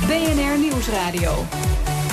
BNR 0.00 0.58
Nieuwsradio. 0.58 1.46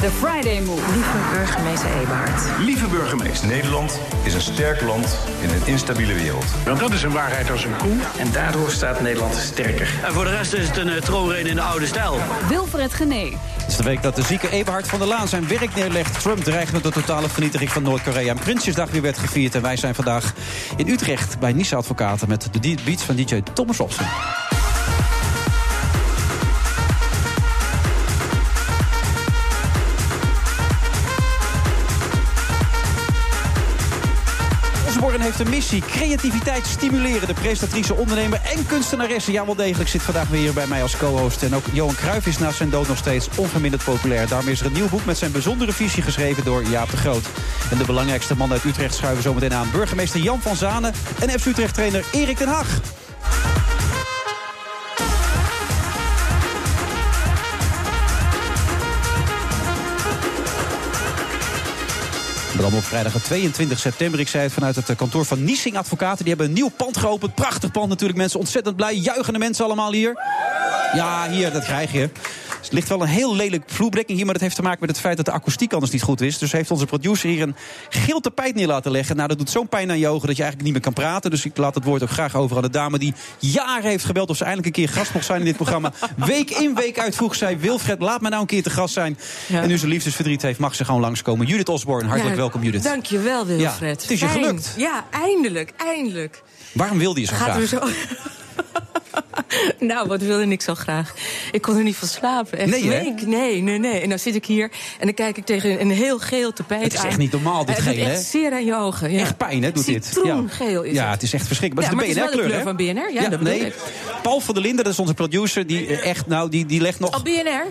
The 0.02 0.10
Friday 0.10 0.62
Move. 0.62 0.82
Lieve 0.94 1.18
burgemeester 1.34 1.90
Eberhard. 2.02 2.42
Lieve 2.60 2.88
burgemeester, 2.88 3.48
Nederland 3.48 4.00
is 4.24 4.34
een 4.34 4.42
sterk 4.42 4.82
land 4.82 5.18
in 5.42 5.50
een 5.50 5.62
instabiele 5.66 6.14
wereld. 6.14 6.46
Want 6.66 6.80
dat 6.80 6.92
is 6.94 7.04
een 7.04 7.12
waarheid 7.12 7.52
als 7.52 7.64
een 7.64 7.76
koe. 7.78 7.96
En 8.18 8.32
daardoor 8.32 8.72
staat 8.72 9.02
Nederland 9.02 9.36
sterker. 9.36 9.88
En 10.06 10.14
voor 10.14 10.24
de 10.24 10.30
rest 10.30 10.54
is 10.54 10.68
het 10.68 10.78
een 10.78 10.88
uh, 10.88 10.96
troonreden 10.96 11.50
in 11.50 11.56
de 11.56 11.62
oude 11.62 11.86
stijl. 11.86 12.18
Wilfred 12.50 12.94
Genee. 12.94 13.38
Het 13.58 13.68
is 13.68 13.78
de 13.78 13.84
week 13.84 14.02
dat 14.02 14.16
de 14.16 14.24
zieke 14.24 14.50
Eberhard 14.50 14.88
van 14.88 15.00
der 15.00 15.08
Laan 15.08 15.28
zijn 15.28 15.48
werk 15.48 15.76
neerlegt. 15.76 16.22
Trump 16.22 16.44
dreigt 16.44 16.72
met 16.72 16.84
de 16.84 16.92
totale 16.92 17.30
vernietiging 17.30 17.72
van 17.72 17.84
Noord-Korea. 17.84 18.30
En 18.30 18.40
Prinsjesdag 18.40 18.92
weer 18.92 19.02
werd 19.02 19.18
gevierd. 19.18 19.56
En 19.56 19.62
wij 19.62 19.78
zijn 19.78 19.96
vandaag 19.96 20.34
in 20.76 20.90
Utrecht 20.90 21.40
bij 21.40 21.54
Nice 21.54 21.76
Advocaten... 21.76 22.28
met 22.28 22.48
de 22.52 22.76
beats 22.86 23.04
van 23.04 23.16
DJ 23.16 23.42
Thomas 23.54 23.78
Robson. 23.78 24.06
Heeft 35.22 35.40
een 35.40 35.50
missie. 35.50 35.82
Creativiteit 35.82 36.66
stimuleren. 36.66 37.28
De 37.28 37.34
presentatrice, 37.34 37.94
ondernemer 37.94 38.42
en 38.44 38.66
kunstenaresse. 38.66 39.32
Ja, 39.32 39.46
wel 39.46 39.56
degelijk 39.56 39.90
zit 39.90 40.02
vandaag 40.02 40.28
weer 40.28 40.40
hier 40.40 40.54
bij 40.54 40.68
mij 40.68 40.82
als 40.82 40.98
co-host. 40.98 41.44
En 41.44 41.56
ook 41.56 41.64
Johan 41.72 41.96
Cruijff 41.96 42.28
is 42.28 42.38
na 42.38 42.52
zijn 42.52 42.70
dood 42.70 42.88
nog 42.88 42.98
steeds 42.98 43.28
onverminderd 43.36 43.84
populair. 43.84 44.28
Daarmee 44.28 44.54
is 44.54 44.60
er 44.60 44.66
een 44.66 44.74
nieuw 44.74 44.90
boek 44.90 45.06
met 45.06 45.18
zijn 45.18 45.32
bijzondere 45.32 45.74
visie 45.74 46.04
geschreven 46.04 46.44
door 46.44 46.64
Jaap 46.64 46.90
de 46.90 46.98
Groot. 46.98 47.26
En 47.72 47.78
de 47.78 47.86
belangrijkste 47.86 48.36
man 48.36 48.52
uit 48.52 48.64
Utrecht 48.64 48.96
schuiven 48.96 49.24
zometeen 49.24 49.54
aan. 49.54 49.70
Burgemeester 49.72 50.20
Jan 50.20 50.42
van 50.42 50.56
Zanen 50.56 50.94
en 51.20 51.40
FC 51.40 51.46
Utrecht-trainer 51.46 52.06
Erik 52.12 52.38
ten 52.38 52.48
Hag. 52.48 52.68
Dan 62.58 62.74
op 62.74 62.84
vrijdag 62.84 63.22
22 63.22 63.80
september. 63.80 64.20
Ik 64.20 64.28
zei 64.28 64.44
het 64.44 64.54
vanuit 64.54 64.76
het 64.76 64.96
kantoor 64.96 65.26
van 65.26 65.44
Niesing 65.44 65.78
Advocaten. 65.78 66.26
Die 66.26 66.28
hebben 66.28 66.48
een 66.48 66.54
nieuw 66.54 66.70
pand 66.78 66.98
geopend. 66.98 67.36
Prachtig 67.36 67.72
pand 67.72 67.90
natuurlijk. 67.90 68.20
Mensen 68.20 68.40
ontzettend 68.40 68.76
blij. 68.76 68.96
Juichende 68.96 69.40
mensen 69.40 69.66
allemaal 69.66 69.92
hier. 69.92 70.14
Ja, 70.94 71.30
hier, 71.30 71.52
dat 71.52 71.64
krijg 71.64 71.92
je. 71.92 72.10
Er 72.74 72.80
ligt 72.80 72.92
wel 72.92 73.02
een 73.02 73.08
heel 73.08 73.36
lelijk 73.36 73.64
vloerbrekking 73.66 74.18
hier, 74.18 74.26
maar 74.26 74.34
dat 74.34 74.44
heeft 74.44 74.56
te 74.56 74.62
maken 74.62 74.80
met 74.80 74.90
het 74.90 75.00
feit 75.00 75.18
dat 75.18 75.26
de 75.26 75.32
akoestiek 75.32 75.74
anders 75.74 75.92
niet 75.92 76.02
goed 76.02 76.22
is. 76.22 76.38
Dus 76.38 76.52
heeft 76.52 76.72
onze 76.72 76.86
producer 76.86 77.30
hier 77.30 77.42
een 77.42 77.56
geel 77.90 78.20
tapijt 78.20 78.56
neer 78.56 78.68
laten 78.68 78.92
leggen. 78.92 79.16
Nou, 79.16 79.28
dat 79.28 79.38
doet 79.38 79.50
zo'n 79.50 79.68
pijn 79.68 79.90
aan 79.90 80.00
je 80.00 80.08
ogen 80.08 80.28
dat 80.28 80.36
je 80.36 80.44
eigenlijk 80.44 80.64
niet 80.64 80.72
meer 80.74 80.94
kan 80.94 81.04
praten. 81.04 81.32
Dus 81.32 81.46
ik 81.46 81.58
laat 81.58 81.76
het 81.76 81.84
woord 81.84 82.04
ook 82.04 82.10
graag 82.10 82.36
over 82.36 82.56
aan 82.56 82.62
de 82.62 82.70
dame 82.70 83.00
die 83.00 83.14
jaren 83.40 83.90
heeft 83.90 84.06
gebeld 84.06 84.30
of 84.30 84.38
ze 84.38 84.44
eindelijk 84.44 84.78
een 84.78 84.86
keer 84.86 84.94
gast 84.94 85.14
mocht 85.14 85.26
zijn 85.26 85.40
in 85.40 85.46
dit 85.46 85.56
programma. 85.56 85.94
Week 86.26 86.50
in, 86.50 86.76
week 86.76 87.00
uit 87.00 87.16
vroeg 87.16 87.36
zij, 87.36 87.60
Wilfred, 87.60 88.02
laat 88.02 88.22
me 88.22 88.30
nou 88.30 88.42
een 88.42 88.48
keer 88.48 88.64
te 88.64 88.70
gast 88.70 88.94
zijn. 88.94 89.18
Ja. 89.48 89.62
En 89.62 89.68
nu 89.68 89.78
ze 89.78 89.88
liefdesverdriet 89.88 90.42
heeft, 90.42 90.60
mag 90.60 90.76
ze 90.76 90.86
gewoon 90.86 91.02
langskomen. 91.02 91.48
Judith 91.48 91.70
Osborne, 91.70 92.08
hartelijk 92.08 92.36
ja, 92.36 92.42
welkom 92.42 92.64
Judith. 92.64 92.84
Dankjewel 92.84 93.46
Wilfred. 93.46 93.80
Ja, 93.80 93.86
het 93.88 94.12
is 94.12 94.20
je 94.20 94.28
gelukt. 94.28 94.74
Ja, 94.78 95.06
eindelijk, 95.12 95.74
eindelijk. 95.78 96.44
Waarom 96.72 96.98
wilde 96.98 97.20
je 97.20 97.26
zo 97.26 97.36
Gaat 97.36 97.50
graag? 97.50 97.68
zo... 97.68 97.80
nou, 99.80 100.08
wat 100.08 100.22
wilde 100.22 100.48
ik 100.48 100.62
zo 100.62 100.76
graag? 100.76 101.14
Ik 101.52 101.62
kon 101.62 101.78
er 101.78 101.84
niet 101.84 101.96
van 101.96 102.08
slapen. 102.08 102.58
Echt 102.58 102.70
Nee. 102.70 103.14
Nee, 103.26 103.62
nee, 103.62 103.80
nee. 103.80 104.00
En 104.00 104.10
dan 104.10 104.20
zit 104.20 104.36
ik 104.36 104.46
hier 104.46 104.72
en 105.00 105.06
dan 105.06 105.14
kijk 105.14 105.38
ik 105.38 105.46
tegen 105.46 105.82
een 105.82 105.92
heel 105.92 106.20
geel 106.20 106.54
tapijt 106.54 106.84
Het 106.84 106.94
is 106.94 107.00
aan. 107.00 107.06
echt 107.06 107.18
niet 107.18 107.32
normaal, 107.32 107.66
dit 107.66 107.76
Het 107.76 107.86
doet 107.86 107.94
geel, 107.94 108.06
hè? 108.06 108.12
echt 108.12 108.24
zeer 108.24 108.52
aan 108.52 108.66
je 108.66 108.76
ogen. 108.76 109.12
Ja. 109.12 109.20
Echt 109.20 109.38
pijn, 109.38 109.64
hè, 109.64 109.72
doet 109.72 109.86
dit. 109.86 110.06
Citroengeel 110.06 110.84
is 110.84 110.94
ja, 110.94 111.04
het. 111.04 111.14
het 111.14 111.24
is 111.24 111.34
echt 111.34 111.48
verschrikkelijk. 111.48 111.90
Ja, 111.90 111.96
Maar 111.96 112.06
maar 112.06 112.16
het 112.16 112.24
is 112.26 112.32
de 112.32 112.38
wel 112.38 112.48
de 112.48 112.54
BNR-kleur, 112.54 112.76
kleur 112.76 112.96
van 112.96 113.12
BNR. 113.12 113.22
Ja, 113.24 113.30
dat 113.30 113.42
nee. 113.42 113.60
ik. 113.66 113.76
Paul 114.22 114.40
van 114.40 114.54
der 114.54 114.64
Linden, 114.64 114.84
dat 114.84 114.94
is 114.94 115.00
onze 115.00 115.14
producer, 115.14 115.68
die 115.68 115.88
eh, 115.88 116.10
echt, 116.10 116.28
nou, 116.28 116.50
die, 116.50 116.66
die 116.66 116.82
legt 116.82 117.00
nog... 117.00 117.16
Oh, 117.16 117.24
BNR? 117.24 117.66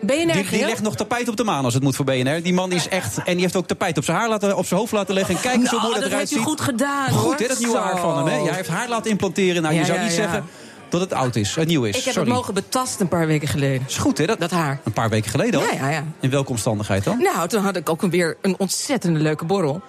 BNR 0.00 0.32
Die, 0.32 0.48
die 0.50 0.64
legt 0.64 0.82
nog 0.82 0.96
tapijt 0.96 1.28
op 1.28 1.36
de 1.36 1.44
maan 1.44 1.64
als 1.64 1.74
het 1.74 1.82
moet 1.82 1.96
voor 1.96 2.04
BNR. 2.04 2.42
Die 2.42 2.52
man 2.52 2.72
is 2.72 2.88
echt. 2.88 3.18
En 3.18 3.32
die 3.32 3.40
heeft 3.40 3.56
ook 3.56 3.66
tapijt 3.66 3.98
op 3.98 4.04
zijn 4.04 4.16
haar 4.16 4.28
laten, 4.28 4.56
op 4.56 4.66
zijn 4.66 4.80
hoofd 4.80 4.92
laten 4.92 5.14
leggen. 5.14 5.34
En 5.34 5.40
kijk 5.40 5.54
eens 5.54 5.70
hoe 5.70 5.78
Nou, 5.78 5.90
mooi 5.90 6.00
dat 6.00 6.10
dat 6.10 6.12
eruit 6.12 6.28
heeft 6.30 6.32
u 6.32 6.44
ziet. 6.44 6.44
goed 6.48 6.60
gedaan, 6.60 7.10
Goed, 7.10 7.38
hè, 7.38 7.46
dat 7.46 7.58
nieuwe 7.58 7.76
Zo. 7.76 7.82
haar 7.82 7.98
van 7.98 8.16
hem. 8.16 8.26
Hè? 8.26 8.36
Ja, 8.36 8.44
hij 8.44 8.54
heeft 8.54 8.68
haar 8.68 8.88
laten 8.88 9.10
implanteren. 9.10 9.62
Nou, 9.62 9.74
je 9.74 9.84
zou 9.84 9.98
ja, 9.98 10.04
niet 10.04 10.12
zeggen 10.12 10.44
dat 10.88 11.00
het 11.00 11.12
oud 11.12 11.36
is, 11.36 11.56
uh, 11.56 11.64
nieuw 11.66 11.84
is. 11.84 11.96
Ik 11.98 12.04
heb 12.04 12.12
Sorry. 12.14 12.28
het 12.28 12.36
mogen 12.38 12.54
betasten 12.54 13.00
een 13.00 13.08
paar 13.08 13.26
weken 13.26 13.48
geleden. 13.48 13.84
Is 13.88 13.96
goed, 13.96 14.18
hè? 14.18 14.26
Dat, 14.26 14.40
Dat 14.40 14.50
haar. 14.50 14.80
Een 14.84 14.92
paar 14.92 15.08
weken 15.08 15.30
geleden 15.30 15.60
al. 15.60 15.66
Ja, 15.66 15.72
ja, 15.72 15.90
ja. 15.90 16.04
In 16.20 16.30
welke 16.30 16.50
omstandigheid 16.50 17.04
dan? 17.04 17.18
Nou, 17.22 17.48
toen 17.48 17.62
had 17.62 17.76
ik 17.76 17.88
ook 17.88 18.00
weer 18.00 18.36
een 18.42 18.54
ontzettende 18.58 19.20
leuke 19.20 19.44
borrel. 19.44 19.80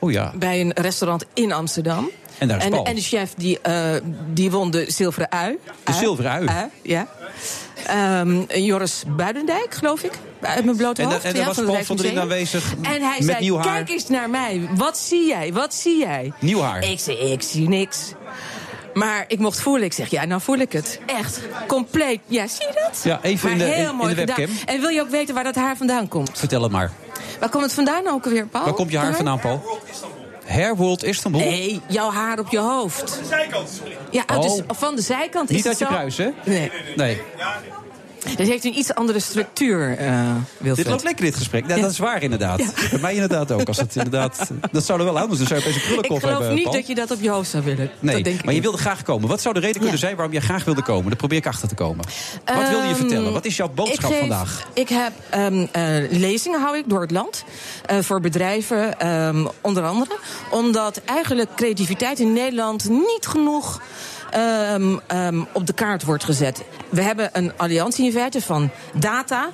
Oh 0.00 0.10
ja. 0.12 0.32
bij 0.36 0.60
een 0.60 0.72
restaurant 0.74 1.24
in 1.34 1.52
Amsterdam. 1.52 2.10
En 2.38 2.48
daar 2.48 2.58
is 2.58 2.64
en, 2.64 2.70
Paul. 2.70 2.84
en 2.84 2.94
de 2.94 3.00
chef 3.00 3.34
die, 3.36 3.60
eh, 3.60 3.90
die 4.32 4.50
won 4.50 4.70
de 4.70 4.84
zilveren 4.88 5.30
ui. 5.30 5.58
De 5.84 5.92
zilveren 5.92 6.30
ui? 6.30 6.68
ja. 6.82 7.06
Ehm, 7.86 8.40
Joris 8.48 9.02
Buidendijk, 9.16 9.74
geloof 9.74 10.02
ik. 10.02 10.12
Uit 10.40 10.64
mijn 10.64 10.76
blote 10.76 11.02
En, 11.02 11.08
hoofd. 11.10 11.24
en 11.24 11.32
daar 11.32 11.40
ja, 11.40 11.46
was 11.46 11.56
Paul 11.64 11.84
van 11.84 12.18
aanwezig 12.18 12.74
En 12.82 13.02
hij 13.02 13.16
met 13.18 13.24
zei, 13.28 13.40
nieuw 13.40 13.56
haar. 13.56 13.64
kijk 13.64 13.88
eens 13.88 14.08
naar 14.08 14.30
mij. 14.30 14.68
Wat 14.74 14.98
zie 14.98 15.26
jij? 15.26 15.52
Wat 15.52 15.74
zie 15.74 15.98
jij? 15.98 16.32
Nieuw 16.40 16.60
haar. 16.60 16.84
Ik 16.90 17.00
zei, 17.00 17.16
ik 17.16 17.42
zie 17.42 17.68
niks. 17.68 17.98
Maar 18.94 19.24
ik 19.28 19.38
mocht 19.38 19.60
voelen. 19.60 19.84
Ik 19.84 19.92
zeg, 19.92 20.08
ja, 20.10 20.24
nou 20.24 20.40
voel 20.40 20.56
ik 20.58 20.72
het. 20.72 21.00
Echt. 21.06 21.40
Compleet. 21.66 22.20
Ja, 22.26 22.46
zie 22.46 22.66
je 22.66 22.72
dat? 22.86 23.00
Ja, 23.04 23.18
even 23.22 23.48
maar 23.48 23.52
in 23.52 23.58
de- 23.58 23.74
heel 23.74 23.84
in- 23.84 23.90
in 23.90 23.96
mooi 23.96 24.14
de 24.14 24.24
webcam. 24.24 24.48
En 24.66 24.80
wil 24.80 24.88
je 24.88 25.00
ook 25.00 25.10
weten 25.10 25.34
waar 25.34 25.44
dat 25.44 25.54
haar 25.54 25.76
vandaan 25.76 26.08
komt? 26.08 26.30
Vertel 26.34 26.62
het 26.62 26.72
maar. 26.72 26.92
Waar 27.40 27.48
komt 27.48 27.64
het 27.64 27.72
vandaan 27.72 28.08
ook 28.08 28.24
alweer, 28.24 28.46
Paul? 28.46 28.64
Waar 28.64 28.72
komt 28.74 28.90
je 28.90 28.98
haar 28.98 29.14
vandaan, 29.14 29.38
Paul? 29.40 29.77
Hairworld 30.48 31.04
Istanbul? 31.04 31.40
Nee, 31.40 31.80
jouw 31.88 32.10
haar 32.10 32.38
op 32.38 32.48
je 32.50 32.58
hoofd. 32.58 33.20
Ja, 34.10 34.22
het 34.26 34.44
is 34.44 34.50
Oh. 34.52 34.64
van 34.68 34.96
de 34.96 35.02
zijkant 35.02 35.48
Niet 35.48 35.58
is 35.58 35.66
uit 35.66 35.78
het 35.78 35.88
je 35.88 35.94
pruis, 35.94 36.16
hè? 36.16 36.28
Nee. 36.44 36.70
Nee. 36.96 37.20
Het 38.24 38.48
heeft 38.48 38.64
een 38.64 38.78
iets 38.78 38.94
andere 38.94 39.20
structuur, 39.20 39.96
eh 39.98 40.20
Wilfred. 40.56 40.76
Dit 40.76 40.86
loopt 40.86 41.02
lekker, 41.04 41.24
dit 41.24 41.36
gesprek. 41.36 41.68
Ja, 41.68 41.76
Dat 41.76 41.90
is 41.90 41.98
waar, 41.98 42.22
inderdaad. 42.22 42.56
Bij 42.90 42.98
mij 43.00 43.14
inderdaad 43.14 43.52
ook. 43.52 43.68
Als 43.68 43.76
het 43.76 43.96
inderdaad, 43.96 44.50
dat 44.72 44.84
zou 44.84 44.98
er 44.98 45.04
wel 45.04 45.18
anders 45.18 45.40
zijn. 45.40 45.48
Zou 45.48 45.60
je 45.60 45.66
opeens 45.66 45.76
een 45.76 45.82
Ik 45.82 45.86
krullenkop 45.88 46.18
geloof 46.20 46.38
hebben, 46.38 46.54
niet 46.54 46.64
Paul. 46.64 46.74
dat 46.76 46.86
je 46.86 46.94
dat 46.94 47.10
op 47.10 47.20
je 47.20 47.30
hoofd 47.30 47.50
zou 47.50 47.64
willen. 47.64 47.90
Nee, 48.00 48.14
dat 48.14 48.24
denk 48.24 48.36
ik 48.38 48.44
maar 48.44 48.54
je 48.54 48.60
niet. 48.60 48.68
wilde 48.68 48.78
graag 48.82 49.02
komen. 49.02 49.28
Wat 49.28 49.40
zou 49.40 49.54
de 49.54 49.60
reden 49.60 49.76
kunnen 49.76 49.92
Ja. 49.94 49.98
zijn 50.00 50.14
waarom 50.14 50.32
jij 50.34 50.42
graag 50.42 50.64
wilde 50.64 50.82
komen? 50.82 51.06
Daar 51.08 51.16
probeer 51.16 51.38
ik 51.38 51.46
achter 51.46 51.68
te 51.68 51.74
komen. 51.74 52.04
Wat 52.44 52.68
wilde 52.68 52.76
je 52.76 52.82
Ehm, 52.82 52.94
vertellen? 52.94 53.32
Wat 53.32 53.44
is 53.44 53.56
jouw 53.56 53.68
boodschap 53.74 53.98
ik 54.10 54.16
geef- 54.16 54.18
vandaag? 54.18 54.66
Ik 54.74 54.88
heb 54.88 55.12
ehm, 55.30 55.66
eh, 55.72 55.82
lezingen 56.10 56.60
hou 56.60 56.76
ik 56.76 56.84
door 56.86 57.00
het 57.00 57.10
land. 57.10 57.44
eh, 57.86 57.98
voor 58.00 58.20
bedrijven, 58.20 59.00
ehm, 59.00 59.46
onder 59.60 59.84
andere. 59.84 60.16
Omdat 60.50 61.00
eigenlijk 61.04 61.48
creativiteit 61.56 62.18
in 62.18 62.32
Nederland 62.32 62.88
niet 62.88 63.26
genoeg 63.26 63.80
ehm, 64.30 64.96
ehm, 65.06 65.44
op 65.52 65.66
de 65.66 65.72
kaart 65.72 66.04
wordt 66.04 66.24
gezet. 66.24 66.64
We 66.88 67.02
hebben 67.02 67.30
een 67.32 67.52
alliantie 67.56 68.04
in 68.04 68.12
feite 68.12 68.42
van 68.42 68.70
data, 68.94 69.48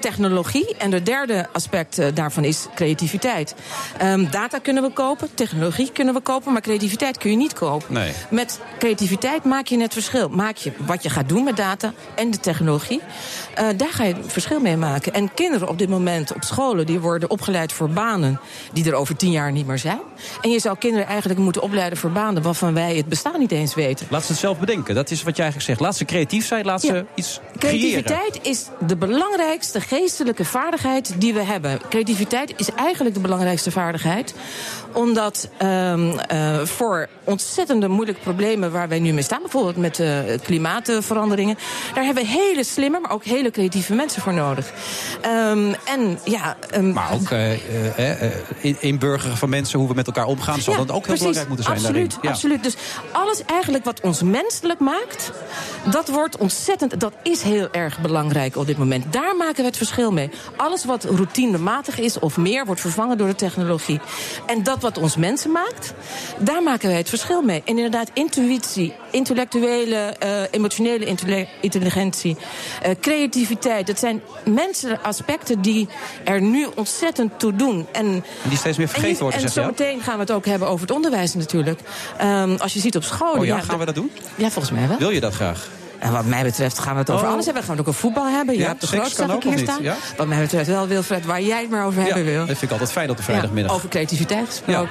technologie. 0.00 0.76
En 0.76 0.90
de 0.90 1.02
derde 1.02 1.48
aspect 1.52 1.98
eh, 1.98 2.06
daarvan 2.14 2.44
is 2.44 2.66
creativiteit. 2.74 3.54
Ehm, 3.98 4.30
data 4.30 4.58
kunnen 4.58 4.82
we 4.82 4.90
kopen, 4.90 5.34
technologie 5.34 5.92
kunnen 5.92 6.14
we 6.14 6.20
kopen, 6.20 6.52
maar 6.52 6.62
creativiteit 6.62 7.18
kun 7.18 7.30
je 7.30 7.36
niet 7.36 7.52
kopen. 7.52 7.94
Nee. 7.94 8.12
Met 8.30 8.60
creativiteit 8.78 9.44
maak 9.44 9.66
je 9.66 9.80
het 9.80 9.92
verschil. 9.92 10.28
Maak 10.28 10.56
je 10.56 10.72
wat 10.86 11.02
je 11.02 11.10
gaat 11.10 11.28
doen 11.28 11.44
met 11.44 11.56
data 11.56 11.92
en 12.14 12.30
de 12.30 12.40
technologie. 12.40 13.00
Eh, 13.54 13.66
daar 13.76 13.92
ga 13.92 14.04
je 14.04 14.14
verschil 14.26 14.60
mee 14.60 14.76
maken. 14.76 15.14
En 15.14 15.34
kinderen 15.34 15.68
op 15.68 15.78
dit 15.78 15.88
moment 15.88 16.34
op 16.34 16.44
scholen 16.44 16.86
die 16.86 17.00
worden 17.00 17.30
opgeleid 17.30 17.72
voor 17.72 17.88
banen 17.88 18.40
die 18.72 18.84
er 18.84 18.94
over 18.94 19.16
tien 19.16 19.30
jaar 19.30 19.52
niet 19.52 19.66
meer 19.66 19.78
zijn. 19.78 20.00
En 20.40 20.50
je 20.50 20.58
zou 20.58 20.78
kinderen 20.78 21.06
eigenlijk 21.06 21.40
moeten 21.40 21.62
opleiden 21.62 21.98
voor 21.98 22.10
banen 22.10 22.42
waarvan 22.42 22.74
wij 22.74 22.96
het 22.96 23.06
bestaan 23.06 23.38
niet 23.38 23.52
eens 23.52 23.74
weten. 23.74 24.06
Laat 24.10 24.24
ze 24.24 24.30
het 24.30 24.40
zelf 24.40 24.58
bedenken. 24.58 24.94
Dat 24.94 25.10
is 25.10 25.22
wat 25.22 25.36
je 25.36 25.42
eigenlijk 25.42 25.70
zegt. 25.70 25.80
Laat 25.80 25.96
ze 25.96 26.04
creatief 26.04 26.46
zijn. 26.46 26.64
Laat 26.64 26.80
ze 26.80 27.04
iets 27.14 27.40
creëren. 27.58 28.02
Creativiteit 28.02 28.46
is 28.46 28.66
de 28.86 28.96
belangrijkste 28.96 29.80
geestelijke 29.80 30.44
vaardigheid 30.44 31.14
die 31.18 31.34
we 31.34 31.42
hebben. 31.42 31.80
Creativiteit 31.88 32.52
is 32.56 32.68
eigenlijk 32.76 33.14
de 33.14 33.20
belangrijkste 33.20 33.70
vaardigheid. 33.70 34.34
Omdat 34.92 35.48
ehm, 35.56 36.18
eh, 36.18 36.60
voor 36.64 37.08
ontzettende 37.24 37.88
moeilijke 37.88 38.20
problemen 38.20 38.72
waar 38.72 38.88
wij 38.88 38.98
nu 38.98 39.12
mee 39.12 39.22
staan, 39.22 39.40
bijvoorbeeld 39.42 39.76
met 39.76 40.00
eh, 40.00 40.18
klimaatveranderingen, 40.42 41.58
daar 41.94 42.04
hebben 42.04 42.24
we 42.24 42.28
hele 42.28 42.64
slimme, 42.64 43.00
maar 43.00 43.10
ook 43.10 43.24
hele 43.24 43.39
creatieve 43.50 43.94
mensen 43.94 44.22
voor 44.22 44.34
nodig. 44.34 44.72
Ehm, 45.20 45.72
en 45.84 46.18
ja, 46.24 46.56
ehm, 46.70 46.92
Maar 46.92 47.12
ook 47.12 47.30
in- 48.60 48.76
inburgeren 48.80 49.36
van 49.36 49.48
mensen, 49.48 49.78
hoe 49.78 49.88
we 49.88 49.94
met 49.94 50.06
elkaar 50.06 50.26
omgaan, 50.26 50.60
zal 50.60 50.72
Ja, 50.72 50.78
dat 50.78 50.90
ook 50.90 51.06
heel 51.06 51.14
belangrijk 51.16 51.48
moeten 51.48 51.64
zijn 51.64 51.76
absoluut, 51.76 52.10
daarin. 52.10 52.18
Ja. 52.22 52.30
Absoluut. 52.30 52.62
Dus 52.62 52.74
alles 53.12 53.44
eigenlijk 53.46 53.84
wat 53.84 54.00
ons 54.00 54.22
menselijk 54.22 54.80
maakt, 54.80 55.32
dat 55.90 56.08
wordt 56.08 56.36
ontzettend. 56.36 57.00
Dat 57.00 57.12
is 57.22 57.42
heel 57.42 57.68
erg 57.72 58.00
belangrijk 58.00 58.56
op 58.56 58.66
dit 58.66 58.78
moment. 58.78 59.12
Daar 59.12 59.36
maken 59.36 59.56
we 59.56 59.64
het 59.64 59.76
verschil 59.76 60.12
mee. 60.12 60.30
Alles 60.56 60.84
wat 60.84 61.04
routinematig 61.04 61.98
is 61.98 62.18
of 62.18 62.36
meer, 62.36 62.66
wordt 62.66 62.80
vervangen 62.80 63.18
door 63.18 63.26
de 63.28 63.34
technologie. 63.34 64.00
En 64.46 64.62
dat 64.62 64.80
wat 64.80 64.98
ons 64.98 65.16
mensen 65.16 65.50
maakt, 65.52 65.92
daar 66.38 66.62
maken 66.62 66.88
wij 66.88 66.96
het 66.98 67.08
verschil 67.08 67.42
mee. 67.42 67.62
En 67.64 67.76
inderdaad, 67.76 68.10
intuïtie, 68.14 68.92
intellectuele, 69.10 70.16
emotionele 70.50 71.16
intelligentie, 71.60 72.36
eh, 72.82 72.90
creativiteit. 73.30 73.86
Dat 73.86 73.98
zijn 73.98 74.22
mensen 74.44 75.02
aspecten 75.02 75.60
die 75.62 75.88
er 76.24 76.40
nu 76.42 76.66
ontzettend 76.74 77.38
toe 77.38 77.56
doen. 77.56 77.86
En, 77.92 78.24
Die 78.42 78.58
steeds 78.58 78.78
meer 78.78 78.88
vergeten 78.88 79.12
en, 79.16 79.22
worden, 79.22 79.38
En 79.38 79.44
ja? 79.46 79.50
zometeen 79.52 80.00
gaan 80.02 80.14
we 80.14 80.20
het 80.20 80.30
ook 80.30 80.46
hebben 80.46 80.68
over 80.68 80.80
het 80.80 80.90
onderwijs 80.96 81.34
natuurlijk. 81.34 81.80
Ehm, 82.18 82.54
als 82.58 82.72
je 82.72 82.80
ziet 82.80 82.96
op 82.96 83.02
scholen... 83.04 83.38
Oh 83.38 83.44
ja, 83.44 83.60
gaan 83.60 83.78
we 83.78 83.84
dat 83.84 83.94
doen? 83.94 84.10
Ja, 84.34 84.50
volgens 84.50 84.74
mij 84.74 84.88
wel. 84.88 84.98
Wil 84.98 85.10
je 85.10 85.20
dat 85.20 85.34
graag? 85.34 85.68
En 85.98 86.12
wat 86.12 86.24
mij 86.24 86.42
betreft 86.42 86.78
gaan 86.78 86.92
we 86.92 86.98
het 86.98 87.10
over 87.10 87.26
Oh. 87.26 87.32
alles 87.32 87.44
hebben. 87.44 87.62
We 87.62 87.68
gaan 87.68 87.78
het 87.78 87.86
ook 87.86 87.92
over 87.94 88.00
voetbal 88.06 88.26
hebben. 88.28 88.54
Je 88.54 88.60
Ja, 88.60 88.66
hebt 88.66 88.80
de 88.80 88.86
grootste 88.86 89.24
ik 89.24 89.42
hier 89.42 89.58
staan. 89.58 89.82
Ja? 89.82 89.96
Wat 90.16 90.26
mij 90.26 90.40
betreft 90.40 90.66
wel, 90.68 90.86
Wilfred, 90.86 91.24
waar 91.24 91.42
jij 91.42 91.60
het 91.60 91.70
maar 91.70 91.86
over 91.86 92.02
hebben 92.02 92.24
ja, 92.24 92.30
wil. 92.30 92.38
dat 92.38 92.46
vind 92.46 92.62
ik 92.62 92.70
altijd 92.70 92.92
fijn 92.92 93.10
op 93.10 93.16
de 93.16 93.22
vrijdagmiddag. 93.22 93.74
over 93.74 93.88
creativiteit 93.88 94.46
gesproken. 94.46 94.88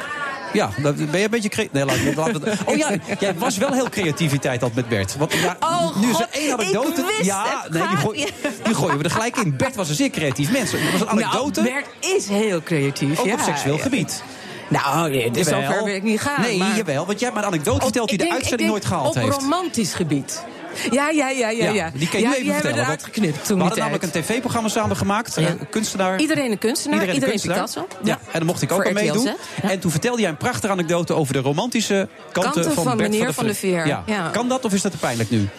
Ja, 0.54 0.70
dat, 0.82 0.96
ben 0.96 1.20
je 1.20 1.26
een 1.26 1.30
beetje 1.30 1.50
creatief? 1.50 1.74
Nee, 1.74 1.86
laat, 1.86 2.16
laat, 2.16 2.36
oh 2.66 2.76
ja, 2.76 2.92
jij 3.20 3.36
was 3.36 3.58
wel 3.58 3.74
heel 3.74 3.90
creativiteit 3.90 4.60
dat 4.60 4.74
met 4.74 4.88
Bert. 4.90 5.18
Want, 5.18 5.34
ja, 5.34 5.58
Oh, 5.60 5.96
nu 5.96 6.10
is 6.10 6.20
er 6.20 6.28
één 6.32 6.54
anekdote. 6.54 7.06
ja, 7.22 7.66
nee, 7.70 7.88
die, 7.88 7.98
gooi, 7.98 8.26
die 8.64 8.74
gooien 8.74 8.98
we 8.98 9.04
er 9.04 9.12
gelijk 9.12 9.38
in. 9.38 9.58
Bert 9.58 9.76
was 9.76 9.90
een 9.90 9.96
zeer 9.96 10.10
creatief 10.10 10.52
mens. 10.52 10.74
Er 10.74 10.80
was 10.92 11.02
een 11.02 11.10
anekdote, 11.10 11.62
Nou, 11.62 11.74
Bert 11.74 12.16
is 12.16 12.28
heel 12.28 12.64
creatief. 12.64 13.20
ook 13.20 13.26
ja, 13.26 13.34
op 13.34 13.40
seksueel 13.40 13.76
ja. 13.76 13.82
gebied. 13.82 14.24
Nou, 14.70 15.10
nee, 15.10 15.32
dus 15.32 15.48
zover 15.48 15.84
wil 15.84 15.96
ik 15.96 16.04
niet 16.04 16.22
gaan. 16.22 16.42
Nee, 16.42 16.58
maar... 16.58 16.76
jawel, 16.76 17.06
want 17.06 17.20
jij 17.20 17.30
hebt 17.30 17.42
me 17.42 17.48
een 17.48 17.54
anekdote 17.54 17.82
verteld 17.82 18.10
die 18.10 18.18
Ik 18.20 18.26
de 18.26 18.34
uitzending 18.34 18.70
nooit 18.70 18.86
gehaald 18.86 19.08
op 19.08 19.16
heeft. 19.16 19.36
Op 19.36 19.42
romantisch 19.42 19.94
gebied. 19.94 20.44
Ja, 20.92 21.10
ja, 21.10 21.30
ja, 21.30 21.50
ja. 21.50 21.70
ja. 21.70 21.92
die 21.94 22.10
kan 22.10 22.20
je 22.20 22.26
ja, 22.26 22.32
even 22.32 22.44
die 22.44 22.52
hebben 22.52 22.54
vertellen. 22.54 22.76
we 22.76 22.82
eruit 22.82 23.04
geknipt 23.04 23.46
toen 23.46 23.56
we 23.58 23.62
hadden 23.64 23.80
namelijk 23.80 24.04
een 24.04 24.12
tv-programma 24.22 24.70
samen 24.70 24.96
gemaakt. 24.98 25.36
Ja. 25.36 25.48
eh, 25.48 25.54
kunstenaar. 25.70 26.20
Iedereen 26.20 26.52
een 26.52 26.58
kunstenaar, 26.58 27.00
iedereen, 27.00 27.22
een 27.24 27.30
kunstenaar. 27.30 27.56
Picasso. 27.58 27.88
Ja. 28.04 28.14
en 28.14 28.38
dan 28.40 28.46
mocht 28.46 28.62
ik 28.62 28.72
ook 28.72 28.88
aan 28.88 28.94
meedoen. 28.94 29.30
En 29.62 29.80
toen 29.80 29.92
vertelde 29.92 30.22
jij 30.22 30.30
een 30.30 30.38
prachtige 30.38 30.72
anekdote 30.74 31.14
over 31.14 31.34
de 31.34 31.40
romantische 31.40 32.08
kanten, 32.32 32.52
Kanten 32.54 32.72
van, 32.74 32.84
van 32.84 32.98
Bert 32.98 33.12
meneer 33.12 33.34
van 33.34 33.46
de 33.46 33.56
Veer. 33.56 33.88
Ja. 33.88 34.30
Kan 34.32 34.48
dat 34.50 34.66
of 34.66 34.74
is 34.74 34.82
dat 34.82 34.92
te 34.92 34.98
pijnlijk 34.98 35.30
nu? 35.30 35.50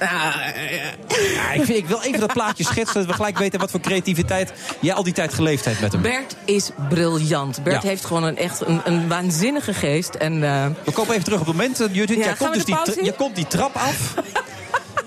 Ja, 0.00 1.52
ik, 1.52 1.64
vind, 1.64 1.78
ik 1.78 1.86
wil 1.86 2.02
even 2.02 2.20
dat 2.20 2.32
plaatje 2.32 2.64
schetsen, 2.70 2.94
dat 2.94 3.06
we 3.06 3.12
gelijk 3.12 3.38
weten 3.38 3.60
wat 3.60 3.70
voor 3.70 3.80
creativiteit 3.80 4.52
jij 4.80 4.94
al 4.94 5.02
die 5.02 5.12
tijd 5.12 5.34
geleefd 5.34 5.64
hebt 5.64 5.80
met 5.80 5.92
hem. 5.92 6.02
Bert 6.02 6.36
is 6.44 6.70
briljant. 6.88 7.62
Bert 7.62 7.82
Ja. 7.82 7.88
heeft 7.88 8.04
gewoon 8.04 8.22
een, 8.22 8.36
echt 8.36 8.60
een, 8.66 8.80
een 8.84 9.08
waanzinnige 9.08 9.74
geest. 9.74 10.14
En, 10.14 10.42
eh, 10.44 10.66
We 10.84 10.92
komen 10.92 11.12
even 11.12 11.24
terug 11.24 11.40
op 11.40 11.46
het 11.46 11.56
moment, 11.56 11.80
eh, 11.80 11.94
Judith. 11.94 12.18
Ja, 12.18 12.24
jij, 12.24 12.34
komt 12.34 12.54
dus 12.54 12.64
die, 12.64 13.04
je 13.04 13.12
komt 13.12 13.36
die 13.36 13.46
trap 13.46 13.76
af. 13.76 14.14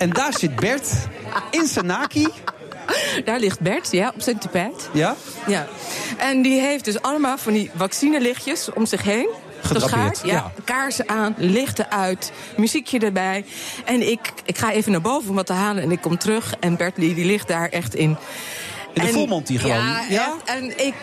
en 0.01 0.09
daar 0.09 0.33
zit 0.37 0.55
Bert 0.55 0.87
in 1.49 1.67
zijn 1.67 1.85
naki. 1.85 2.27
daar 3.25 3.39
ligt 3.39 3.59
Bert, 3.59 3.91
ja, 3.91 4.11
op 4.15 4.21
zijn 4.21 4.39
tapijt. 4.39 4.89
Ja? 4.93 5.15
Ja. 5.47 5.67
En 6.17 6.41
die 6.41 6.59
heeft 6.61 6.85
dus 6.85 7.01
allemaal 7.01 7.37
van 7.37 7.53
die 7.53 7.71
vaccinelichtjes 7.75 8.73
om 8.73 8.85
zich 8.85 9.03
heen. 9.03 9.29
Gedrapeerd, 9.61 9.91
Geschaard, 9.91 10.21
ja. 10.23 10.33
ja. 10.33 10.51
Kaarsen 10.63 11.09
aan, 11.09 11.35
lichten 11.37 11.91
uit, 11.91 12.31
muziekje 12.57 12.99
erbij. 12.99 13.45
En 13.85 14.09
ik, 14.11 14.19
ik 14.45 14.57
ga 14.57 14.71
even 14.71 14.91
naar 14.91 15.01
boven 15.01 15.29
om 15.29 15.35
wat 15.35 15.45
te 15.45 15.53
halen 15.53 15.83
en 15.83 15.91
ik 15.91 16.01
kom 16.01 16.17
terug. 16.17 16.53
En 16.59 16.75
Bert 16.77 16.95
die, 16.95 17.13
die 17.13 17.25
ligt 17.25 17.47
daar 17.47 17.69
echt 17.69 17.95
in. 17.95 18.09
In 18.93 19.01
de 19.01 19.07
En- 19.07 19.13
volmontie 19.13 19.59
gewoon. 19.59 19.85
Ja. 20.09 20.33
En 20.45 20.85
ik... 20.85 20.93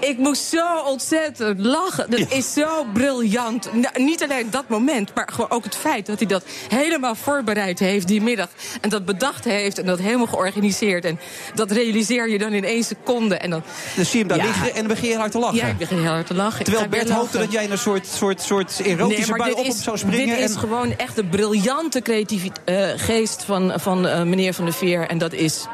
Ik 0.00 0.18
moest 0.18 0.42
zo 0.42 0.78
ontzettend 0.86 1.58
lachen. 1.58 2.10
Dat 2.10 2.18
Ja. 2.18 2.26
is 2.30 2.52
zo 2.52 2.84
briljant. 2.92 3.68
Nou, 3.72 4.02
niet 4.04 4.22
alleen 4.22 4.50
dat 4.50 4.68
moment, 4.68 5.14
maar 5.14 5.28
gewoon 5.32 5.50
ook 5.50 5.64
het 5.64 5.76
feit 5.76 6.06
dat 6.06 6.18
hij 6.18 6.28
dat 6.28 6.44
helemaal 6.68 7.14
voorbereid 7.14 7.78
heeft 7.78 8.06
die 8.08 8.22
middag. 8.22 8.48
En 8.80 8.88
dat 8.90 9.04
bedacht 9.04 9.44
heeft 9.44 9.78
en 9.78 9.86
dat 9.86 9.98
helemaal 9.98 10.26
georganiseerd. 10.26 11.04
En 11.04 11.18
dat 11.54 11.70
realiseer 11.70 12.28
je 12.28 12.38
dan 12.38 12.52
in 12.52 12.64
één 12.64 12.84
seconde. 12.84 13.34
En 13.36 13.50
dan, 13.50 13.62
Dan 13.96 14.04
zie 14.04 14.12
je 14.12 14.18
hem 14.18 14.28
daar 14.28 14.46
Ja. 14.46 14.52
liggen 14.52 14.68
en 14.74 14.78
dan 14.78 14.86
begin 14.86 15.08
je 15.08 15.16
hard 15.16 15.32
te 15.32 15.38
lachen. 15.38 15.56
ja, 15.56 15.66
ik 15.66 15.78
begin 15.78 15.98
heel 15.98 16.10
hard 16.10 16.26
te 16.26 16.34
lachen. 16.34 16.64
Terwijl 16.64 16.88
Bert 16.88 17.10
hoopte 17.10 17.38
dat 17.38 17.52
jij 17.52 17.64
in 17.64 17.70
een 17.70 17.78
soort, 17.78 18.06
soort, 18.06 18.40
soort 18.42 18.80
erotische 18.84 19.30
Nee, 19.32 19.38
bui 19.38 19.52
op 19.52 19.74
zou 19.76 19.98
springen. 19.98 20.36
dit 20.38 20.50
is 20.50 20.56
gewoon 20.56 20.96
echt 20.96 21.16
de 21.16 21.24
briljante 21.24 22.00
creatieve 22.02 22.48
eh, 22.64 22.88
geest 22.96 23.42
van, 23.44 23.72
van 23.76 24.06
eh, 24.06 24.22
meneer 24.22 24.54
Van 24.54 24.64
der 24.64 24.74
Veer. 24.74 25.08
En 25.08 25.18
dat 25.18 25.32
is... 25.32 25.66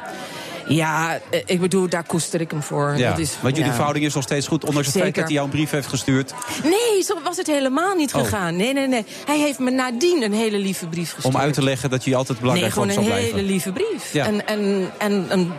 Ja, 0.67 1.21
eh, 1.31 1.41
ik 1.47 1.61
bedoel, 1.61 1.89
daar 1.89 2.05
koester 2.07 2.41
ik 2.41 2.51
hem 2.51 2.63
voor. 2.63 2.95
Ja, 2.97 3.11
dat 3.11 3.19
is, 3.19 3.31
want 3.41 3.55
jullie 3.55 3.65
ja. 3.71 3.75
verhouding 3.75 4.07
is 4.07 4.15
nog 4.15 4.23
steeds 4.23 4.47
goed, 4.47 4.65
ondanks 4.65 4.87
het 4.87 4.97
feit 4.97 5.07
Zeker. 5.07 5.21
dat 5.21 5.31
hij 5.31 5.41
jou 5.41 5.45
een 5.51 5.57
brief 5.57 5.71
heeft 5.71 5.87
gestuurd. 5.89 6.35
Nee, 6.63 7.03
zo 7.03 7.15
was 7.25 7.37
het 7.37 7.47
helemaal 7.47 7.95
niet 7.95 8.15
Oh. 8.15 8.21
gegaan. 8.23 8.57
Nee, 8.57 8.73
nee, 8.73 8.87
nee. 8.89 9.05
Hij 9.27 9.39
heeft 9.39 9.59
me 9.59 9.71
nadien 9.71 10.23
een 10.23 10.33
hele 10.33 10.59
lieve 10.59 10.87
brief 10.87 11.13
gestuurd. 11.13 11.35
Om 11.35 11.41
uit 11.41 11.55
te 11.55 11.63
leggen 11.63 11.91
dat 11.91 12.05
je 12.05 12.15
altijd 12.17 12.41
Nee, 12.41 12.41
belangrijk 12.41 12.73
voor 12.75 12.83
gewoon 12.91 13.05
hem 13.05 13.13
een 13.13 13.19
hele 13.19 13.29
blijven. 13.31 13.51
lieve 13.51 13.73
brief. 13.73 14.13
Ja. 14.13 14.27
En, 14.27 14.47
en, 14.47 14.91
en 14.99 15.27
een 15.29 15.53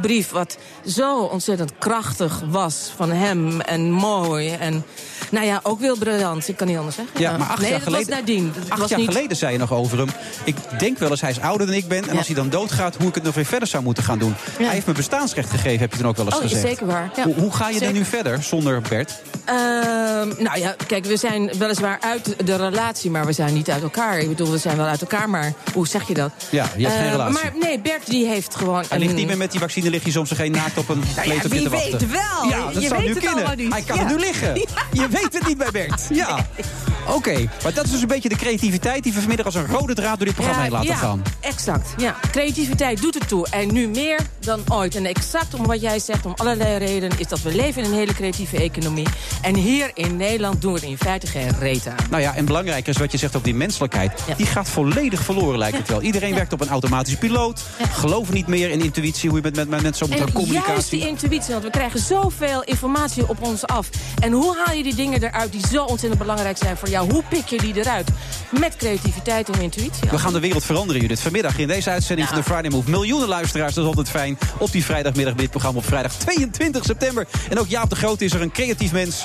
brief 0.00 0.30
wat 0.30 0.58
zo 0.86 1.20
ontzettend 1.22 1.72
krachtig 1.78 2.42
was 2.48 2.92
van 2.96 3.10
hem. 3.10 3.60
En 3.60 3.90
mooi. 3.90 4.48
En 4.50 4.84
nou 5.30 5.46
ja, 5.46 5.60
ook 5.62 5.80
wel 5.80 5.96
briljant. 5.96 6.48
Ik 6.48 6.56
kan 6.56 6.66
niet 6.66 6.76
anders 6.76 6.96
zeggen. 6.96 7.20
Ja, 7.20 7.36
maar 7.36 7.46
acht 7.48 7.60
nee, 7.60 7.70
jaar 7.70 7.80
geleden, 7.80 8.08
was 8.08 8.18
nadien. 8.18 8.52
Dat 8.54 8.70
acht 8.70 8.80
was 8.80 8.90
jaar 8.90 8.98
niet... 8.98 9.08
geleden 9.08 9.36
zei 9.36 9.52
je 9.52 9.58
nog 9.58 9.72
over 9.72 9.98
hem. 9.98 10.08
Ik 10.44 10.56
denk 10.78 10.98
wel 10.98 11.10
eens, 11.10 11.20
hij 11.20 11.30
is 11.30 11.40
ouder 11.40 11.66
dan 11.66 11.76
ik 11.76 11.88
ben. 11.88 12.02
En 12.02 12.12
Ja. 12.12 12.16
als 12.18 12.26
hij 12.26 12.36
dan 12.36 12.48
doodgaat, 12.48 12.96
hoe 12.96 13.08
ik 13.08 13.14
het 13.14 13.24
nog 13.24 13.34
weer 13.34 13.44
verder 13.46 13.68
zou 13.68 13.82
moeten 13.82 14.02
gaan 14.02 14.18
doen. 14.18 14.34
Ja. 14.58 14.64
Hij 14.64 14.74
heeft 14.74 14.86
me 14.86 14.92
bestaansrecht 14.92 15.50
gegeven, 15.50 15.78
heb 15.80 15.92
je 15.92 15.98
toen 15.98 16.08
ook 16.08 16.16
wel 16.16 16.26
eens 16.26 16.34
Oh, 16.34 16.40
gezegd. 16.42 16.62
zeker 16.62 16.86
waar. 16.86 17.10
Ja. 17.16 17.22
Hoe, 17.24 17.34
hoe 17.34 17.52
ga 17.54 17.66
je 17.66 17.72
Zeker. 17.72 17.86
er 17.88 17.92
nu 17.92 18.04
verder 18.04 18.42
zonder 18.42 18.80
Bert? 18.88 19.22
Ehm, 19.44 20.42
nou 20.42 20.58
ja, 20.58 20.74
kijk, 20.86 21.04
we 21.04 21.16
zijn 21.16 21.50
weliswaar 21.58 21.98
uit 22.00 22.34
de 22.46 22.56
relatie, 22.56 23.10
maar 23.10 23.26
we 23.26 23.32
zijn 23.32 23.54
niet 23.54 23.70
uit 23.70 23.82
elkaar. 23.82 24.18
Ik 24.18 24.28
bedoel, 24.28 24.50
we 24.50 24.58
zijn 24.58 24.76
wel 24.76 24.86
uit 24.86 25.00
elkaar, 25.00 25.30
maar 25.30 25.52
hoe 25.74 25.86
zeg 25.88 26.08
je 26.08 26.14
dat? 26.14 26.30
Ja, 26.50 26.66
je 26.76 26.82
hebt 26.82 26.96
geen 26.96 27.04
Eh, 27.06 27.10
relatie. 27.10 27.32
Maar 27.42 27.52
nee, 27.60 27.80
Bert 27.80 28.06
die 28.06 28.26
heeft 28.26 28.54
gewoon... 28.54 28.84
Hij 28.88 28.98
ligt 28.98 29.14
niet 29.14 29.26
meer 29.26 29.36
met 29.36 29.50
die 29.50 29.60
vaccinelichtjes 29.60 30.16
om 30.16 30.26
zich 30.26 30.38
heen 30.38 30.52
naakt 30.52 30.78
op 30.78 30.88
een 30.88 30.98
Nou 30.98 31.10
ja, 31.14 31.22
kleedje 31.22 31.48
wie 31.48 31.62
te 31.62 31.68
wachten. 31.68 31.90
weet 31.98 32.10
wel. 32.10 32.48
Ja, 32.48 32.72
dat 32.72 32.82
Je 32.82 32.88
zou 32.88 33.00
weet 33.02 33.08
nu 33.08 33.14
het 33.14 33.24
kunnen. 33.54 33.72
Hij 33.72 33.82
kan 33.82 33.98
er 33.98 34.04
nu 34.06 34.18
liggen. 34.18 34.54
Je 34.92 35.06
weet 35.20 35.32
het 35.32 35.46
niet 35.46 35.58
bij 35.58 35.70
Bert. 35.70 36.06
Ja. 36.10 36.36
Oké, 37.08 37.48
maar 37.62 37.74
dat 37.74 37.84
is 37.84 37.90
dus 37.90 38.00
een 38.00 38.08
beetje 38.08 38.28
de 38.28 38.36
creativiteit 38.36 39.02
die 39.02 39.12
we 39.12 39.18
vanmiddag 39.18 39.46
als 39.46 39.54
een 39.54 39.66
rode 39.66 39.94
draad 39.94 40.16
door 40.16 40.26
dit 40.26 40.34
programma 40.34 40.62
heen 40.62 40.70
laten 40.70 40.88
ja, 40.88 40.94
gaan. 40.94 41.22
exact. 41.40 41.94
Ja. 41.96 42.16
Creativiteit 42.30 43.02
doet 43.02 43.14
het 43.14 43.28
toe. 43.28 43.46
En 43.50 43.72
nu 43.72 43.88
meer 43.88 44.20
dan 44.40 44.60
ooit. 44.68 44.94
En 44.94 45.06
exact 45.06 45.54
om 45.54 45.66
wat 45.66 45.80
jij 45.80 45.98
zegt, 45.98 46.26
om 46.26 46.32
allerlei 46.36 46.76
redenen... 46.78 47.18
is 47.18 47.26
dat 47.26 47.42
we 47.42 47.54
leven 47.54 47.82
in 47.82 47.90
een 47.90 47.96
hele 47.96 48.14
creatieve 48.14 48.56
economie. 48.56 49.06
En 49.42 49.54
hier 49.54 49.90
in 49.94 50.16
Nederland 50.16 50.60
doen 50.60 50.72
we 50.72 50.80
er 50.80 50.88
in 50.88 50.98
feite 50.98 51.26
geen 51.26 51.58
reet 51.58 51.86
aan. 51.86 51.96
Nou 52.10 52.22
ja, 52.22 52.34
en 52.34 52.44
belangrijker 52.44 52.88
is 52.88 52.96
wat 52.96 53.12
je 53.12 53.18
zegt 53.18 53.34
over 53.34 53.46
die 53.46 53.56
menselijkheid. 53.56 54.22
Ja. 54.26 54.34
Die 54.34 54.46
gaat 54.46 54.68
volledig 54.68 55.22
verloren, 55.22 55.58
lijkt 55.58 55.76
het 55.78 55.88
wel. 55.88 56.02
Iedereen 56.02 56.34
werkt 56.34 56.52
op 56.52 56.60
een 56.60 56.68
automatische 56.68 57.18
piloot. 57.18 57.62
Geloof 57.92 58.32
niet 58.32 58.46
meer 58.46 58.70
in 58.70 58.80
intuïtie, 58.80 59.28
hoe 59.28 59.38
je 59.38 59.44
met, 59.44 59.56
met, 59.56 59.68
met 59.68 59.82
mensen 59.82 60.08
moet 60.08 60.18
gaan 60.18 60.26
En 60.26 60.32
juist 60.32 60.48
communicatie. 60.48 60.98
die 60.98 61.08
intuïtie, 61.08 61.52
want 61.52 61.64
we 61.64 61.70
krijgen 61.70 62.00
zoveel 62.00 62.62
informatie 62.62 63.28
op 63.28 63.42
ons 63.42 63.66
af. 63.66 63.88
En 64.20 64.32
hoe 64.32 64.56
haal 64.64 64.76
je 64.76 64.82
die 64.82 64.94
dingen 64.94 65.22
eruit 65.22 65.52
die 65.52 65.66
zo 65.66 65.84
ontzettend 65.84 66.20
belangrijk 66.20 66.56
zijn 66.56 66.76
voor 66.76 66.88
jou? 66.88 66.97
Hoe 67.00 67.22
pik 67.28 67.46
je 67.46 67.58
die 67.58 67.76
eruit? 67.76 68.08
Met 68.50 68.76
creativiteit 68.76 69.48
en 69.50 69.60
intuïtie. 69.60 70.10
We 70.10 70.18
gaan 70.18 70.32
de 70.32 70.40
wereld 70.40 70.64
veranderen, 70.64 71.00
Judith. 71.02 71.20
Vanmiddag 71.20 71.58
in 71.58 71.66
deze 71.68 71.90
uitzending 71.90 72.28
Ja. 72.28 72.34
van 72.34 72.42
de 72.44 72.48
Friday 72.50 72.70
Move. 72.70 72.90
Miljoenen 72.90 73.28
luisteraars, 73.28 73.74
dat 73.74 73.82
is 73.84 73.88
altijd 73.90 74.08
fijn. 74.10 74.38
Op 74.58 74.72
die 74.72 74.84
vrijdagmiddag 74.84 75.32
bij 75.34 75.42
dit 75.42 75.50
programma 75.50 75.78
op 75.78 75.86
vrijdag 75.86 76.12
22 76.14 76.84
september. 76.84 77.26
En 77.50 77.58
ook 77.58 77.66
Jaap 77.68 77.90
de 77.90 77.96
Groot 77.96 78.20
is 78.20 78.32
er 78.32 78.42
een 78.42 78.52
creatief 78.52 78.92
mens. 78.92 79.24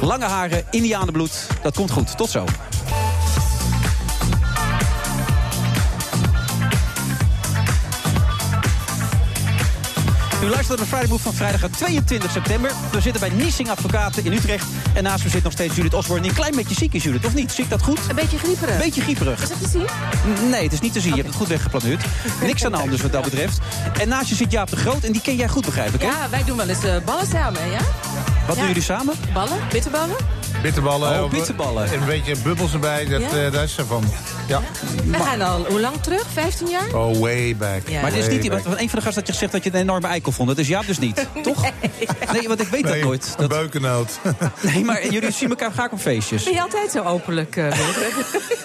Lange 0.00 0.24
haren, 0.24 0.64
indianenbloed. 0.70 1.46
Dat 1.62 1.74
komt 1.74 1.90
goed. 1.90 2.16
Tot 2.16 2.30
zo. 2.30 2.44
U 10.44 10.48
luistert 10.48 10.68
naar 10.68 10.88
de 10.88 10.92
Friday 10.92 11.08
Move 11.08 11.22
van 11.22 11.34
vrijdag 11.34 11.70
22 11.70 12.30
september. 12.30 12.72
We 12.92 13.00
zitten 13.00 13.20
bij 13.20 13.30
Niesing 13.30 13.70
Advocaten 13.70 14.24
in 14.24 14.32
Utrecht. 14.32 14.66
En 14.94 15.02
naast 15.02 15.24
me 15.24 15.30
zit 15.30 15.42
nog 15.42 15.52
steeds 15.52 15.76
Judith 15.76 15.94
Osborne. 15.94 16.22
Die 16.22 16.30
een 16.30 16.36
klein 16.36 16.54
beetje 16.54 16.74
ziek 16.74 16.92
is, 16.94 17.02
Judith, 17.02 17.26
of 17.26 17.34
niet? 17.34 17.52
Zie 17.52 17.64
ik 17.64 17.70
dat 17.70 17.82
goed? 17.82 17.98
Een 18.08 18.14
beetje 18.14 18.38
grieperig. 18.38 18.78
Beetje 18.78 19.00
grieperig. 19.00 19.42
Is 19.42 19.48
dat 19.48 19.60
te 19.62 19.68
zien? 19.68 19.86
Nee, 20.50 20.62
het 20.62 20.72
is 20.72 20.80
niet 20.80 20.92
te 20.92 21.00
zien. 21.00 21.10
Je 21.10 21.16
hebt 21.16 21.28
het 21.28 21.36
goed 21.36 21.48
weggeplaneerd. 21.48 22.04
Niks 22.42 22.64
aan 22.64 22.72
de 22.72 22.78
hand 22.78 22.90
dus 22.90 23.00
wat 23.00 23.12
dat 23.12 23.24
betreft. 23.24 23.58
En 24.00 24.08
naast 24.08 24.28
je 24.28 24.34
zit 24.34 24.50
Jaap 24.50 24.70
de 24.70 24.76
Groot. 24.76 25.04
En 25.04 25.12
die 25.12 25.20
ken 25.20 25.36
jij 25.36 25.48
goed, 25.48 25.64
begrijp 25.64 25.94
ik, 25.94 26.00
hè? 26.00 26.06
Ja, 26.06 26.28
wij 26.30 26.44
doen 26.44 26.56
wel 26.56 26.68
eens 26.68 26.84
eh, 26.84 26.96
ballen 27.04 27.26
samen, 27.26 27.70
ja? 27.70 27.80
Wat 28.46 28.56
doen 28.56 28.66
jullie 28.66 28.82
samen? 28.82 29.14
Ballen? 29.32 29.58
Bitterballen? 29.70 30.16
Bitterballen. 30.64 31.24
Oh, 31.24 31.30
bitterballen. 31.30 31.92
Een 31.92 32.04
beetje 32.06 32.36
bubbels 32.42 32.72
erbij, 32.72 33.04
dat, 33.06 33.20
Ja? 33.20 33.44
eh, 33.44 33.52
daar 33.52 33.62
is 33.62 33.74
ze 33.74 33.84
van. 33.86 34.04
Ja. 34.48 34.60
We 35.04 35.18
gaan 35.18 35.40
al 35.40 35.64
hoe 35.68 35.80
lang 35.80 35.96
terug? 36.02 36.24
15 36.32 36.68
jaar? 36.68 36.94
Oh, 36.94 37.18
way 37.18 37.56
back. 37.56 37.88
Ja. 37.88 38.00
Maar 38.00 38.12
het 38.12 38.26
is 38.26 38.28
niet... 38.28 38.48
Want 38.48 38.64
een 38.64 38.72
van 38.72 38.76
de 38.98 39.04
gasten 39.04 39.14
had 39.14 39.26
je 39.26 39.32
gezegd 39.32 39.52
dat 39.52 39.62
je 39.64 39.68
het 39.68 39.78
een 39.78 39.84
enorme 39.84 40.06
eikel 40.06 40.32
vond. 40.32 40.48
Dat 40.48 40.58
is 40.58 40.68
Jaap 40.68 40.86
dus 40.86 40.98
niet, 40.98 41.26
toch? 41.42 41.62
Nee, 42.32 42.48
want 42.48 42.60
ik 42.60 42.68
weet 42.68 42.82
dat 42.82 42.92
Nee, 42.92 43.02
nooit. 43.02 43.24
Een 43.26 43.34
Dat, 43.36 43.48
beukennoot. 43.48 44.18
nee, 44.74 44.84
maar 44.84 45.08
jullie 45.08 45.30
zien 45.30 45.48
elkaar 45.48 45.72
graag 45.72 45.90
op 45.90 46.00
feestjes. 46.00 46.44
Ben 46.44 46.52
je 46.52 46.62
altijd 46.62 46.90
zo 46.90 47.02
openlijk, 47.02 47.56
eh, 47.56 47.64
Wilfred? 47.64 48.12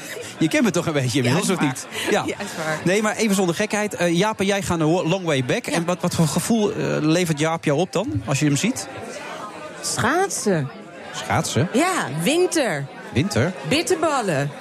Je 0.40 0.48
kent 0.48 0.64
me 0.64 0.72
toch 0.72 0.86
een 0.86 0.94
beetje 0.94 1.18
inmiddels, 1.18 1.48
Ja, 1.48 1.54
of 1.54 1.60
niet? 1.60 1.88
Ja, 2.10 2.24
is 2.26 2.34
waar. 2.66 2.80
Nee, 2.84 3.02
maar 3.02 3.16
even 3.16 3.36
zonder 3.36 3.56
gekheid. 3.56 3.94
Eh, 3.96 4.14
Jaap 4.18 4.40
en 4.40 4.46
jij 4.46 4.62
gaan 4.62 4.80
een 4.80 4.88
long 4.88 5.26
way 5.26 5.46
back. 5.46 5.66
En 5.66 5.86
wat, 5.86 5.98
wat 6.02 6.16
voor 6.16 6.28
gevoel 6.28 6.72
levert 7.02 7.40
Jaap 7.40 7.64
jou 7.66 7.80
op 7.80 7.92
dan, 7.94 8.22
als 8.26 8.40
je 8.40 8.46
hem 8.46 8.56
ziet? 8.56 8.88
Schaatsen. 9.82 10.70
Schaatsen, 11.14 11.70
Ja, 11.74 12.08
winter. 12.24 12.86
winter. 13.14 13.54
Bitterballen. 13.70 14.52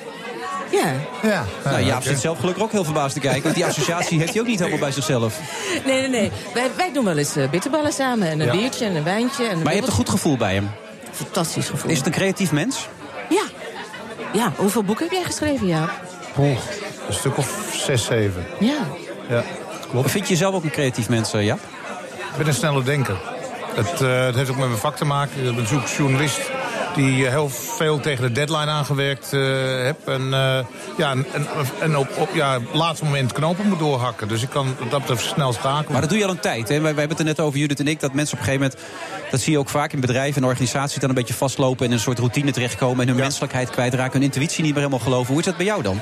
Ja. 0.70 0.92
Ja. 1.22 1.44
Nou, 1.64 1.82
Jaap 1.82 2.02
zit 2.02 2.18
zelf 2.20 2.38
gelukkig 2.38 2.62
ook 2.62 2.72
heel 2.72 2.84
verbaasd 2.84 3.14
te 3.14 3.20
kijken. 3.20 3.42
Want 3.42 3.54
die 3.54 3.64
associatie 3.66 4.18
heeft 4.18 4.32
hij 4.32 4.40
ook 4.40 4.46
niet 4.46 4.58
helemaal 4.58 4.78
bij 4.78 4.90
zichzelf. 4.92 5.38
Nee, 5.84 6.00
nee, 6.00 6.08
nee. 6.08 6.32
Wij, 6.54 6.70
wij 6.76 6.92
doen 6.92 7.04
wel 7.04 7.16
eens 7.16 7.36
eh, 7.36 7.48
bitterballen 7.48 7.92
samen. 7.92 8.28
En 8.28 8.40
een 8.40 8.46
Ja. 8.46 8.52
biertje 8.52 8.84
en 8.84 8.94
een 8.96 9.04
wijntje. 9.04 9.44
En 9.44 9.50
een 9.56 9.62
Maar 9.62 9.72
je 9.72 9.78
hebt 9.78 9.86
een 9.90 9.96
goed 9.96 10.08
gevoel 10.08 10.36
bij 10.36 10.54
hem. 10.54 10.70
Fantastisch 11.12 11.68
gevoel. 11.68 11.90
Is 11.90 11.96
het 11.96 12.06
een 12.06 12.12
creatief 12.12 12.52
mens? 12.52 12.88
Ja. 13.28 13.42
Ja, 14.32 14.52
hoeveel 14.56 14.82
boeken 14.82 15.04
heb 15.04 15.14
jij 15.14 15.24
geschreven, 15.24 15.66
Jaap? 15.66 15.90
Oeh, 16.38 16.58
een 17.08 17.14
stuk 17.14 17.36
of 17.36 17.68
zes, 17.72 18.04
zeven. 18.04 18.46
Ja. 18.60 18.78
Ja, 19.28 19.44
klopt. 19.90 20.10
Vind 20.10 20.24
je 20.26 20.32
jezelf 20.32 20.54
ook 20.54 20.64
een 20.64 20.70
creatief 20.70 21.08
mens, 21.08 21.32
eh, 21.32 21.44
Jaap? 21.44 21.58
Ik 22.30 22.36
ben 22.36 22.46
een 22.46 22.54
snelle 22.54 22.82
denker. 22.82 23.16
Het, 23.74 24.00
eh, 24.00 24.24
het 24.24 24.34
heeft 24.34 24.50
ook 24.50 24.56
met 24.56 24.68
mijn 24.68 24.80
vak 24.80 24.96
te 24.96 25.04
maken. 25.04 25.38
Ik 25.38 25.44
ben 25.44 25.62
natuurlijk 25.62 25.88
journalist 25.88 26.50
die 26.94 27.24
eh, 27.24 27.30
heel 27.30 27.48
veel 27.48 28.00
tegen 28.00 28.22
de 28.22 28.32
deadline 28.32 28.70
aangewerkt 28.70 29.32
eh 29.32 29.40
heb. 29.84 30.08
En, 30.08 30.30
ja, 30.96 31.14
en, 31.80 31.96
op, 31.96 32.08
op 32.18 32.28
ja, 32.34 32.58
laatste 32.72 33.04
moment 33.04 33.32
knopen 33.32 33.68
moet 33.68 33.78
doorhakken. 33.78 34.28
Dus 34.28 34.42
ik 34.42 34.50
kan 34.50 34.76
dat 34.90 35.00
betreft 35.00 35.24
snel 35.24 35.52
schakelen. 35.52 35.92
Maar 35.92 36.00
dat 36.00 36.10
doe 36.10 36.18
je 36.18 36.24
al 36.24 36.30
een 36.30 36.40
tijd. 36.40 36.68
Hè? 36.68 36.74
Wij, 36.74 36.82
wij 36.82 36.88
hebben 36.88 37.08
het 37.08 37.18
er 37.18 37.24
net 37.24 37.40
over, 37.40 37.58
Judith 37.58 37.80
en 37.80 37.88
ik, 37.88 38.00
dat 38.00 38.12
mensen 38.12 38.38
op 38.38 38.44
een 38.44 38.50
gegeven 38.50 38.70
moment... 38.70 39.30
dat 39.30 39.40
zie 39.40 39.52
je 39.52 39.58
ook 39.58 39.68
vaak 39.68 39.92
in 39.92 40.00
bedrijven 40.00 40.42
en 40.42 40.48
organisaties... 40.48 41.00
dan 41.00 41.08
een 41.08 41.14
beetje 41.14 41.34
vastlopen 41.34 41.78
en 41.78 41.86
in 41.86 41.92
een 41.92 42.02
soort 42.02 42.18
routine 42.18 42.52
terechtkomen... 42.52 43.00
en 43.00 43.08
hun 43.08 43.16
menselijkheid 43.16 43.70
kwijtraken, 43.70 44.12
hun 44.12 44.22
intuïtie 44.22 44.62
niet 44.62 44.74
meer 44.74 44.82
helemaal 44.82 45.04
geloven. 45.04 45.28
Hoe 45.28 45.38
is 45.38 45.44
dat 45.44 45.56
bij 45.56 45.66
jou 45.66 45.82
dan? 45.82 46.00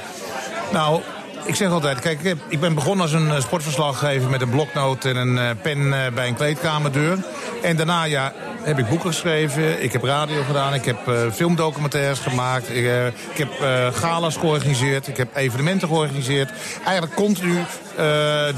Nou, 0.72 1.00
ik 1.46 1.54
zeg 1.54 1.70
altijd, 1.70 2.00
kijk, 2.00 2.36
ik 2.48 2.60
ben 2.60 2.74
begonnen 2.74 3.02
als 3.02 3.12
een 3.12 3.30
eh, 3.30 3.40
sportverslaggever 3.40 4.30
met 4.30 4.40
een 4.40 4.50
bloknoot 4.50 5.04
en 5.04 5.16
een 5.16 5.38
eh, 5.38 5.50
pen 5.62 5.92
eh, 5.92 6.12
bij 6.12 6.28
een 6.28 6.34
kleedkamerdeur. 6.34 7.18
En 7.62 7.76
daarna 7.76 8.04
ja, 8.04 8.32
heb 8.62 8.78
ik 8.78 8.88
boeken 8.88 9.10
geschreven, 9.10 9.82
ik 9.82 9.92
heb 9.92 10.02
radio 10.02 10.42
gedaan, 10.42 10.74
ik 10.74 10.84
heb 10.84 10.98
filmdocumentaires 11.32 12.18
gemaakt, 12.18 12.70
ik, 12.70 12.86
heb 13.34 13.48
galas 13.94 14.36
georganiseerd, 14.36 15.08
ik 15.08 15.16
heb 15.16 15.36
evenementen 15.36 15.88
georganiseerd. 15.88 16.50
Eigenlijk 16.84 17.14
continu 17.14 17.58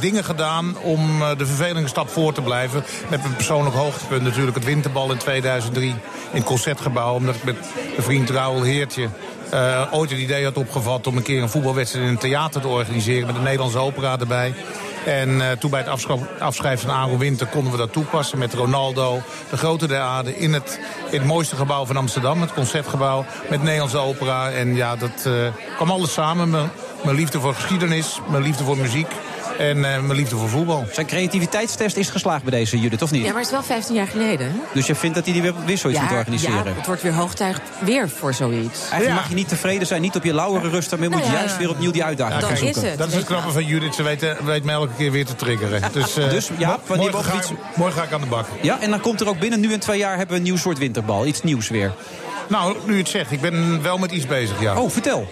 dingen 0.01 0.25
gedaan 0.25 0.79
om 0.79 1.19
de 1.39 1.47
vervelende 1.47 1.89
stap 1.89 2.09
voor 2.09 2.33
te 2.33 2.43
blijven. 2.43 2.85
Met 3.09 3.23
mijn 3.23 3.35
persoonlijk 3.35 3.77
hoogtepunt 3.77 4.23
natuurlijk 4.23 4.57
het 4.57 4.65
winterbal 4.65 5.11
in 5.11 5.19
2003 5.19 5.89
in 5.89 5.97
het 6.31 6.45
Concertgebouw. 6.45 7.15
Omdat 7.15 7.35
ik 7.35 7.45
met 7.45 7.57
mijn 7.75 8.03
vriend 8.03 8.31
Raoul 8.31 8.63
Heertje 8.63 9.09
eh, 9.51 9.83
ooit 9.91 10.11
het 10.11 10.19
idee 10.19 10.45
had 10.45 10.57
opgevat 10.57 11.07
om 11.07 11.17
een 11.17 11.23
keer 11.23 11.43
een 11.43 11.49
voetbalwedstrijd 11.49 12.07
in 12.07 12.13
een 12.13 12.19
theater 12.19 12.61
te 12.61 12.69
organiseren 12.69 13.27
met 13.27 13.35
de 13.35 13.43
Nederlandse 13.43 13.79
opera 13.79 14.19
erbij. 14.19 14.55
En 15.05 15.41
eh, 15.41 15.57
toen 15.59 15.71
bij 15.71 15.85
het 15.87 16.19
afschrijven 16.39 16.89
van 16.89 16.97
Aaron 16.97 17.19
Winter 17.19 17.47
konden 17.47 17.73
we 17.73 17.79
dat 17.79 17.93
toepassen 17.93 18.39
met 18.39 18.55
Ronaldo, 18.55 19.21
de 19.51 19.57
grote 19.57 19.87
der 19.87 20.01
aarde, 20.01 20.37
in 20.37 20.53
het, 20.53 20.81
het 21.11 21.25
mooiste 21.25 21.57
gebouw 21.57 21.87
van 21.87 21.97
Amsterdam, 21.97 22.41
het 22.41 22.53
Concertgebouw, 22.53 23.25
met 23.51 23.63
Nederlandse 23.63 23.99
opera. 23.99 24.51
En 24.51 24.75
ja, 24.75 24.97
dat 24.97 25.27
eh, 25.27 25.33
kwam 25.77 25.91
alles 25.91 26.13
samen. 26.13 26.51
Mijn 27.05 27.17
liefde 27.17 27.41
voor 27.41 27.55
geschiedenis, 27.55 28.21
mijn 28.31 28.43
liefde 28.43 28.65
voor 28.65 28.77
muziek 28.77 29.11
en 29.59 29.77
eh, 29.77 30.01
mijn 30.01 30.13
liefde 30.15 30.37
voor 30.37 30.49
voetbal. 30.49 30.87
Zijn 30.93 31.07
creativiteitstest 31.07 31.97
is 31.97 32.09
geslaagd 32.09 32.43
bij 32.43 32.59
deze 32.59 32.79
Judith, 32.79 33.03
of 33.03 33.11
niet? 33.11 33.21
Ja, 33.23 33.27
maar 33.29 33.37
het 33.37 33.47
is 33.47 33.51
wel 33.53 33.63
15 33.63 33.95
jaar 33.95 34.07
geleden. 34.07 34.47
hè? 34.47 34.53
Dus 34.75 34.87
je 34.87 34.95
vindt 34.95 35.15
dat 35.15 35.25
hij 35.25 35.33
die 35.33 35.43
weer, 35.43 35.55
weer 35.67 35.79
zoiets 35.79 36.01
moet 36.01 36.11
organiseren? 36.11 36.65
ja, 36.65 36.73
het 36.77 36.87
wordt 36.87 37.03
weer 37.03 37.15
hoog 37.15 37.35
tijd 37.35 37.57
weer 37.81 38.09
voor 38.09 38.35
zoiets. 38.35 38.79
Eigenlijk 38.81 39.07
Ja. 39.09 39.15
mag 39.15 39.29
je 39.29 39.35
niet 39.35 39.49
tevreden 39.49 39.87
zijn, 39.87 40.01
niet 40.03 40.17
op 40.17 40.25
je 40.25 40.35
lauweren 40.35 40.71
rusten... 40.71 40.99
maar 40.99 41.09
je 41.09 41.15
moet 41.15 41.23
Nou 41.25 41.35
ja, 41.35 41.41
juist 41.41 41.57
weer 41.59 41.71
opnieuw 41.71 41.91
die 41.91 42.05
uitdaging 42.05 42.43
gaan 42.43 42.53
is 42.53 42.59
zoeken. 42.59 42.89
het. 42.89 42.99
Dat 42.99 43.09
is 43.09 43.15
het 43.15 43.25
knappe 43.25 43.51
van 43.51 43.65
Judith. 43.65 43.95
Ze 43.95 44.03
weet, 44.03 44.27
weet 44.45 44.65
me 44.65 44.73
elke 44.73 44.93
keer 44.97 45.11
weer 45.11 45.25
te 45.27 45.35
triggeren. 45.37 45.83
Dus, 45.93 46.17
eh, 46.17 46.31
Dus, 46.31 46.51
ja, 46.59 46.79
wanneer 46.87 47.11
morgen, 47.11 47.33
ga, 47.33 47.39
iets- 47.39 47.51
ik- 47.51 47.57
morgen 47.77 47.97
ga 47.99 48.03
ik 48.07 48.13
aan 48.13 48.21
de 48.21 48.27
bak. 48.27 48.47
Ja, 48.63 48.81
en 48.81 48.91
dan 48.91 49.01
komt 49.01 49.21
er 49.21 49.29
ook 49.29 49.39
binnen 49.39 49.61
nu 49.61 49.73
en 49.73 49.81
twee 49.81 49.99
jaar 49.99 50.11
hebben 50.17 50.29
we 50.29 50.37
een 50.37 50.43
nieuw 50.43 50.57
soort 50.57 50.79
winterbal. 50.79 51.27
Iets 51.27 51.43
nieuws 51.43 51.69
weer. 51.69 51.93
Nou, 52.49 52.77
nu 52.87 52.93
je 52.93 52.99
het 52.99 53.09
zegt, 53.09 53.33
ik 53.33 53.41
ben 53.41 53.83
wel 53.83 53.99
met 53.99 54.11
iets 54.11 54.27
bezig, 54.27 54.61
ja. 54.61 54.81
Oh, 54.81 54.91
vertel. 54.91 55.29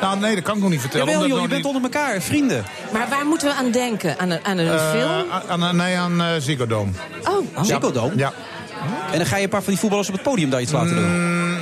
Nou, 0.00 0.18
nee, 0.18 0.34
dat 0.34 0.44
kan 0.44 0.54
ik 0.56 0.60
nog 0.62 0.70
niet 0.70 0.80
vertellen. 0.80 1.06
Jawel 1.06 1.20
omdat 1.22 1.36
joh, 1.38 1.42
je 1.48 1.54
bent 1.54 1.64
niet- 1.66 1.74
onder 1.76 1.90
elkaar, 1.92 2.20
vrienden. 2.22 2.64
Maar 2.92 3.08
waar 3.08 3.26
moeten 3.26 3.48
we 3.48 3.54
aan 3.54 3.70
denken? 3.70 4.18
Aan 4.18 4.30
een, 4.30 4.44
aan 4.44 4.58
een 4.58 4.68
Eh, 4.72 4.90
film? 4.90 5.30
aan, 5.48 5.64
aan- 5.64 5.76
nee, 5.76 5.96
aan 5.96 6.20
eh, 6.20 6.26
Ziggo 6.38 6.66
Dome. 6.66 6.90
Oh, 7.28 7.36
oh. 7.56 7.64
Ziggo 7.64 7.92
Dome? 7.92 8.12
Ja. 8.16 8.32
En 9.12 9.18
dan 9.18 9.26
ga 9.26 9.36
je 9.36 9.42
een 9.42 9.48
paar 9.48 9.62
van 9.62 9.72
die 9.72 9.80
voetballers 9.80 10.08
op 10.08 10.14
het 10.14 10.22
podium 10.22 10.50
daar 10.50 10.60
iets 10.60 10.72
laten 10.72 10.94
doen. 10.94 11.04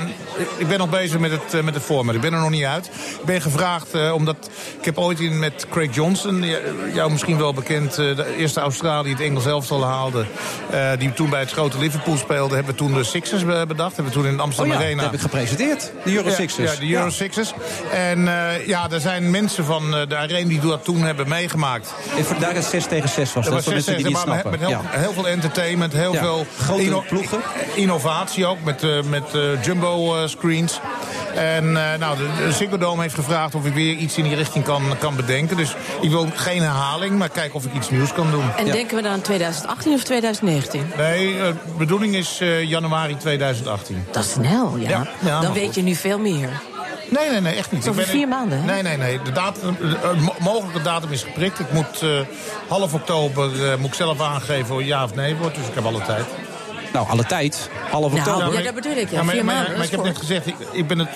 Ik- 0.07 0.15
Ik 0.57 0.67
ben 0.67 0.77
nog 0.77 0.89
bezig 0.89 1.19
met 1.19 1.31
het, 1.31 1.53
eh, 1.53 1.61
met 1.63 1.73
het 1.73 1.83
format. 1.83 2.15
Ik 2.15 2.21
ben 2.21 2.33
er 2.33 2.39
nog 2.39 2.49
niet 2.49 2.63
uit. 2.63 2.85
Ik 3.19 3.25
ben 3.25 3.41
gevraagd 3.41 3.93
eh, 3.93 4.13
omdat... 4.13 4.35
Ik 4.79 4.85
heb 4.85 4.97
ooit 4.97 5.19
in 5.19 5.39
met 5.39 5.65
Craig 5.69 5.95
Johnson, 5.95 6.43
eh, 6.43 6.49
jou 6.93 7.11
misschien 7.11 7.37
wel 7.37 7.53
bekend... 7.53 7.89
eh, 7.97 8.15
de 8.15 8.35
eerste 8.37 8.59
Australië 8.59 9.09
het 9.11 9.21
Engels 9.21 9.45
elftal 9.45 9.83
haalde... 9.85 10.25
die 10.99 11.13
toen 11.13 11.29
bij 11.29 11.39
het 11.39 11.51
grote 11.51 11.77
Liverpool 11.79 12.17
speelde... 12.17 12.55
hebben 12.55 12.71
we 12.73 12.77
toen 12.79 12.93
de 12.93 13.03
Sixers 13.03 13.45
be- 13.45 13.63
bedacht. 13.67 13.95
Hebben 13.95 14.13
we 14.13 14.19
toen 14.19 14.25
in 14.29 14.31
de 14.35 14.37
Oh 14.37 14.43
Amsterdam 14.43 14.71
ja, 14.73 14.77
dat 14.79 14.85
Arena... 14.87 15.03
heb 15.03 15.13
ik 15.13 15.19
gepresenteerd. 15.19 15.91
De 16.03 16.13
Euro 16.15 16.29
Sixers. 16.29 16.73
Ja, 16.73 16.79
de 16.79 16.93
Euro 16.93 17.09
Sixers. 17.09 17.53
En 17.91 18.21
ja, 18.65 18.89
er 18.91 18.99
zijn 18.99 19.31
mensen 19.31 19.65
van 19.65 19.91
de 19.91 20.15
Arena 20.17 20.47
die 20.49 20.59
dat 20.59 20.83
toen 20.83 21.01
hebben 21.01 21.27
meegemaakt. 21.29 21.93
En 22.17 22.39
daar 22.39 22.55
is 22.55 22.69
6 22.69 22.85
tegen 22.85 23.09
6 23.09 23.33
was 23.33 23.45
dat, 23.45 23.53
was 23.53 23.63
voor 23.63 23.73
mensen 23.73 23.95
die 23.95 24.05
zes, 24.05 24.13
niet 24.13 24.25
maar 24.25 24.43
met- 24.49 24.59
heel, 24.59 24.69
Ja. 24.69 24.81
heel 24.85 25.13
veel 25.13 25.27
entertainment, 25.27 25.93
heel 25.93 26.13
veel 26.13 26.45
grote 26.59 27.01
ploegen. 27.09 27.39
innovatie 27.75 28.45
ook 28.45 28.63
met, 28.63 28.81
met 29.09 29.23
jumbo 29.63 30.26
screens. 30.29 30.79
En 31.35 31.77
eh, 31.91 31.99
nou, 31.99 32.17
de, 32.17 32.27
de 32.45 32.51
Ziggo 32.51 32.77
Dome 32.77 33.01
heeft 33.01 33.13
gevraagd 33.15 33.55
of 33.55 33.65
ik 33.65 33.73
weer 33.73 33.93
iets 33.95 34.17
in 34.17 34.23
die 34.23 34.35
richting 34.35 34.63
kan, 34.63 34.83
kan 34.99 35.15
bedenken. 35.15 35.57
Dus 35.57 35.75
ik 36.01 36.09
wil 36.09 36.27
geen 36.35 36.61
herhaling, 36.61 37.17
maar 37.17 37.29
kijken 37.29 37.55
of 37.55 37.65
ik 37.65 37.73
iets 37.73 37.89
nieuws 37.89 38.13
kan 38.13 38.31
doen. 38.31 38.45
En 38.57 38.65
denken 38.65 38.95
we 38.95 39.01
dan 39.01 39.11
aan 39.11 39.21
2018 39.21 39.93
of 39.93 40.03
2019? 40.03 40.91
Nee, 40.97 41.37
eh, 41.39 41.43
de 41.45 41.53
bedoeling 41.77 42.15
is 42.15 42.39
eh, 42.41 42.63
januari 42.63 43.17
2018. 43.17 44.05
Dat 44.11 44.23
is 44.23 44.31
snel, 44.31 44.73
ja. 44.77 44.89
Ja, 44.89 44.97
ja, 44.97 45.07
maar 45.31 45.41
dan 45.41 45.53
weet 45.53 45.65
goed. 45.65 45.75
je 45.75 45.81
nu 45.81 45.95
veel 45.95 46.19
meer. 46.19 46.49
Nee, 47.09 47.29
nee, 47.29 47.41
nee, 47.41 47.55
echt 47.55 47.71
niet. 47.71 47.87
Over 47.87 48.03
vier 48.03 48.27
maanden, 48.27 48.59
hè? 48.59 48.65
Nee, 48.65 48.81
nee, 48.81 48.97
nee. 48.97 49.19
De 49.21 49.31
datum, 49.31 49.77
de, 49.79 49.97
eh, 50.03 50.19
mo- 50.21 50.35
mogelijke 50.39 50.81
datum 50.81 51.11
is 51.11 51.23
geprikt. 51.23 51.59
Ik 51.59 51.71
moet 51.71 52.01
eh, 52.01 52.09
half 52.67 52.93
oktober 52.93 53.71
eh, 53.71 53.77
moet 53.77 53.87
ik 53.87 53.93
zelf 53.93 54.21
aangeven 54.21 54.75
of 54.75 54.83
ja 54.83 55.03
of 55.03 55.15
nee 55.15 55.35
wordt. 55.35 55.55
Dus 55.55 55.67
ik 55.67 55.73
heb 55.73 55.85
alle 55.85 56.01
tijd. 56.01 56.25
Nou, 56.97 57.09
alle 57.09 57.25
tijd. 57.25 57.69
Half 57.89 58.13
Nou, 58.13 58.27
oktober. 58.29 58.57
ja, 58.57 58.63
dat 58.63 58.75
bedoel 58.75 58.95
ik, 58.95 59.09
ja. 59.09 59.23
maar, 59.23 59.33
vier 59.33 59.45
maar- 59.45 59.55
maanden, 59.55 59.75
maar 59.75 59.85
ik 59.85 59.91
heb 59.91 60.03
net 60.03 60.17
gezegd, 60.17 60.47
ik, 60.47 60.55
ik, 60.71 60.87
ben 60.87 60.99
het, 60.99 61.09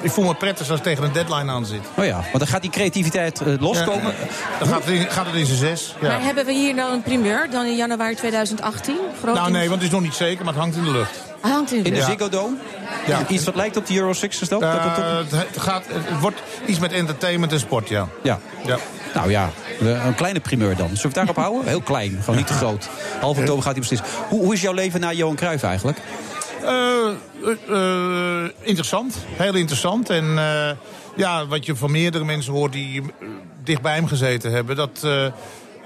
ik 0.00 0.10
voel 0.10 0.24
me 0.24 0.34
prettig 0.34 0.68
als 0.70 0.78
ik 0.78 0.84
tegen 0.84 1.04
een 1.04 1.12
deadline 1.12 1.50
aan 1.50 1.66
zit. 1.66 1.80
Oh 1.96 2.04
ja, 2.04 2.14
want 2.14 2.38
dan 2.38 2.46
gaat 2.46 2.62
die 2.62 2.70
creativiteit 2.70 3.40
eh, 3.40 3.54
loskomen. 3.60 4.06
Ja, 4.06 4.58
dan 4.58 4.68
gaat 4.68 4.84
het 4.84 4.94
in, 4.94 5.10
gaat 5.10 5.26
het 5.26 5.34
in 5.34 5.46
zijn 5.46 5.58
zes. 5.58 5.94
Ja. 6.00 6.08
Maar 6.08 6.22
hebben 6.22 6.44
we 6.44 6.52
hier 6.52 6.74
nou 6.74 6.92
een 6.92 7.02
primeur 7.02 7.50
dan 7.50 7.64
in 7.64 7.76
januari 7.76 8.14
2018? 8.14 8.96
Groot 9.22 9.34
Nou 9.34 9.50
nee, 9.50 9.68
want 9.68 9.80
het 9.80 9.90
is 9.90 9.94
nog 9.94 10.04
niet 10.04 10.14
zeker, 10.14 10.44
maar 10.44 10.54
het 10.54 10.62
hangt 10.62 10.76
in 10.76 10.84
de 10.84 10.90
lucht. 10.90 11.27
Hangt 11.40 11.72
in 11.72 11.78
de 11.82 11.84
In 11.88 11.94
de 11.94 11.98
lucht. 11.98 12.10
Ziggo 12.10 12.28
Dome. 12.28 12.56
Ja. 13.06 13.26
Iets 13.28 13.44
wat 13.44 13.54
lijkt 13.54 13.76
op 13.76 13.86
de 13.86 13.94
Euro 13.96 14.12
Sixers 14.12 14.52
ook. 14.52 14.60
dat 14.60 14.74
Eh, 14.74 14.82
komt 14.82 14.96
op- 15.32 15.38
het, 15.38 15.58
gaat, 15.62 15.84
het 15.88 16.20
wordt 16.20 16.42
iets 16.66 16.78
met 16.78 16.92
entertainment 16.92 17.52
en 17.52 17.58
sport, 17.60 17.88
ja. 17.88 18.08
Ja. 18.22 18.38
ja. 18.66 18.76
Nou 19.14 19.30
ja, 19.30 19.50
een 19.80 20.14
kleine 20.14 20.40
primeur 20.40 20.76
dan. 20.76 20.86
Zullen 20.86 21.00
we 21.02 21.06
het 21.06 21.14
daarop 21.14 21.36
houden? 21.44 21.66
Heel 21.68 21.80
klein, 21.80 22.16
gewoon 22.20 22.36
niet 22.36 22.46
te 22.46 22.52
groot. 22.52 22.88
Half 23.20 23.38
oktober 23.38 23.62
gaat 23.62 23.72
hij 23.72 23.80
beslissen. 23.80 24.06
Hoe, 24.28 24.40
hoe 24.44 24.54
is 24.54 24.60
jouw 24.60 24.72
leven 24.72 25.00
na 25.00 25.12
Johan 25.12 25.34
Cruijff 25.36 25.62
eigenlijk? 25.62 25.98
Eh, 26.62 26.68
eh, 26.68 28.42
eh, 28.44 28.50
interessant, 28.60 29.14
heel 29.26 29.54
interessant. 29.54 30.10
En 30.10 30.38
eh, 30.38 30.70
ja, 31.16 31.46
wat 31.46 31.66
je 31.66 31.76
van 31.76 31.90
meerdere 31.90 32.24
mensen 32.24 32.52
hoort 32.52 32.72
die 32.72 33.00
eh, 33.02 33.28
dicht 33.64 33.82
bij 33.82 33.94
hem 33.94 34.06
gezeten 34.06 34.52
hebben, 34.52 34.76
dat. 34.76 35.00
eh, 35.04 35.10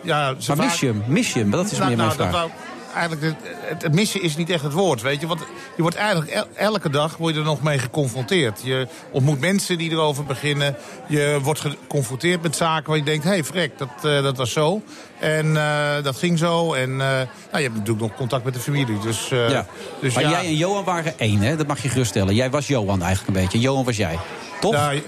ja, 0.03 0.35
ze 0.39 0.49
Maar 0.49 0.57
vaak- 0.57 0.67
mis 0.67 0.81
je 0.81 0.87
hem? 0.87 1.03
Mis 1.07 1.33
je 1.33 1.39
hem? 1.39 1.51
Dat 1.51 1.65
is 1.71 1.79
Nou, 1.79 1.89
meer 1.89 1.97
mijn 1.97 2.09
nou, 2.09 2.19
dat 2.21 2.29
vraag. 2.29 2.41
wou- 2.41 2.53
eigenlijk 2.95 3.23
het, 3.23 3.83
het, 3.83 3.95
missen 3.95 4.23
is 4.23 4.37
niet 4.37 4.51
echt 4.51 4.63
het 4.63 4.73
woord, 4.73 5.03
weet 5.03 5.21
je. 5.21 5.27
Want 5.27 5.41
je 5.77 5.83
wordt 5.83 5.97
eigenlijk 5.97 6.31
el- 6.31 6.47
elke 6.55 6.91
dag 6.91 7.17
word 7.17 7.35
je 7.35 7.41
er 7.41 7.47
nog 7.47 7.63
mee 7.63 7.79
geconfronteerd. 7.79 8.61
Je 8.65 8.87
ontmoet 9.11 9.41
mensen 9.41 9.79
die 9.79 9.91
erover 9.91 10.25
beginnen. 10.25 10.77
Je 11.09 11.39
wordt 11.43 11.61
geconfronteerd 11.61 12.43
met 12.43 12.57
zaken 12.57 12.89
waar 12.89 12.97
je 12.97 13.03
denkt... 13.05 13.25
hé, 13.25 13.31
hey, 13.31 13.45
vrek, 13.45 13.79
dat, 13.79 13.89
eh, 14.03 14.23
dat 14.23 14.37
was 14.37 14.53
zo. 14.53 14.83
En 15.19 15.57
eh, 15.57 16.03
dat 16.03 16.17
ging 16.17 16.39
zo. 16.39 16.73
En 16.73 16.91
eh, 16.91 16.97
nou, 17.07 17.27
je 17.51 17.59
hebt 17.63 17.75
natuurlijk 17.75 18.01
nog 18.01 18.15
contact 18.15 18.45
met 18.45 18.55
de 18.55 18.61
familie. 18.61 18.99
Dus, 18.99 19.29
Ja. 19.29 19.67
dus 20.01 20.15
maar 20.15 20.23
ja, 20.23 20.31
jij 20.31 20.45
en 20.45 20.57
Johan 20.57 20.85
waren 20.85 21.19
één, 21.19 21.41
hè? 21.41 21.57
Dat 21.57 21.67
mag 21.67 21.83
je 21.83 21.89
geruststellen. 21.89 22.35
Jij 22.35 22.51
was 22.51 22.67
Johan 22.67 23.03
eigenlijk 23.03 23.37
een 23.37 23.43
beetje. 23.43 23.61
Johan 23.61 23.85
was 23.85 23.97
jij. 23.97 24.19
Toch? 24.61 24.73
ja, 24.75 24.91
Jo- 24.91 25.03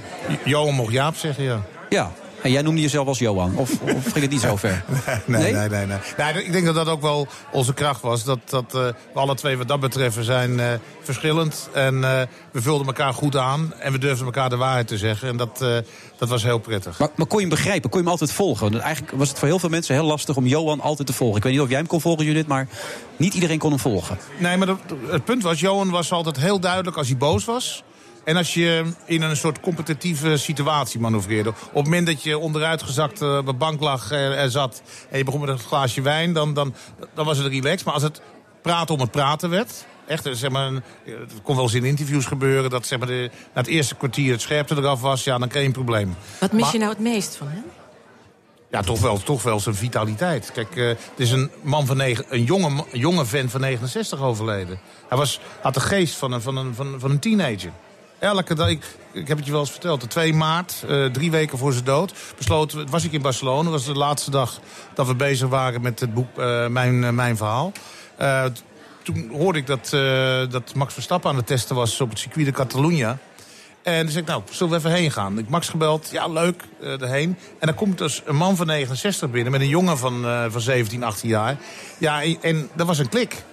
Johan 0.44 0.74
mocht 0.74 0.92
Jaap 0.92 1.16
zeggen, 1.16 1.44
ja. 1.44 1.60
Ja. 1.88 2.12
En 2.44 2.50
jij 2.50 2.62
noemde 2.62 2.80
jezelf 2.80 3.06
als 3.06 3.18
Johan. 3.18 3.56
Of, 3.56 3.70
of 3.80 4.02
ging 4.02 4.20
het 4.20 4.30
niet 4.30 4.40
zo 4.40 4.56
ver? 4.66 4.84
Nee, 5.26 5.42
Nee? 5.42 5.52
nee, 5.52 5.68
nee. 5.68 5.86
nee, 5.86 6.32
nee. 6.32 6.44
ik 6.44 6.52
denk 6.52 6.64
dat 6.64 6.74
dat 6.74 6.88
ook 6.88 7.00
wel 7.00 7.26
onze 7.52 7.74
kracht 7.74 8.00
was. 8.00 8.24
Dat, 8.24 8.38
dat 8.44 8.64
eh, 8.74 8.80
we 8.80 8.94
alle 9.20 9.34
twee 9.34 9.56
wat 9.58 9.68
dat 9.68 9.80
betreft 9.80 10.16
zijn 10.20 10.60
eh, 10.60 10.66
verschillend. 11.02 11.68
En 11.72 12.04
eh, 12.04 12.22
we 12.52 12.62
vulden 12.62 12.86
elkaar 12.86 13.14
goed 13.14 13.36
aan. 13.36 13.72
En 13.78 13.92
we 13.92 13.98
durfden 13.98 14.24
elkaar 14.26 14.48
de 14.50 14.56
waarheid 14.56 14.86
te 14.88 14.98
zeggen. 14.98 15.28
En 15.28 15.36
dat, 15.36 15.58
dat 16.18 16.28
was 16.28 16.42
heel 16.42 16.58
prettig. 16.58 16.98
Maar, 16.98 17.08
maar 17.16 17.26
kon 17.26 17.40
je 17.40 17.46
hem 17.46 17.54
begrijpen? 17.54 17.90
Kon 17.90 17.98
je 17.98 18.04
hem 18.04 18.12
altijd 18.14 18.32
volgen? 18.32 18.70
Want 18.70 18.82
Eigenlijk 18.82 19.16
was 19.16 19.28
het 19.28 19.38
voor 19.38 19.48
heel 19.48 19.58
veel 19.58 19.68
mensen 19.68 19.94
heel 19.94 20.04
lastig 20.06 20.36
om 20.36 20.46
Johan 20.46 20.80
altijd 20.80 21.06
te 21.06 21.14
volgen. 21.14 21.36
Ik 21.36 21.42
weet 21.42 21.52
niet 21.52 21.60
of 21.60 21.68
jij 21.68 21.78
hem 21.78 21.86
kon 21.86 22.00
volgen, 22.00 22.24
Judith, 22.24 22.46
maar 22.46 22.68
niet 23.16 23.34
iedereen 23.34 23.58
kon 23.58 23.70
hem 23.70 23.78
volgen. 23.80 24.18
Nee, 24.38 24.56
maar 24.56 24.66
dat- 24.66 24.78
het 25.10 25.24
punt 25.24 25.42
was, 25.42 25.60
Johan 25.60 25.90
was 25.90 26.12
altijd 26.12 26.36
heel 26.36 26.60
duidelijk 26.60 26.96
als 26.96 27.06
hij 27.08 27.16
boos 27.16 27.44
was. 27.44 27.82
En 28.24 28.36
als 28.36 28.54
je 28.54 28.84
in 29.04 29.22
een 29.22 29.36
soort 29.36 29.60
competitieve 29.60 30.36
situatie 30.36 31.00
manoeuvreerde. 31.00 31.48
Op 31.48 31.74
het 31.74 31.84
moment 31.84 32.06
dat 32.06 32.22
je 32.22 32.38
onderuitgezakt 32.38 33.22
eh, 33.22 33.36
op 33.36 33.46
de 33.46 33.52
bank 33.52 33.80
lag 33.80 34.10
eh, 34.10 34.42
er 34.42 34.50
zat... 34.50 34.82
en 35.10 35.18
je 35.18 35.24
begon 35.24 35.40
met 35.40 35.48
een 35.48 35.58
glaasje 35.58 36.02
wijn, 36.02 36.32
dan, 36.32 36.54
dan, 36.54 36.74
dan 37.14 37.24
was 37.26 37.38
het 37.38 37.46
relaxed. 37.46 37.84
Maar 37.84 37.94
als 37.94 38.02
het 38.02 38.20
praten 38.62 38.94
om 38.94 39.00
het 39.00 39.10
praten 39.10 39.50
werd... 39.50 39.86
Echt, 40.06 40.26
eh, 40.26 40.32
zeg 40.32 40.50
maar, 40.50 40.72
het 41.04 41.32
kon 41.42 41.54
wel 41.54 41.64
eens 41.64 41.74
in 41.74 41.84
interviews 41.84 42.26
gebeuren... 42.26 42.70
dat 42.70 42.86
zeg 42.86 42.98
maar, 42.98 43.08
de, 43.08 43.30
na 43.32 43.60
het 43.60 43.66
eerste 43.66 43.94
kwartier 43.94 44.32
het 44.32 44.40
scherpte 44.40 44.76
eraf 44.76 45.00
was... 45.00 45.24
ja, 45.24 45.38
dan 45.38 45.48
kreeg 45.48 45.60
je 45.60 45.66
een 45.68 45.74
probleem. 45.74 46.16
Wat 46.40 46.52
mis 46.52 46.62
Maar- 46.62 46.72
je 46.72 46.78
nou 46.78 46.90
het 46.90 47.00
meest 47.00 47.36
van 47.36 47.48
hem? 47.48 47.64
Ja, 48.70 48.80
toch 48.80 49.00
wel, 49.00 49.18
toch 49.22 49.42
wel 49.42 49.60
zijn 49.60 49.74
vitaliteit. 49.74 50.52
Kijk, 50.52 50.76
eh, 50.76 50.86
het 50.86 50.98
is 51.16 51.30
een 51.30 51.50
man 51.62 51.86
van 51.86 51.96
negen, 51.96 52.24
een 52.28 52.44
jonge, 52.44 52.84
jonge 52.92 53.24
vent 53.24 53.50
van 53.50 53.60
69 53.60 54.20
overleden. 54.20 54.78
Hij 55.08 55.18
was, 55.18 55.40
had 55.60 55.74
de 55.74 55.80
geest 55.80 56.14
van 56.14 56.32
een, 56.32 56.42
van 56.42 56.56
een, 56.56 56.74
van, 56.74 56.94
van 56.98 57.10
een 57.10 57.18
teenager. 57.18 57.70
Elke 58.24 58.54
dag, 58.54 58.68
ik, 58.68 58.84
ik 59.12 59.28
heb 59.28 59.36
het 59.36 59.46
je 59.46 59.52
wel 59.52 59.60
eens 59.60 59.70
verteld, 59.70 60.00
de 60.00 60.06
2 60.06 60.34
maart, 60.34 60.84
eh, 60.88 61.04
drie 61.04 61.30
weken 61.30 61.58
voor 61.58 61.72
zijn 61.72 61.84
dood, 61.84 62.14
besloten 62.36 62.90
was 62.90 63.04
ik 63.04 63.12
in 63.12 63.22
Barcelona. 63.22 63.70
was 63.70 63.84
de 63.84 63.94
laatste 63.94 64.30
dag 64.30 64.60
dat 64.94 65.06
we 65.06 65.14
bezig 65.14 65.48
waren 65.48 65.82
met 65.82 66.00
het 66.00 66.14
boek 66.14 66.38
eh, 66.38 66.66
Mijn, 66.66 67.04
eh, 67.04 67.10
Mijn 67.10 67.36
Verhaal. 67.36 67.72
Toen 69.02 69.30
hoorde 69.32 69.58
ik 69.58 69.66
dat, 69.66 69.88
dat 70.50 70.74
Max 70.74 70.94
Verstappen 70.94 71.30
aan 71.30 71.36
het 71.36 71.46
testen 71.46 71.76
was 71.76 72.00
op 72.00 72.10
het 72.10 72.18
circuit 72.18 72.46
de 72.46 72.52
Catalunya. 72.52 73.18
En 73.82 74.00
toen 74.00 74.10
zei 74.10 74.22
ik, 74.22 74.28
nou, 74.28 74.42
zullen 74.50 74.72
we 74.72 74.78
even 74.78 74.90
heen 74.90 75.10
gaan? 75.10 75.38
Ik 75.38 75.48
Max 75.48 75.68
gebeld, 75.68 76.08
ja, 76.12 76.26
leuk, 76.26 76.62
eh 76.80 77.00
erheen. 77.00 77.38
En 77.58 77.66
dan 77.66 77.74
komt 77.74 77.98
dus 77.98 78.22
een 78.24 78.36
man 78.36 78.56
van 78.56 78.66
69 78.66 79.30
binnen 79.30 79.52
met 79.52 79.60
een 79.60 79.68
jongen 79.68 79.98
van, 79.98 80.26
van 80.48 80.60
17, 80.60 81.02
18 81.02 81.28
jaar. 81.28 81.56
Ja, 81.98 82.22
en, 82.22 82.36
en 82.40 82.68
dat 82.74 82.86
was 82.86 82.98
een 82.98 83.08
klik. 83.08 83.44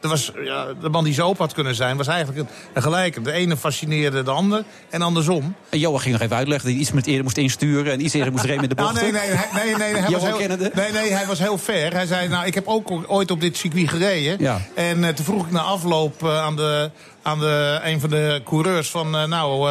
Er 0.00 0.08
was, 0.08 0.32
ja, 0.44 0.66
de 0.80 0.88
man 0.88 1.04
die 1.04 1.14
zo 1.14 1.26
open 1.26 1.44
had 1.44 1.54
kunnen 1.54 1.74
zijn, 1.74 1.96
was 1.96 2.06
eigenlijk 2.06 2.38
een, 2.38 2.48
een 2.72 2.82
gelijke. 2.82 3.20
De 3.20 3.32
ene 3.32 3.56
fascineerde 3.56 4.22
de 4.22 4.30
ander 4.30 4.64
en 4.90 5.02
andersom. 5.02 5.54
En 5.68 5.78
Johan 5.78 6.00
ging 6.00 6.12
nog 6.12 6.22
even 6.22 6.36
uitleggen 6.36 6.64
dat 6.66 6.74
hij 6.74 6.82
iets 6.82 6.92
met 6.92 7.06
eerder 7.06 7.22
moest 7.22 7.36
insturen... 7.36 7.92
en 7.92 8.04
iets 8.04 8.14
eerder 8.14 8.32
moest 8.32 8.44
remmen 8.44 8.62
in 8.62 8.68
de 8.68 8.74
bocht. 8.74 9.00
Nee, 9.00 9.12
nee, 9.12 9.20
hij, 9.20 9.48
nee, 9.64 9.76
nee, 9.76 9.94
hij 9.94 10.10
was 10.10 10.22
heel, 10.22 10.56
nee, 10.74 10.92
nee, 10.92 11.12
hij 11.12 11.26
was 11.26 11.38
heel 11.38 11.58
fair. 11.58 11.92
Hij 11.92 12.06
zei, 12.06 12.28
nou, 12.28 12.46
ik 12.46 12.54
heb 12.54 12.66
ook 12.66 12.90
ooit 13.06 13.30
op 13.30 13.40
dit 13.40 13.56
circuit 13.56 13.88
gereden. 13.88 14.36
Ja. 14.38 14.60
En 14.74 15.04
eh, 15.04 15.14
toen 15.14 15.24
vroeg 15.24 15.44
ik 15.44 15.50
na 15.50 15.60
afloop 15.60 16.22
eh, 16.24 16.42
aan, 16.42 16.56
de, 16.56 16.90
aan 17.22 17.38
de, 17.38 17.80
een 17.82 18.00
van 18.00 18.10
de 18.10 18.40
coureurs 18.44 18.90
van... 18.90 19.16
eh, 19.16 19.24
nou, 19.24 19.70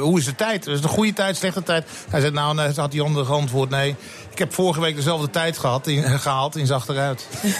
hoe 0.00 0.18
is 0.18 0.24
de 0.24 0.34
tijd? 0.34 0.66
Is 0.66 0.74
het 0.74 0.84
een 0.84 0.90
goede 0.90 1.12
tijd, 1.12 1.36
slechte 1.36 1.62
tijd? 1.62 1.86
Hij 2.10 2.20
zei, 2.20 2.32
nou, 2.32 2.54
nee, 2.54 2.68
had 2.74 2.90
die 2.90 3.02
andere 3.02 3.24
geantwoord, 3.24 3.70
nee. 3.70 3.96
Ik 4.32 4.38
heb 4.38 4.54
vorige 4.54 4.80
week 4.80 4.96
dezelfde 4.96 5.30
tijd 5.30 5.58
gehad, 5.58 5.86
in, 5.86 6.02
gehaald 6.20 6.56
in 6.56 6.70
achteruit. 6.72 7.26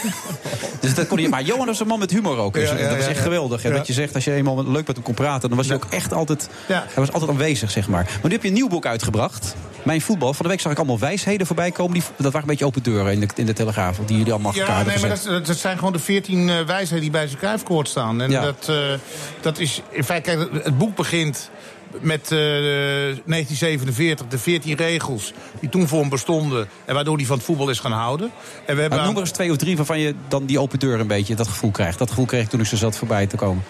Dus 0.79 0.93
dat 0.95 1.07
kon 1.07 1.17
hij, 1.17 1.29
maar 1.29 1.41
Johan 1.43 1.65
was 1.65 1.79
een 1.79 1.87
man 1.87 1.99
met 1.99 2.11
humor 2.11 2.37
ook. 2.37 2.53
Dus 2.53 2.69
Ja, 2.69 2.75
ja, 2.77 2.87
dat 2.87 2.95
was 2.95 3.05
ja, 3.05 3.11
echt 3.11 3.19
geweldig. 3.21 3.63
Ja. 3.63 3.71
Wat 3.71 3.87
je 3.87 3.93
zegt, 3.93 4.15
als 4.15 4.23
je 4.23 4.33
eenmaal 4.33 4.71
leuk 4.71 4.87
met 4.87 4.95
hem 4.95 5.05
kon 5.05 5.13
praten... 5.13 5.47
dan 5.49 5.57
was 5.57 5.67
hij 5.67 5.75
ook 5.75 5.85
echt 5.89 6.13
altijd, 6.13 6.49
Ja. 6.67 6.83
hij 6.87 6.93
was 6.95 7.11
altijd 7.11 7.31
aanwezig, 7.31 7.71
zeg 7.71 7.87
maar. 7.87 8.03
Maar 8.03 8.19
nu 8.23 8.31
heb 8.31 8.41
je 8.41 8.47
een 8.47 8.53
nieuw 8.53 8.67
boek 8.67 8.85
uitgebracht. 8.85 9.55
Mijn 9.83 10.01
voetbal. 10.01 10.33
Van 10.33 10.45
de 10.45 10.51
week 10.51 10.59
zag 10.61 10.71
ik 10.71 10.77
allemaal 10.77 10.99
wijsheden 10.99 11.47
voorbij 11.47 11.71
komen. 11.71 11.93
Die, 11.93 12.03
dat 12.15 12.23
waren 12.23 12.41
een 12.41 12.47
beetje 12.47 12.65
open 12.65 12.83
deuren 12.83 13.11
in 13.13 13.19
de, 13.19 13.27
in 13.35 13.45
de 13.45 13.53
Telegraaf. 13.53 13.97
Die 14.05 14.17
jullie 14.17 14.31
allemaal 14.33 14.55
Ja, 14.55 14.83
nee, 14.83 14.99
maar 14.99 15.09
dat, 15.09 15.45
dat 15.45 15.57
zijn 15.57 15.77
gewoon 15.77 15.93
de 15.93 15.99
veertien 15.99 16.49
eh, 16.49 16.59
wijsheden 16.65 17.01
die 17.01 17.11
bij 17.11 17.27
zijn 17.27 17.39
kruifkoord 17.39 17.87
staan. 17.87 18.21
En 18.21 18.29
Ja. 18.31 18.41
dat, 18.41 18.65
eh, 18.69 18.75
dat 19.41 19.59
is, 19.59 19.81
in 19.89 20.03
feite, 20.03 20.29
kijk, 20.37 20.63
het 20.63 20.77
boek 20.77 20.95
begint 20.95 21.49
met 21.99 22.31
eh, 22.31 22.37
1947, 22.37 24.27
de 24.27 24.37
14 24.37 24.75
regels 24.75 25.33
die 25.59 25.69
toen 25.69 25.87
voor 25.87 25.99
hem 25.99 26.09
bestonden... 26.09 26.67
en 26.85 26.93
waardoor 26.93 27.17
hij 27.17 27.25
van 27.25 27.37
het 27.37 27.45
voetbal 27.45 27.69
is 27.69 27.79
gaan 27.79 27.91
houden. 27.91 28.31
En 28.65 28.75
we 28.75 28.81
hebben 28.81 29.03
noem 29.03 29.15
er 29.15 29.21
eens 29.21 29.31
twee 29.31 29.51
of 29.51 29.57
drie 29.57 29.75
waarvan 29.75 29.99
je 29.99 30.15
dan 30.27 30.45
die 30.45 30.59
open 30.59 30.79
deur 30.79 30.99
een 30.99 31.07
beetje 31.07 31.35
dat 31.35 31.47
gevoel 31.47 31.71
krijgt. 31.71 31.99
Dat 31.99 32.09
gevoel 32.09 32.25
kreeg 32.25 32.43
ik 32.43 32.49
toen 32.49 32.59
ik 32.59 32.65
zo 32.65 32.75
zat 32.75 32.97
voorbij 32.97 33.27
te 33.27 33.35
komen. 33.35 33.63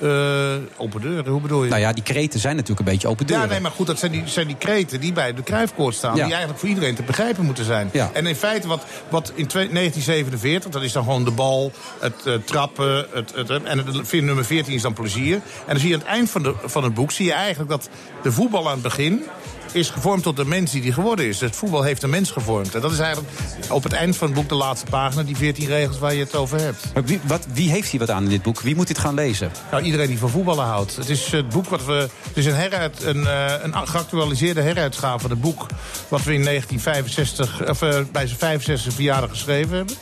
Eh, 0.00 0.54
open 0.76 1.00
deuren, 1.00 1.32
hoe 1.32 1.40
bedoel 1.40 1.64
je? 1.64 1.68
Nou 1.68 1.80
ja, 1.80 1.92
die 1.92 2.02
kreten 2.02 2.40
zijn 2.40 2.54
natuurlijk 2.54 2.86
een 2.86 2.92
beetje 2.92 3.08
open 3.08 3.26
deuren. 3.26 3.46
Ja, 3.46 3.52
nee, 3.52 3.60
maar 3.60 3.70
goed, 3.70 3.86
dat 3.86 3.98
zijn 3.98 4.12
die, 4.12 4.22
zijn 4.24 4.46
die 4.46 4.56
kreten 4.56 5.00
die 5.00 5.12
bij 5.12 5.34
de 5.34 5.42
kruifkoord 5.42 5.94
staan... 5.94 6.10
Ja. 6.16 6.22
die 6.22 6.32
eigenlijk 6.32 6.60
voor 6.60 6.68
iedereen 6.68 6.94
te 6.94 7.02
begrijpen 7.02 7.44
moeten 7.44 7.64
zijn. 7.64 7.88
Ja. 7.92 8.10
En 8.12 8.26
in 8.26 8.36
feite, 8.36 8.68
wat, 8.68 8.84
wat 9.08 9.32
in 9.34 9.46
twee- 9.46 9.68
1947, 9.68 10.70
dat 10.70 10.82
is 10.82 10.92
dan 10.92 11.04
gewoon 11.04 11.24
de 11.24 11.30
bal, 11.30 11.72
het 12.00 12.26
eh, 12.26 12.34
trappen... 12.44 13.06
Het, 13.12 13.32
het, 13.34 13.50
en 13.50 13.78
het 13.78 14.12
nummer 14.12 14.44
14 14.44 14.74
is 14.74 14.82
dan 14.82 14.92
plezier. 14.92 15.34
En 15.34 15.42
dan 15.66 15.78
zie 15.78 15.88
je 15.88 15.94
aan 15.94 16.00
het 16.00 16.08
eind 16.08 16.30
van, 16.30 16.42
de, 16.42 16.54
van 16.64 16.84
het 16.84 16.94
boek... 16.94 17.10
zie 17.10 17.26
je 17.26 17.32
eigenlijk 17.32 17.70
dat 17.70 17.88
de 18.22 18.32
voetbal 18.32 18.66
aan 18.66 18.72
het 18.72 18.82
begin 18.82 19.24
is 19.72 19.90
gevormd 19.90 20.22
tot 20.22 20.36
de 20.36 20.44
mens 20.44 20.70
die 20.70 20.82
die 20.82 20.92
geworden 20.92 21.24
is. 21.26 21.38
Dus 21.38 21.48
het 21.48 21.58
voetbal 21.58 21.82
heeft 21.82 22.02
een 22.02 22.10
mens 22.10 22.30
gevormd. 22.30 22.74
En 22.74 22.80
dat 22.80 22.92
is 22.92 22.98
eigenlijk 22.98 23.32
op 23.70 23.82
het 23.82 23.92
eind 23.92 24.16
van 24.16 24.26
het 24.26 24.36
boek 24.36 24.48
de 24.48 24.54
laatste 24.54 24.86
pagina... 24.90 25.22
die 25.22 25.36
14 25.36 25.66
regels 25.66 25.98
waar 25.98 26.14
je 26.14 26.20
het 26.20 26.34
over 26.36 26.60
hebt. 26.60 26.90
Maar 26.94 27.04
wie, 27.04 27.20
wat, 27.24 27.46
wie 27.52 27.70
heeft 27.70 27.90
hier 27.90 28.00
wat 28.00 28.10
aan 28.10 28.22
in 28.22 28.28
dit 28.28 28.42
boek? 28.42 28.60
Wie 28.60 28.76
moet 28.76 28.86
dit 28.86 28.98
gaan 28.98 29.14
lezen? 29.14 29.50
Nou, 29.70 29.82
iedereen 29.82 30.06
die 30.06 30.18
van 30.18 30.30
voetballen 30.30 30.64
houdt. 30.64 30.96
Het 30.96 31.08
is 31.08 31.30
het 31.32 31.48
boek 31.48 31.68
wat 31.68 31.84
we. 31.84 32.08
Het 32.22 32.36
is 32.36 32.46
een, 32.46 32.54
heruit, 32.54 33.02
een, 33.02 33.26
eh, 33.26 33.52
een 33.62 33.88
geactualiseerde 33.88 34.60
heruitgave 34.60 35.18
van 35.18 35.30
het 35.30 35.40
boek. 35.40 35.66
wat 36.08 36.22
we 36.22 36.34
in 36.34 36.42
1965. 36.44 37.68
of 37.68 37.82
eh, 37.82 38.00
bij 38.12 38.26
zijn 38.26 38.38
65 38.38 38.92
verjaardag 38.94 39.30
geschreven 39.30 39.76
hebben. 39.76 39.96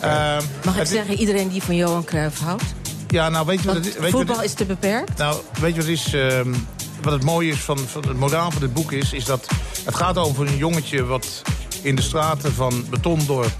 Eh, 0.00 0.36
Mag 0.64 0.78
ik 0.78 0.86
zeggen, 0.86 1.14
iedereen 1.14 1.48
die 1.48 1.62
van 1.62 1.76
Johan 1.76 2.04
Cruijff 2.04 2.40
houdt? 2.40 2.62
Ja, 3.08 3.28
nou 3.28 3.46
weet 3.46 3.60
je 3.60 3.66
wat 3.66 3.74
het 3.74 3.86
is? 3.86 3.92
Weet 3.92 4.04
je 4.04 4.10
wat 4.10 4.20
voetbal 4.20 4.42
is 4.42 4.52
te 4.52 4.64
beperkt. 4.64 5.18
nou, 5.18 5.40
weet 5.60 5.74
je 5.74 5.80
wat 5.80 5.90
het 5.90 5.98
is? 6.06 6.14
ehm, 6.14 6.54
wat 7.02 7.12
het 7.12 7.24
mooie 7.24 7.50
is 7.50 7.60
van, 7.60 7.78
van 7.78 8.02
het 8.08 8.16
moraal 8.16 8.50
van 8.50 8.60
dit 8.60 8.72
boek 8.72 8.92
is, 8.92 9.12
is 9.12 9.24
dat 9.24 9.48
het 9.84 9.94
gaat 9.94 10.18
over 10.18 10.46
een 10.46 10.56
jongetje 10.56 11.04
wat 11.04 11.42
in 11.82 11.94
de 11.94 12.02
straten 12.02 12.52
van 12.52 12.84
Betondorp 12.90 13.52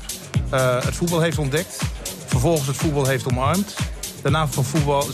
eh, 0.51 0.83
het 0.85 0.95
voetbal 0.95 1.21
heeft 1.21 1.39
ontdekt. 1.39 1.83
Vervolgens 2.27 2.67
het 2.67 2.77
voetbal 2.77 3.07
heeft 3.07 3.27
omarmd. 3.31 3.75
Daarna 4.23 4.49
van 4.49 4.65
voetbal, 4.65 5.07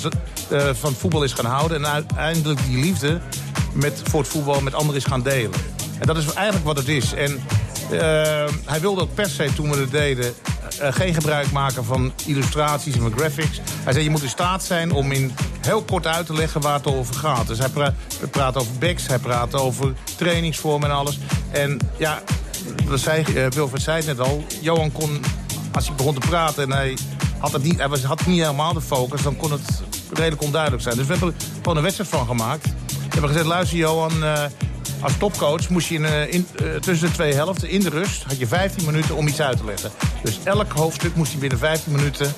eh, 0.50 0.68
van 0.72 0.92
voetbal 0.92 1.24
is 1.24 1.32
gaan 1.32 1.44
houden. 1.44 1.76
En 1.76 1.86
uiteindelijk 1.86 2.66
die 2.66 2.78
liefde 2.78 3.20
met, 3.72 4.02
voor 4.04 4.20
het 4.20 4.28
voetbal 4.28 4.60
met 4.60 4.74
anderen 4.74 5.00
is 5.00 5.04
gaan 5.04 5.22
delen. 5.22 5.60
En 5.98 6.06
dat 6.06 6.16
is 6.16 6.32
eigenlijk 6.32 6.66
wat 6.66 6.76
het 6.76 6.88
is. 6.88 7.12
En 7.12 7.42
hij 8.64 8.80
wilde 8.80 9.00
ook 9.00 9.14
per 9.14 9.28
se, 9.28 9.50
toen 9.54 9.70
we 9.70 9.76
het 9.76 9.90
deden... 9.90 10.34
eh, 10.80 10.92
geen 10.92 11.14
gebruik 11.14 11.50
maken 11.52 11.84
van 11.84 12.12
illustraties 12.26 12.94
en 12.94 13.12
graphics. 13.16 13.60
Hij 13.84 13.92
zei, 13.92 14.04
je 14.04 14.10
moet 14.10 14.22
in 14.22 14.28
staat 14.28 14.64
zijn 14.64 14.92
om 14.92 15.12
in 15.12 15.32
heel 15.60 15.82
kort 15.82 16.06
uit 16.06 16.26
te 16.26 16.34
leggen 16.34 16.60
waar 16.60 16.74
het 16.74 16.86
over 16.86 17.14
gaat. 17.14 17.46
Dus 17.46 17.58
hij 17.58 17.68
pra- 17.68 17.94
praat 18.30 18.56
over 18.56 18.72
backs, 18.78 19.06
hij 19.06 19.18
praat 19.18 19.54
over 19.54 19.92
trainingsvormen 20.16 20.90
en 20.90 20.96
alles. 20.96 21.18
En 21.50 21.78
ja, 21.96 22.22
dat 22.88 23.00
zei, 23.00 23.22
eh, 23.22 23.46
Wilfred 23.50 23.82
zei 23.82 23.96
het 23.96 24.06
net 24.06 24.20
al, 24.20 24.44
Johan 24.60 24.92
kon, 24.92 25.20
als 25.72 25.86
hij 25.86 25.96
begon 25.96 26.14
te 26.14 26.26
praten 26.28 26.62
en 26.62 26.72
hij 26.72 26.96
had, 27.38 27.52
het 27.52 27.62
niet, 27.62 27.78
hij 27.78 27.88
was, 27.88 28.02
had 28.02 28.26
niet 28.26 28.40
helemaal 28.40 28.72
de 28.72 28.80
focus, 28.80 29.22
dan 29.22 29.36
kon 29.36 29.50
het 29.52 29.82
redelijk 30.12 30.42
onduidelijk 30.42 30.82
zijn. 30.82 30.96
Dus 30.96 31.06
we 31.06 31.12
hebben 31.12 31.28
er 31.38 31.44
gewoon 31.56 31.76
een 31.76 31.82
wedstrijd 31.82 32.10
van 32.10 32.26
gemaakt. 32.26 32.64
We 32.64 33.12
hebben 33.12 33.30
gezegd, 33.30 33.46
luister 33.46 33.78
Johan, 33.78 34.24
eh, 34.24 34.42
als 35.00 35.18
topcoach 35.18 35.68
moest 35.68 35.88
je 35.88 35.94
in, 35.94 36.04
eh, 36.04 36.32
in, 36.32 36.46
eh, 36.56 36.74
tussen 36.74 37.08
de 37.08 37.14
twee 37.14 37.34
helften, 37.34 37.68
in 37.70 37.80
de 37.80 37.88
rust, 37.88 38.22
had 38.22 38.38
je 38.38 38.46
15 38.46 38.84
minuten 38.84 39.16
om 39.16 39.28
iets 39.28 39.40
uit 39.40 39.56
te 39.56 39.64
leggen. 39.64 39.90
Dus 40.22 40.38
elk 40.44 40.72
hoofdstuk 40.72 41.14
moest 41.14 41.30
hij 41.30 41.40
binnen 41.40 41.58
15 41.58 41.92
minuten 41.92 42.32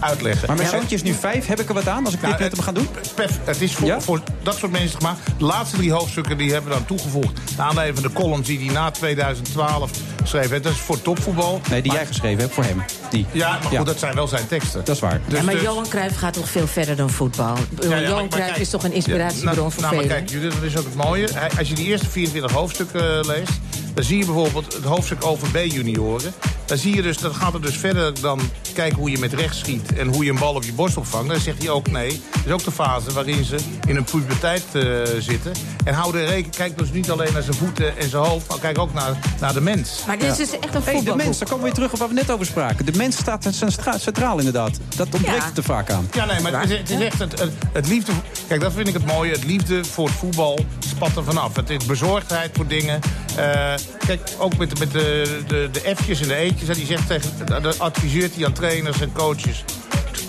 uitleggen. 0.00 0.46
Maar 0.46 0.56
mijn 0.56 0.68
Ja, 0.70 0.76
zoontje 0.76 0.94
is 0.96 1.02
nu 1.02 1.12
vijf. 1.14 1.46
Heb 1.46 1.60
ik 1.60 1.68
er 1.68 1.74
wat 1.74 1.88
aan 1.88 2.04
als 2.04 2.14
ik 2.14 2.20
nou, 2.20 2.32
dit 2.32 2.42
met 2.42 2.52
hem 2.52 2.62
ga 2.62 2.72
doen? 2.72 2.88
Pef, 3.14 3.38
het 3.44 3.60
is 3.60 3.74
voor, 3.74 3.86
Ja? 3.86 4.00
voor 4.00 4.20
dat 4.42 4.56
soort 4.56 4.72
mensen 4.72 4.96
gemaakt. 4.98 5.18
De 5.38 5.44
laatste 5.44 5.76
drie 5.76 5.92
hoofdstukken 5.92 6.38
die 6.38 6.52
hebben 6.52 6.70
we 6.70 6.76
dan 6.76 6.86
toegevoegd. 6.86 7.40
Naar 7.56 7.66
aanleiding 7.66 7.98
van 8.00 8.08
de 8.12 8.14
columns 8.20 8.46
die 8.46 8.58
hij 8.64 8.74
na 8.74 8.90
2012 8.90 9.90
schreef. 10.24 10.48
Dat 10.48 10.72
is 10.72 10.78
voor 10.78 11.02
topvoetbal. 11.02 11.60
Nee, 11.70 11.82
die 11.82 11.90
Maar- 11.90 12.00
jij 12.00 12.10
geschreven 12.10 12.40
hebt 12.40 12.54
voor 12.54 12.64
hem. 12.64 12.82
Die. 13.10 13.26
Ja, 13.32 13.58
maar 13.62 13.78
goed, 13.78 13.86
dat 13.86 13.98
zijn 13.98 14.14
wel 14.14 14.28
zijn 14.28 14.46
teksten. 14.48 14.84
Dat 14.84 14.94
is 14.94 15.00
waar. 15.00 15.20
Dus- 15.26 15.38
ja, 15.38 15.44
maar 15.44 15.54
dus- 15.54 15.62
Johan 15.62 15.88
Cruijff 15.88 16.16
gaat 16.18 16.32
toch 16.32 16.48
veel 16.48 16.66
verder 16.66 16.96
dan 16.96 17.10
voetbal? 17.10 17.56
Johan 17.80 18.28
Cruijff 18.28 18.58
is 18.58 18.70
toch 18.70 18.84
een 18.84 18.92
inspiratiebron 18.92 19.52
Ja, 19.54 19.60
nou, 19.60 19.72
voor 19.72 19.82
nou, 19.82 19.94
maar 19.96 20.04
kijk, 20.04 20.30
Judith, 20.30 20.52
dat 20.52 20.62
is 20.62 20.76
ook 20.76 20.84
het 20.84 20.94
mooie. 20.94 21.28
Als 21.58 21.68
je 21.68 21.74
die 21.74 21.86
eerste 21.86 22.10
24 22.10 22.52
hoofdstukken 22.52 23.18
eh, 23.18 23.24
leest... 23.26 23.50
dan 23.94 24.04
zie 24.04 24.18
je 24.18 24.24
bijvoorbeeld 24.24 24.72
het 24.74 24.84
hoofdstuk 24.84 25.24
over 25.24 25.48
B-junioren. 25.48 26.32
Dan 26.64 26.78
zie 26.78 26.94
je 26.94 27.02
dus, 27.02 27.18
dat 27.18 27.34
gaat 27.34 27.54
er 27.54 27.60
dus 27.62 27.76
verder 27.76 28.20
dan 28.20 28.40
kijken 28.74 28.98
hoe 28.98 29.10
je 29.10 29.18
met 29.18 29.32
rechts 29.32 29.58
schiet... 29.58 29.92
en 29.94 30.06
hoe 30.08 30.24
je 30.24 30.30
een 30.30 30.38
bal 30.38 30.54
op 30.54 30.62
je 30.64 30.72
borst 30.72 30.96
opvangt. 30.96 31.28
Dan 31.28 31.40
zegt 31.40 31.58
hij 31.58 31.70
ook 31.70 31.90
nee. 31.90 32.20
Dat 32.32 32.44
is 32.46 32.52
ook 32.52 32.64
de 32.64 32.70
fase 32.70 33.12
waarin 33.12 33.44
ze 33.44 33.56
in 33.88 33.96
een 33.96 34.04
puberteit 34.04 34.64
eh, 34.72 34.82
zitten. 35.18 35.52
En 35.84 35.94
hou 35.94 36.16
er 36.18 36.24
rekening, 36.26 36.56
kijk 36.56 36.78
dus 36.78 36.90
niet 36.92 37.10
alleen 37.10 37.32
naar 37.32 37.42
zijn 37.42 37.56
voeten 37.56 37.98
en 37.98 38.08
zijn 38.10 38.22
hoofd... 38.22 38.48
maar 38.48 38.58
kijk 38.58 38.78
ook 38.78 38.92
naar, 38.92 39.18
naar 39.40 39.52
de 39.52 39.60
mens. 39.60 40.02
Maar 40.06 40.18
dit 40.18 40.30
is 40.30 40.36
dus 40.36 40.58
echt 40.58 40.74
een 40.74 40.82
Hey, 40.84 41.02
de 41.04 41.16
mens, 41.16 41.38
daar 41.38 41.48
komen 41.48 41.64
we 41.64 41.70
weer 41.70 41.72
terug 41.74 41.92
op 41.92 41.98
waar 41.98 42.08
we 42.08 42.14
net 42.14 42.30
over 42.30 42.46
spraken. 42.46 42.86
De 42.86 42.92
mens 42.96 43.16
staat 43.16 43.46
centra- 43.50 43.98
centraal 43.98 44.38
inderdaad. 44.38 44.78
Dat 44.96 45.08
ontbreekt 45.14 45.38
Ja. 45.42 45.44
het 45.48 45.56
er 45.56 45.62
vaak 45.64 45.90
aan. 45.90 46.08
Ja, 46.12 46.24
nee, 46.24 46.40
maar 46.40 46.60
het 46.60 46.70
is, 46.70 46.78
het 46.78 46.90
is 46.90 47.00
echt 47.00 47.18
het, 47.18 47.38
het, 47.40 47.52
het 47.72 47.88
liefde... 47.88 48.12
Kijk, 48.48 48.60
dat 48.60 48.72
vind 48.72 48.88
ik 48.88 48.94
het 48.94 49.06
mooie. 49.06 49.32
Het 49.32 49.44
liefde 49.44 49.84
voor 49.84 50.06
het 50.06 50.16
voetbal 50.16 50.58
spat 50.78 51.16
er 51.16 51.24
vanaf. 51.24 51.56
Het 51.56 51.70
is 51.70 51.84
bezorgdheid 51.86 52.50
voor 52.56 52.66
dingen. 52.66 53.00
Eh, 53.36 53.72
kijk, 54.06 54.20
ook 54.38 54.56
met, 54.56 54.78
met 54.78 54.92
de, 54.92 55.38
de, 55.46 55.68
de 55.72 55.80
en 55.80 56.28
de 56.28 56.34
E'tjes. 56.34 56.68
hè, 56.68 56.74
Die 56.74 56.86
zegt 56.86 57.06
tegen, 57.06 57.78
adviseert 57.78 58.34
hij 58.34 58.46
aan 58.46 58.52
trainers 58.52 59.00
en 59.00 59.12
coaches. 59.12 59.64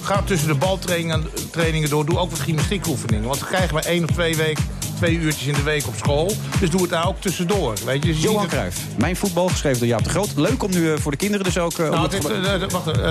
Ga 0.01 0.21
tussen 0.21 0.47
de 0.47 0.55
baltrainingen 0.55 1.27
trainingen 1.51 1.89
door. 1.89 2.05
Doe 2.05 2.17
ook 2.17 2.29
wat 2.29 2.39
gymnastiekoefeningen. 2.39 3.27
Want 3.27 3.39
dan 3.39 3.49
krijgen 3.49 3.75
we 3.75 3.81
één 3.81 4.03
of 4.03 4.09
twee 4.09 4.35
weken 4.35 4.63
twee 4.95 5.15
uurtjes 5.17 5.47
in 5.47 5.53
de 5.53 5.63
week 5.63 5.87
op 5.87 5.93
school. 5.97 6.31
Dus 6.59 6.69
doe 6.69 6.81
het 6.81 6.89
daar 6.89 7.07
ook 7.07 7.21
tussendoor. 7.21 7.73
Weet 7.85 8.03
je? 8.05 8.13
Dus 8.13 8.21
Johan 8.21 8.47
Cruijff. 8.47 8.77
Mijn 8.97 9.15
voetbal, 9.15 9.47
geschreven 9.47 9.79
door 9.79 9.87
Jaap 9.87 10.03
de 10.03 10.09
Groot. 10.09 10.29
Leuk 10.35 10.63
om 10.63 10.71
nu 10.71 10.91
eh, 10.93 10.99
voor 10.99 11.11
de 11.11 11.17
kinderen 11.17 11.45
dus 11.45 11.57
ook... 11.57 11.71
eh, 11.79 11.89
Nou, 11.89 12.03
het 12.03 12.13
het, 12.13 12.25
gebe- 12.25 12.47
eh, 12.65 12.69
wacht, 12.69 12.87
eh, 12.87 13.03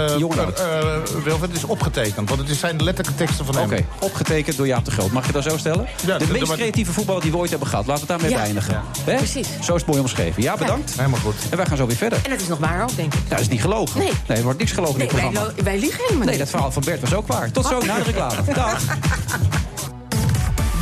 eh, 0.79 0.95
eh, 0.95 1.01
Wilfred, 1.25 1.49
het 1.51 1.57
is 1.57 1.65
opgetekend. 1.65 2.29
Want 2.29 2.41
het 2.41 2.51
is- 2.51 2.59
zijn 2.59 2.77
de 2.77 2.85
letterlijke 2.85 3.25
teksten 3.25 3.45
van 3.45 3.55
hem. 3.57 3.65
Oké, 3.65 3.85
opgetekend 3.99 4.57
door 4.57 4.67
Jaap 4.67 4.85
de 4.85 4.91
Groot. 4.91 5.11
Mag 5.13 5.27
je 5.27 5.33
dat 5.33 5.43
zo 5.43 5.57
stellen? 5.57 5.87
Ja, 6.07 6.19
de 6.19 6.27
meest 6.33 6.53
creatieve 6.53 6.93
voetballer 6.93 7.23
die 7.23 7.31
we 7.31 7.37
ooit 7.37 7.51
hebben 7.51 7.69
gehad. 7.69 7.87
Laten 7.87 8.07
we 8.07 8.13
het 8.13 8.21
daarmee 8.23 8.39
Ja. 8.39 8.43
beëindigen. 8.43 8.83
Hè? 9.05 9.17
Precies. 9.17 9.49
Zo 9.63 9.75
is 9.75 9.81
het 9.81 9.87
mooi 9.87 10.01
omschreven. 10.01 10.43
Ja, 10.43 10.57
bedankt. 10.57 10.93
Helemaal 10.97 11.21
goed. 11.21 11.35
En 11.51 11.57
wij 11.57 11.67
gaan 11.67 11.77
zo 11.77 11.87
weer 11.87 11.97
verder. 11.97 12.19
En 12.25 12.31
dat 12.31 12.41
is 12.41 12.49
nog 12.49 12.59
waar 12.59 12.83
ook, 12.83 12.97
denk 12.97 13.13
ik. 13.15 13.19
Nou, 13.19 13.29
dat 13.31 13.41
is 13.41 13.49
niet 13.49 13.61
gelogen. 13.61 14.01
Nee. 14.01 14.37
er 14.37 14.43
wordt 14.43 14.59
niks 14.59 14.73
gelogen 14.73 14.99
Nee, 14.99 15.09
in 15.09 15.15
dit 15.15 15.23
programma. 15.25 15.63
wij 15.63 15.79
liegen 15.79 15.99
helemaal 15.99 16.19
Nee, 16.21 16.29
niet. 16.29 16.39
dat 16.39 16.49
verhaal 16.51 16.73
van 16.73 16.83
Bert 16.85 17.01
was 17.01 17.15
ook 17.15 17.27
waar. 17.27 17.51
Tot 17.51 17.67
zo, 17.67 17.81
na 17.81 17.97
de 17.97 18.03
reclame. 18.03 18.35
Dag. 18.55 18.83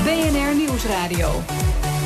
BNR 0.04 0.54
Nieuwsradio. 0.56 1.42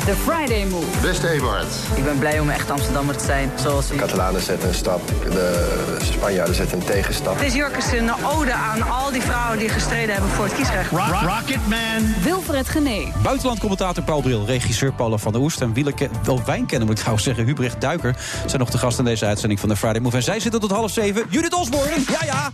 The 0.05 0.15
Friday 0.15 0.65
Move. 0.65 0.85
Beste 1.01 1.29
Ewout. 1.29 1.65
Ik 1.95 2.03
ben 2.03 2.19
blij 2.19 2.39
om 2.39 2.49
echt 2.49 2.71
Amsterdammer 2.71 3.17
te 3.17 3.25
zijn, 3.25 3.51
zoals 3.55 3.91
u. 3.91 3.95
Catalanen 3.95 4.41
zetten 4.41 4.67
een 4.67 4.75
stap, 4.75 5.07
de 5.07 5.97
Spanjaarden 6.01 6.55
zetten 6.55 6.79
een 6.79 6.85
tegenstap. 6.85 7.39
Deze 7.39 7.57
jurk 7.57 7.77
is 7.77 7.91
een 7.91 8.11
ode 8.25 8.53
aan 8.53 8.81
al 8.89 9.11
die 9.11 9.21
vrouwen 9.21 9.59
die 9.59 9.69
gestreden 9.69 10.13
hebben 10.13 10.31
voor 10.31 10.45
het 10.45 10.53
kiesrecht. 10.53 10.91
Rocketman. 10.91 12.13
Wilfred 12.23 12.69
Gené. 12.69 13.11
Buitenlandcommentator 13.23 14.03
Paul 14.03 14.21
Bril, 14.21 14.45
regisseur 14.45 14.93
Paula 14.93 15.17
van 15.17 15.31
der 15.31 15.41
Oest... 15.41 15.61
en 15.61 15.73
wielerken, 15.73 16.09
wel 16.23 16.41
wijnkenner 16.45 16.85
moet 16.85 16.95
ik 16.95 16.99
trouwens 16.99 17.25
zeggen, 17.25 17.45
Hubrecht 17.45 17.81
Duiker... 17.81 18.15
zijn 18.45 18.59
nog 18.59 18.69
de 18.69 18.77
gasten 18.77 19.03
in 19.03 19.09
deze 19.09 19.25
uitzending 19.25 19.59
van 19.59 19.69
de 19.69 19.75
Friday 19.75 20.01
Move. 20.01 20.15
En 20.15 20.23
zij 20.23 20.39
zitten 20.39 20.59
tot 20.59 20.71
half 20.71 20.91
zeven. 20.91 21.25
Judith 21.29 21.53
Osborne, 21.53 21.95
ja 22.07 22.25
ja! 22.25 22.51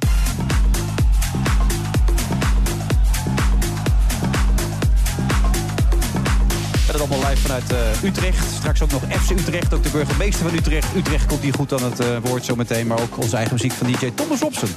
Live 7.20 7.42
vanuit 7.42 7.72
eh, 7.72 8.04
Utrecht. 8.04 8.46
Straks 8.54 8.82
ook 8.82 8.92
nog 8.92 9.02
FC 9.02 9.30
Utrecht, 9.30 9.74
ook 9.74 9.84
de 9.84 9.90
burgemeester 9.90 10.50
van 10.50 10.58
Utrecht. 10.58 10.96
Utrecht 10.96 11.26
komt 11.26 11.42
hier 11.42 11.54
goed 11.54 11.74
aan 11.74 11.84
het 11.84 12.00
eh, 12.00 12.08
woord 12.24 12.46
zometeen. 12.46 12.88
Maar 12.88 13.00
ook 13.02 13.18
onze 13.18 13.36
eigen 13.36 13.54
muziek 13.54 13.72
van 13.72 13.88
DJ 13.88 14.12
Thomas 14.16 14.40
Robson. 14.40 14.70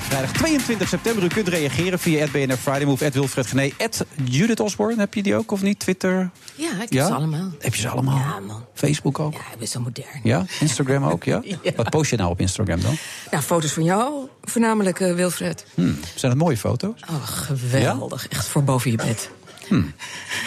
Vrijdag 0.00 0.32
22 0.32 0.88
september. 0.88 1.24
U 1.24 1.26
kunt 1.26 1.48
reageren 1.48 1.98
via 1.98 2.26
BNR 2.32 2.56
Friday 2.56 2.84
Move, 2.84 3.10
Wilfred 3.10 3.46
Gené, 3.46 3.70
Judith 4.24 4.60
Osborne. 4.60 4.96
Heb 4.98 5.14
je 5.14 5.22
die 5.22 5.34
ook 5.34 5.50
of 5.52 5.62
niet? 5.62 5.78
Twitter? 5.78 6.30
Ja, 6.54 6.70
ik 6.70 6.78
heb 6.78 6.92
Ja? 6.92 7.06
ze 7.06 7.14
allemaal. 7.14 7.50
Heb 7.58 7.74
je 7.74 7.80
ze 7.80 7.88
allemaal? 7.88 8.16
Ja, 8.18 8.40
man. 8.46 8.64
Facebook 8.74 9.18
ook? 9.18 9.32
Ja, 9.32 9.38
ik 9.52 9.58
ben 9.58 9.68
zo 9.68 9.80
modern. 9.80 10.20
Ja? 10.22 10.44
Instagram 10.60 11.04
ook, 11.04 11.24
ja? 11.24 11.42
Wat 11.76 11.90
post 11.90 12.10
je 12.10 12.16
nou 12.16 12.30
op 12.30 12.40
Instagram 12.40 12.80
dan? 12.80 12.96
Nou, 13.30 13.42
foto's 13.42 13.72
van 13.72 13.84
jou, 13.84 14.26
voornamelijk 14.42 15.00
eh, 15.00 15.14
Wilfred. 15.14 15.66
Hm, 15.74 15.92
Zijn 16.14 16.32
het 16.32 16.40
mooie 16.40 16.56
foto's? 16.56 17.00
Oh, 17.10 17.22
geweldig. 17.26 18.28
Echt 18.28 18.46
voor 18.48 18.64
boven 18.64 18.90
je 18.90 18.96
bed. 18.96 19.30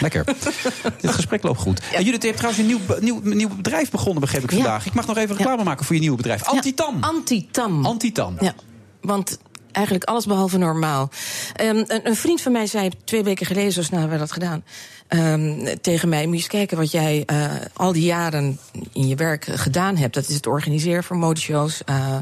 Lekker. 0.00 0.24
Dit 1.00 1.10
gesprek 1.10 1.42
loopt 1.42 1.60
goed. 1.60 1.80
En 1.92 2.04
Judith, 2.04 2.20
je 2.22 2.26
hebt 2.28 2.38
trouwens 2.40 2.62
een 2.62 2.66
nieuw, 2.68 2.80
nieuw, 3.00 3.34
nieuw 3.34 3.48
bedrijf 3.56 3.90
begonnen, 3.90 4.20
begreep 4.20 4.42
ik 4.42 4.50
Ja. 4.50 4.56
vandaag. 4.56 4.86
Ik 4.86 4.94
mag 4.94 5.06
nog 5.06 5.16
even 5.16 5.36
reclame 5.36 5.64
maken 5.64 5.84
voor 5.84 5.94
je 5.94 6.00
nieuwe 6.00 6.16
bedrijf. 6.16 6.42
Antitam. 6.44 6.96
Antitam. 7.00 7.86
Antitam. 7.86 8.36
Ja, 8.40 8.54
want 9.00 9.38
eigenlijk 9.72 10.04
alles 10.04 10.26
behalve 10.26 10.58
normaal. 10.58 11.10
Ehm, 11.54 11.76
een, 11.76 12.00
een 12.06 12.16
vriend 12.16 12.40
van 12.40 12.52
mij 12.52 12.66
zei 12.66 12.90
twee 13.04 13.22
weken 13.22 13.46
geleden, 13.46 13.72
zo 13.72 13.82
snel 13.82 14.00
hebben 14.00 14.18
we 14.18 14.24
dat 14.24 14.32
gedaan... 14.32 14.64
ehm, 15.08 15.76
tegen 15.80 16.08
mij, 16.08 16.22
moet 16.26 16.34
je 16.34 16.40
eens 16.40 16.50
kijken 16.50 16.76
wat 16.76 16.90
jij 16.90 17.22
eh, 17.26 17.50
al 17.72 17.92
die 17.92 18.04
jaren 18.04 18.58
in 18.92 19.08
je 19.08 19.14
werk 19.14 19.44
gedaan 19.44 19.96
hebt. 19.96 20.14
Dat 20.14 20.28
is 20.28 20.34
het 20.34 20.46
organiseren 20.46 21.04
van 21.04 21.18
modeshows... 21.18 21.84
eh, 21.84 22.18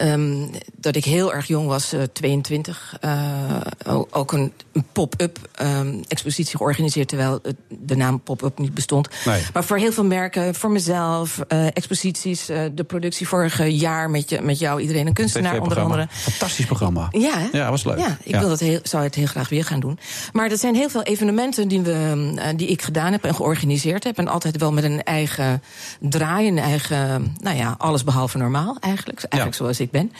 ehm, 0.00 0.46
dat 0.76 0.96
ik 0.96 1.04
heel 1.04 1.32
erg 1.34 1.46
jong 1.46 1.66
was, 1.66 1.92
eh, 1.92 2.02
22. 2.12 2.96
eh, 3.00 3.60
o- 3.86 4.06
ook 4.10 4.32
een, 4.32 4.52
een 4.72 4.84
pop-up 4.92 5.38
ehm, 5.54 5.94
expositie 6.08 6.56
georganiseerd... 6.56 7.08
terwijl 7.08 7.40
de 7.68 7.96
naam 7.96 8.20
pop-up 8.20 8.58
niet 8.58 8.74
bestond. 8.74 9.08
Nee. 9.24 9.42
Maar 9.52 9.64
voor 9.64 9.76
heel 9.78 9.92
veel 9.92 10.04
merken, 10.04 10.54
voor 10.54 10.70
mezelf, 10.70 11.38
eh, 11.48 11.66
exposities... 11.66 12.48
eh, 12.48 12.62
de 12.74 12.84
productie 12.84 13.28
vorig 13.28 13.66
jaar 13.68 14.10
met, 14.10 14.30
je, 14.30 14.40
met 14.40 14.58
jou, 14.58 14.80
iedereen 14.80 15.06
een 15.06 15.12
kunstenaar 15.12 15.60
onder 15.60 15.80
andere. 15.80 16.06
Fantastisch 16.10 16.66
programma. 16.66 17.08
Ja, 17.10 17.38
hè? 17.38 17.58
Ja, 17.58 17.70
was 17.70 17.84
leuk. 17.84 17.98
Ja, 17.98 18.16
ik 18.22 18.30
Ja. 18.32 18.38
Wil 18.40 18.48
dat 18.48 18.60
heel, 18.60 18.80
zou 18.82 19.02
het 19.02 19.14
heel 19.14 19.26
graag 19.26 19.48
weer 19.48 19.64
gaan 19.64 19.80
doen. 19.80 19.98
Maar 20.32 20.50
er 20.50 20.58
zijn 20.58 20.74
heel 20.74 20.88
veel 20.88 21.02
evenementen 21.02 21.68
die, 21.68 21.80
we, 21.80 22.32
eh, 22.36 22.48
die 22.56 22.66
ik 22.68 22.82
gedaan 22.82 23.12
heb 23.12 23.24
en 23.24 23.34
georganiseerd 23.34 24.04
heb. 24.04 24.18
En 24.18 24.28
altijd 24.28 24.56
wel 24.56 24.72
met 24.72 24.84
een 24.84 25.02
eigen 25.02 25.62
draai, 26.00 26.48
een 26.48 26.58
eigen, 26.58 27.34
nou 27.42 27.56
ja, 27.56 27.74
alles 27.78 28.04
behalve 28.04 28.38
normaal 28.38 28.76
eigenlijk. 28.80 29.22
Eigenlijk 29.22 29.54
zoals 29.62 29.80
ik 29.80 29.89
ben. 29.90 30.12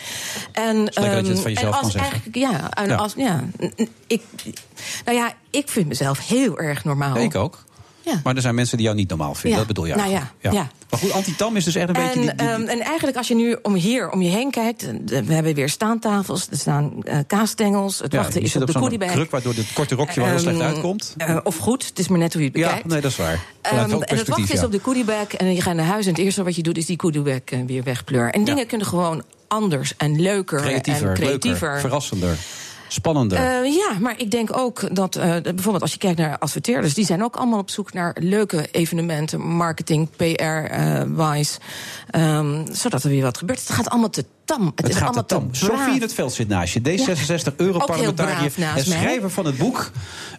En, 0.52 0.84
dat 0.84 0.94
je 0.94 1.00
het 1.00 1.26
ehm, 1.28 1.36
van 1.36 1.52
jezelf 1.52 1.76
en 1.76 1.82
als. 1.82 1.94
Eigenlijk, 1.94 2.36
ja, 2.36 2.70
en 2.70 2.88
Ja. 2.88 2.94
Als, 2.94 3.14
ja, 3.16 3.44
ik, 4.06 4.22
nou 5.04 5.16
ja, 5.16 5.32
ik 5.50 5.68
vind 5.68 5.88
mezelf 5.88 6.28
heel 6.28 6.58
erg 6.58 6.84
normaal. 6.84 7.16
Ja, 7.16 7.22
ik 7.22 7.34
ook. 7.34 7.64
Ja. 8.04 8.20
Maar 8.24 8.36
er 8.36 8.42
zijn 8.42 8.54
mensen 8.54 8.76
die 8.76 8.86
jou 8.86 8.98
niet 8.98 9.08
normaal 9.08 9.32
vinden, 9.34 9.50
Ja. 9.50 9.56
dat 9.56 9.66
bedoel 9.66 9.86
je 9.86 9.94
Nou 9.94 10.10
ja, 10.10 10.32
ja. 10.40 10.68
Maar 10.90 11.00
goed, 11.00 11.12
antitam 11.12 11.56
is 11.56 11.64
dus 11.64 11.74
echt 11.74 11.88
een 11.88 11.92
beetje... 11.94 12.12
En, 12.12 12.20
Die, 12.20 12.34
die- 12.34 12.46
ehm, 12.48 12.62
en 12.62 12.80
eigenlijk 12.80 13.16
als 13.16 13.28
je 13.28 13.34
nu 13.34 13.56
om 13.62 13.74
hier 13.74 14.10
om 14.10 14.22
je 14.22 14.30
heen 14.30 14.50
kijkt... 14.50 14.86
we 15.06 15.32
hebben 15.34 15.54
weer 15.54 15.68
staantafels, 15.68 16.48
er 16.50 16.56
staan 16.56 17.02
eh 17.04 17.18
kaasstengels... 17.26 17.98
het 17.98 18.12
ja, 18.12 18.18
wachten 18.18 18.42
is 18.42 18.54
op 18.56 18.60
op 18.60 18.66
de 18.66 18.72
zo'n 18.72 18.82
goodiebag. 18.82 19.10
kruk 19.10 19.30
waardoor 19.30 19.54
het 19.54 19.72
korte 19.72 19.94
rokje 19.94 20.20
wel 20.20 20.28
heel 20.28 20.38
slecht 20.38 20.58
Ehm, 20.58 20.66
uitkomt. 20.66 21.14
eh, 21.16 21.36
of 21.42 21.56
goed, 21.56 21.86
het 21.86 21.98
is 21.98 22.08
maar 22.08 22.18
net 22.18 22.32
hoe 22.32 22.42
je 22.42 22.48
het 22.48 22.56
Ja, 22.56 22.64
bekijkt. 22.66 22.86
nee, 22.88 23.00
dat 23.00 23.10
is 23.10 23.16
waar. 23.16 23.40
En 23.62 23.76
het 23.90 24.28
wachten 24.28 24.54
is 24.54 24.60
ja. 24.60 24.64
op 24.66 24.72
de 24.72 24.80
goodiebag 24.82 25.26
en 25.34 25.54
je 25.54 25.60
gaat 25.62 25.74
naar 25.74 25.86
huis... 25.86 26.04
en 26.04 26.10
het 26.12 26.20
eerste 26.20 26.42
wat 26.42 26.56
je 26.56 26.62
doet 26.62 26.76
is 26.76 26.86
die 26.86 27.00
goodiebag 27.00 27.40
eh, 27.44 27.58
weer 27.66 27.82
wegpleuren. 27.82 28.32
En 28.32 28.44
dingen 28.44 28.66
kunnen 28.66 28.86
gewoon 28.86 29.22
anders 29.50 29.96
en 29.96 30.20
leuker 30.20 30.60
Creatiever, 30.60 31.08
en 31.08 31.14
creatiever. 31.14 31.68
leuker, 31.68 31.80
verrassender, 31.80 32.38
spannender. 32.88 33.38
Eh, 33.38 33.74
ja, 33.74 33.98
maar 34.00 34.14
ik 34.16 34.30
denk 34.30 34.56
ook 34.56 34.94
dat 34.94 35.16
eh, 35.16 35.36
bijvoorbeeld 35.42 35.82
als 35.82 35.92
je 35.92 35.98
kijkt 35.98 36.18
naar 36.18 36.38
adverteerders, 36.38 36.94
die 36.94 37.04
zijn 37.04 37.24
ook 37.24 37.36
allemaal 37.36 37.58
op 37.58 37.70
zoek 37.70 37.92
naar 37.92 38.16
leuke 38.20 38.68
evenementen, 38.70 39.40
marketing, 39.40 40.08
PR-wise, 40.16 41.58
zodat 42.72 43.02
er 43.02 43.10
weer 43.10 43.22
wat 43.22 43.38
gebeurt. 43.38 43.58
Het 43.58 43.70
gaat 43.70 43.90
allemaal 43.90 44.10
te 44.10 44.24
tam. 44.56 44.66
Het, 44.66 44.72
het 44.78 44.88
is 44.88 44.94
gaat 44.94 45.04
allemaal 45.04 45.24
tam. 45.24 45.48
Sofie 45.52 45.94
in 45.94 46.00
het 46.00 46.14
veld 46.14 46.32
zit 46.32 46.48
naast 46.48 46.72
je. 46.74 46.80
D66 46.80 47.56
Europarlementariër 47.56 48.52
en 48.56 48.62
mij. 48.74 48.82
schrijver 48.82 49.30
van 49.30 49.44
het 49.46 49.56
boek. 49.58 49.90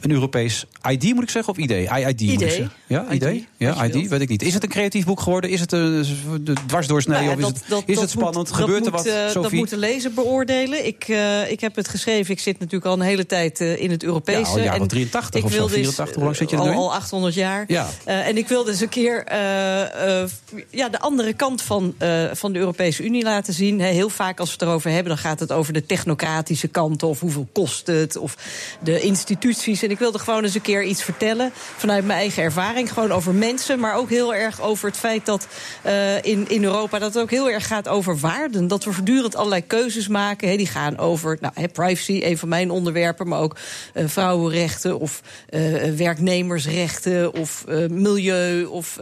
Een 0.02 0.12
Europees 0.12 0.66
ID 0.90 1.14
moet 1.14 1.24
ik 1.24 1.30
zeggen, 1.30 1.54
of 1.54 1.60
ID? 1.60 1.72
ID, 1.72 2.22
moet 2.22 2.42
ik 2.42 2.50
zeggen. 2.50 2.72
Ja, 2.88 3.06
ID? 3.12 3.24
ID, 3.24 3.44
Ja, 3.58 3.86
ID, 3.86 4.08
weet 4.10 4.22
ik 4.22 4.30
niet. 4.30 4.42
Is 4.44 4.54
het 4.54 4.64
een 4.64 4.70
creatief 4.70 5.06
boek 5.06 5.20
geworden? 5.20 5.50
Is 5.50 5.60
het 5.60 5.72
een 5.72 6.06
de 6.42 6.54
dwarsdoorsnee? 6.68 7.16
Nou 7.16 7.28
ja, 7.30 7.34
of 7.34 7.40
is 7.40 7.46
dat- 7.46 7.56
het, 7.56 7.64
dat- 7.70 7.84
is 7.86 7.94
dat 7.94 8.04
het 8.04 8.12
spannend? 8.12 8.36
moet- 8.50 8.52
Gebeurt 8.58 8.86
er 8.86 8.92
dat 8.92 9.04
wat, 9.06 9.14
eh, 9.14 9.22
Dat 9.24 9.32
Sophie? 9.32 9.58
moet 9.60 9.70
de 9.70 9.78
lezer 9.78 10.12
beoordelen. 10.14 10.86
Ik, 10.86 11.04
eh, 11.08 11.52
ik 11.52 11.60
heb 11.62 11.76
het 11.76 11.88
geschreven. 11.88 12.32
Ik 12.34 12.40
zit 12.40 12.60
natuurlijk 12.60 12.86
al 12.86 12.94
een 12.94 13.02
hele 13.02 13.26
tijd 13.26 13.62
eh, 13.62 13.82
in 13.82 13.92
het 13.92 14.04
Europese. 14.04 14.40
Ja, 14.40 14.46
al 14.48 14.58
een 14.58 14.66
En 14.74 14.82
of 14.82 14.88
83 14.88 15.40
ik 15.40 15.46
of 15.46 15.52
zo, 15.52 15.58
wilde 15.58 15.76
eens, 15.76 15.82
84. 15.88 16.16
Hoe 16.16 16.24
lang 16.24 16.36
zit 16.36 16.50
je 16.50 16.56
er 16.56 16.62
al, 16.62 16.70
al 16.74 16.94
800 16.94 17.34
jaar. 17.34 17.64
Ja. 17.68 17.88
Eh, 18.06 18.28
en 18.28 18.38
ik 18.38 18.48
wilde 18.48 18.72
eens 18.72 18.82
een 18.82 18.90
keer 18.90 19.24
eh, 19.26 20.22
eh, 20.22 20.30
ja, 20.70 20.90
de 20.90 21.00
andere 21.00 21.34
kant 21.34 21.62
van, 21.62 21.94
eh, 21.98 22.24
van 22.34 22.54
de 22.54 22.60
Europese 22.60 23.04
Unie 23.04 23.24
laten 23.24 23.54
zien. 23.54 23.80
He, 23.80 23.88
heel 24.02 24.10
vaak 24.10 24.40
als 24.40 24.50
we 24.50 24.54
het 24.54 24.62
erover 24.62 24.90
hebben, 24.92 25.08
dan 25.08 25.22
gaat 25.22 25.40
het 25.40 25.52
over 25.52 25.74
de 25.74 25.86
technocratische 25.86 26.68
kant. 26.68 27.04
Of 27.04 27.20
hoeveel 27.20 27.48
kost 27.52 27.88
het. 27.88 28.16
Of 28.16 28.38
de 28.80 29.02
instituties. 29.02 29.84
En 29.84 29.90
ik 29.90 30.00
wilde 30.00 30.20
gewoon 30.20 30.44
eens 30.44 30.56
een 30.56 30.62
keer 30.62 30.84
iets 30.84 31.04
vertellen. 31.04 31.52
Vanuit 31.54 32.06
mijn 32.06 32.20
eigen 32.20 32.44
ervaring. 32.44 32.94
Gewoon 32.94 33.12
over 33.12 33.34
mensen. 33.34 33.80
Maar 33.80 33.96
ook 33.96 34.10
heel 34.10 34.36
erg 34.36 34.62
over 34.62 34.88
het 34.88 34.98
feit 34.98 35.26
dat 35.26 35.48
eh, 35.82 36.24
in, 36.24 36.50
in 36.50 36.64
Europa 36.64 37.00
dat 37.00 37.14
het 37.14 37.24
ook 37.24 37.30
heel 37.30 37.50
erg 37.50 37.68
gaat 37.68 37.88
over 37.88 38.20
waarden. 38.20 38.68
Dat 38.68 38.84
we 38.84 38.92
voortdurend 38.92 39.36
allerlei 39.36 39.68
keuzes 39.68 40.08
maken. 40.08 40.50
He, 40.50 40.58
die 40.58 40.68
gaan 40.68 40.98
over 40.98 41.38
nou, 41.40 41.54
he, 41.58 41.68
privacy, 41.68 42.22
een 42.24 42.38
van 42.38 42.50
mijn 42.50 42.72
onderwerpen. 42.72 43.28
Maar 43.28 43.40
ook 43.40 43.58
eh, 43.94 44.04
vrouwenrechten 44.08 45.00
of 45.00 45.22
eh, 45.50 45.62
werknemersrechten 45.96 47.34
of 47.34 47.66
milieu. 47.90 48.64
Of 48.64 48.98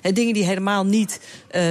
he, 0.00 0.12
dingen 0.12 0.34
die 0.34 0.44
helemaal 0.44 0.84
niet 0.84 1.20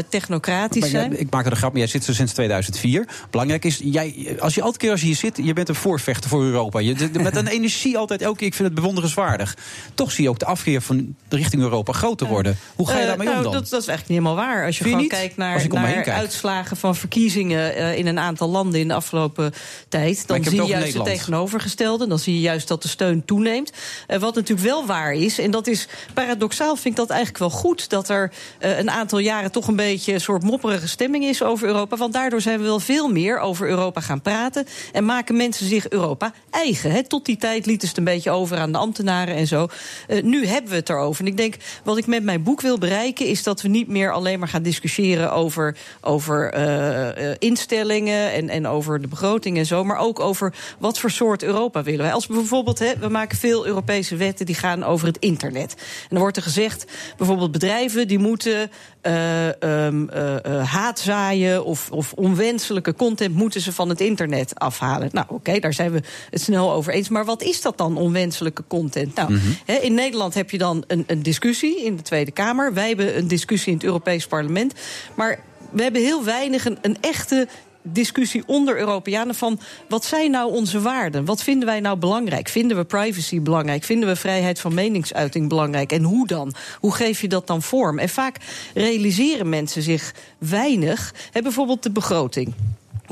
technocratisch 0.10 0.82
Maar 0.82 0.90
zijn. 0.90 1.20
ik 1.20 1.30
maak 1.30 1.46
er 1.46 1.52
een 1.52 1.58
grap, 1.58 1.72
maar 1.72 1.82
jij 1.82 1.90
zit 1.90 2.08
er 2.08 2.16
sinds 2.16 2.34
2004. 2.66 3.28
Belangrijk 3.30 3.66
is, 3.66 3.80
jij, 3.84 4.36
als 4.40 4.56
je 4.56 4.62
elke 4.62 4.78
keer 4.78 4.92
als 4.92 5.00
je 5.00 5.06
hier 5.06 5.16
zit, 5.16 5.40
je 5.44 5.54
bent 5.54 5.70
een 5.70 5.76
voorvechter 5.76 6.30
voor 6.30 6.44
Europa. 6.44 6.80
Je, 6.80 7.10
met 7.12 7.36
een 7.36 7.48
energie 7.48 7.98
altijd, 7.98 8.22
elke 8.22 8.38
keer, 8.38 8.48
ik 8.48 8.54
vind 8.54 8.68
het 8.68 8.78
bewonderenswaardig. 8.78 9.58
Toch 9.94 10.12
zie 10.12 10.24
je 10.24 10.30
ook 10.30 10.40
de 10.40 10.46
afkeer 10.46 10.82
van 10.82 11.16
de 11.28 11.36
richting 11.36 11.62
Europa 11.62 11.94
groter 11.94 12.28
worden. 12.28 12.58
Hoe 12.76 12.88
ga 12.88 12.94
je 12.94 13.02
Eh, 13.02 13.08
daarmee 13.08 13.28
nou, 13.28 13.38
om 13.38 13.44
dan? 13.44 13.54
Dat, 13.54 13.70
dat 13.70 13.82
is 13.82 13.88
eigenlijk 13.88 14.20
niet 14.20 14.28
helemaal 14.28 14.46
waar. 14.48 14.66
Als 14.66 14.78
je 14.78 14.84
gewoon 14.84 15.00
niet? 15.00 15.10
kijkt 15.10 15.38
naar, 15.38 15.68
naar 15.68 16.10
uitslagen 16.10 16.78
van 16.78 16.96
verkiezingen 16.96 17.76
eh, 17.76 17.98
in 17.98 18.08
een 18.08 18.20
aantal 18.20 18.50
landen 18.50 18.80
in 18.80 18.88
de 18.88 18.94
afgelopen 18.94 19.54
tijd, 19.90 20.28
dan 20.28 20.44
zie 20.44 20.62
je 20.62 20.68
juist 20.68 20.94
het 20.94 21.06
tegenovergestelde. 21.06 22.08
Dan 22.08 22.20
zie 22.20 22.34
je 22.34 22.42
juist 22.42 22.68
dat 22.68 22.82
de 22.82 22.88
steun 22.88 23.26
toeneemt. 23.26 23.72
Eh, 24.08 24.20
wat 24.20 24.36
natuurlijk 24.36 24.68
wel 24.68 24.86
waar 24.86 25.14
is, 25.14 25.40
en 25.40 25.52
dat 25.52 25.68
is 25.68 25.88
paradoxaal, 26.14 26.76
vind 26.76 26.86
ik 26.86 26.96
dat 26.96 27.10
eigenlijk 27.10 27.40
wel 27.40 27.50
goed, 27.50 27.90
dat 27.90 28.10
er 28.10 28.32
een 28.60 28.90
aantal 28.90 29.20
jaren 29.20 29.52
toch 29.52 29.68
een 29.68 29.76
beetje 29.76 30.14
een 30.14 30.22
soort 30.22 30.44
mopperige 30.44 30.88
stemming 30.88 31.24
is 31.24 31.44
over 31.44 31.68
Europa. 31.68 31.98
Want 31.98 32.14
daardoor 32.14 32.42
zijn 32.42 32.51
we 32.60 32.66
wel 32.66 32.80
veel 32.80 33.08
meer 33.08 33.40
over 33.40 33.68
Europa 33.68 34.02
gaan 34.02 34.22
praten. 34.22 34.66
En 34.92 35.06
maken 35.06 35.36
mensen 35.36 35.66
zich 35.66 35.90
Europa 35.90 36.34
eigen. 36.50 37.08
Tot 37.08 37.26
die 37.26 37.38
tijd 37.38 37.66
lieten 37.66 37.88
ze 37.88 37.88
het 37.88 37.98
een 37.98 38.14
beetje 38.14 38.32
over 38.32 38.58
aan 38.58 38.72
de 38.72 38.78
ambtenaren 38.78 39.36
en 39.36 39.48
zo. 39.48 39.68
Uh, 40.08 40.24
nu 40.24 40.46
hebben 40.46 40.72
we 40.72 40.78
het 40.78 40.90
erover. 40.90 41.22
En 41.22 41.28
ik 41.32 41.38
denk, 41.38 41.56
wat 41.84 41.98
ik 41.98 42.08
met 42.08 42.24
mijn 42.24 42.44
boek 42.44 42.62
wil 42.62 42.78
bereiken, 42.78 43.26
is 43.26 43.44
dat 43.44 43.62
we 43.62 43.68
niet 43.68 43.88
meer 43.88 44.12
alleen 44.12 44.40
maar 44.40 44.48
gaan 44.48 44.64
discussiëren 44.64 45.32
over, 45.32 45.78
over 46.02 46.58
uh, 46.58 47.36
instellingen 47.40 48.32
en, 48.32 48.50
en 48.50 48.68
over 48.68 49.02
de 49.02 49.08
begroting 49.08 49.58
en 49.58 49.66
zo. 49.66 49.84
Maar 49.84 49.98
ook 49.98 50.20
over 50.20 50.54
wat 50.80 51.00
voor 51.00 51.12
soort 51.12 51.44
Europa 51.44 51.84
willen 51.84 52.04
wij. 52.04 52.14
Als 52.14 52.28
we 52.28 52.34
bijvoorbeeld, 52.34 52.80
we 53.00 53.10
maken 53.10 53.38
veel 53.38 53.66
Europese 53.66 54.16
wetten 54.16 54.46
die 54.46 54.56
gaan 54.56 54.84
over 54.84 55.08
het 55.08 55.18
internet. 55.20 55.74
En 55.78 56.08
dan 56.10 56.20
wordt 56.20 56.38
er 56.38 56.44
gezegd, 56.44 56.86
bijvoorbeeld 57.18 57.52
bedrijven 57.52 58.08
die 58.08 58.20
moeten 58.20 58.72
uh, 59.02 60.64
haat 60.64 61.00
zaaien 61.00 61.66
of, 61.66 61.92
of 61.92 62.14
onwenselijke 62.42 62.96
content 62.96 63.36
moeten 63.36 63.62
ze 63.62 63.72
van 63.72 63.90
het 63.90 64.02
internet 64.02 64.60
afhalen. 64.60 65.10
Nou, 65.12 65.26
oké, 65.30 65.36
okay, 65.36 65.60
daar 65.60 65.74
zijn 65.74 65.92
we 65.92 66.02
het 66.30 66.42
snel 66.42 66.72
over 66.72 66.94
eens. 66.94 67.10
Maar 67.10 67.26
wat 67.26 67.42
is 67.42 67.62
dat 67.62 67.78
dan, 67.78 67.98
onwenselijke 67.98 68.64
content? 68.68 69.16
Nou, 69.16 69.32
mm 69.32 69.40
-hmm. 69.40 69.58
he, 69.66 69.74
in 69.74 69.94
Nederland 69.94 70.34
heb 70.34 70.50
je 70.50 70.58
dan 70.58 70.84
een, 70.88 71.04
een 71.08 71.24
discussie 71.24 71.84
in 71.84 71.96
de 71.96 72.02
Tweede 72.02 72.32
Kamer. 72.32 72.74
Wij 72.74 72.88
hebben 72.88 73.18
een 73.18 73.28
discussie 73.28 73.72
in 73.72 73.78
het 73.78 73.86
Europees 73.86 74.28
Parlement. 74.28 74.74
Maar 75.16 75.40
we 75.72 75.84
hebben 75.84 76.02
heel 76.02 76.24
weinig 76.24 76.66
een, 76.66 76.78
een 76.82 76.98
echte 77.02 77.48
discussie 77.82 78.44
onder 78.46 78.78
Europeanen 78.78 79.36
van 79.36 79.60
wat 79.90 80.06
zijn 80.06 80.32
nou 80.32 80.52
onze 80.52 80.82
waarden? 80.82 81.26
Wat 81.26 81.44
vinden 81.44 81.68
wij 81.68 81.80
nou 81.80 81.98
belangrijk? 81.98 82.50
Vinden 82.50 82.78
we 82.78 82.84
privacy 82.84 83.42
belangrijk? 83.42 83.84
Vinden 83.84 84.10
we 84.10 84.16
vrijheid 84.16 84.60
van 84.60 84.74
meningsuiting 84.74 85.50
belangrijk? 85.50 85.92
En 85.92 86.04
hoe 86.04 86.28
dan? 86.28 86.54
Hoe 86.80 86.94
geef 86.94 87.22
je 87.22 87.28
dat 87.28 87.48
dan 87.48 87.62
vorm? 87.62 88.00
En 88.00 88.10
vaak 88.10 88.38
realiseren 88.74 89.50
mensen 89.50 89.82
zich 89.82 90.14
weinig. 90.38 91.14
He, 91.32 91.42
bijvoorbeeld 91.42 91.84
de 91.84 91.92
begroting. 91.92 92.54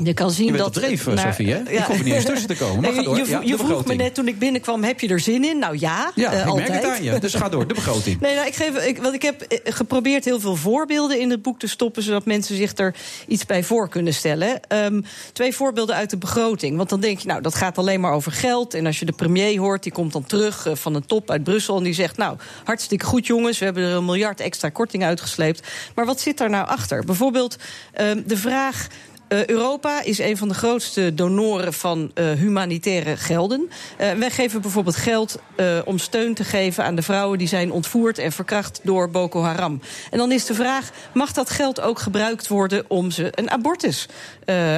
Je 0.02 0.14
kan 0.14 0.30
zien 0.30 0.46
je 0.46 0.52
dat. 0.52 0.78
Ja, 0.80 1.16
Sophie, 1.16 1.52
hè? 1.52 1.58
Ik 1.58 1.78
hoef 1.78 1.98
er 1.98 2.04
niet 2.04 2.14
eens 2.14 2.24
tussen 2.24 2.48
te 2.48 2.56
komen. 2.56 2.80
Maar 2.80 2.92
ga 2.94 3.02
door. 3.02 3.16
Je, 3.16 3.24
je, 3.24 3.30
ja, 3.30 3.40
je 3.44 3.56
vroeg 3.56 3.84
me 3.84 3.94
net 3.94 4.14
toen 4.14 4.28
ik 4.28 4.38
binnenkwam: 4.38 4.84
heb 4.84 5.00
je 5.00 5.08
er 5.08 5.20
zin 5.20 5.44
in? 5.44 5.58
Nou 5.58 5.78
ja, 5.78 6.12
ja 6.14 6.32
uh, 6.32 6.40
ik 6.40 6.46
altijd. 6.46 6.68
merk 6.68 6.82
het 6.82 6.92
aan 6.92 7.02
je. 7.02 7.18
Dus 7.18 7.34
ga 7.34 7.48
door, 7.48 7.66
de 7.66 7.74
begroting. 7.74 8.20
Nee, 8.30 8.34
nou, 8.34 8.46
ik, 8.46 8.54
geef, 8.54 8.84
ik, 8.84 9.02
want 9.02 9.14
ik 9.14 9.22
heb 9.22 9.44
geprobeerd 9.64 10.24
heel 10.24 10.40
veel 10.40 10.56
voorbeelden 10.56 11.20
in 11.20 11.30
het 11.30 11.42
boek 11.42 11.58
te 11.58 11.66
stoppen, 11.66 12.02
zodat 12.02 12.24
mensen 12.24 12.56
zich 12.56 12.76
er 12.76 12.94
iets 13.26 13.46
bij 13.46 13.64
voor 13.64 13.88
kunnen 13.88 14.14
stellen. 14.14 14.60
Um, 14.68 15.04
twee 15.32 15.54
voorbeelden 15.54 15.94
uit 15.94 16.10
de 16.10 16.16
begroting. 16.16 16.76
Want 16.76 16.88
dan 16.88 17.00
denk 17.00 17.18
je, 17.18 17.26
nou, 17.26 17.42
dat 17.42 17.54
gaat 17.54 17.78
alleen 17.78 18.00
maar 18.00 18.12
over 18.12 18.32
geld. 18.32 18.74
En 18.74 18.86
als 18.86 18.98
je 18.98 19.04
de 19.04 19.12
premier 19.12 19.58
hoort, 19.58 19.82
die 19.82 19.92
komt 19.92 20.12
dan 20.12 20.24
terug 20.24 20.66
uh, 20.66 20.74
van 20.74 20.94
een 20.94 21.06
top 21.06 21.30
uit 21.30 21.44
Brussel 21.44 21.76
en 21.76 21.82
die 21.82 21.94
zegt: 21.94 22.16
Nou, 22.16 22.36
hartstikke 22.64 23.04
goed, 23.04 23.26
jongens, 23.26 23.58
we 23.58 23.64
hebben 23.64 23.82
er 23.82 23.94
een 23.94 24.04
miljard 24.04 24.40
extra 24.40 24.68
korting 24.68 25.04
uitgesleept. 25.04 25.68
Maar 25.94 26.06
wat 26.06 26.20
zit 26.20 26.38
daar 26.38 26.50
nou 26.50 26.66
achter? 26.66 27.04
Bijvoorbeeld 27.04 27.56
um, 28.00 28.22
de 28.26 28.36
vraag. 28.36 28.88
Uh, 29.32 29.46
Europa 29.46 30.02
is 30.02 30.18
een 30.18 30.36
van 30.36 30.48
de 30.48 30.54
grootste 30.54 31.14
donoren 31.14 31.72
van 31.72 32.10
uh, 32.14 32.30
humanitaire 32.30 33.16
gelden. 33.16 33.70
Uh, 34.00 34.12
wij 34.12 34.30
geven 34.30 34.60
bijvoorbeeld 34.60 34.96
geld 34.96 35.38
om 35.84 35.98
steun 35.98 36.34
te 36.34 36.44
geven 36.44 36.84
aan 36.84 36.94
de 36.94 37.02
vrouwen 37.02 37.38
die 37.38 37.48
zijn 37.48 37.72
ontvoerd 37.72 38.18
en 38.18 38.32
verkracht 38.32 38.80
door 38.82 39.10
Boko 39.10 39.42
Haram. 39.42 39.80
En 40.10 40.18
dan 40.18 40.32
is 40.32 40.46
de 40.46 40.54
vraag: 40.54 40.90
mag 41.12 41.32
dat 41.32 41.50
geld 41.50 41.80
ook 41.80 41.98
gebruikt 41.98 42.48
worden 42.48 42.84
om 42.88 43.10
ze 43.10 43.28
een 43.34 43.50
abortus 43.50 44.08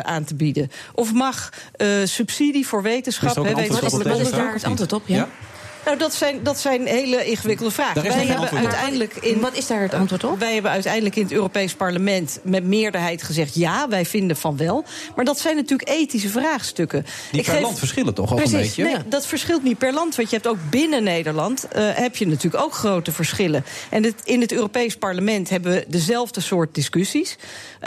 aan 0.03 0.25
te 0.25 0.35
bieden? 0.35 0.71
Of 0.95 1.13
mag 1.13 1.53
subsidie 2.05 2.67
voor 2.67 2.83
wetenschap. 2.83 3.35
Wat 3.37 4.21
is 4.21 4.31
daar 4.31 4.53
het 4.53 4.65
antwoord 4.65 4.93
op? 4.93 5.03
ja? 5.07 5.17
ja? 5.17 5.29
Nou, 5.85 5.99
dat 5.99 6.15
zijn, 6.15 6.43
dat 6.43 6.59
zijn 6.59 6.87
hele 6.87 7.25
ingewikkelde 7.25 7.73
vragen. 7.73 8.03
Wij 8.03 8.27
hebben 8.27 8.51
uiteindelijk 8.51 9.15
in, 9.17 9.41
Wat 9.41 9.57
is 9.57 9.67
daar 9.67 9.81
het 9.81 9.95
antwoord 9.95 10.25
op? 10.25 10.39
Wij 10.39 10.53
hebben 10.53 10.71
uiteindelijk 10.71 11.17
in 11.17 11.23
het 11.23 11.33
Europees 11.33 11.75
Parlement 11.75 12.39
met 12.43 12.65
meerderheid 12.65 13.23
gezegd... 13.23 13.55
ja, 13.55 13.89
wij 13.89 14.07
vinden 14.07 14.37
van 14.37 14.57
wel. 14.57 14.85
Maar 15.17 15.25
dat 15.25 15.41
zijn 15.41 15.57
natuurlijk 15.57 15.89
ethische 15.89 16.29
vraagstukken. 16.29 17.07
Die 17.31 17.41
Ik 17.41 17.47
per 17.47 17.55
geef, 17.55 17.63
land 17.63 17.79
verschillen 17.79 18.15
toch 18.15 18.31
ook 18.31 18.37
precies, 18.37 18.55
een 18.55 18.61
beetje? 18.61 18.85
Nee, 18.85 18.97
dat 19.07 19.27
verschilt 19.27 19.63
niet 19.63 19.79
per 19.79 19.93
land. 19.93 20.17
Want 20.17 20.31
je 20.31 20.37
hebt 20.37 20.49
ook 20.49 20.59
binnen 20.71 21.03
Nederland... 21.03 21.67
Uh, 21.77 21.91
heb 21.95 22.17
je 22.17 22.27
natuurlijk 22.27 22.65
ook 22.65 22.75
grote 22.75 23.13
verschillen. 23.13 23.65
En 23.91 24.03
het, 24.03 24.15
in 24.25 24.41
het 24.41 24.53
Europees 24.53 24.97
Parlement 24.97 25.49
hebben 25.49 25.73
we 25.73 25.85
dezelfde 25.89 26.41
soort 26.41 26.75
discussies. 26.75 27.37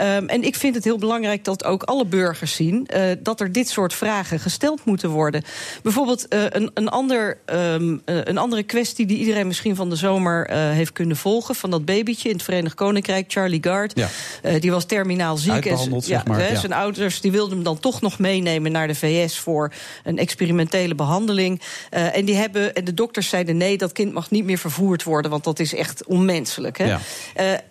Um, 0.02 0.28
en 0.28 0.42
ik 0.42 0.56
vind 0.56 0.74
het 0.74 0.84
heel 0.84 0.98
belangrijk 0.98 1.44
dat 1.44 1.64
ook 1.64 1.82
alle 1.82 2.06
burgers 2.06 2.54
zien... 2.54 2.88
Uh, 2.96 3.02
dat 3.18 3.40
er 3.40 3.52
dit 3.52 3.68
soort 3.68 3.94
vragen 3.94 4.40
gesteld 4.40 4.84
moeten 4.84 5.10
worden. 5.10 5.42
Bijvoorbeeld 5.82 6.26
uh, 6.34 6.44
een, 6.48 6.70
een 6.74 6.88
ander... 6.88 7.38
Um, 7.46 7.84
Um, 7.86 8.02
uh, 8.06 8.20
een 8.24 8.38
andere 8.38 8.62
kwestie 8.62 9.06
die 9.06 9.18
iedereen 9.18 9.46
misschien 9.46 9.76
van 9.76 9.90
de 9.90 9.96
zomer 9.96 10.50
uh, 10.50 10.56
heeft 10.56 10.92
kunnen 10.92 11.16
volgen... 11.16 11.54
van 11.54 11.70
dat 11.70 11.84
babytje 11.84 12.28
in 12.28 12.34
het 12.34 12.44
Verenigd 12.44 12.74
Koninkrijk, 12.74 13.24
Charlie 13.28 13.62
Gard. 13.62 13.92
Ja. 13.98 14.08
Uh, 14.42 14.60
die 14.60 14.70
was 14.70 14.84
terminaal 14.84 15.36
ziek. 15.36 15.66
En 15.66 15.90
ja, 15.90 16.00
zeg 16.00 16.26
maar, 16.26 16.52
ja. 16.52 16.60
zijn 16.60 16.72
ouders 16.72 17.20
die 17.20 17.30
wilden 17.30 17.54
hem 17.54 17.64
dan 17.64 17.78
toch 17.78 18.00
nog 18.00 18.18
meenemen 18.18 18.72
naar 18.72 18.86
de 18.86 18.94
VS... 18.94 19.38
voor 19.38 19.72
een 20.04 20.18
experimentele 20.18 20.94
behandeling. 20.94 21.60
en, 21.90 22.24
die 22.24 22.34
hebben, 22.34 22.74
en 22.74 22.84
de 22.84 22.94
dokters 22.94 23.28
zeiden 23.28 23.56
nee, 23.56 23.78
dat 23.78 23.92
kind 23.92 24.12
mag 24.12 24.30
niet 24.30 24.44
meer 24.44 24.58
vervoerd 24.58 25.02
worden... 25.02 25.30
want 25.30 25.44
dat 25.44 25.58
is 25.58 25.74
echt 25.74 26.04
onmenselijk. 26.04 26.78
Hè? 26.78 26.84
Ja. 26.84 27.00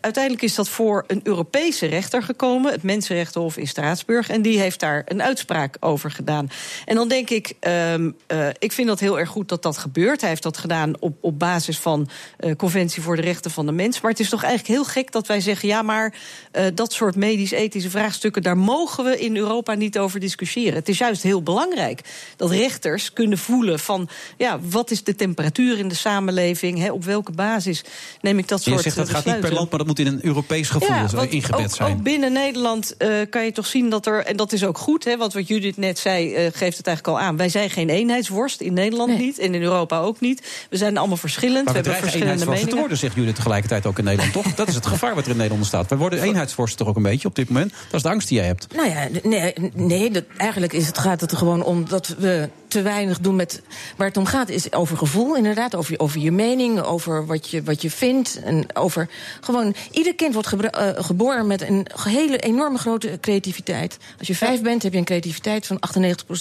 uiteindelijk 0.01 0.43
is 0.43 0.55
dat 0.55 0.69
voor 0.69 1.03
een 1.07 1.21
Europese 1.23 1.85
rechter 1.85 2.23
gekomen... 2.23 2.71
het 2.71 2.83
Mensenrechtenhof 2.83 3.57
in 3.57 3.67
Straatsburg... 3.67 4.29
en 4.29 4.41
die 4.41 4.59
heeft 4.59 4.79
daar 4.79 5.01
een 5.05 5.21
uitspraak 5.21 5.77
over 5.79 6.11
gedaan. 6.11 6.49
En 6.85 6.95
dan 6.95 7.07
denk 7.07 7.29
ik, 7.29 7.53
um, 7.93 8.15
ik 8.59 8.71
vind 8.71 8.87
dat 8.87 8.99
heel 8.99 9.19
erg 9.19 9.29
goed 9.29 9.49
dat 9.49 9.63
dat 9.63 9.77
gebeurt 9.77 10.04
gebeurd. 10.05 10.21
Hij 10.21 10.29
heeft 10.29 10.43
dat 10.43 10.57
gedaan 10.57 10.93
op, 10.99 11.17
op 11.21 11.39
basis 11.39 11.79
van 11.79 12.07
uh, 12.39 12.55
Conventie 12.55 13.01
voor 13.01 13.15
de 13.15 13.21
Rechten 13.21 13.51
van 13.51 13.65
de 13.65 13.71
Mens. 13.71 14.01
Maar 14.01 14.11
het 14.11 14.19
is 14.19 14.29
toch 14.29 14.43
eigenlijk 14.43 14.73
heel 14.73 14.85
gek 14.85 15.11
dat 15.11 15.27
wij 15.27 15.41
zeggen: 15.41 15.67
ja, 15.67 15.81
maar 15.81 16.13
uh, 16.53 16.65
dat 16.73 16.93
soort 16.93 17.15
medisch-ethische 17.15 17.89
vraagstukken, 17.89 18.41
daar 18.41 18.57
mogen 18.57 19.03
we 19.03 19.19
in 19.19 19.37
Europa 19.37 19.73
niet 19.73 19.97
over 19.97 20.19
discussiëren. 20.19 20.73
Het 20.73 20.89
is 20.89 20.97
juist 20.97 21.23
heel 21.23 21.43
belangrijk 21.43 22.01
dat 22.35 22.51
rechters 22.51 23.13
kunnen 23.13 23.37
voelen 23.37 23.79
van 23.79 24.09
ja, 24.37 24.59
wat 24.59 24.91
is 24.91 25.03
de 25.03 25.15
temperatuur 25.15 25.77
in 25.77 25.87
de 25.87 25.95
samenleving? 25.95 26.79
Hè, 26.79 26.91
op 26.91 27.03
welke 27.03 27.31
basis 27.31 27.83
neem 28.21 28.37
ik 28.37 28.47
dat 28.47 28.61
soort. 28.61 28.75
Je 28.75 28.81
zegt 28.81 28.95
dat 28.95 29.09
gaat 29.09 29.25
niet 29.25 29.39
per 29.39 29.53
land, 29.53 29.69
maar 29.69 29.79
dat 29.79 29.87
moet 29.87 29.99
in 29.99 30.07
een 30.07 30.25
Europees 30.25 30.69
gevoel 30.69 30.87
ja, 30.87 31.27
ingebed 31.29 31.65
ook, 31.65 31.75
zijn. 31.75 31.93
Ook 31.93 32.03
binnen 32.03 32.33
Nederland 32.33 32.95
uh, 32.97 33.09
kan 33.29 33.45
je 33.45 33.51
toch 33.51 33.65
zien 33.65 33.89
dat 33.89 34.05
er, 34.05 34.25
en 34.25 34.37
dat 34.37 34.53
is 34.53 34.63
ook 34.63 34.77
goed, 34.77 35.03
hè, 35.03 35.17
want 35.17 35.33
wat 35.33 35.47
Judith 35.47 35.77
net 35.77 35.99
zei, 35.99 36.29
uh, 36.29 36.37
geeft 36.53 36.77
het 36.77 36.87
eigenlijk 36.87 37.17
al 37.17 37.19
aan. 37.19 37.37
Wij 37.37 37.49
zijn 37.49 37.69
geen 37.69 37.89
eenheidsworst 37.89 38.61
in 38.61 38.73
Nederland 38.73 39.09
nee. 39.09 39.19
niet 39.19 39.39
en 39.39 39.53
in 39.53 39.61
Europa 39.61 39.94
ook 40.01 40.19
niet. 40.19 40.67
We 40.69 40.77
zijn 40.77 40.97
allemaal 40.97 41.17
verschillend. 41.17 41.65
Maar 41.65 41.73
we, 41.73 41.81
we 41.81 41.89
hebben 41.89 42.09
verschillende 42.09 42.45
meningen. 42.45 42.69
te 42.69 42.75
worden, 42.75 42.97
zegt 42.97 43.15
jullie 43.15 43.33
tegelijkertijd 43.33 43.85
ook 43.85 43.97
in 43.97 44.03
Nederland, 44.03 44.33
toch? 44.33 44.53
Dat 44.53 44.67
is 44.67 44.75
het 44.75 44.85
gevaar 44.85 45.15
wat 45.15 45.23
er 45.23 45.31
in 45.31 45.37
Nederland 45.37 45.61
ontstaat. 45.61 45.89
We 45.89 45.97
worden 45.97 46.21
eenheidsvorst 46.21 46.77
toch 46.77 46.87
ook 46.87 46.95
een 46.95 47.03
beetje 47.03 47.27
op 47.27 47.35
dit 47.35 47.49
moment. 47.49 47.71
Dat 47.71 47.93
is 47.93 48.01
de 48.01 48.09
angst 48.09 48.27
die 48.27 48.37
jij 48.37 48.47
hebt. 48.47 48.75
Nou 48.75 48.89
ja, 48.89 49.07
nee, 49.23 49.53
nee 49.73 50.11
dat, 50.11 50.23
eigenlijk 50.37 50.73
is 50.73 50.87
het, 50.87 50.97
gaat 50.97 51.21
het 51.21 51.31
er 51.31 51.37
gewoon 51.37 51.63
om 51.63 51.89
dat 51.89 52.15
we 52.17 52.49
te 52.67 52.81
weinig 52.81 53.19
doen 53.19 53.35
met. 53.35 53.61
Waar 53.97 54.07
het 54.07 54.17
om 54.17 54.25
gaat 54.25 54.49
is 54.49 54.73
over 54.73 54.97
gevoel, 54.97 55.35
inderdaad. 55.35 55.75
Over, 55.75 55.99
over 55.99 56.19
je 56.19 56.31
mening, 56.31 56.81
over 56.81 57.25
wat 57.25 57.49
je, 57.49 57.63
wat 57.63 57.81
je 57.81 57.91
vindt. 57.91 58.39
En 58.43 58.65
over 58.73 59.09
gewoon. 59.41 59.75
Ieder 59.91 60.15
kind 60.15 60.33
wordt 60.33 60.53
uh, 60.53 60.89
geboren 60.95 61.47
met 61.47 61.61
een 61.61 61.87
hele 62.03 62.37
enorme 62.37 62.77
grote 62.77 63.17
creativiteit. 63.21 63.97
Als 64.19 64.27
je 64.27 64.35
vijf 64.35 64.61
bent, 64.61 64.83
heb 64.83 64.91
je 64.91 64.97
een 64.97 65.05
creativiteit 65.05 65.65
van 65.65 65.79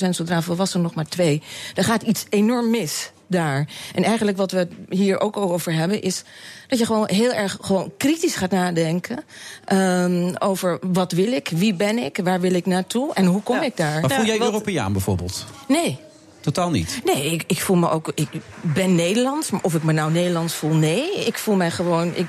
98%, 0.06 0.08
zodra 0.10 0.42
volwassen 0.42 0.82
nog 0.82 0.94
maar 0.94 1.08
twee. 1.08 1.42
Er 1.74 1.84
gaat 1.84 2.02
iets 2.02 2.26
enorm 2.28 2.70
mis 2.70 3.12
daar. 3.26 3.68
En 3.94 4.04
eigenlijk 4.04 4.36
wat 4.36 4.50
we 4.50 4.68
hier 4.88 5.20
ook 5.20 5.36
over 5.36 5.72
hebben 5.72 6.02
is 6.02 6.22
dat 6.68 6.78
je 6.78 6.86
gewoon 6.86 7.08
heel 7.08 7.32
erg 7.32 7.58
gewoon 7.60 7.92
kritisch 7.98 8.34
gaat 8.36 8.50
nadenken 8.50 9.24
um, 9.72 10.36
over 10.38 10.78
wat 10.82 11.12
wil 11.12 11.32
ik, 11.32 11.48
wie 11.54 11.74
ben 11.74 11.98
ik, 11.98 12.20
waar 12.24 12.40
wil 12.40 12.52
ik 12.54 12.66
naartoe 12.66 13.14
en 13.14 13.24
hoe 13.24 13.42
kom 13.42 13.56
Ja. 13.56 13.62
ik 13.62 13.76
daar. 13.76 14.00
Maar 14.00 14.10
voel 14.10 14.24
jij 14.24 14.38
wat- 14.38 14.46
Europeaan 14.48 14.92
bijvoorbeeld? 14.92 15.44
Nee. 15.68 15.98
Totaal 16.40 16.70
niet. 16.70 17.00
Nee, 17.04 17.30
ik, 17.32 17.44
ik 17.46 17.60
voel 17.60 17.76
me 17.76 17.90
ook. 17.90 18.12
Ik 18.14 18.28
ben 18.60 18.94
Nederlands, 18.94 19.50
maar 19.50 19.60
of 19.62 19.74
ik 19.74 19.82
me 19.82 19.92
nou 19.92 20.12
Nederlands 20.12 20.54
voel, 20.54 20.74
nee. 20.74 21.24
Ik 21.26 21.38
voel 21.38 21.54
mij 21.54 21.70
gewoon. 21.70 22.12
Ik, 22.14 22.26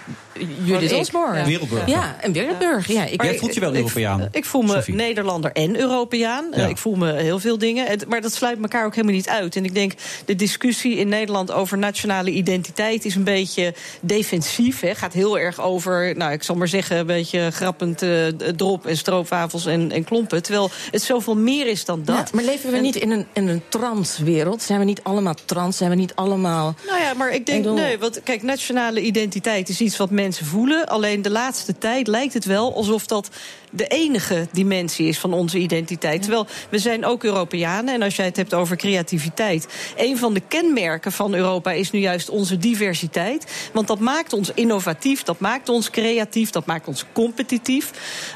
Judith. 0.63 0.93
Osborne. 0.93 1.37
Ja. 1.39 1.45
Wereldburger. 1.45 1.89
Ja, 1.89 2.15
een 2.21 2.33
wereldburger. 2.33 2.93
Ja, 2.93 3.05
ik, 3.05 3.17
Maar 3.17 3.25
Jij 3.25 3.37
voelt 3.37 3.53
je 3.53 3.59
wel 3.59 3.69
ik- 3.69 3.75
Europeaan, 3.75 4.21
Ik, 4.21 4.27
ik 4.31 4.45
voel 4.45 4.61
me 4.61 4.71
Sophie. 4.71 4.93
Nederlander 4.95 5.51
en 5.51 5.79
Europeaan. 5.79 6.45
Ja. 6.51 6.57
Eh, 6.57 6.69
Ik 6.69 6.77
voel 6.77 6.95
me 6.95 7.13
heel 7.13 7.39
veel 7.39 7.57
dingen. 7.57 7.85
Maar 8.07 8.21
dat 8.21 8.33
sluit 8.33 8.57
elkaar 8.61 8.85
ook 8.85 8.95
helemaal 8.95 9.15
niet 9.15 9.29
uit. 9.29 9.55
En 9.55 9.65
ik 9.65 9.73
denk, 9.73 9.93
de 10.25 10.35
discussie 10.35 10.95
in 10.97 11.07
Nederland 11.07 11.51
over 11.51 11.77
nationale 11.77 12.31
identiteit 12.31 13.05
is 13.05 13.15
een 13.15 13.23
beetje 13.23 13.73
defensief. 14.01 14.79
Hè. 14.79 14.95
Gaat 14.95 15.13
heel 15.13 15.39
erg 15.39 15.61
over, 15.61 16.13
nou, 16.17 16.31
ik 16.31 16.43
zal 16.43 16.55
maar 16.55 16.67
zeggen, 16.67 16.97
een 16.97 17.05
beetje 17.05 17.51
grappend 17.51 18.01
eh, 18.01 18.25
drop 18.55 18.85
en 18.85 18.97
stroopwafels 18.97 19.65
en, 19.65 19.91
en 19.91 20.03
klompen. 20.03 20.43
Terwijl 20.43 20.69
het 20.91 21.01
zoveel 21.01 21.35
meer 21.35 21.67
is 21.67 21.85
dan 21.85 22.01
dat. 22.03 22.15
Ja, 22.15 22.25
maar 22.33 22.43
leven 22.43 22.69
we 22.71 22.75
En- 22.77 22.81
niet 22.83 22.95
in 22.95 23.11
een, 23.11 23.25
in 23.33 23.47
een 23.47 23.61
transwereld? 23.69 24.61
Zijn 24.61 24.79
we 24.79 24.85
niet 24.85 25.03
allemaal 25.03 25.35
trans? 25.45 25.77
Zijn 25.77 25.89
we 25.89 25.95
niet 25.95 26.15
allemaal. 26.15 26.75
Nou 26.87 26.99
ja, 26.99 27.13
maar 27.13 27.33
ik 27.33 27.45
denk, 27.45 27.57
Ik 27.57 27.63
bedoel- 27.63 27.77
nee, 27.85 27.97
want 27.97 28.21
kijk, 28.23 28.43
nationale 28.43 29.01
identiteit 29.01 29.69
is 29.69 29.81
iets 29.81 29.97
wat 29.97 30.09
mensen 30.09 30.23
voelen. 30.33 30.85
Alleen 30.87 31.21
de 31.21 31.31
laatste 31.31 31.77
tijd 31.77 32.07
lijkt 32.07 32.33
het 32.33 32.45
wel 32.45 32.75
alsof 32.75 33.05
dat 33.05 33.29
de 33.75 33.87
enige 33.87 34.47
dimensie 34.51 35.07
is 35.07 35.19
van 35.19 35.33
onze 35.33 35.57
identiteit. 35.57 36.21
Terwijl 36.21 36.47
we 36.69 36.79
zijn 36.79 37.05
ook 37.05 37.23
Europeanen. 37.23 37.93
En 37.93 38.01
als 38.01 38.15
jij 38.15 38.25
het 38.25 38.35
hebt 38.35 38.53
over 38.53 38.77
creativiteit. 38.77 39.67
Een 39.95 40.17
van 40.17 40.33
de 40.33 40.41
kenmerken 40.47 41.11
van 41.11 41.33
Europa 41.33 41.71
is 41.71 41.91
nu 41.91 41.99
juist 41.99 42.29
onze 42.29 42.57
diversiteit. 42.57 43.69
Want 43.73 43.87
dat 43.87 43.99
maakt 43.99 44.33
ons 44.33 44.51
innovatief, 44.53 45.23
dat 45.23 45.39
maakt 45.39 45.69
ons 45.69 45.89
creatief, 45.89 46.49
dat 46.49 46.65
maakt 46.65 46.87
ons 46.87 47.05
competitief. 47.11 47.91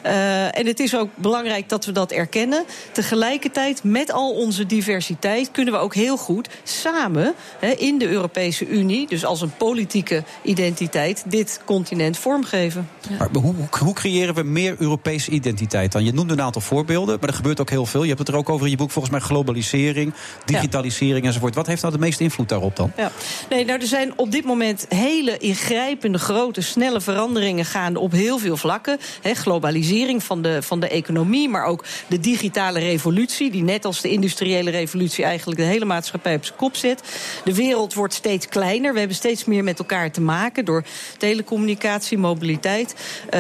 Uh, 0.05 0.57
en 0.57 0.65
het 0.65 0.79
is 0.79 0.95
ook 0.95 1.09
belangrijk 1.15 1.69
dat 1.69 1.85
we 1.85 1.91
dat 1.91 2.11
erkennen. 2.11 2.63
Tegelijkertijd, 2.91 3.83
met 3.83 4.11
al 4.11 4.31
onze 4.31 4.65
diversiteit, 4.65 5.51
kunnen 5.51 5.73
we 5.73 5.79
ook 5.79 5.95
heel 5.95 6.17
goed 6.17 6.49
samen 6.63 7.33
he, 7.59 7.71
in 7.71 7.97
de 7.97 8.07
Europese 8.07 8.67
Unie, 8.67 9.07
dus 9.07 9.25
als 9.25 9.41
een 9.41 9.57
politieke 9.57 10.23
identiteit, 10.43 11.23
dit 11.25 11.61
continent 11.65 12.17
vormgeven. 12.17 12.89
Ja. 13.09 13.17
Maar 13.17 13.41
hoe, 13.41 13.55
hoe 13.79 13.93
creëren 13.93 14.35
we 14.35 14.43
meer 14.43 14.75
Europese 14.79 15.28
identiteit 15.29 15.91
dan? 15.91 16.05
Je 16.05 16.13
noemde 16.13 16.33
een 16.33 16.41
aantal 16.41 16.61
voorbeelden, 16.61 17.17
maar 17.19 17.29
er 17.29 17.35
gebeurt 17.35 17.61
ook 17.61 17.69
heel 17.69 17.85
veel. 17.85 18.01
Je 18.01 18.07
hebt 18.07 18.19
het 18.19 18.27
er 18.27 18.35
ook 18.35 18.49
over 18.49 18.65
in 18.65 18.71
je 18.71 18.77
boek, 18.77 18.91
volgens 18.91 19.13
mij 19.13 19.23
globalisering, 19.23 20.13
digitalisering 20.45 21.25
enzovoort. 21.25 21.55
Wat 21.55 21.67
heeft 21.67 21.81
nou 21.81 21.93
de 21.93 21.99
meeste 21.99 22.23
invloed 22.23 22.49
daarop 22.49 22.75
dan? 22.75 22.91
Ja. 22.97 23.11
Nee, 23.49 23.65
nou, 23.65 23.79
er 23.79 23.87
zijn 23.87 24.13
op 24.15 24.31
dit 24.31 24.45
moment 24.45 24.85
hele 24.89 25.37
ingrijpende, 25.37 26.17
grote, 26.17 26.61
snelle 26.61 27.01
veranderingen 27.01 27.65
gaande 27.65 27.99
op 27.99 28.11
heel 28.11 28.37
veel 28.37 28.57
vlakken. 28.57 28.97
Globalisering 29.33 30.23
van 30.23 30.41
de, 30.41 30.61
van 30.61 30.79
de 30.79 30.87
economie, 30.87 31.49
maar 31.49 31.65
ook 31.65 31.85
de 32.07 32.19
digitale 32.19 32.79
revolutie, 32.79 33.51
die 33.51 33.63
net 33.63 33.85
als 33.85 34.01
de 34.01 34.09
industriële 34.09 34.69
revolutie 34.69 35.23
eigenlijk 35.23 35.59
de 35.59 35.65
hele 35.65 35.85
maatschappij 35.85 36.35
op 36.35 36.45
zijn 36.45 36.57
kop 36.57 36.75
zet. 36.75 37.03
De 37.43 37.55
wereld 37.55 37.93
wordt 37.93 38.13
steeds 38.13 38.47
kleiner. 38.47 38.93
We 38.93 38.99
hebben 38.99 39.17
steeds 39.17 39.45
meer 39.45 39.63
met 39.63 39.79
elkaar 39.79 40.11
te 40.11 40.21
maken 40.21 40.65
door 40.65 40.83
telecommunicatie, 41.17 42.17
mobiliteit. 42.17 42.95
Uh, 43.25 43.31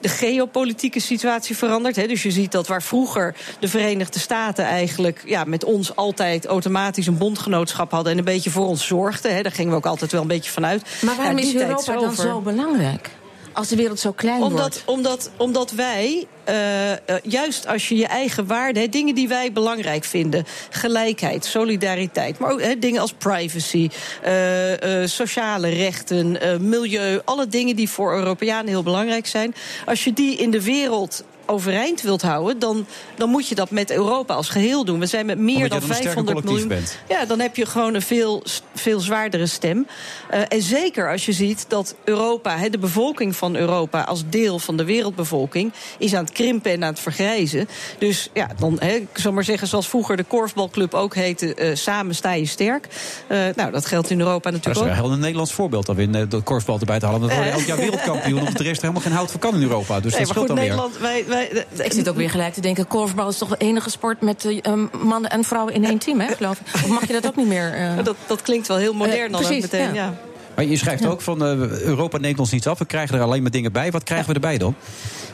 de 0.00 0.08
geopolitieke 0.08 1.00
situatie 1.00 1.19
verandert. 1.40 1.96
He, 1.96 2.06
dus 2.06 2.22
je 2.22 2.30
ziet 2.30 2.52
dat 2.52 2.66
waar 2.66 2.82
vroeger 2.82 3.34
de 3.58 3.68
Verenigde 3.68 4.18
Staten 4.18 4.64
eigenlijk 4.64 5.22
ja, 5.24 5.44
met 5.44 5.64
ons 5.64 5.96
altijd 5.96 6.46
automatisch 6.46 7.06
een 7.06 7.18
bondgenootschap 7.18 7.90
hadden 7.90 8.12
en 8.12 8.18
een 8.18 8.24
beetje 8.24 8.50
voor 8.50 8.66
ons 8.66 8.86
zorgden. 8.86 9.34
He, 9.34 9.42
daar 9.42 9.52
gingen 9.52 9.70
we 9.70 9.76
ook 9.76 9.86
altijd 9.86 10.12
wel 10.12 10.22
een 10.22 10.26
beetje 10.26 10.50
vanuit. 10.50 10.82
Maar 11.00 11.16
waarom 11.16 11.38
is 11.38 11.54
Europa 11.54 11.92
dan 11.92 12.14
zo 12.14 12.40
belangrijk? 12.40 13.10
Als 13.52 13.68
de 13.68 13.76
wereld 13.76 14.00
zo 14.00 14.12
klein 14.12 14.42
omdat, 14.42 14.60
wordt. 14.60 14.82
Omdat, 14.84 15.30
omdat 15.36 15.70
wij, 15.70 16.26
uh, 16.48 16.90
uh, 16.90 16.96
juist 17.22 17.66
als 17.66 17.88
je 17.88 17.96
je 17.96 18.06
eigen 18.06 18.46
waarden, 18.46 18.90
dingen 18.90 19.14
die 19.14 19.28
wij 19.28 19.52
belangrijk 19.52 20.04
vinden, 20.04 20.46
gelijkheid, 20.70 21.44
solidariteit, 21.44 22.38
maar 22.38 22.50
ook 22.50 22.62
he, 22.62 22.78
dingen 22.78 23.00
als 23.00 23.12
privacy, 23.12 23.88
uh, 24.26 25.06
sociale 25.06 25.68
rechten, 25.68 26.38
milieu, 26.68 27.20
alle 27.24 27.48
dingen 27.48 27.76
die 27.76 27.88
voor 27.88 28.14
Europeanen 28.14 28.68
heel 28.68 28.82
belangrijk 28.82 29.26
zijn, 29.26 29.54
als 29.86 30.04
je 30.04 30.12
die 30.12 30.36
in 30.36 30.50
de 30.50 30.62
wereld 30.62 31.24
overeind 31.50 32.02
wilt 32.02 32.22
houden, 32.22 32.58
dan, 32.58 32.86
dan 33.16 33.28
moet 33.28 33.48
je 33.48 33.54
dat 33.54 33.70
met 33.70 33.90
Europa 33.90 34.34
als 34.34 34.48
geheel 34.48 34.84
doen. 34.84 34.98
We 34.98 35.06
zijn 35.06 35.26
met 35.26 35.38
meer 35.38 35.68
dan 35.68 35.82
500 35.82 36.44
miljoen. 36.44 36.68
Bent. 36.68 36.98
Ja, 37.08 37.24
dan 37.24 37.40
heb 37.40 37.56
je 37.56 37.66
gewoon 37.66 37.94
een 37.94 38.02
veel, 38.02 38.42
veel 38.74 39.00
zwaardere 39.00 39.46
stem. 39.46 39.86
Uh, 40.34 40.40
en 40.48 40.62
zeker 40.62 41.10
als 41.10 41.26
je 41.26 41.32
ziet 41.32 41.64
dat 41.68 41.94
Europa, 42.04 42.58
he, 42.58 42.70
de 42.70 42.78
bevolking 42.78 43.36
van 43.36 43.56
Europa 43.56 44.00
als 44.02 44.22
deel 44.30 44.58
van 44.58 44.76
de 44.76 44.84
wereldbevolking, 44.84 45.72
is 45.98 46.14
aan 46.14 46.24
het 46.24 46.32
krimpen 46.32 46.70
en 46.70 46.84
aan 46.84 46.90
het 46.90 47.00
vergrijzen. 47.00 47.68
Dus 47.98 48.30
ja, 48.34 48.48
dan, 48.58 48.76
he, 48.80 48.94
ik 48.94 49.08
zal 49.18 49.32
maar 49.32 49.44
zeggen, 49.44 49.68
zoals 49.68 49.88
vroeger 49.88 50.16
de 50.16 50.24
korfbalclub 50.24 50.94
ook 50.94 51.14
heette, 51.14 51.56
uh, 51.56 51.74
samen 51.74 52.14
sta 52.14 52.32
je 52.32 52.46
sterk. 52.46 52.88
Uh, 53.28 53.38
nou, 53.56 53.70
dat 53.70 53.86
geldt 53.86 54.10
in 54.10 54.20
Europa 54.20 54.50
natuurlijk 54.50 54.80
ook. 54.80 54.86
Dat 54.86 54.94
is 54.94 55.00
wel 55.00 55.12
een 55.12 55.20
Nederlands 55.20 55.52
voorbeeld 55.52 55.86
dat 55.86 55.96
we 55.96 56.02
in 56.02 56.12
de 56.12 56.40
korfbal 56.44 56.78
erbij 56.80 56.98
te 56.98 57.06
halen. 57.06 57.20
Dat 57.20 57.34
worden 57.34 57.52
elk 57.58 57.62
jaar 57.62 57.76
wereldkampioen, 57.76 58.38
omdat 58.38 58.56
de 58.56 58.62
rest 58.62 58.80
helemaal 58.80 59.02
geen 59.02 59.12
hout 59.12 59.30
voor 59.30 59.40
kan 59.40 59.54
in 59.54 59.62
Europa. 59.62 60.00
Dus 60.00 60.12
nee, 60.12 60.20
dat 60.20 60.30
scheelt 60.30 60.46
dan 60.46 60.56
wij, 61.00 61.24
wij, 61.28 61.39
ik 61.82 61.92
zit 61.92 62.08
ook 62.08 62.16
weer 62.16 62.30
gelijk 62.30 62.54
te 62.54 62.60
denken, 62.60 62.86
korfbal 62.86 63.28
is 63.28 63.38
toch 63.38 63.48
de 63.48 63.56
enige 63.56 63.90
sport 63.90 64.20
met 64.20 64.44
uh, 64.44 64.60
mannen 65.02 65.30
en 65.30 65.44
vrouwen 65.44 65.74
in 65.74 65.84
één 65.84 65.98
team, 65.98 66.20
hè, 66.20 66.34
geloof 66.34 66.60
ik. 66.60 66.74
Of 66.74 66.86
mag 66.86 67.06
je 67.06 67.12
dat 67.12 67.26
ook 67.26 67.36
niet 67.36 67.46
meer? 67.46 67.80
Uh... 67.80 68.04
Dat, 68.10 68.16
dat 68.26 68.42
klinkt 68.42 68.68
wel 68.68 68.76
heel 68.76 68.92
modern 68.92 69.26
uh, 69.26 69.32
dan 69.32 69.40
precies, 69.40 69.62
meteen, 69.62 69.94
ja. 69.94 69.94
ja. 69.94 70.14
Maar 70.54 70.64
je 70.64 70.76
schrijft 70.76 71.06
ook 71.06 71.20
van 71.20 71.42
uh, 71.42 71.80
Europa 71.80 72.18
neemt 72.18 72.38
ons 72.38 72.50
niets 72.50 72.66
af. 72.66 72.78
We 72.78 72.84
krijgen 72.84 73.16
er 73.16 73.22
alleen 73.22 73.42
maar 73.42 73.50
dingen 73.50 73.72
bij. 73.72 73.90
Wat 73.90 74.02
krijgen 74.02 74.28
we 74.28 74.34
erbij 74.34 74.58
dan? 74.58 74.74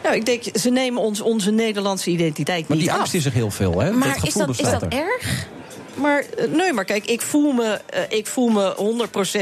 Nou, 0.03 0.15
ik 0.15 0.27
denk, 0.27 0.43
ze 0.53 0.71
nemen 0.71 1.03
ons 1.03 1.21
onze 1.21 1.51
Nederlandse 1.51 2.11
identiteit 2.11 2.69
maar 2.69 2.77
niet 2.77 2.87
die 2.87 2.95
af. 2.95 2.99
angst 2.99 3.15
is 3.15 3.25
er 3.25 3.33
heel 3.33 3.51
veel, 3.51 3.81
hè? 3.81 3.91
Maar 3.91 4.15
dat 4.15 4.27
is 4.27 4.35
dat, 4.35 4.49
is 4.49 4.71
dat 4.71 4.83
erg? 4.83 5.47
Maar 5.97 6.25
nee, 6.49 6.73
maar 6.73 6.85
kijk, 6.85 7.07
ik 7.07 7.21
voel 7.21 7.53
me, 7.53 7.81
uh, 7.95 8.01
ik 8.09 8.27
voel 8.27 8.49
me 8.49 8.75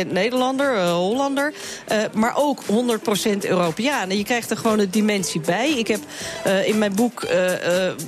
100% 0.06 0.12
Nederlander, 0.12 0.74
uh, 0.74 0.92
Hollander. 0.92 1.52
Maar 2.12 2.36
ook 2.36 2.62
100% 2.62 3.44
Europeaan. 3.48 4.10
En 4.10 4.16
je 4.16 4.24
krijgt 4.24 4.50
er 4.50 4.56
gewoon 4.56 4.78
een 4.78 4.90
dimensie 4.90 5.40
bij. 5.40 5.70
Ik 5.70 5.88
heb 5.88 6.00
in 6.64 6.78
mijn 6.78 6.94
boek 6.94 7.26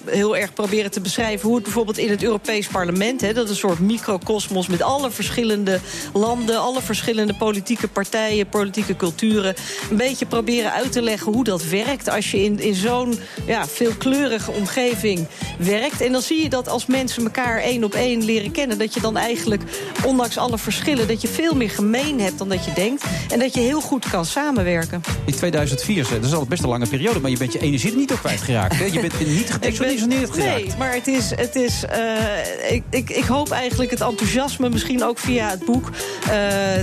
heel 0.05 0.37
erg 0.37 0.53
proberen 0.53 0.91
te 0.91 1.01
beschrijven 1.01 1.47
hoe 1.47 1.55
het 1.55 1.65
bijvoorbeeld 1.65 1.99
in 1.99 2.11
het 2.11 2.23
Europees 2.23 2.67
Parlement, 2.67 3.21
hè, 3.21 3.33
dat 3.33 3.45
is 3.45 3.51
een 3.51 3.57
soort 3.57 3.79
microcosmos 3.79 4.67
met 4.67 4.83
alle 4.83 5.11
verschillende 5.11 5.81
landen, 6.13 6.61
alle 6.61 6.83
verschillende 6.83 7.35
politieke 7.35 7.89
partijen, 7.89 8.49
politieke 8.49 8.97
culturen. 8.97 9.55
Een 9.91 9.97
beetje 9.97 10.27
proberen 10.27 10.73
uit 10.73 10.93
te 10.93 11.03
leggen 11.03 11.33
hoe 11.33 11.45
dat 11.45 11.65
werkt 11.65 12.09
als 12.09 12.31
je 12.31 12.43
in, 12.43 12.61
in 12.61 12.75
zo'n 12.75 13.19
ja, 13.47 13.67
veelkleurige 13.67 14.51
omgeving 14.51 15.27
werkt. 15.59 16.01
En 16.01 16.13
dan 16.13 16.23
zie 16.23 16.43
je 16.43 16.49
dat 16.49 16.69
als 16.69 16.87
mensen 16.87 17.25
elkaar 17.25 17.61
één 17.61 17.85
op 17.85 17.95
één 17.95 18.25
leren 18.25 18.36
leren 18.37 18.53
kennen... 18.53 18.79
dat 18.79 18.95
je 18.95 19.01
dan 19.01 19.17
eigenlijk, 19.17 19.63
ondanks 20.05 20.39
alle 20.39 20.59
verschillen... 20.59 21.09
dat 21.09 21.21
je 21.21 21.29
veel 21.29 21.55
meer 21.55 21.71
gemeen 21.71 22.21
hebt 22.21 22.39
dan 22.39 22.49
dat 22.49 22.65
je 22.65 22.73
denkt... 22.73 23.05
en 23.33 23.39
dat 23.39 23.55
je 23.55 23.61
heel 23.61 23.81
goed 23.81 24.09
kan 24.09 24.25
samenwerken. 24.25 25.01
In 25.25 25.35
2004, 25.35 26.07
dat 26.11 26.25
is 26.25 26.33
al 26.33 26.47
best 26.47 26.63
een 26.63 26.69
lange 26.69 26.87
periode... 26.87 27.21
maar 27.21 27.31
je 27.31 27.37
bent 27.37 27.53
je 27.53 27.59
energie 27.59 27.91
er 27.91 27.97
niet 27.97 28.13
op 28.13 28.19
kwijtgeraakt. 28.19 28.77
Hè? 28.77 28.85
Je 28.85 29.01
bent 29.01 29.27
niet 29.27 29.51
gedesillusioneerd 29.51 30.31
geraakt. 30.31 30.67
Nee, 30.67 30.75
maar 30.79 30.95
het 30.95 31.07
is... 31.07 31.31
Het 31.31 31.55
is 31.57 31.85
uh, 31.97 32.73
ik, 32.73 32.83
ik, 32.91 33.11
ik 33.11 33.25
hoop 33.25 33.51
eigenlijk 33.51 33.91
het 33.91 34.01
enthousiasme... 34.01 34.69
misschien 34.69 35.05
ook 35.05 35.19
via 35.19 35.51
het 35.51 35.65
boek 35.65 35.91
uh, 35.91 36.31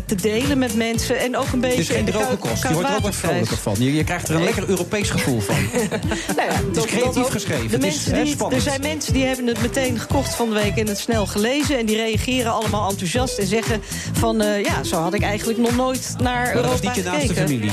te 0.06 0.16
delen 0.16 0.58
met 0.58 0.76
mensen... 0.76 1.20
en 1.20 1.38
ook 1.38 1.52
een 1.52 1.60
beetje... 1.60 1.80
Is 1.80 1.89
geen 1.89 2.06
droge 2.06 2.36
kost, 2.36 2.68
je 2.68 2.74
wordt 2.74 2.89
er 2.89 2.96
ook 2.96 3.02
wat 3.02 3.16
vrolijker 3.16 3.58
van. 3.58 3.76
Je, 3.80 3.94
je 3.94 4.04
krijgt 4.04 4.30
er 4.30 4.36
een 4.36 4.44
lekker 4.44 4.70
Europees 4.70 5.10
gevoel 5.10 5.39
van. 5.39 5.56
nou 6.38 6.50
ja, 6.50 6.56
het 6.68 6.78
is 6.78 6.86
creatief 6.86 7.28
geschreven. 7.28 7.70
De 7.80 7.86
het 7.86 7.96
is, 7.96 8.04
die, 8.04 8.28
spannend. 8.28 8.66
er 8.66 8.70
zijn 8.70 8.82
mensen 8.82 9.13
die 9.13 9.26
hebben 9.26 9.48
het 9.48 9.62
meteen 9.62 10.00
gekocht 10.00 10.36
van 10.36 10.50
de 10.50 10.56
week... 10.56 10.76
en 10.76 10.88
het 10.88 11.00
snel 11.00 11.26
gelezen 11.26 11.42
lezen 11.43 11.77
en 11.77 11.86
die 11.86 11.95
reageren 11.95 12.51
allemaal 12.51 12.89
enthousiast 12.89 13.38
en 13.38 13.47
zeggen 13.47 13.82
van 14.13 14.41
uh, 14.41 14.63
ja, 14.63 14.84
zo 14.84 14.95
had 14.95 15.13
ik 15.13 15.21
eigenlijk 15.21 15.60
nog 15.60 15.75
nooit 15.75 16.15
naar 16.21 16.43
maar 16.43 16.56
Europa 16.56 16.71
dat 16.71 16.82
niet 16.82 16.95
je 16.95 17.01
gekeken. 17.01 17.12
naaste 17.12 17.34
familie. 17.34 17.71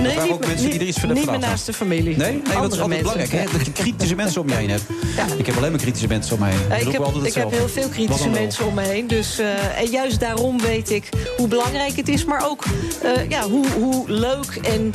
Nee, 0.00 0.18
niet, 0.20 0.32
ook 0.32 0.46
mensen 0.46 0.70
die 0.70 0.80
er 0.80 0.86
iets 0.86 0.98
van 0.98 1.12
Niet 1.12 1.24
mijn 1.24 1.40
naaste 1.40 1.72
familie. 1.72 2.16
Nee, 2.16 2.32
nee 2.32 2.60
dat 2.60 2.72
is 2.72 2.80
altijd 2.80 3.00
belangrijk, 3.00 3.32
hè? 3.32 3.44
Dat 3.52 3.66
je 3.66 3.72
kritische 3.72 4.14
mensen 4.14 4.40
om 4.40 4.48
je 4.48 4.54
heen 4.54 4.70
hebt. 4.70 4.82
Ja. 5.16 5.26
Ik 5.36 5.46
heb 5.46 5.56
alleen 5.56 5.70
maar 5.70 5.80
kritische 5.80 6.08
mensen 6.08 6.34
om 6.34 6.40
me 6.40 6.48
heen. 6.48 6.58
Uh, 6.70 6.80
ik, 6.80 6.92
heb, 6.92 7.06
ik 7.24 7.34
heb 7.34 7.50
heel 7.50 7.68
veel 7.68 7.88
kritische 7.88 8.28
mensen 8.28 8.66
om 8.66 8.74
me 8.74 8.82
heen. 8.82 9.06
Dus, 9.06 9.40
uh, 9.40 9.78
en 9.78 9.90
juist 9.90 10.20
daarom 10.20 10.60
weet 10.60 10.90
ik 10.90 11.08
hoe 11.36 11.48
belangrijk 11.48 11.96
het 11.96 12.08
is. 12.08 12.24
Maar 12.24 12.48
ook 12.48 12.64
uh, 13.04 13.10
ja, 13.28 13.48
hoe, 13.48 13.66
hoe 13.78 14.10
leuk 14.10 14.60
en 14.62 14.92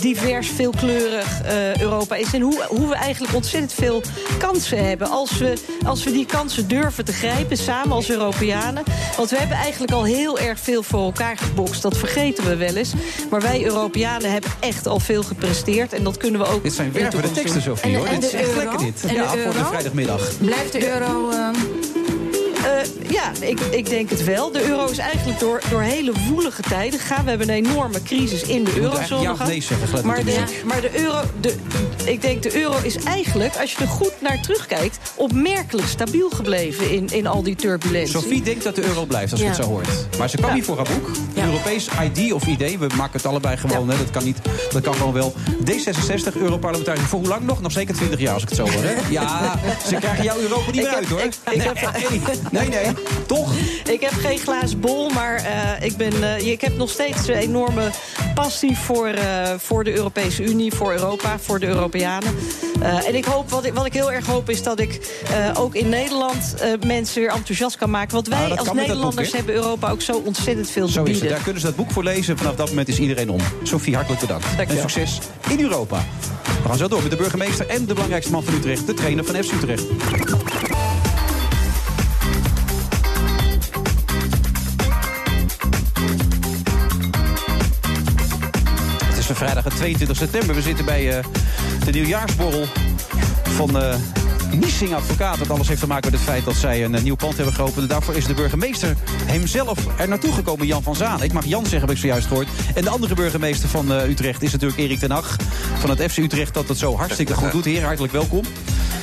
divers, 0.00 0.48
veelkleurig 0.48 1.42
Europa 1.78 2.16
is. 2.16 2.32
En 2.32 2.40
hoe, 2.40 2.64
hoe 2.68 2.88
we 2.88 2.94
eigenlijk 2.94 3.34
ontzettend 3.34 3.72
veel 3.72 4.02
kansen 4.38 4.84
hebben. 4.88 5.10
Als 5.10 5.38
we, 5.38 5.52
als 5.86 6.04
we 6.04 6.12
die 6.12 6.26
kansen 6.26 6.68
durven 6.68 7.04
te 7.04 7.12
grijpen, 7.12 7.55
samen 7.56 7.92
als 7.92 8.10
Europeanen. 8.10 8.82
Want 9.16 9.30
we 9.30 9.36
hebben 9.36 9.56
eigenlijk 9.56 9.92
al 9.92 10.04
heel 10.04 10.38
erg 10.38 10.60
veel 10.60 10.82
voor 10.82 11.04
elkaar 11.04 11.36
gebokst. 11.36 11.82
Dat 11.82 11.96
vergeten 11.96 12.44
we 12.44 12.56
wel 12.56 12.74
eens. 12.74 12.92
Maar 13.30 13.40
wij 13.40 13.64
Europeanen 13.64 14.30
hebben 14.30 14.50
echt 14.60 14.86
al 14.86 15.00
veel 15.00 15.22
gepresteerd. 15.22 15.92
En 15.92 16.04
dat 16.04 16.16
kunnen 16.16 16.40
we 16.40 16.46
ook. 16.46 16.62
Dit 16.62 16.72
zijn 16.72 16.92
werkende 16.92 17.30
teksten, 17.30 17.62
Sofie, 17.62 17.96
hoor. 17.96 18.06
En 18.06 18.20
dit 18.20 18.24
is 18.24 18.32
echt 18.32 18.48
euro? 18.48 18.58
lekker, 18.58 18.78
dit. 18.78 19.04
En 19.06 19.14
ja, 19.14 19.32
de 19.32 19.38
voor 19.38 19.52
de 19.52 19.64
vrijdagmiddag. 19.64 20.30
Blijft 20.38 20.72
de 20.72 20.88
euro... 20.88 21.30
Uh... 21.30 21.48
Uh, 22.66 23.10
ja, 23.10 23.32
ik, 23.40 23.60
ik 23.60 23.88
denk 23.88 24.10
het 24.10 24.24
wel. 24.24 24.52
De 24.52 24.68
euro 24.68 24.86
is 24.86 24.98
eigenlijk 24.98 25.38
door, 25.38 25.60
door 25.70 25.80
hele 25.80 26.12
woelige 26.28 26.62
tijden 26.62 27.00
gegaan. 27.00 27.24
We 27.24 27.30
hebben 27.30 27.48
een 27.48 27.64
enorme 27.64 28.02
crisis 28.02 28.42
in 28.42 28.64
de 28.64 28.80
eurozone 28.80 29.22
ja 29.22 29.34
gehad. 29.34 29.48
nee 29.48 30.02
maar, 30.04 30.24
de, 30.24 30.44
maar 30.64 30.80
de 30.80 31.00
euro, 31.00 31.20
de, 31.40 31.54
ik 32.08 32.22
denk 32.22 32.42
de 32.42 32.56
euro 32.62 32.74
is 32.82 32.96
eigenlijk, 32.96 33.56
als 33.56 33.72
je 33.72 33.78
er 33.78 33.88
goed 33.88 34.12
naar 34.20 34.40
terugkijkt... 34.40 34.98
opmerkelijk 35.14 35.88
stabiel 35.88 36.30
gebleven 36.30 36.90
in, 36.90 37.08
in 37.12 37.26
al 37.26 37.42
die 37.42 37.54
turbulentie. 37.54 38.12
Sofie 38.20 38.42
denkt 38.42 38.64
dat 38.64 38.74
de 38.74 38.84
euro 38.84 39.04
blijft, 39.04 39.30
als 39.32 39.40
je 39.40 39.46
Ja. 39.46 39.52
het 39.52 39.62
zo 39.64 39.68
hoort. 39.70 39.88
Maar 40.18 40.28
ze 40.30 40.36
kwam 40.36 40.48
Ja. 40.48 40.54
hier 40.54 40.64
voor 40.64 40.76
haar 40.76 40.86
boek. 40.94 41.10
Europees 41.44 41.88
ID 42.04 42.32
of 42.32 42.46
idee. 42.46 42.78
We 42.78 42.86
maken 42.96 43.12
het 43.12 43.26
allebei 43.26 43.56
gewoon. 43.56 43.88
Hè. 43.90 43.96
Dat, 43.96 44.10
kan 44.10 44.24
niet, 44.24 44.38
dat 44.70 44.82
kan 44.82 44.94
gewoon 44.94 45.12
wel. 45.12 45.34
D66, 45.64 46.36
Europarlementariër. 46.40 47.04
Voor 47.06 47.18
hoe 47.18 47.28
lang 47.28 47.42
nog? 47.42 47.60
Nog 47.60 47.72
zeker 47.72 47.94
20 47.94 48.20
jaar, 48.20 48.34
als 48.34 48.42
ik 48.42 48.48
het 48.48 48.58
zo 48.58 48.64
hoor. 48.70 48.82
Hè? 48.82 48.94
Ja, 49.10 49.58
ze 49.88 49.94
krijgen 49.94 50.24
jouw 50.24 50.38
Europa 50.38 50.66
niet 50.66 50.74
Ik 50.76 50.82
meer 50.82 50.90
heb- 50.90 50.94
uit, 50.98 51.08
hoor. 51.08 51.20
ik- 51.20 51.34
ik 51.50 51.56
nee, 51.56 51.66
heb- 51.68 52.52
nee, 52.58 52.68
nee, 52.68 52.92
toch? 53.26 53.52
Ik 53.90 54.00
heb 54.00 54.12
geen 54.12 54.38
glazen 54.38 54.80
bol, 54.80 55.08
maar 55.10 55.34
eh, 55.36 55.86
ik, 55.86 55.96
ben, 55.96 56.22
eh, 56.36 56.46
ik 56.46 56.60
heb 56.60 56.76
nog 56.76 56.90
steeds 56.90 57.28
een 57.28 57.34
enorme 57.34 57.90
passie 58.34 58.76
voor, 58.78 59.06
eh, 59.06 59.50
voor 59.58 59.84
de 59.84 59.92
Europese 59.96 60.42
Unie, 60.44 60.72
voor 60.74 60.92
Europa, 60.92 61.38
voor 61.38 61.58
de 61.60 61.66
Europeanen. 61.96 62.34
Eh, 62.80 63.08
en 63.08 63.14
ik 63.14 63.24
hoop, 63.24 63.50
wat 63.50 63.64
ik, 63.64 63.74
wat 63.74 63.86
ik 63.86 63.92
heel 63.92 64.12
erg 64.12 64.26
hoop, 64.26 64.50
is 64.50 64.62
dat 64.62 64.80
ik 64.80 65.22
eh, 65.30 65.60
ook 65.60 65.74
in 65.74 65.88
Nederland 65.88 66.54
eh, 66.54 66.70
mensen 66.86 67.20
weer 67.20 67.30
enthousiast 67.30 67.76
kan 67.76 67.90
maken. 67.90 68.14
Want 68.14 68.28
wij 68.28 68.38
Nou, 68.38 68.48
dat 68.48 68.58
als 68.58 68.72
Nederlanders 68.72 69.26
boek, 69.26 69.36
hebben 69.36 69.54
Europa 69.54 69.90
ook 69.90 70.00
zo 70.00 70.22
ontzettend 70.24 70.70
veel 70.70 70.86
te 70.86 70.92
Zo 70.92 71.02
is 71.02 71.10
bieden. 71.10 71.30
Daar 71.30 71.42
kunnen 71.42 71.60
ze 71.60 71.66
dat 71.66 71.76
boek 71.76 71.90
voor 71.90 72.02
lezen. 72.04 72.38
Vanaf 72.38 72.54
dat 72.54 72.68
moment 72.68 72.88
is 72.88 72.98
iedereen 72.98 73.30
om. 73.30 73.40
Sofie, 73.62 73.94
hartelijk 73.94 74.20
bedankt. 74.20 74.44
Dankjewel. 74.56 74.84
En 74.84 74.90
succes 74.90 75.18
in 75.48 75.60
Europa. 75.60 76.04
We 76.62 76.68
gaan 76.68 76.78
zo 76.78 76.88
door 76.88 77.02
met 77.02 77.10
de 77.10 77.16
burgemeester 77.16 77.66
en 77.66 77.86
de 77.86 77.94
belangrijkste 77.94 78.32
man 78.32 78.44
van 78.44 78.54
Utrecht, 78.54 78.86
de 78.86 78.94
trainer 78.94 79.24
van 79.24 79.34
FC 79.34 79.52
Utrecht. 79.52 79.84
Is 89.30 89.36
vrijdag 89.36 89.64
het 89.64 89.76
22 89.76 90.16
september. 90.16 90.54
We 90.54 90.62
zitten 90.62 90.84
bij 90.84 91.16
uh, 91.18 91.24
de 91.84 91.90
nieuwjaarsborrel 91.90 92.64
van 93.42 93.82
uh, 93.82 93.94
Niesing 94.52 94.94
Advocaat. 94.94 95.38
Dat 95.38 95.50
alles 95.50 95.68
heeft 95.68 95.80
te 95.80 95.86
maken 95.86 96.10
met 96.10 96.20
het 96.20 96.28
feit 96.28 96.44
dat 96.44 96.54
zij 96.54 96.84
een 96.84 96.94
uh, 96.94 97.02
nieuw 97.02 97.14
pand 97.14 97.36
hebben 97.36 97.54
geopend. 97.54 97.88
Daarvoor 97.88 98.14
is 98.14 98.26
de 98.26 98.34
burgemeester 98.34 98.96
hemzelf 99.24 99.78
er 99.98 100.08
naartoe 100.08 100.32
gekomen, 100.32 100.66
Jan 100.66 100.82
van 100.82 100.96
Zaan. 100.96 101.22
Ik 101.22 101.32
mag 101.32 101.44
Jan 101.44 101.62
zeggen, 101.62 101.80
heb 101.80 101.90
ik 101.90 101.96
zojuist 101.96 102.26
gehoord. 102.26 102.48
En 102.74 102.82
de 102.82 102.90
andere 102.90 103.14
burgemeester 103.14 103.68
van 103.68 103.90
Utrecht 103.90 104.42
is 104.42 104.52
natuurlijk 104.52 104.80
Erik 104.80 104.98
ten 104.98 105.10
Hag. 105.10 105.36
Van 105.78 105.90
het 105.90 106.12
FC 106.12 106.16
Utrecht 106.16 106.54
dat 106.54 106.68
het 106.68 106.78
zo 106.78 106.96
hartstikke 106.96 107.34
goed 107.34 107.52
doet. 107.52 107.64
Heer, 107.64 107.82
hartelijk 107.82 108.12
welkom. 108.12 108.42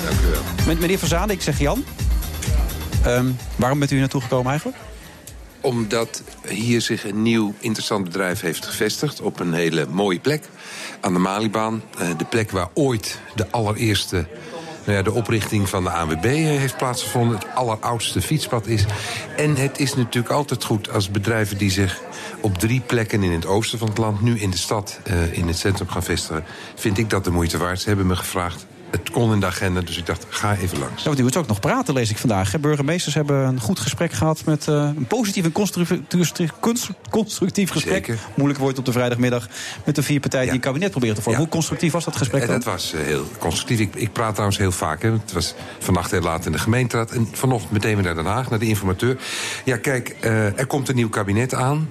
Dank 0.05 0.19
u 0.21 0.27
wel. 0.31 0.41
Met 0.65 0.79
meneer 0.79 0.99
van 0.99 1.07
Zaan, 1.07 1.29
ik 1.29 1.41
zeg 1.41 1.59
Jan. 1.59 1.83
Um, 3.07 3.37
waarom 3.55 3.79
bent 3.79 3.91
u 3.91 3.93
hier 3.93 4.03
naartoe 4.03 4.21
gekomen 4.21 4.49
eigenlijk? 4.49 4.77
Omdat 5.63 6.23
hier 6.47 6.81
zich 6.81 7.05
een 7.05 7.21
nieuw 7.21 7.53
interessant 7.59 8.03
bedrijf 8.03 8.41
heeft 8.41 8.65
gevestigd... 8.65 9.21
op 9.21 9.39
een 9.39 9.53
hele 9.53 9.87
mooie 9.89 10.19
plek, 10.19 10.49
aan 11.01 11.13
de 11.13 11.19
Malibaan. 11.19 11.83
De 12.17 12.25
plek 12.25 12.51
waar 12.51 12.69
ooit 12.73 13.19
de 13.35 13.51
allereerste 13.51 14.25
nou 14.85 14.97
ja, 14.97 15.03
de 15.03 15.11
oprichting 15.11 15.69
van 15.69 15.83
de 15.83 15.89
ANWB 15.89 16.23
heeft 16.23 16.77
plaatsgevonden. 16.77 17.37
Het 17.37 17.55
alleroudste 17.55 18.21
fietspad 18.21 18.67
is. 18.67 18.85
En 19.37 19.55
het 19.55 19.79
is 19.79 19.95
natuurlijk 19.95 20.33
altijd 20.33 20.63
goed 20.63 20.89
als 20.89 21.11
bedrijven 21.11 21.57
die 21.57 21.71
zich 21.71 22.01
op 22.41 22.57
drie 22.57 22.81
plekken 22.81 23.23
in 23.23 23.31
het 23.31 23.45
oosten 23.45 23.79
van 23.79 23.87
het 23.87 23.97
land... 23.97 24.21
nu 24.21 24.39
in 24.39 24.49
de 24.49 24.57
stad, 24.57 24.99
uh, 25.07 25.37
in 25.37 25.47
het 25.47 25.57
centrum 25.57 25.87
gaan 25.87 26.03
vestigen... 26.03 26.43
vind 26.75 26.97
ik 26.97 27.09
dat 27.09 27.23
de 27.23 27.31
moeite 27.31 27.57
waard. 27.57 27.81
Ze 27.81 27.87
hebben 27.87 28.07
me 28.07 28.15
gevraagd 28.15 28.65
het 28.99 29.09
kon 29.09 29.33
in 29.33 29.39
de 29.39 29.45
agenda, 29.45 29.81
dus 29.81 29.97
ik 29.97 30.05
dacht, 30.05 30.25
ga 30.29 30.55
even 30.55 30.79
langs. 30.79 31.03
Ja, 31.03 31.07
want 31.07 31.19
u 31.19 31.23
moet 31.23 31.37
ook 31.37 31.47
nog 31.47 31.59
praten, 31.59 31.93
lees 31.93 32.09
ik 32.09 32.17
vandaag. 32.17 32.51
Hè? 32.51 32.59
Burgemeesters 32.59 33.15
hebben 33.15 33.37
een 33.37 33.59
goed 33.59 33.79
gesprek 33.79 34.11
gehad... 34.11 34.41
met 34.45 34.67
uh, 34.67 34.89
een 34.95 35.07
positief 35.07 35.43
en 35.43 35.51
constructief, 35.51 36.51
constructief 37.09 37.69
gesprek. 37.69 38.05
Zeker. 38.05 38.19
Moeilijk 38.35 38.59
woord 38.59 38.77
op 38.77 38.85
de 38.85 38.91
vrijdagmiddag... 38.91 39.47
met 39.85 39.95
de 39.95 40.03
vier 40.03 40.19
partijen 40.19 40.45
die 40.45 40.55
een 40.55 40.61
kabinet 40.61 40.91
proberen 40.91 41.15
te 41.15 41.21
vormen. 41.21 41.41
Ja. 41.41 41.47
Hoe 41.47 41.55
constructief 41.55 41.91
was 41.91 42.03
dat 42.03 42.15
gesprek 42.15 42.47
dat 42.47 42.63
was 42.63 42.93
uh, 42.93 43.01
heel 43.01 43.25
constructief. 43.39 43.79
Ik, 43.79 43.95
ik, 43.95 44.13
praat 44.13 44.31
trouwens 44.31 44.57
heel 44.57 44.71
vaak. 44.71 45.01
Hè. 45.01 45.11
Het 45.11 45.31
was 45.31 45.53
vannacht 45.79 46.11
heel 46.11 46.21
laat 46.21 46.45
in 46.45 46.51
de 46.51 46.57
gemeenteraad. 46.57 47.11
En 47.11 47.27
vanochtend 47.31 47.71
meteen 47.71 47.95
weer 47.95 48.03
naar 48.03 48.15
Den 48.15 48.25
Haag, 48.25 48.49
naar 48.49 48.59
de 48.59 48.65
informateur. 48.65 49.17
Ja, 49.63 49.77
kijk, 49.77 50.15
uh, 50.21 50.59
er 50.59 50.65
komt 50.65 50.89
een 50.89 50.95
nieuw 50.95 51.09
kabinet 51.09 51.53
aan... 51.53 51.87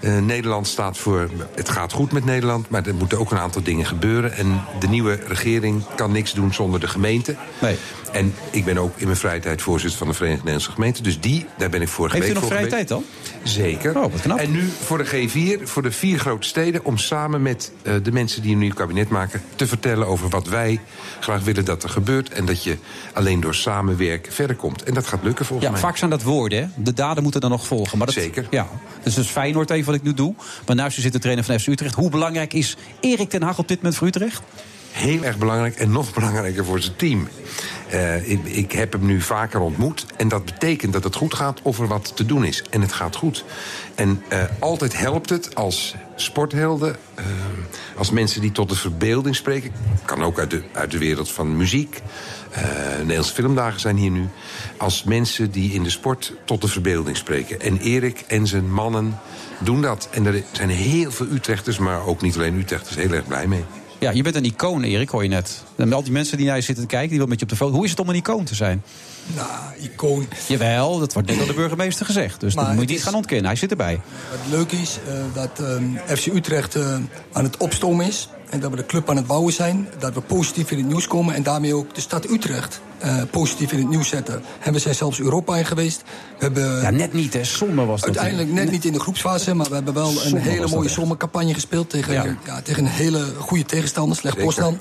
Uh, 0.00 0.18
Nederland 0.18 0.66
staat 0.66 0.98
voor. 0.98 1.30
Het 1.54 1.68
gaat 1.68 1.92
goed 1.92 2.12
met 2.12 2.24
Nederland, 2.24 2.68
maar 2.70 2.86
er 2.86 2.94
moeten 2.94 3.18
ook 3.18 3.30
een 3.30 3.38
aantal 3.38 3.62
dingen 3.62 3.86
gebeuren. 3.86 4.32
En 4.32 4.64
de 4.78 4.88
nieuwe 4.88 5.18
regering 5.28 5.82
kan 5.96 6.12
niks 6.12 6.32
doen 6.32 6.54
zonder 6.54 6.80
de 6.80 6.88
gemeente. 6.88 7.36
Nee. 7.60 7.76
En 8.12 8.34
ik 8.50 8.64
ben 8.64 8.78
ook 8.78 8.92
in 8.96 9.04
mijn 9.06 9.16
vrije 9.18 9.40
tijd 9.40 9.62
voorzitter 9.62 9.98
van 9.98 10.08
de 10.08 10.14
Verenigde 10.14 10.44
Nederlandse 10.44 10.72
Gemeenten. 10.74 11.02
Dus 11.02 11.20
die, 11.20 11.46
daar 11.58 11.70
ben 11.70 11.82
ik 11.82 11.88
vorige 11.88 12.16
Heeft 12.16 12.28
u 12.28 12.32
nog 12.32 12.42
voor 12.42 12.50
vrije 12.52 12.68
geweest. 12.68 12.88
tijd 12.88 12.88
dan? 12.88 13.04
Zeker. 13.42 13.96
Oh, 13.96 14.12
wat 14.12 14.20
knap. 14.20 14.38
En 14.38 14.50
nu 14.50 14.68
voor 14.84 14.98
de 14.98 15.06
G4, 15.06 15.62
voor 15.62 15.82
de 15.82 15.90
vier 15.92 16.18
grote 16.18 16.46
steden... 16.46 16.84
om 16.84 16.96
samen 16.98 17.42
met 17.42 17.72
uh, 17.82 17.94
de 18.02 18.12
mensen 18.12 18.42
die 18.42 18.52
een 18.52 18.58
nieuw 18.58 18.74
kabinet 18.74 19.08
maken... 19.08 19.42
te 19.54 19.66
vertellen 19.66 20.06
over 20.06 20.28
wat 20.28 20.46
wij 20.46 20.80
graag 21.20 21.42
willen 21.44 21.64
dat 21.64 21.82
er 21.82 21.88
gebeurt... 21.88 22.28
en 22.30 22.44
dat 22.44 22.64
je 22.64 22.76
alleen 23.12 23.40
door 23.40 23.54
samenwerken 23.54 24.32
verder 24.32 24.56
komt. 24.56 24.82
En 24.82 24.94
dat 24.94 25.06
gaat 25.06 25.22
lukken 25.22 25.44
volgens 25.44 25.66
Ja, 25.68 25.72
mij. 25.74 25.82
vaak 25.82 25.96
zijn 25.96 26.10
dat 26.10 26.22
woorden. 26.22 26.58
Hè? 26.58 26.66
De 26.82 26.92
daden 26.92 27.22
moeten 27.22 27.40
dan 27.40 27.50
nog 27.50 27.66
volgen. 27.66 27.98
Maar 27.98 28.06
dat, 28.06 28.16
Zeker. 28.16 28.46
Ja. 28.50 28.68
Dus 29.02 29.14
dat 29.14 29.24
is 29.24 29.30
Feyenoord 29.30 29.70
even 29.70 29.86
wat 29.86 29.94
ik 29.94 30.02
nu 30.02 30.14
doe. 30.14 30.34
Maar 30.66 30.76
naast 30.76 30.98
u 30.98 31.00
zit 31.00 31.12
de 31.12 31.18
trainer 31.18 31.44
van 31.44 31.58
FC 31.60 31.66
Utrecht. 31.66 31.94
Hoe 31.94 32.10
belangrijk 32.10 32.52
is 32.52 32.76
Erik 33.00 33.28
ten 33.30 33.42
Hag 33.42 33.58
op 33.58 33.68
dit 33.68 33.76
moment 33.76 33.96
voor 33.96 34.06
Utrecht? 34.06 34.42
Heel 34.90 35.22
erg 35.22 35.38
belangrijk 35.38 35.76
en 35.76 35.90
nog 35.90 36.14
belangrijker 36.14 36.64
voor 36.64 36.80
zijn 36.80 36.96
team. 36.96 37.28
Uh, 37.92 38.30
ik, 38.30 38.44
ik, 38.44 38.72
heb 38.72 38.92
hem 38.92 39.06
nu 39.06 39.20
vaker 39.20 39.60
ontmoet. 39.60 40.06
En 40.16 40.28
dat 40.28 40.44
betekent 40.44 40.92
dat 40.92 41.04
het 41.04 41.14
goed 41.14 41.34
gaat 41.34 41.60
of 41.62 41.78
er 41.78 41.86
wat 41.86 42.16
te 42.16 42.26
doen 42.26 42.44
is. 42.44 42.62
En 42.70 42.80
het 42.80 42.92
gaat 42.92 43.16
goed. 43.16 43.44
En 43.94 44.22
uh, 44.32 44.44
altijd 44.58 44.98
helpt 44.98 45.30
het 45.30 45.54
als 45.54 45.94
sporthelden, 46.16 46.96
uh, 47.18 47.24
als 47.96 48.10
mensen 48.10 48.40
die 48.40 48.52
tot 48.52 48.68
de 48.68 48.76
verbeelding 48.76 49.36
spreken. 49.36 49.72
Kan 50.04 50.22
ook 50.22 50.38
uit 50.38 50.50
de, 50.50 50.62
uit 50.72 50.90
de 50.90 50.98
wereld 50.98 51.30
van 51.30 51.56
muziek. 51.56 52.00
Nederlandse 52.98 53.34
filmdagen 53.34 53.80
zijn 53.80 53.96
hier 53.96 54.10
nu. 54.10 54.28
Als 54.76 55.02
mensen 55.02 55.50
die 55.50 55.72
in 55.72 55.82
de 55.82 55.90
sport 55.90 56.32
tot 56.44 56.60
de 56.60 56.68
verbeelding 56.68 57.16
spreken. 57.16 57.60
En 57.60 57.78
Erik 57.78 58.24
en 58.26 58.46
zijn 58.46 58.72
mannen 58.72 59.18
doen 59.58 59.82
dat. 59.82 60.08
En 60.10 60.26
er 60.26 60.42
zijn 60.52 60.68
heel 60.68 61.10
veel 61.10 61.26
Utrechters, 61.26 61.78
maar 61.78 62.06
ook 62.06 62.22
niet 62.22 62.34
alleen 62.34 62.58
Utrechters, 62.58 62.96
heel 62.96 63.12
erg 63.12 63.26
blij 63.26 63.46
mee. 63.46 63.64
Ja, 63.98 64.10
je 64.10 64.22
bent 64.22 64.34
een 64.36 64.44
icoon, 64.44 64.82
Erik, 64.82 65.08
hoor 65.08 65.22
je 65.22 65.28
net. 65.28 65.62
En 65.76 65.92
al 65.92 66.02
die 66.02 66.12
mensen 66.12 66.36
die 66.36 66.46
naar 66.46 66.56
je 66.56 66.62
zitten 66.62 66.84
te 66.84 66.90
kijken, 66.90 67.08
die 67.08 67.18
willen 67.18 67.28
met 67.32 67.38
je 67.38 67.44
op 67.44 67.50
de 67.50 67.56
foto. 67.56 67.74
Hoe 67.74 67.84
is 67.84 67.90
het 67.90 68.00
om 68.00 68.08
een 68.08 68.14
icoon 68.14 68.44
te 68.44 68.54
zijn? 68.54 68.82
Nou, 69.36 69.48
icoon. 69.80 70.28
Jawel, 70.48 70.98
dat 70.98 71.12
wordt 71.12 71.28
net 71.28 71.38
door 71.38 71.46
de 71.46 71.52
burgemeester 71.54 72.06
gezegd. 72.06 72.40
Dus 72.40 72.54
Maar 72.54 72.64
dat 72.64 72.72
moet 72.74 72.82
je 72.82 72.86
het 72.86 72.90
niet 72.96 72.98
is- 72.98 73.04
gaan 73.10 73.14
ontkennen. 73.20 73.46
Hij 73.46 73.56
zit 73.56 73.70
erbij. 73.70 74.00
Wat 74.30 74.58
leuk 74.58 74.72
is, 74.72 74.98
uh, 75.08 75.14
dat 75.34 75.60
uh, 75.60 76.16
FC 76.16 76.26
Utrecht 76.26 76.76
uh, 76.76 76.94
aan 77.32 77.44
het 77.44 77.56
opstomen 77.56 78.06
is. 78.06 78.28
En 78.50 78.60
dat 78.60 78.70
we 78.70 78.76
de 78.76 78.86
club 78.86 79.10
aan 79.10 79.16
het 79.16 79.26
bouwen 79.26 79.52
zijn. 79.52 79.88
Dat 79.98 80.14
we 80.14 80.20
positief 80.20 80.70
in 80.70 80.78
het 80.78 80.86
nieuws 80.86 81.06
komen. 81.06 81.34
En 81.34 81.42
daarmee 81.42 81.74
ook 81.74 81.94
de 81.94 82.00
stad 82.00 82.30
Utrecht 82.30 82.80
uh, 83.04 83.22
positief 83.30 83.72
in 83.72 83.78
het 83.78 83.88
nieuws 83.88 84.08
zetten. 84.08 84.42
En 84.62 84.72
we 84.72 84.78
zijn 84.78 84.94
zelfs 84.94 85.20
Europa 85.20 85.56
in 85.56 85.64
geweest. 85.66 86.02
We 86.38 86.44
hebben 86.44 86.80
Ja, 86.82 86.90
net 86.90 87.12
niet, 87.12 87.32
hè. 87.32 87.44
Zonde 87.44 87.84
was 87.84 88.00
dat. 88.00 88.08
uiteindelijk 88.08 88.52
net 88.52 88.70
niet 88.70 88.84
in 88.84 88.92
de 88.92 89.00
groepsfase. 89.00 89.54
Maar 89.54 89.68
we 89.68 89.74
hebben 89.74 89.94
wel 89.94 90.12
een 90.24 90.36
hele 90.36 90.68
mooie 90.68 90.88
zomercampagne 90.88 91.54
gespeeld. 91.54 91.90
Tegen, 91.90 92.12
Ja. 92.12 92.24
ja. 92.44 92.60
tegen 92.62 92.84
een 92.84 92.90
hele 92.90 93.24
goede 93.38 93.64
tegenstander, 93.64 94.16
Slecht 94.16 94.36
Zeker. 94.36 94.78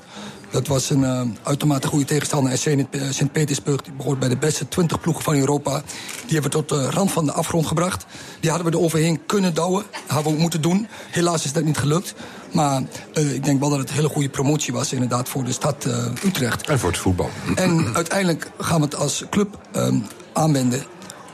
Dat 0.52 0.68
was 0.68 0.90
een 0.90 1.02
uh, 1.02 1.22
uitermate 1.44 1.88
goede 1.88 2.06
tegenstander. 2.06 2.52
En 2.52 3.14
Sint-Petersburg 3.14 3.82
die 3.82 3.94
behoort 3.94 4.20
bij 4.20 4.30
de 4.30 4.38
beste 4.38 4.68
20 4.68 5.00
ploegen 5.00 5.24
van 5.24 5.36
Europa. 5.36 5.82
Die 6.26 6.40
hebben 6.40 6.52
we 6.52 6.66
tot 6.66 6.70
de 6.70 6.90
rand 6.90 7.12
van 7.12 7.26
de 7.26 7.32
afgrond 7.32 7.68
gebracht. 7.68 8.06
Die 8.40 8.50
hadden 8.50 8.72
we 8.72 8.78
er 8.78 8.84
overheen 8.84 9.26
kunnen 9.26 9.54
douwen. 9.54 9.84
Dat 9.92 10.02
hadden 10.08 10.24
we 10.24 10.30
ook 10.30 10.42
moeten 10.42 10.62
doen. 10.62 10.88
Helaas 11.12 11.46
is 11.46 11.54
dat 11.54 11.64
niet 11.64 11.78
gelukt. 11.78 12.14
Maar 12.52 12.82
uh, 13.14 13.34
ik 13.34 13.44
denk 13.44 13.60
wel 13.60 13.70
dat 13.70 13.80
het 13.80 13.90
een 13.90 13.96
hele 13.96 14.10
goede 14.10 14.30
promotie 14.30 14.74
was 14.74 14.94
inderdaad 14.94 15.30
voor 15.30 15.44
de 15.44 15.52
stad 15.52 15.86
uh, 15.86 16.06
Utrecht. 16.26 16.68
En 16.68 16.80
voor 16.80 16.90
het 16.90 17.00
voetbal. 17.00 17.30
En 17.56 17.96
uiteindelijk 17.96 18.52
gaan 18.60 18.80
we 18.80 18.86
het 18.86 18.96
als 18.96 19.24
club 19.30 19.58
um, 19.76 20.06
aanwenden 20.34 20.84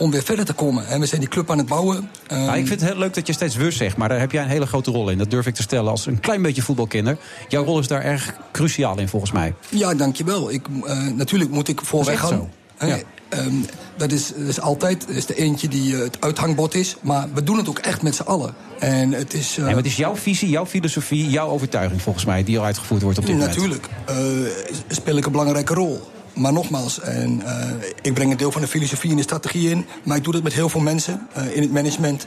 om 0.03 0.11
weer 0.11 0.23
verder 0.23 0.45
te 0.45 0.53
komen. 0.53 0.87
En 0.87 0.99
we 0.99 1.05
zijn 1.05 1.21
die 1.21 1.29
club 1.29 1.51
aan 1.51 1.57
het 1.57 1.67
bouwen. 1.67 1.97
Um, 1.97 2.37
Nou, 2.37 2.57
ik 2.57 2.67
vind 2.67 2.79
het 2.79 2.89
heel 2.89 2.99
leuk 2.99 3.13
dat 3.13 3.27
je 3.27 3.33
steeds 3.33 3.55
we 3.55 3.71
zegt, 3.71 3.97
maar 3.97 4.09
daar 4.09 4.19
heb 4.19 4.31
jij 4.31 4.43
een 4.43 4.49
hele 4.49 4.65
grote 4.65 4.91
rol 4.91 5.09
in. 5.09 5.17
Dat 5.17 5.29
durf 5.31 5.45
ik 5.45 5.55
te 5.55 5.61
stellen 5.61 5.91
als 5.91 6.05
een 6.05 6.19
klein 6.19 6.41
beetje 6.41 6.61
voetbalkinder. 6.61 7.17
Jouw 7.47 7.63
rol 7.63 7.79
is 7.79 7.87
daar 7.87 8.01
erg 8.01 8.33
cruciaal 8.51 8.99
in, 8.99 9.07
volgens 9.07 9.31
mij. 9.31 9.53
Ja, 9.69 9.93
dankjewel. 9.93 10.51
Ik, 10.51 10.67
uh, 10.83 11.07
natuurlijk 11.07 11.51
moet 11.51 11.67
ik 11.67 11.81
voor 11.83 11.99
Dat 11.99 12.07
is 12.07 12.13
echt 12.13 12.21
weggaan. 12.21 12.49
zo. 12.79 12.85
Ja. 12.87 12.97
Um, 13.29 13.65
dat, 13.97 14.11
is, 14.11 14.27
dat 14.37 14.47
is 14.47 14.59
altijd 14.59 15.09
is 15.09 15.25
de 15.25 15.35
eentje 15.35 15.67
die 15.67 15.93
uh, 15.93 15.99
het 15.99 16.17
uithangbod 16.19 16.75
is. 16.75 16.95
Maar 17.01 17.27
we 17.33 17.43
doen 17.43 17.57
het 17.57 17.69
ook 17.69 17.79
echt 17.79 18.01
met 18.01 18.15
z'n 18.15 18.21
allen. 18.21 18.53
En 18.79 19.11
het 19.11 19.33
is, 19.33 19.51
uh, 19.51 19.57
Nee, 19.57 19.65
maar 19.65 19.75
het 19.75 19.85
is 19.85 19.95
jouw 19.95 20.15
visie, 20.15 20.49
jouw 20.49 20.65
filosofie, 20.65 21.29
jouw 21.29 21.47
overtuiging 21.47 22.01
volgens 22.01 22.25
mij... 22.25 22.43
die 22.43 22.59
al 22.59 22.65
uitgevoerd 22.65 23.01
wordt 23.01 23.17
op 23.17 23.25
dit 23.25 23.33
moment. 23.33 23.55
Natuurlijk 23.55 23.87
uh, 24.09 24.15
speel 24.87 25.17
ik 25.17 25.25
een 25.25 25.31
belangrijke 25.31 25.73
rol. 25.73 26.11
Maar 26.33 26.53
nogmaals, 26.53 26.99
en, 26.99 27.41
uh, 27.43 27.69
ik 28.01 28.13
breng 28.13 28.31
een 28.31 28.37
deel 28.37 28.51
van 28.51 28.61
de 28.61 28.67
filosofie 28.67 29.09
en 29.09 29.15
de 29.15 29.21
strategie 29.21 29.69
in. 29.69 29.85
Maar 30.03 30.17
ik 30.17 30.23
doe 30.23 30.33
dat 30.33 30.43
met 30.43 30.53
heel 30.53 30.69
veel 30.69 30.81
mensen. 30.81 31.27
Uh, 31.37 31.55
in 31.55 31.61
het 31.61 31.71
management, 31.71 32.25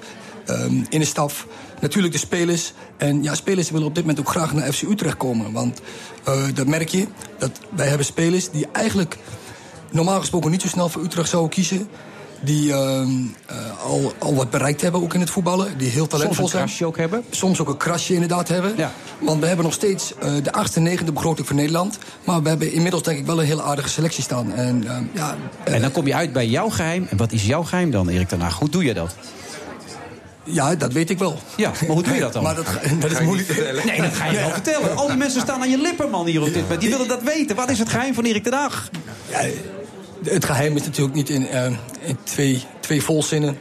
um, 0.50 0.86
in 0.88 1.00
de 1.00 1.06
staf. 1.06 1.46
Natuurlijk 1.80 2.12
de 2.12 2.18
spelers. 2.18 2.72
En 2.96 3.22
ja, 3.22 3.34
spelers 3.34 3.70
willen 3.70 3.86
op 3.86 3.94
dit 3.94 4.04
moment 4.06 4.26
ook 4.26 4.32
graag 4.32 4.52
naar 4.52 4.72
FC 4.72 4.82
Utrecht 4.82 5.16
komen. 5.16 5.52
Want 5.52 5.80
uh, 6.28 6.44
dat 6.54 6.66
merk 6.66 6.88
je. 6.88 7.06
Dat 7.38 7.50
wij 7.70 7.86
hebben 7.86 8.06
spelers 8.06 8.50
die 8.50 8.66
eigenlijk 8.72 9.18
normaal 9.90 10.20
gesproken 10.20 10.50
niet 10.50 10.62
zo 10.62 10.68
snel 10.68 10.88
voor 10.88 11.02
Utrecht 11.02 11.28
zouden 11.28 11.50
kiezen. 11.50 11.88
Die 12.40 12.68
uh, 12.68 12.76
uh, 12.76 13.84
al, 13.84 14.12
al 14.18 14.34
wat 14.34 14.50
bereikt 14.50 14.80
hebben, 14.80 15.02
ook 15.02 15.14
in 15.14 15.20
het 15.20 15.30
voetballen. 15.30 15.78
Die 15.78 15.88
heel 15.88 16.06
talentvol 16.06 16.34
Soms 16.34 16.52
een 16.52 16.58
zijn. 16.58 16.64
krasje 16.64 16.86
ook 16.86 16.96
hebben. 16.96 17.24
Soms 17.30 17.60
ook 17.60 17.68
een 17.68 17.76
krasje 17.76 18.12
inderdaad 18.12 18.48
hebben. 18.48 18.74
Ja. 18.76 18.92
Want 19.18 19.40
we 19.40 19.46
hebben 19.46 19.64
nog 19.64 19.74
steeds 19.74 20.12
uh, 20.22 20.32
de 20.42 20.52
achtste 20.52 20.78
en 20.78 20.84
negende 20.84 21.12
begroting 21.12 21.46
voor 21.46 21.56
Nederland. 21.56 21.98
Maar 22.24 22.42
we 22.42 22.48
hebben 22.48 22.72
inmiddels 22.72 23.02
denk 23.02 23.18
ik 23.18 23.26
wel 23.26 23.40
een 23.40 23.46
hele 23.46 23.62
aardige 23.62 23.88
selectie 23.88 24.22
staan. 24.22 24.52
En, 24.54 24.82
uh, 24.84 24.96
ja, 25.12 25.36
En 25.64 25.80
dan 25.80 25.90
kom 25.92 26.06
je 26.06 26.14
uit 26.14 26.32
bij 26.32 26.46
jouw 26.46 26.68
geheim. 26.68 27.06
En 27.10 27.16
wat 27.16 27.32
is 27.32 27.46
jouw 27.46 27.62
geheim 27.62 27.90
dan, 27.90 28.08
Erik 28.08 28.28
ten 28.28 28.40
Hag? 28.40 28.58
Hoe 28.58 28.68
doe 28.68 28.84
je 28.84 28.94
dat? 28.94 29.14
Ja, 30.44 30.74
dat 30.74 30.92
weet 30.92 31.10
ik 31.10 31.18
wel. 31.18 31.38
Ja, 31.56 31.70
maar 31.80 31.90
hoe 31.90 32.02
doe 32.02 32.14
je 32.14 32.20
dat 32.20 32.32
dan? 32.32 32.42
Maar 32.46 32.54
dat, 32.54 32.66
dat 33.00 33.10
is 33.10 33.20
moeilijk. 33.20 33.84
Nee, 33.84 34.00
dat 34.00 34.14
ga 34.14 34.26
je 34.26 34.38
wel 34.38 34.50
vertellen. 34.50 34.96
Al 34.96 35.06
die 35.06 35.16
mensen 35.16 35.40
staan 35.40 35.60
aan 35.60 35.70
je 35.70 35.78
lippen, 35.78 36.10
man, 36.10 36.26
hier 36.26 36.40
op 36.40 36.46
dit 36.52 36.62
moment. 36.62 36.80
Die 36.80 36.90
willen 36.90 37.08
dat 37.08 37.22
weten. 37.22 37.56
Wat 37.56 37.70
is 37.70 37.78
het 37.78 37.88
geheim 37.88 38.14
van 38.14 38.24
Erik 38.24 38.42
ten 38.42 38.52
Hag? 38.52 38.90
Ja, 39.30 39.40
het 40.24 40.44
geheim 40.44 40.76
is 40.76 40.82
natuurlijk 40.84 41.16
niet 41.16 41.28
in, 41.28 41.42
uh, 41.42 41.64
in 42.00 42.16
twee, 42.24 42.62
twee 42.80 43.02
volzinnen. 43.02 43.58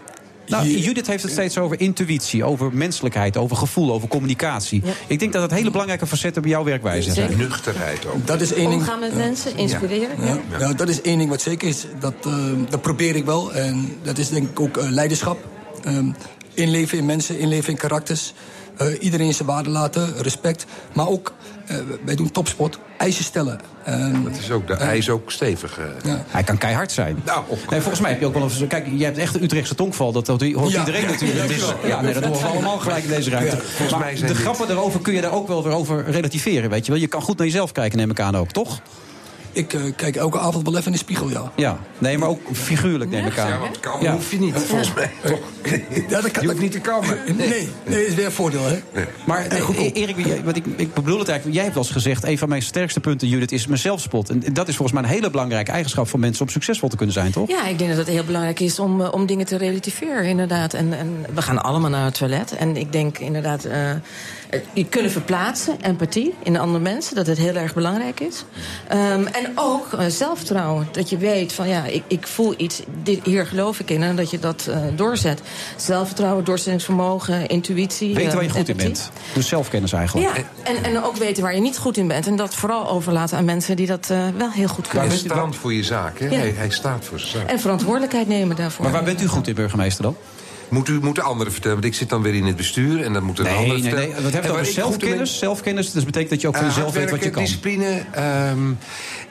Nou, 0.47 0.67
Judith 0.67 1.07
heeft 1.07 1.23
het 1.23 1.31
steeds 1.31 1.57
over 1.57 1.79
intuïtie, 1.79 2.43
over 2.43 2.73
menselijkheid, 2.73 3.37
over 3.37 3.57
gevoel, 3.57 3.93
over 3.93 4.07
communicatie. 4.07 4.81
Ja. 4.85 4.91
Ik 5.07 5.19
denk 5.19 5.33
dat 5.33 5.41
dat 5.41 5.57
hele 5.57 5.71
belangrijke 5.71 6.07
facetten 6.07 6.41
bij 6.41 6.51
jouw 6.51 6.63
werkwijze 6.63 7.11
zijn. 7.11 7.29
Zeker. 7.29 7.43
Nuchterheid 7.43 8.05
ook. 8.05 8.27
Dat 8.27 8.41
is 8.41 8.53
één 8.53 8.69
ding. 8.69 8.81
Omgaan 8.81 8.99
met 8.99 9.15
mensen, 9.15 9.57
inspireren. 9.57 10.21
Ja. 10.21 10.25
Ja. 10.25 10.59
ja. 10.59 10.73
dat 10.73 10.89
is 10.89 11.01
één 11.01 11.17
ding 11.17 11.29
wat 11.29 11.41
zeker 11.41 11.67
is. 11.67 11.85
Dat, 11.99 12.13
uh, 12.27 12.33
dat 12.69 12.81
probeer 12.81 13.15
ik 13.15 13.25
wel. 13.25 13.53
En 13.53 13.97
dat 14.03 14.17
is 14.17 14.29
denk 14.29 14.49
ik 14.49 14.59
ook 14.59 14.77
uh, 14.77 14.89
leiderschap. 14.89 15.47
Um, 15.87 16.15
inleven 16.53 16.97
in 16.97 17.05
mensen, 17.05 17.39
inleven 17.39 17.69
in 17.69 17.77
karakters. 17.77 18.33
Eh, 18.77 18.87
iedereen 18.99 19.33
zijn 19.33 19.47
waarde 19.47 19.69
laten, 19.69 20.17
respect. 20.17 20.65
Maar 20.93 21.07
ook, 21.07 21.33
eh, 21.37 21.54
wij 22.05 22.15
doen 22.15 22.31
topsport, 22.31 22.79
eisen 22.97 23.23
stellen. 23.23 23.59
Ehm, 23.85 24.23
Dat 24.23 24.37
is 24.39 24.51
ook, 24.51 24.67
de, 24.67 24.75
hij 24.75 24.97
is 24.97 25.09
ook 25.09 25.31
stevig. 25.31 25.79
eh. 25.79 26.13
Hij 26.27 26.43
kan 26.43 26.57
keihard 26.57 26.91
zijn. 26.91 27.21
Nou, 27.25 27.43
nee, 27.69 27.79
volgens 27.79 27.99
mij 27.99 28.11
heb 28.11 28.19
je 28.19 28.25
ook 28.25 28.33
wel 28.33 28.49
een... 28.59 28.67
Kijk, 28.67 28.87
jij 28.93 29.05
hebt 29.05 29.17
echt 29.17 29.35
een 29.35 29.43
Utrechtse 29.43 29.75
tongval. 29.75 30.11
Dat 30.11 30.27
hoort 30.27 30.41
hoort 30.53 30.71
Ja, 30.71 30.79
iedereen 30.79 31.01
ja, 31.01 31.07
natuurlijk. 31.09 31.41
ja, 31.41 31.47
Dus, 31.47 31.57
ja. 31.83 31.87
ja, 31.87 32.01
nee, 32.01 32.13
dat 32.13 32.23
horen 32.23 32.41
we 32.41 32.47
allemaal 32.47 32.77
gelijk 32.77 33.03
in 33.03 33.09
deze 33.09 33.29
ruimte. 33.29 33.55
Ja, 33.55 33.61
volgens 33.61 33.89
maar 33.91 33.99
mij 33.99 34.15
zijn 34.15 34.27
de 34.27 34.33
dit- 34.33 34.41
grappen 34.41 34.69
erover 34.69 34.99
kun 34.99 35.13
je 35.13 35.21
daar 35.21 35.33
ook 35.33 35.47
wel 35.47 35.63
weer 35.63 35.73
over 35.73 36.05
relativeren. 36.09 36.69
Weet 36.69 36.85
je 36.85 36.91
wel? 36.91 37.01
Je 37.01 37.07
kan 37.07 37.21
goed 37.21 37.37
naar 37.37 37.47
jezelf 37.47 37.71
kijken, 37.71 37.97
neem 37.97 38.09
ik 38.09 38.19
aan 38.19 38.35
ook, 38.37 38.51
toch? 38.51 38.79
Ik 39.55 39.73
eh, 39.73 39.81
kijk 39.95 40.15
elke 40.15 40.39
avond 40.39 40.63
wel 40.63 40.73
even 40.73 40.85
in 40.85 40.91
de 40.91 40.97
spiegel, 40.97 41.29
ja. 41.29 41.51
Ja, 41.55 41.77
nee, 41.97 42.17
maar 42.17 42.29
ook 42.29 42.39
figuurlijk 42.53 43.11
neem 43.11 43.25
ik 43.25 43.37
aan. 43.37 43.47
Ja, 43.47 43.59
want 43.59 43.79
kammen 43.79 44.11
hoef 44.11 44.31
je 44.31 44.39
niet, 44.39 44.55
volgens 44.55 44.93
mij. 44.93 45.11
Ja, 46.09 46.21
dat 46.21 46.31
kan, 46.31 46.43
Je 46.43 46.49
hoeft 46.49 46.61
niet 46.61 46.71
te 46.71 46.79
kammen. 46.79 47.17
Nee, 47.37 47.47
nee, 47.47 47.69
dat 47.83 47.95
is 47.95 48.13
weer 48.13 48.25
een 48.25 48.31
voordeel, 48.31 48.65
hè? 48.65 48.79
Maar 49.25 49.45
eh, 49.45 49.91
Erik, 49.93 50.43
wat 50.43 50.55
ik, 50.55 50.65
ik 50.75 50.93
bedoel 50.93 51.19
het 51.19 51.27
eigenlijk. 51.27 51.53
Jij 51.53 51.63
hebt 51.63 51.75
wel 51.75 51.83
eens 51.83 51.93
gezegd: 51.93 52.23
een 52.23 52.37
van 52.37 52.49
mijn 52.49 52.61
sterkste 52.61 52.99
punten, 52.99 53.27
Judith, 53.27 53.51
is 53.51 53.67
mijn 53.67 53.79
zelfspot. 53.79 54.29
En 54.29 54.53
dat 54.53 54.67
is 54.67 54.75
volgens 54.75 54.99
mij 54.99 55.09
een 55.09 55.15
hele 55.15 55.29
belangrijke 55.29 55.71
eigenschap 55.71 56.07
voor 56.07 56.19
mensen 56.19 56.45
om 56.45 56.51
succesvol 56.51 56.89
te 56.89 56.95
kunnen 56.95 57.15
zijn, 57.15 57.31
toch? 57.31 57.49
Ja, 57.49 57.67
ik 57.67 57.77
denk 57.77 57.89
dat 57.89 57.99
het 57.99 58.07
heel 58.07 58.23
belangrijk 58.23 58.59
is 58.59 58.79
om, 58.79 59.01
eh, 59.01 59.13
om 59.13 59.25
dingen 59.25 59.45
te 59.45 59.57
relativeren, 59.57 60.25
inderdaad. 60.25 60.73
En, 60.73 60.93
en 60.93 61.25
we 61.33 61.41
gaan 61.41 61.63
allemaal 61.63 61.89
naar 61.89 62.05
het 62.05 62.17
toilet. 62.17 62.55
En 62.55 62.77
ik 62.77 62.91
denk 62.91 63.17
inderdaad, 63.17 63.67
je 64.73 64.85
kunnen 64.85 65.11
verplaatsen, 65.11 65.81
empathie 65.81 66.33
in 66.43 66.57
andere 66.57 66.83
mensen, 66.83 67.15
dat 67.15 67.27
het 67.27 67.37
heel 67.37 67.55
erg 67.55 67.73
belangrijk 67.73 68.19
is. 68.19 68.43
Ehm, 68.87 69.25
en 69.25 69.51
ook 69.55 69.93
eh, 69.93 70.05
zelfvertrouwen, 70.07 70.87
dat 70.91 71.09
je 71.09 71.17
weet 71.17 71.53
van 71.53 71.67
ja, 71.67 71.85
ik, 71.85 72.03
ik 72.07 72.27
voel 72.27 72.53
iets, 72.57 72.81
dit, 73.03 73.19
hier 73.23 73.45
geloof 73.45 73.79
ik 73.79 73.89
in, 73.89 74.03
en 74.03 74.15
dat 74.15 74.29
je 74.29 74.39
dat 74.39 74.67
eh, 74.67 74.77
doorzet. 74.95 75.41
Zelfvertrouwen, 75.75 76.43
doorzettingsvermogen, 76.43 77.47
intuïtie. 77.47 78.13
Weten 78.13 78.33
waar 78.33 78.43
je 78.43 78.49
eh, 78.49 78.55
goed 78.55 78.69
in 78.69 78.77
bent. 78.77 79.11
Dus 79.33 79.47
zelfkennis 79.47 79.93
eigenlijk. 79.93 80.37
Ja, 80.37 80.43
en, 80.63 80.83
en 80.83 81.03
ook 81.03 81.15
weten 81.15 81.43
waar 81.43 81.55
je 81.55 81.61
niet 81.61 81.77
goed 81.77 81.97
in 81.97 82.07
bent. 82.07 82.27
En 82.27 82.35
dat 82.35 82.55
vooral 82.55 82.89
overlaten 82.89 83.37
aan 83.37 83.45
mensen 83.45 83.75
die 83.75 83.87
dat 83.87 84.09
eh, 84.09 84.27
wel 84.37 84.51
heel 84.51 84.67
goed 84.67 84.87
kunnen. 84.87 85.09
Hij 85.09 85.17
staat 85.17 85.55
voor 85.55 85.73
je 85.73 85.83
zaak, 85.83 86.19
hè? 86.19 86.25
Ja. 86.25 86.37
Hij, 86.37 86.53
hij 86.57 86.69
staat 86.69 87.05
voor 87.05 87.19
zijn 87.19 87.31
zaak. 87.31 87.49
En 87.49 87.59
verantwoordelijkheid 87.59 88.27
nemen 88.27 88.55
daarvoor. 88.55 88.83
Maar 88.83 88.93
waar 88.93 89.03
bent 89.03 89.21
u 89.21 89.27
goed 89.27 89.47
in, 89.47 89.55
burgemeester 89.55 90.03
dan? 90.03 90.15
Moet 90.75 90.89
u 90.89 90.99
moeten 91.01 91.23
anderen 91.23 91.51
vertellen, 91.53 91.75
want 91.81 91.89
ik 91.93 91.99
zit 91.99 92.09
dan 92.09 92.21
weer 92.21 92.33
in 92.33 92.45
het 92.45 92.55
bestuur 92.55 93.01
en 93.03 93.13
dan 93.13 93.23
moeten 93.23 93.43
de 93.43 93.49
Nee, 93.49 93.59
anderen 93.59 93.81
nee, 93.81 93.91
nee. 93.91 93.99
vertellen. 94.01 94.15
We 94.25 94.31
hebben 94.31 94.41
En 94.41 94.57
het 94.57 94.75
waar 94.75 94.85
over 94.85 94.87
ik 94.87 94.93
goed 94.93 95.03
in 95.03 95.17
ben- 95.17 95.27
zelfkennis. 95.27 95.37
Zelfkennis, 95.37 95.91
dus 95.91 96.05
betekent 96.05 96.29
dat 96.29 96.41
je 96.41 96.47
ook 96.47 96.55
van 96.55 96.65
Eh, 96.65 96.75
jezelf 96.75 96.93
weet 96.93 97.09
wat 97.09 97.23
je 97.23 97.29
kan. 97.29 97.43
discipline. 97.43 98.03
ehm, 98.11 98.59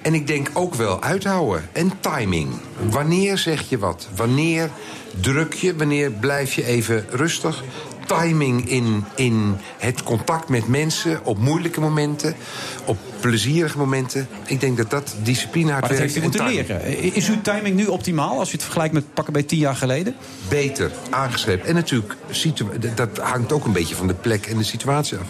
en 0.02 0.14
ik 0.14 0.26
denk 0.26 0.50
ook 0.52 0.74
wel 0.74 1.02
uithouden. 1.02 1.68
En 1.72 1.92
timing. 2.00 2.48
Wanneer 2.90 3.38
zeg 3.38 3.68
je 3.68 3.78
wat? 3.78 4.08
Wanneer 4.16 4.70
druk 5.20 5.54
je? 5.54 5.76
Wanneer 5.76 6.10
blijf 6.10 6.54
je 6.54 6.64
even 6.66 7.06
rustig? 7.10 7.62
Timing 8.06 8.68
in, 8.68 9.04
in 9.16 9.56
het 9.78 10.02
contact 10.02 10.48
met 10.48 10.68
mensen 10.68 11.20
op 11.24 11.38
moeilijke 11.38 11.80
momenten, 11.80 12.34
op 12.84 12.98
plezierige 13.28 13.78
momenten. 13.78 14.28
Ik 14.46 14.60
denk 14.60 14.76
dat 14.76 14.90
dat 14.90 15.14
discipline 15.22 15.70
hard 15.70 15.80
Maar 15.80 15.90
dat 15.90 15.98
werken 15.98 16.22
heeft 16.22 16.34
u 16.34 16.38
en 16.38 16.52
moeten 16.52 16.78
leren. 16.78 17.14
Is 17.14 17.28
uw 17.28 17.40
timing 17.42 17.76
nu 17.76 17.86
optimaal 17.86 18.38
als 18.38 18.48
je 18.48 18.54
het 18.54 18.62
vergelijkt 18.62 18.94
met 18.94 19.14
pakken 19.14 19.32
bij 19.32 19.42
tien 19.42 19.58
jaar 19.58 19.76
geleden? 19.76 20.14
Beter, 20.48 20.90
aangescherpt. 21.10 21.66
En 21.66 21.74
natuurlijk, 21.74 22.16
dat 22.94 23.18
hangt 23.18 23.52
ook 23.52 23.64
een 23.64 23.72
beetje 23.72 23.94
van 23.94 24.06
de 24.06 24.14
plek 24.14 24.46
en 24.46 24.58
de 24.58 24.64
situatie 24.64 25.18
af. 25.18 25.26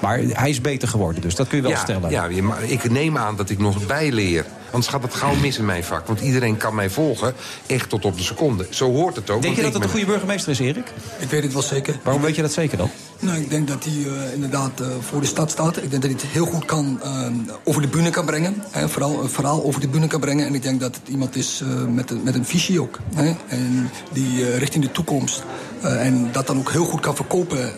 Maar 0.00 0.18
hij 0.18 0.50
is 0.50 0.60
beter 0.60 0.88
geworden, 0.88 1.22
dus 1.22 1.34
dat 1.34 1.48
kun 1.48 1.56
je 1.56 1.62
wel 1.62 1.72
ja, 1.72 1.78
stellen. 1.78 2.10
Ja, 2.10 2.28
ik 2.66 2.90
neem 2.90 3.18
aan 3.18 3.36
dat 3.36 3.50
ik 3.50 3.58
nog 3.58 3.86
bijleer. 3.86 4.44
Anders 4.66 4.86
gaat 4.86 5.02
het 5.02 5.14
gauw 5.14 5.34
mis 5.34 5.58
in 5.58 5.64
mijn 5.64 5.84
vak. 5.84 6.06
Want 6.06 6.20
iedereen 6.20 6.56
kan 6.56 6.74
mij 6.74 6.90
volgen, 6.90 7.34
echt 7.66 7.88
tot 7.88 8.04
op 8.04 8.16
de 8.16 8.22
seconde. 8.22 8.66
Zo 8.70 8.92
hoort 8.92 9.16
het 9.16 9.30
ook. 9.30 9.42
Denk 9.42 9.56
je 9.56 9.62
dat 9.62 9.74
het 9.74 9.82
een 9.82 9.88
goede 9.88 10.06
burgemeester 10.06 10.50
is, 10.50 10.58
Erik? 10.58 10.92
Ik 11.18 11.30
weet 11.30 11.42
het 11.42 11.52
wel 11.52 11.62
zeker. 11.62 11.98
Waarom 12.02 12.22
weet 12.22 12.36
je 12.36 12.42
dat 12.42 12.52
zeker 12.52 12.78
dan? 12.78 12.90
Nou, 13.18 13.38
ik 13.38 13.50
denk 13.50 13.68
dat 13.68 13.84
hij 13.84 13.92
eh, 13.92 14.32
inderdaad 14.34 14.80
eh, 14.80 14.86
voor 15.00 15.20
de 15.20 15.26
stad 15.26 15.50
staat. 15.50 15.76
Ik 15.76 15.90
denk 15.90 16.02
dat 16.02 16.10
hij 16.10 16.20
het 16.20 16.22
heel 16.22 16.46
goed 16.46 16.64
kan, 16.64 17.00
eh, 17.02 17.26
over 17.64 17.82
de 17.82 17.88
bühne 17.88 18.10
kan 18.10 18.24
brengen. 18.24 18.62
Hè, 18.70 18.88
vooral 18.88 19.22
een 19.22 19.28
verhaal 19.28 19.64
over 19.64 19.80
de 19.80 19.88
bühne 19.88 20.06
kan 20.06 20.20
brengen. 20.20 20.46
En 20.46 20.54
ik 20.54 20.62
denk 20.62 20.80
dat 20.80 20.94
het 20.96 21.08
iemand 21.08 21.36
is 21.36 21.60
eh, 21.62 21.84
met, 21.84 22.10
een- 22.10 22.22
met 22.22 22.34
een 22.34 22.44
visie 22.44 22.80
ook. 22.80 22.98
Hè, 23.14 23.34
en 23.48 23.90
die 24.12 24.46
eh, 24.46 24.58
richting 24.58 24.84
de 24.84 24.90
toekomst. 24.92 25.42
eh, 25.82 26.06
en 26.06 26.28
dat 26.32 26.46
dan 26.46 26.58
ook 26.58 26.70
heel 26.72 26.84
goed 26.84 27.00
kan 27.00 27.16
verkopen. 27.16 27.70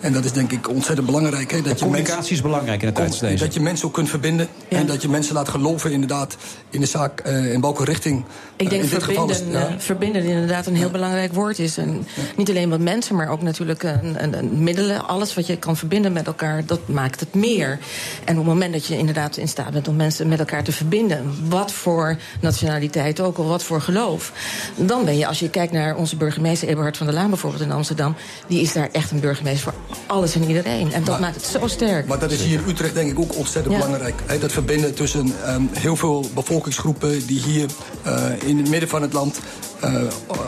en 0.00 0.12
dat 0.12 0.24
is 0.24 0.32
denk 0.32 0.52
ik 0.52 0.68
ontzettend 0.68 1.06
belangrijk. 1.06 1.50
Hè, 1.50 1.62
dat 1.62 1.78
je 1.78 1.84
Communicatie 1.84 2.14
mensen- 2.16 2.34
is 2.34 2.42
belangrijk 2.42 2.80
in 2.82 2.88
de 2.88 2.94
tijd 2.94 3.08
als 3.08 3.18
deze. 3.18 3.44
Dat 3.44 3.54
je 3.54 3.60
mensen 3.60 3.86
ook 3.86 3.94
kunt 3.94 4.08
verbinden. 4.08 4.48
En 4.68 4.86
dat 4.86 5.02
je 5.02 5.08
mensen 5.08 5.34
laat 5.34 5.48
geloven 5.48 5.92
inderdaad 5.92 6.36
in 6.70 6.80
de 6.80 6.86
zaak. 6.86 7.20
eh, 7.20 7.52
in 7.52 7.60
welke 7.60 7.84
richting. 7.84 8.24
Ik 8.60 8.66
eh, 8.66 8.72
denk 8.72 8.82
in 8.82 8.90
dit 8.90 9.02
geval 9.02 9.28
verbinden, 9.28 9.60
is, 9.60 9.68
ja. 9.68 9.74
eh, 9.74 9.78
verbinden 9.78 10.22
inderdaad 10.22 10.66
een 10.66 10.76
heel 10.76 10.90
belangrijk 10.90 11.32
woord 11.32 11.58
is. 11.58 11.76
En 11.76 12.06
niet 12.36 12.48
alleen 12.48 12.68
met 12.68 12.80
mensen, 12.80 13.16
maar 13.16 13.28
ook 13.28 13.42
natuurlijk 13.42 13.82
een, 13.82 14.22
een, 14.22 14.38
een 14.38 14.62
middelen. 14.62 15.08
Alles 15.08 15.34
wat 15.34 15.46
je 15.46 15.56
kan 15.56 15.76
verbinden 15.76 16.12
met 16.12 16.26
elkaar, 16.26 16.62
dat 16.66 16.88
maakt 16.88 17.20
het 17.20 17.34
meer. 17.34 17.78
En 18.24 18.32
op 18.38 18.44
het 18.44 18.52
moment 18.52 18.72
dat 18.72 18.86
je 18.86 18.98
inderdaad 18.98 19.36
in 19.36 19.48
staat 19.48 19.70
bent 19.70 19.88
om 19.88 19.96
mensen 19.96 20.28
met 20.28 20.38
elkaar 20.38 20.62
te 20.64 20.72
verbinden... 20.72 21.34
wat 21.48 21.72
voor 21.72 22.16
nationaliteit 22.40 23.20
ook, 23.20 23.38
of 23.38 23.46
wat 23.46 23.62
voor 23.62 23.80
geloof... 23.80 24.32
dan 24.76 25.04
ben 25.04 25.18
je, 25.18 25.26
als 25.26 25.38
je 25.38 25.50
kijkt 25.50 25.72
naar 25.72 25.96
onze 25.96 26.16
burgemeester 26.16 26.68
Eberhard 26.68 26.96
van 26.96 27.06
der 27.06 27.14
Laan 27.14 27.28
bijvoorbeeld 27.28 27.62
in 27.62 27.72
Amsterdam... 27.72 28.14
die 28.46 28.60
is 28.60 28.72
daar 28.72 28.88
echt 28.92 29.10
een 29.10 29.20
burgemeester 29.20 29.72
voor 29.72 29.74
alles 30.06 30.34
en 30.34 30.44
iedereen. 30.44 30.92
En 30.92 31.04
dat 31.04 31.20
maakt 31.20 31.34
het 31.34 31.44
zo 31.44 31.66
sterk. 31.66 32.06
Maar 32.06 32.18
dat 32.18 32.30
is 32.30 32.42
hier 32.42 32.60
in 32.60 32.68
Utrecht 32.68 32.94
denk 32.94 33.10
ik 33.10 33.18
ook 33.18 33.36
ontzettend 33.36 33.74
Ja. 33.74 33.80
belangrijk. 33.80 34.14
Hè, 34.26 34.38
dat 34.38 34.52
verbinden 34.52 34.94
tussen 34.94 35.32
ehm, 35.44 35.62
heel 35.72 35.96
veel 35.96 36.30
bevolkingsgroepen 36.34 37.26
die 37.26 37.40
hier 37.40 37.68
eh, 38.02 38.48
in 38.50 38.58
het 38.58 38.68
midden 38.68 38.88
van 38.88 39.02
het 39.02 39.12
land 39.12 39.40
eh, 39.80 40.02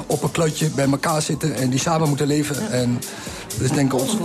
op 0.07 0.23
een 0.23 0.31
kluitje 0.31 0.71
bij 0.71 0.91
elkaar 0.91 1.23
zitten 1.23 1.55
en 1.55 1.71
die 1.71 1.81
samen 1.81 2.09
moeten 2.09 2.27
leven. 2.27 2.71
En 2.71 3.01
dat 3.49 3.61
is 3.61 3.71
denk 3.71 3.93
ik 3.93 4.01
ons. 4.01 4.17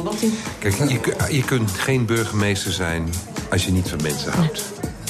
Kijk, 0.59 0.75
je, 0.77 1.35
je 1.35 1.43
kunt 1.43 1.71
geen 1.71 2.05
burgemeester 2.05 2.71
zijn 2.71 3.09
als 3.49 3.65
je 3.65 3.71
niet 3.71 3.89
van 3.89 4.01
mensen 4.01 4.31
houdt. 4.31 4.63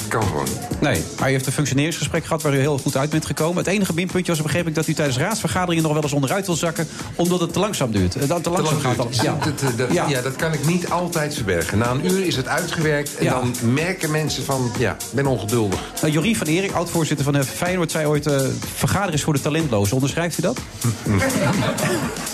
Kan 0.08 0.22
gewoon 0.22 0.44
niet. 0.44 0.80
Nee, 0.80 1.04
maar 1.18 1.28
u 1.28 1.32
heeft 1.32 1.46
een 1.46 1.52
functioneringsgesprek 1.52 2.24
gehad 2.24 2.42
waar 2.42 2.54
u 2.54 2.58
heel 2.58 2.78
goed 2.78 2.96
uit 2.96 3.10
bent 3.10 3.26
gekomen. 3.26 3.56
Het 3.64 3.66
enige 3.72 3.94
minpuntje 3.94 4.32
was, 4.32 4.42
begreep 4.42 4.66
ik, 4.66 4.74
dat 4.74 4.86
u 4.86 4.94
tijdens 4.94 5.18
raadsvergaderingen 5.18 5.82
nog 5.82 5.92
wel 5.92 6.02
eens 6.02 6.12
onderuit 6.12 6.46
wil 6.46 6.54
zakken. 6.56 6.88
omdat 7.14 7.40
het 7.40 7.52
te 7.52 7.58
langzaam 7.58 7.90
duurt. 7.92 8.16
Eh, 8.16 8.28
Dat 8.28 8.42
te 8.42 8.50
langzaam 8.50 8.78
Te 8.78 8.84
lang 8.84 8.96
gaat 8.96 9.06
duurt. 9.12 9.26
alles. 9.26 9.66
Ja. 9.66 9.76
Dat, 9.76 9.92
Ja. 9.92 10.08
ja. 10.08 10.20
dat 10.20 10.36
kan 10.36 10.52
ik 10.52 10.66
niet 10.66 10.90
altijd 10.90 11.34
verbergen. 11.34 11.78
Na 11.78 11.90
een 11.90 12.06
uur 12.12 12.26
is 12.26 12.36
het 12.36 12.48
uitgewerkt 12.48 13.16
en 13.16 13.24
Ja. 13.24 13.30
dan 13.32 13.54
merken 13.72 14.10
mensen 14.10 14.44
van... 14.44 14.70
ja, 14.78 14.92
ik 14.92 14.98
ben 15.12 15.26
ongeduldig. 15.26 15.80
Nou, 16.00 16.12
Jorien 16.12 16.36
van 16.36 16.46
Erik, 16.46 16.72
oud-voorzitter 16.72 17.24
van 17.24 17.34
de 17.34 17.44
Feyenoord, 17.44 17.90
zei 17.90 18.06
ooit... 18.06 18.26
eh 18.26 18.40
vergaderen 18.74 19.14
is 19.14 19.22
voor 19.22 19.32
de 19.32 19.40
talentlozen. 19.40 19.94
Onderschrijft 19.94 20.38
u 20.38 20.42
dat? 20.42 20.58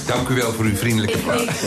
Dank 0.06 0.28
u 0.28 0.34
wel 0.34 0.52
voor 0.52 0.64
uw 0.64 0.76
vriendelijke 0.76 1.18
vraag. 1.18 1.60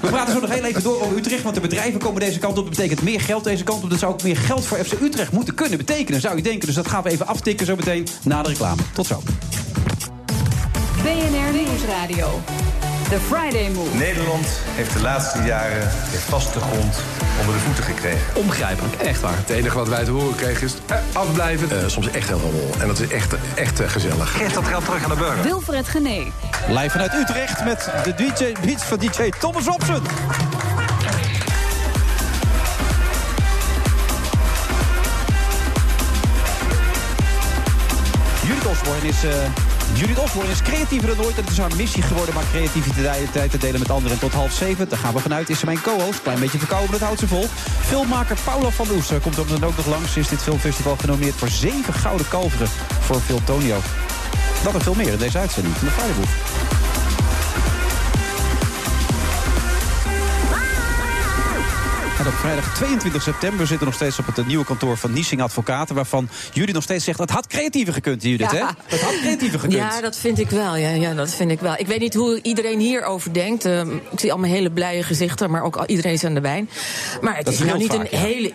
We 0.00 0.08
praten 0.08 0.34
zo 0.34 0.40
nog 0.40 0.50
heel 0.50 0.64
even 0.64 0.82
door 0.82 1.00
over 1.02 1.16
Utrecht. 1.16 1.42
Want 1.42 1.54
de 1.54 1.60
bedrijven 1.60 2.00
komen 2.00 2.20
deze 2.20 2.38
kant 2.38 2.58
op. 2.58 2.64
Dat 2.66 2.74
betekent 2.76 3.02
meer 3.02 3.20
geld 3.20 3.44
deze 3.44 3.64
kant 3.64 3.82
op. 3.82 3.90
Dat 3.90 3.98
zou 3.98 4.12
ook 4.12 4.22
meer 4.22 4.36
geld 4.36 4.63
voor 4.66 4.78
FC 4.78 4.92
Utrecht 5.00 5.32
moeten 5.32 5.54
kunnen 5.54 5.78
betekenen, 5.78 6.20
zou 6.20 6.36
je 6.36 6.42
denken. 6.42 6.66
Dus 6.66 6.74
dat 6.74 6.88
gaan 6.88 7.02
we 7.02 7.10
even 7.10 7.26
aftikken 7.26 7.66
zo 7.66 7.76
meteen 7.76 8.06
na 8.22 8.42
de 8.42 8.48
reclame. 8.48 8.82
Tot 8.92 9.06
zo. 9.06 9.22
BNR 11.02 11.52
Nieuwsradio. 11.52 12.40
The 13.08 13.18
Friday 13.20 13.70
Move. 13.70 13.96
Nederland 13.96 14.46
heeft 14.74 14.92
de 14.92 15.00
laatste 15.00 15.42
jaren 15.42 15.90
weer 16.10 16.20
vaste 16.20 16.60
grond 16.60 16.96
onder 17.40 17.54
de 17.54 17.60
voeten 17.60 17.84
gekregen. 17.84 18.20
Onbegrijpelijk, 18.34 18.94
echt 18.94 19.20
waar. 19.20 19.36
Het 19.36 19.50
enige 19.50 19.76
wat 19.76 19.88
wij 19.88 20.04
te 20.04 20.10
horen 20.10 20.34
kregen 20.36 20.66
is 20.66 20.74
eh, 20.86 20.96
afblijven. 21.12 21.90
soms 21.90 22.10
echt 22.10 22.28
heel 22.28 22.38
veel 22.38 22.80
En 22.80 22.86
dat 22.86 23.00
is 23.00 23.08
echt, 23.08 23.34
echt 23.54 23.80
eh, 23.80 23.88
gezellig. 23.88 24.36
Geef 24.36 24.52
dat 24.52 24.64
geld 24.64 24.84
terug 24.84 25.04
aan 25.04 25.10
de 25.10 25.16
burger. 25.16 25.42
Wilfred 25.42 25.88
Genee. 25.88 26.32
Live 26.68 26.90
vanuit 26.90 27.14
Utrecht 27.14 27.64
met 27.64 27.90
de 28.04 28.14
DJ 28.14 28.66
beats 28.66 28.82
van 28.82 28.98
DJ 28.98 29.30
Thomas 29.40 29.64
Robson. 29.64 30.02
Osborne 38.84 39.08
is, 39.08 39.24
eh, 39.24 39.30
Judith 39.94 40.50
is 40.50 40.62
creatiever 40.62 41.16
dan 41.16 41.24
ooit. 41.24 41.36
En 41.36 41.42
het 41.42 41.50
is 41.50 41.58
haar 41.58 41.76
missie 41.76 42.02
geworden 42.02 42.34
maar 42.34 42.44
creativiteit 42.50 43.50
te 43.50 43.58
delen 43.58 43.80
met 43.80 43.90
anderen. 43.90 44.18
Tot 44.18 44.32
half 44.32 44.52
zeven, 44.52 44.88
daar 44.88 44.98
gaan 44.98 45.14
we 45.14 45.20
vanuit, 45.20 45.50
is 45.50 45.58
ze 45.58 45.64
mijn 45.64 45.80
co-host. 45.80 46.22
Klein 46.22 46.40
beetje 46.40 46.58
verkouden, 46.58 46.90
dat 46.90 47.00
houdt 47.00 47.18
ze 47.18 47.26
vol. 47.26 47.46
Filmmaker 47.80 48.36
Paula 48.44 48.70
van 48.70 48.86
Oester 48.90 49.20
komt 49.20 49.38
op 49.38 49.48
dan 49.48 49.64
ook 49.64 49.76
nog 49.76 49.86
langs. 49.86 50.16
Is 50.16 50.28
dit 50.28 50.42
filmfestival 50.42 50.96
genomineerd 50.96 51.34
voor 51.34 51.48
zeven 51.48 51.94
gouden 51.94 52.28
kalveren 52.28 52.68
voor 53.00 53.20
Filmtonio. 53.20 53.80
Dat 54.62 54.74
en 54.74 54.80
veel 54.80 54.94
meer 54.94 55.12
in 55.12 55.18
deze 55.18 55.38
uitzending 55.38 55.74
van 55.76 55.86
de 55.86 55.92
Friday 55.92 56.63
Op 62.26 62.32
vrijdag 62.32 62.74
22 62.74 63.22
september 63.22 63.58
we 63.60 63.66
zitten 63.66 63.86
nog 63.86 63.94
steeds 63.96 64.18
op 64.18 64.26
het 64.26 64.38
eh, 64.38 64.46
nieuwe 64.46 64.64
kantoor 64.64 64.96
van 64.96 65.12
Niesing 65.12 65.42
Advocaten. 65.42 65.94
Waarvan 65.94 66.28
Judith 66.52 66.74
nog 66.74 66.82
steeds 66.82 67.04
zegt: 67.04 67.18
het 67.18 67.30
had 67.30 67.46
creatiever 67.46 67.92
gekund, 67.92 68.22
Judith. 68.22 68.50
Hè? 68.50 68.56
Ja. 68.58 68.74
Het 68.86 69.00
had 69.00 69.14
creatiever 69.20 69.58
gekund. 69.60 69.78
Ja, 69.78 70.00
dat 70.00 70.16
vind 70.16 70.38
ik 70.38 70.50
wel. 70.50 70.76
Ja, 70.76 70.88
ja, 70.88 71.14
dat 71.14 71.30
vind 71.34 71.50
ik 71.50 71.60
wel. 71.60 71.74
Ik 71.76 71.86
weet 71.86 72.00
niet 72.00 72.14
hoe 72.14 72.38
iedereen 72.42 72.78
hierover 72.78 73.32
denkt. 73.32 73.64
Ehm, 73.64 73.90
ik 74.12 74.20
zie 74.20 74.32
allemaal 74.32 74.50
hele 74.50 74.70
blije 74.70 75.02
gezichten, 75.02 75.50
maar 75.50 75.62
ook 75.62 75.84
iedereen 75.86 76.12
is 76.12 76.24
aan 76.24 76.34
de 76.34 76.40
wijn. 76.40 76.68
Maar 77.20 77.36
het 77.36 77.44
Dat 77.44 77.54
is 77.54 77.60
is 77.60 77.66
nou 77.66 77.78
niet 77.78 77.92
vaak, 77.92 78.00
een 78.00 78.08
ja. 78.10 78.18
hele 78.18 78.52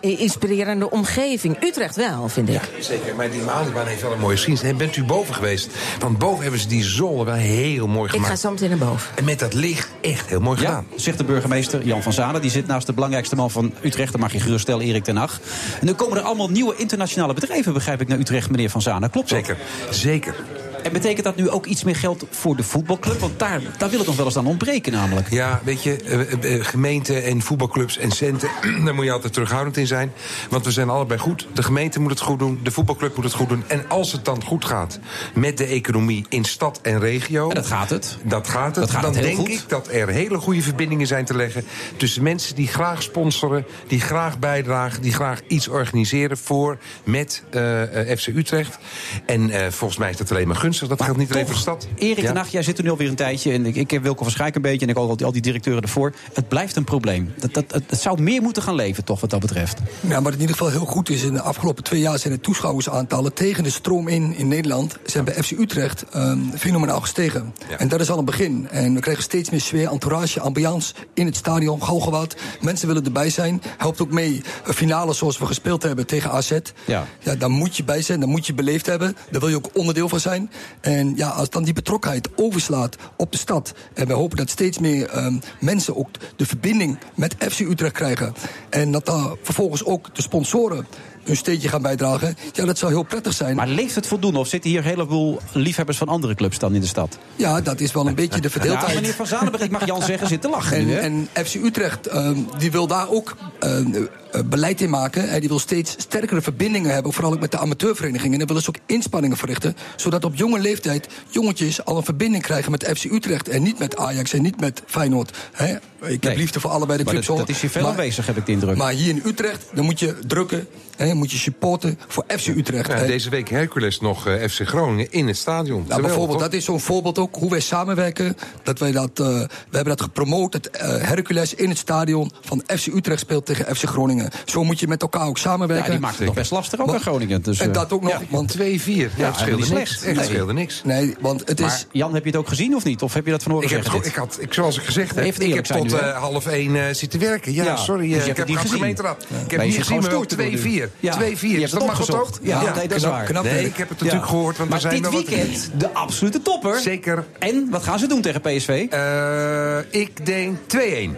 eh, 0.00 0.20
inspirerende 0.20 0.90
omgeving. 0.90 1.62
Utrecht 1.62 1.96
wel, 1.96 2.28
vind 2.28 2.48
ik. 2.48 2.60
Zeker, 2.78 3.14
maar 3.14 3.30
die 3.30 3.40
Malibaan 3.40 3.86
heeft 3.86 4.02
wel 4.02 4.12
een 4.12 4.20
mooie 4.20 4.36
geschiedenis. 4.36 4.70
En 4.70 4.76
bent 4.76 4.96
u 4.96 5.04
boven 5.04 5.34
geweest? 5.34 5.70
Want 5.98 6.18
boven 6.18 6.42
hebben 6.42 6.60
ze 6.60 6.68
die 6.68 6.84
zolder 6.84 7.24
wel 7.26 7.34
heel 7.34 7.86
mooi 7.86 8.04
Ik 8.04 8.10
gemaakt. 8.10 8.30
ga 8.30 8.36
zo 8.36 8.50
meteen 8.50 8.68
naar 8.68 8.78
boven. 8.78 9.10
En 9.16 9.24
met 9.24 9.38
dat 9.38 9.54
licht 9.54 9.88
echt 10.00 10.28
heel 10.28 10.40
mooi 10.40 10.60
Ja, 10.60 10.66
gedaan. 10.66 10.86
zegt 10.96 11.18
de 11.18 11.24
burgemeester 11.24 11.84
Jan 11.84 12.02
van 12.02 12.12
Zanen. 12.12 12.40
Die 12.40 12.50
zit 12.50 12.66
naast 12.66 12.86
de 12.86 12.92
belangrijkste 12.98 13.36
man 13.36 13.50
van 13.50 13.72
Utrecht. 13.82 14.12
Dat 14.12 14.20
mag 14.20 14.32
je 14.32 14.40
geruststellen, 14.40 14.86
Erik 14.86 15.04
ten 15.04 15.16
Hag. 15.16 15.40
En 15.80 15.86
nu 15.86 15.92
komen 15.92 16.16
er 16.16 16.22
allemaal 16.22 16.48
nieuwe 16.50 16.76
internationale 16.76 17.34
bedrijven, 17.34 17.72
begrijp 17.72 18.00
ik, 18.00 18.08
naar 18.08 18.18
Utrecht, 18.18 18.50
meneer 18.50 18.70
van 18.70 18.82
Zanen. 18.82 19.10
Klopt? 19.10 19.28
Zeker, 19.28 19.56
zeker. 19.90 20.34
En 20.82 20.92
betekent 20.92 21.24
dat 21.24 21.36
nu 21.36 21.50
ook 21.50 21.66
iets 21.66 21.84
meer 21.84 21.96
geld 21.96 22.26
voor 22.30 22.56
de 22.56 22.62
voetbalclub? 22.62 23.18
Want 23.20 23.38
daar, 23.38 23.60
daar 23.78 23.88
wil 23.88 23.98
het 23.98 24.06
nog 24.06 24.16
wel 24.16 24.26
eens 24.26 24.36
aan 24.36 24.46
ontbreken, 24.46 24.92
namelijk. 24.92 25.30
Ja, 25.30 25.60
weet 25.64 25.82
je, 25.82 25.96
eh, 25.96 26.54
eh, 26.54 26.64
gemeenten 26.64 27.24
en 27.24 27.42
voetbalclubs 27.42 27.98
en 27.98 28.10
centen, 28.10 28.50
daar 28.84 28.94
moet 28.94 29.04
je 29.04 29.12
altijd 29.12 29.32
terughoudend 29.32 29.76
in 29.76 29.86
zijn. 29.86 30.12
Want 30.50 30.64
we 30.64 30.70
zijn 30.70 30.88
allebei 30.88 31.20
goed. 31.20 31.46
De 31.52 31.62
gemeente 31.62 32.00
moet 32.00 32.10
het 32.10 32.20
goed 32.20 32.38
doen, 32.38 32.60
de 32.62 32.70
voetbalclub 32.70 33.16
moet 33.16 33.24
het 33.24 33.34
goed 33.34 33.48
doen. 33.48 33.64
En 33.66 33.84
als 33.88 34.12
het 34.12 34.24
dan 34.24 34.44
goed 34.44 34.64
gaat 34.64 34.98
met 35.34 35.58
de 35.58 35.64
economie 35.64 36.26
in 36.28 36.44
stad 36.44 36.80
en 36.82 37.00
regio... 37.00 37.48
En 37.48 37.54
dat 37.54 37.66
gaat 37.66 37.90
het. 37.90 38.16
Dat 38.24 38.48
gaat 38.48 38.76
het. 38.76 38.84
Dat 38.84 38.90
gaat 38.90 39.02
dan 39.02 39.14
het 39.14 39.22
denk 39.22 39.36
goed. 39.36 39.48
ik 39.48 39.62
dat 39.68 39.88
er 39.88 40.08
hele 40.08 40.38
goede 40.38 40.62
verbindingen 40.62 41.06
zijn 41.06 41.24
te 41.24 41.34
leggen... 41.34 41.64
tussen 41.96 42.22
mensen 42.22 42.54
die 42.54 42.68
graag 42.68 43.02
sponsoren, 43.02 43.66
die 43.86 44.00
graag 44.00 44.38
bijdragen... 44.38 45.02
die 45.02 45.12
graag 45.12 45.40
iets 45.46 45.68
organiseren 45.68 46.36
voor, 46.36 46.78
met 47.04 47.42
eh, 47.50 48.10
eh, 48.10 48.18
FC 48.18 48.26
Utrecht. 48.26 48.78
En 49.26 49.50
eh, 49.50 49.70
volgens 49.70 49.98
mij 49.98 50.10
is 50.10 50.16
dat 50.16 50.30
alleen 50.30 50.46
maar 50.46 50.56
gunstig. 50.68 50.88
Dat 50.88 51.02
geldt 51.02 51.18
niet 51.18 51.32
alleen 51.32 51.46
voor 51.46 51.54
de 51.54 51.60
stad. 51.60 51.86
Erik 51.94 52.24
Ja. 52.24 52.34
Hag, 52.34 52.48
jij 52.48 52.62
zit 52.62 52.78
er 52.78 52.84
nu 52.84 52.90
alweer 52.90 53.08
een 53.08 53.14
tijdje. 53.14 53.52
En 53.52 53.66
ik, 53.66 53.76
ik 53.76 53.90
heb 53.90 54.02
Wilco 54.02 54.22
van 54.22 54.32
Schaik 54.32 54.54
een 54.54 54.62
beetje. 54.62 54.86
En 54.86 54.92
ik 54.92 54.98
ook 54.98 55.08
al 55.08 55.16
die, 55.16 55.26
al 55.26 55.32
die 55.32 55.42
directeuren 55.42 55.82
ervoor. 55.82 56.12
Het 56.32 56.48
blijft 56.48 56.76
een 56.76 56.84
probleem. 56.84 57.32
Dat, 57.38 57.54
dat, 57.54 57.64
het, 57.72 57.84
het 57.86 58.00
zou 58.00 58.22
meer 58.22 58.42
moeten 58.42 58.62
gaan 58.62 58.74
leven, 58.74 59.04
toch, 59.04 59.20
wat 59.20 59.30
dat 59.30 59.40
betreft. 59.40 59.78
Ja, 60.00 60.22
wat 60.22 60.32
in 60.32 60.40
ieder 60.40 60.56
geval 60.56 60.70
heel 60.70 60.84
goed 60.84 61.08
is, 61.08 61.22
in 61.22 61.32
de 61.32 61.40
afgelopen 61.40 61.84
twee 61.84 62.00
jaar 62.00 62.18
zijn 62.18 62.32
de 62.32 62.40
toeschouwersaantallen 62.40 63.32
tegen 63.32 63.64
de 63.64 63.70
stroom 63.70 64.08
in 64.08 64.36
in 64.36 64.48
Nederland 64.48 64.98
zijn 65.04 65.24
bij 65.24 65.34
FC 65.34 65.50
Utrecht 65.50 66.04
ehm, 66.12 66.38
fenomenaal 66.56 67.00
gestegen. 67.00 67.54
En 67.78 67.88
dat 67.88 68.00
is 68.00 68.10
al 68.10 68.18
een 68.18 68.24
begin. 68.24 68.68
En 68.68 68.94
we 68.94 69.00
krijgen 69.00 69.22
steeds 69.22 69.50
meer 69.50 69.60
sfeer, 69.60 69.90
entourage, 69.90 70.40
ambiance 70.40 70.94
in 71.14 71.26
het 71.26 71.36
stadion, 71.36 71.82
Galgenwaard. 71.82 72.36
Mensen 72.60 72.86
willen 72.86 73.04
erbij 73.04 73.30
zijn. 73.30 73.62
Helpt 73.76 74.00
ook 74.00 74.12
mee. 74.12 74.42
Een 74.64 74.74
finale 74.74 75.12
zoals 75.12 75.38
we 75.38 75.46
gespeeld 75.46 75.82
hebben 75.82 76.06
tegen 76.06 76.30
AZ. 76.30 76.58
Ja. 76.84 77.06
Ja, 77.18 77.34
daar 77.34 77.50
moet 77.50 77.76
je 77.76 77.84
bij 77.84 78.02
zijn, 78.02 78.20
daar 78.20 78.28
moet 78.28 78.46
je 78.46 78.54
beleefd 78.54 78.86
hebben. 78.86 79.16
Daar 79.30 79.40
wil 79.40 79.50
je 79.50 79.56
ook 79.56 79.70
onderdeel 79.72 80.08
van 80.08 80.20
zijn. 80.20 80.50
En 80.80 81.16
ja, 81.16 81.28
als 81.28 81.50
dan 81.50 81.64
die 81.64 81.72
betrokkenheid 81.72 82.28
overslaat 82.36 82.96
op 83.16 83.32
de 83.32 83.38
stad. 83.38 83.74
En 83.94 84.06
we 84.06 84.12
hopen 84.12 84.36
dat 84.36 84.50
steeds 84.50 84.78
meer 84.78 85.08
ehm, 85.08 85.36
mensen 85.60 85.96
ook 85.96 86.08
de 86.36 86.46
verbinding 86.46 86.98
met 87.14 87.34
FC 87.38 87.60
Utrecht 87.60 87.92
krijgen. 87.92 88.34
En 88.70 88.92
dat 88.92 89.06
daar 89.06 89.30
vervolgens 89.42 89.84
ook 89.84 90.14
de 90.14 90.22
sponsoren 90.22 90.86
een 91.24 91.36
steentje 91.36 91.68
gaan 91.68 91.82
bijdragen. 91.82 92.36
Ja, 92.52 92.64
dat 92.64 92.78
zou 92.78 92.92
heel 92.92 93.02
prettig 93.02 93.32
zijn. 93.32 93.56
Maar 93.56 93.68
leeft 93.68 93.94
het 93.94 94.06
voldoende? 94.06 94.38
Of 94.38 94.48
zitten 94.48 94.70
hier 94.70 94.78
een 94.78 94.84
heleboel 94.84 95.38
liefhebbers 95.52 95.98
van 95.98 96.08
andere 96.08 96.34
clubs 96.34 96.58
dan 96.58 96.74
in 96.74 96.80
de 96.80 96.86
stad? 96.86 97.18
Ja, 97.36 97.60
dat 97.60 97.80
is 97.80 97.92
wel 97.92 98.06
een 98.06 98.14
beetje 98.14 98.40
de 98.40 98.48
Ja, 98.48 98.50
verdeeldheid. 98.50 98.94
meneer 98.94 99.14
Van 99.14 99.26
Zanen, 99.26 99.62
ik 99.62 99.70
mag 99.70 99.86
Jan 99.86 100.02
zeggen, 100.02 100.28
zit 100.28 100.40
te 100.40 100.48
lachen 100.48 100.76
En, 100.76 100.86
nu, 100.86 100.92
hè? 100.92 100.98
en 100.98 101.28
FC 101.44 101.54
Utrecht 101.54 102.06
ehm, 102.06 102.38
die 102.58 102.70
wil 102.70 102.86
daar 102.86 103.08
ook 103.10 103.36
ehm, 103.60 103.94
eh, 103.94 104.02
beleid 104.46 104.80
in 104.80 104.90
maken. 104.90 105.28
En 105.28 105.40
die 105.40 105.48
wil 105.48 105.58
steeds 105.58 105.94
sterkere 105.98 106.42
verbindingen 106.42 106.92
hebben, 106.92 107.12
vooral 107.12 107.32
ook 107.32 107.40
met 107.40 107.50
de 107.50 107.58
amateurverenigingen. 107.58 108.32
En 108.32 108.38
daar 108.38 108.46
willen 108.46 108.62
ze 108.62 108.68
ook 108.68 108.78
inspanningen 108.86 109.36
verrichten, 109.36 109.76
zodat 109.96 110.24
op 110.24 110.34
jonge 110.34 110.58
leeftijd 110.58 111.08
jongetjes 111.30 111.84
al 111.84 111.96
een 111.96 112.04
verbinding 112.04 112.42
krijgen 112.42 112.70
met 112.70 112.84
FC 112.96 113.04
Utrecht. 113.04 113.48
En 113.48 113.62
niet 113.62 113.78
met 113.78 113.96
Ajax 113.96 114.32
en 114.32 114.42
niet 114.42 114.60
met 114.60 114.82
Feyenoord. 114.86 115.36
Hè? 115.52 115.74
Ik 116.00 116.22
heb 116.22 116.22
Nee. 116.22 116.36
liefde 116.36 116.60
voor 116.60 116.70
allebei 116.70 116.98
de 116.98 117.04
Maar 117.04 117.12
clubs. 117.12 117.26
dat, 117.26 117.48
is 117.48 117.60
hier 117.60 117.70
veel 117.70 117.82
Maar- 117.82 117.90
aanwezig, 117.90 118.26
heb 118.26 118.36
ik 118.36 118.46
de 118.46 118.52
indruk. 118.52 118.76
Maar 118.76 118.92
hier 118.92 119.08
in 119.08 119.22
Utrecht, 119.24 119.64
dan 119.74 119.84
moet 119.84 119.98
je 120.00 120.18
drukken, 120.26 120.68
hè, 120.96 121.14
moet 121.14 121.30
je 121.30 121.38
supporten 121.38 121.98
voor 122.08 122.24
FC 122.38 122.46
Utrecht. 122.46 122.86
Ja, 122.88 123.04
deze 123.06 123.30
week 123.30 123.48
Hercules 123.48 124.00
nog 124.00 124.26
eh, 124.26 124.48
FC 124.48 124.60
Groningen 124.68 125.12
in 125.12 125.26
het 125.26 125.36
stadion. 125.36 125.84
Nou, 125.88 126.02
bijvoorbeeld, 126.02 126.38
dat 126.38 126.52
is 126.52 126.64
zo'n 126.64 126.80
voorbeeld 126.80 127.18
ook 127.18 127.36
hoe 127.36 127.50
wij 127.50 127.60
samenwerken. 127.60 128.36
Dat 128.62 128.78
wij 128.78 128.92
dat, 128.92 129.10
eh, 129.20 129.26
we 129.26 129.48
hebben 129.76 129.96
dat 129.96 130.00
gepromoot, 130.02 130.52
dat 130.52 130.66
eh, 130.66 130.88
Hercules 130.88 131.54
in 131.54 131.68
het 131.68 131.78
stadion 131.78 132.30
van 132.40 132.62
FC 132.66 132.86
Utrecht 132.86 133.20
speelt 133.20 133.46
tegen 133.46 133.76
FC 133.76 133.84
Groningen. 133.84 134.17
Zo 134.44 134.64
moet 134.64 134.80
je 134.80 134.88
met 134.88 135.02
elkaar 135.02 135.26
ook 135.26 135.38
samenwerken. 135.38 135.86
Ja, 135.86 135.90
die 135.92 136.00
maakt 136.00 136.16
het 136.16 136.26
nog 136.26 136.34
best 136.34 136.50
lastig 136.50 136.80
ook 136.80 136.88
aan 136.92 137.00
Groningen. 137.00 137.42
Dus, 137.42 137.60
en 137.60 137.68
eh, 137.68 137.72
dat 137.74 137.92
ook 137.92 138.02
nog, 138.02 138.10
ja. 138.10 138.20
want 138.30 138.56
2-4. 138.58 138.60
Ja, 138.60 139.08
Ja, 139.16 139.26
het 139.26 139.36
scheelde 139.36 139.74
niks. 139.74 140.04
het 140.04 140.24
scheelde 140.24 140.52
niks. 140.52 140.80
Nee, 140.84 141.14
want 141.20 141.42
het 141.48 141.60
is... 141.60 141.66
Maar 141.66 141.84
Jan, 141.92 142.14
heb 142.14 142.22
je 142.24 142.30
het 142.30 142.38
ook 142.38 142.48
gezien 142.48 142.74
of 142.74 142.84
niet? 142.84 143.02
Of 143.02 143.14
heb 143.14 143.24
je 143.24 143.30
dat 143.30 143.42
van 143.42 143.52
horen 143.52 143.68
gewoon- 143.68 144.04
ik 144.04 144.14
had, 144.14 144.36
ik, 144.40 144.54
zoals 144.54 144.76
ik 144.78 144.84
gezegd 144.84 145.14
heb, 145.14 145.24
ik 145.34 145.54
heb 145.54 145.64
tot 145.64 145.92
eh, 145.92 146.16
half 146.16 146.46
één 146.46 146.76
eh, 146.76 146.94
zitten 146.94 147.20
werken. 147.20 147.52
Ja, 147.52 147.64
Ja, 147.64 147.76
sorry, 147.76 148.08
dus 148.08 148.16
eh, 148.18 148.24
hebt 148.24 148.28
ik 148.28 148.36
het 148.36 148.38
heb 148.38 148.46
niet 148.48 148.56
geen 148.58 148.66
gezien. 148.80 148.88
Ik 148.88 149.02
Maar 149.02 149.16
heb 149.48 149.60
niet 149.60 149.76
gezien, 149.76 149.76
maar 149.76 149.84
gewoon 149.84 150.00
wel 150.00 150.10
stoer 150.10 150.26
te 150.26 150.36
doen 150.36 150.58
2-4. 150.58 150.62
nu. 150.62 150.90
Ja, 151.00 151.16
2-4, 151.18 151.20
je 151.40 151.48
is 151.48 151.60
hebt 151.60 151.72
dat 151.72 151.86
mag 151.86 151.90
opgezocht. 152.00 152.38
Ja, 152.42 152.72
dat 152.72 152.90
is 152.94 153.02
waar. 153.02 153.24
knap 153.24 153.44
Nee, 153.44 153.64
ik 153.66 153.76
heb 153.76 153.88
het 153.88 153.98
natuurlijk 154.00 154.26
gehoord, 154.28 154.56
want 154.56 154.70
maar 154.70 154.78
er 154.84 154.90
zijn 154.90 155.02
dit 155.02 155.10
weekend 155.12 155.70
de 155.76 155.92
absolute 155.92 156.42
topper. 156.42 156.80
Zeker. 156.80 157.24
En 157.38 157.66
wat 157.70 157.82
gaan 157.82 157.98
ze 157.98 158.06
doen 158.06 158.20
tegen 158.20 158.40
PSV? 158.40 158.86
Eh, 158.90 159.78
ik 159.90 160.26
denk 160.26 160.56
2-1. 160.66 161.16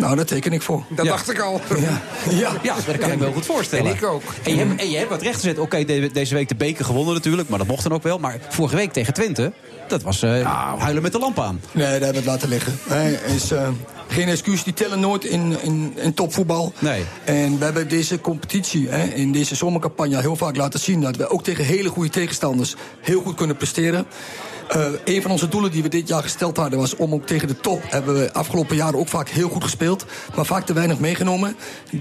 Nou, 0.00 0.16
daar 0.16 0.24
teken 0.24 0.52
ik 0.52 0.62
voor. 0.62 0.82
Dat 0.88 1.04
Ja. 1.04 1.10
dacht 1.10 1.30
ik 1.30 1.40
al. 1.40 1.60
Ja. 1.78 2.00
ja. 2.30 2.52
Ja, 2.62 2.74
dat 2.86 2.98
kan 2.98 3.10
ik 3.10 3.18
me 3.18 3.24
wel 3.24 3.32
goed 3.32 3.46
voorstellen. 3.46 3.86
En 3.90 3.96
ik 3.96 4.04
ook. 4.04 4.22
En 4.42 4.52
je, 4.56 4.58
hebt, 4.64 4.80
en 4.80 4.90
je 4.90 4.96
hebt 4.96 5.10
wat 5.10 5.22
recht 5.22 5.34
gezet. 5.34 5.58
Oké, 5.58 5.84
de- 5.84 6.10
deze 6.12 6.34
week 6.34 6.48
de 6.48 6.54
beker 6.54 6.84
gewonnen 6.84 7.14
natuurlijk. 7.14 7.48
Maar 7.48 7.58
dat 7.58 7.66
mocht 7.66 7.82
dan 7.82 7.92
ook 7.92 8.02
wel. 8.02 8.18
Maar 8.18 8.38
vorige 8.48 8.76
week 8.76 8.92
tegen 8.92 9.14
Twente, 9.14 9.52
dat 9.88 10.02
was 10.02 10.22
eh, 10.22 10.76
huilen 10.78 11.02
met 11.02 11.12
de 11.12 11.18
lamp 11.18 11.38
aan. 11.38 11.60
Nee, 11.72 11.84
daar 11.84 11.92
hebben 11.92 12.10
we 12.10 12.16
het 12.16 12.24
laten 12.26 12.48
liggen. 12.48 12.78
Nee, 12.88 13.16
is, 13.34 13.50
eh, 13.50 13.68
geen 14.08 14.28
excuus, 14.28 14.62
die 14.64 14.74
tellen 14.74 15.00
nooit 15.00 15.24
in, 15.24 15.56
in, 15.62 15.92
in 15.96 16.14
topvoetbal. 16.14 16.72
Nee. 16.78 17.04
En 17.24 17.58
we 17.58 17.64
hebben 17.64 17.88
deze 17.88 18.20
competitie, 18.20 18.88
hè, 18.88 19.04
in 19.04 19.32
deze 19.32 19.54
zomercampagne, 19.54 20.20
heel 20.20 20.36
vaak 20.36 20.56
laten 20.56 20.80
zien 20.80 21.00
dat 21.00 21.16
we 21.16 21.28
ook 21.30 21.42
tegen 21.44 21.64
hele 21.64 21.88
goede 21.88 22.10
tegenstanders 22.10 22.74
heel 23.00 23.20
goed 23.22 23.34
kunnen 23.34 23.56
presteren. 23.56 24.06
Eh, 24.70 24.86
een 25.04 25.22
van 25.22 25.30
onze 25.30 25.48
doelen 25.48 25.70
die 25.70 25.82
we 25.82 25.88
dit 25.88 26.08
jaar 26.08 26.22
gesteld 26.22 26.56
hadden 26.56 26.78
was 26.78 26.96
om 26.96 27.14
ook 27.14 27.26
tegen 27.26 27.48
de 27.48 27.56
top. 27.56 27.82
Hebben 27.88 28.14
we 28.14 28.32
afgelopen 28.32 28.76
jaren 28.76 28.98
ook 28.98 29.08
vaak 29.08 29.28
heel 29.28 29.48
goed 29.48 29.64
gespeeld, 29.64 30.06
maar 30.36 30.46
vaak 30.46 30.66
te 30.66 30.72
weinig 30.72 30.98
meegenomen. 30.98 31.56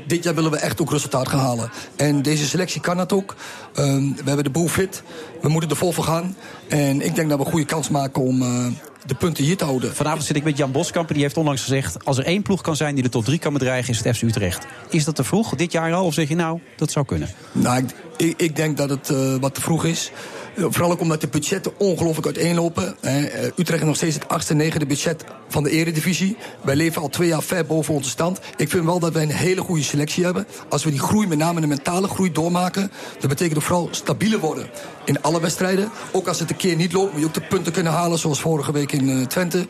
Dit 0.07 0.23
jaar 0.23 0.35
willen 0.35 0.51
we 0.51 0.57
echt 0.57 0.81
ook 0.81 0.91
resultaat 0.91 1.27
gaan 1.27 1.39
halen. 1.39 1.71
En 1.95 2.21
deze 2.21 2.45
selectie 2.45 2.81
kan 2.81 2.97
dat 2.97 3.13
ook. 3.13 3.35
Ehm, 3.73 4.01
we 4.01 4.23
hebben 4.25 4.43
de 4.43 4.49
boel 4.49 4.67
fit. 4.67 5.03
We 5.41 5.49
moeten 5.49 5.69
er 5.69 5.75
vol 5.75 5.91
voor 5.91 6.03
gaan. 6.03 6.35
En 6.67 7.01
ik 7.01 7.15
denk 7.15 7.29
dat 7.29 7.39
we 7.39 7.45
een 7.45 7.51
goede 7.51 7.65
kans 7.65 7.89
maken 7.89 8.21
om 8.21 8.41
eh, 8.41 8.65
de 9.05 9.15
punten 9.15 9.43
hier 9.43 9.57
te 9.57 9.65
houden. 9.65 9.95
Vanavond 9.95 10.23
zit 10.23 10.35
ik 10.35 10.43
met 10.43 10.57
Jan 10.57 10.71
Boskamp. 10.71 11.07
en 11.07 11.13
Die 11.13 11.23
heeft 11.23 11.37
onlangs 11.37 11.61
gezegd... 11.61 12.05
als 12.05 12.17
er 12.17 12.25
één 12.25 12.41
ploeg 12.41 12.61
kan 12.61 12.75
zijn 12.75 12.93
die 12.93 13.03
de 13.03 13.09
top 13.09 13.25
3 13.25 13.39
kan 13.39 13.53
bedreigen... 13.53 13.93
is 13.93 14.03
het 14.03 14.17
FC 14.17 14.21
Utrecht. 14.21 14.65
Is 14.89 15.05
dat 15.05 15.15
te 15.15 15.23
vroeg, 15.23 15.55
dit 15.55 15.71
jaar 15.71 15.93
al? 15.93 16.05
Of 16.05 16.13
zeg 16.13 16.27
je 16.27 16.35
nou, 16.35 16.59
dat 16.75 16.91
zou 16.91 17.05
kunnen? 17.05 17.29
Nou, 17.51 17.83
ik, 17.83 17.95
ik, 18.17 18.41
ik 18.41 18.55
denk 18.55 18.77
dat 18.77 18.89
het 18.89 19.09
eh, 19.09 19.35
wat 19.39 19.53
te 19.53 19.61
vroeg 19.61 19.85
is. 19.85 20.11
Eh, 20.59 20.65
Vooral 20.69 20.91
ook 20.91 21.01
omdat 21.01 21.21
de 21.21 21.27
budgetten 21.27 21.71
ongelooflijk 21.77 22.25
uiteenlopen. 22.25 22.95
Eh, 23.01 23.23
Utrecht 23.43 23.69
heeft 23.69 23.83
nog 23.83 23.95
steeds 23.95 24.15
het 24.15 24.27
achtste, 24.27 24.53
negende 24.53 24.85
budget 24.85 25.23
van 25.47 25.63
de 25.63 25.69
eredivisie. 25.69 26.37
Wij 26.61 26.75
leven 26.75 27.01
al 27.01 27.09
twee 27.09 27.27
jaar 27.27 27.43
ver 27.43 27.65
boven 27.65 27.93
onze 27.93 28.09
stand. 28.09 28.39
Ik 28.57 28.69
vind 28.69 28.85
wel 28.85 28.99
dat 28.99 29.13
wij 29.13 29.23
een 29.23 29.29
hele 29.29 29.61
goede 29.61 29.83
selectie 29.83 30.23
hebben. 30.23 30.47
Als 30.69 30.83
we 30.83 30.89
die 30.89 30.99
groei, 30.99 31.27
met 31.27 31.37
name 31.37 31.61
de 31.61 31.67
mentale 31.67 32.07
groei, 32.07 32.31
doormaken... 32.31 32.91
dat 33.19 33.29
betekent 33.29 33.57
ook 33.57 33.63
vooral 33.63 33.87
stabieler 33.91 34.39
worden 34.39 34.69
in 35.05 35.21
alle 35.21 35.41
wedstrijden. 35.41 35.89
Ook 36.11 36.27
als 36.27 36.39
het 36.39 36.49
een 36.49 36.55
keer 36.55 36.75
niet 36.75 36.93
loopt, 36.93 37.11
moet 37.11 37.21
je 37.21 37.27
ook 37.27 37.33
de 37.33 37.41
punten 37.41 37.73
kunnen 37.73 37.91
halen... 37.91 38.19
zoals 38.19 38.41
vorige 38.41 38.71
week 38.71 38.91
in 38.91 39.09
eh, 39.09 39.25
Twente. 39.25 39.67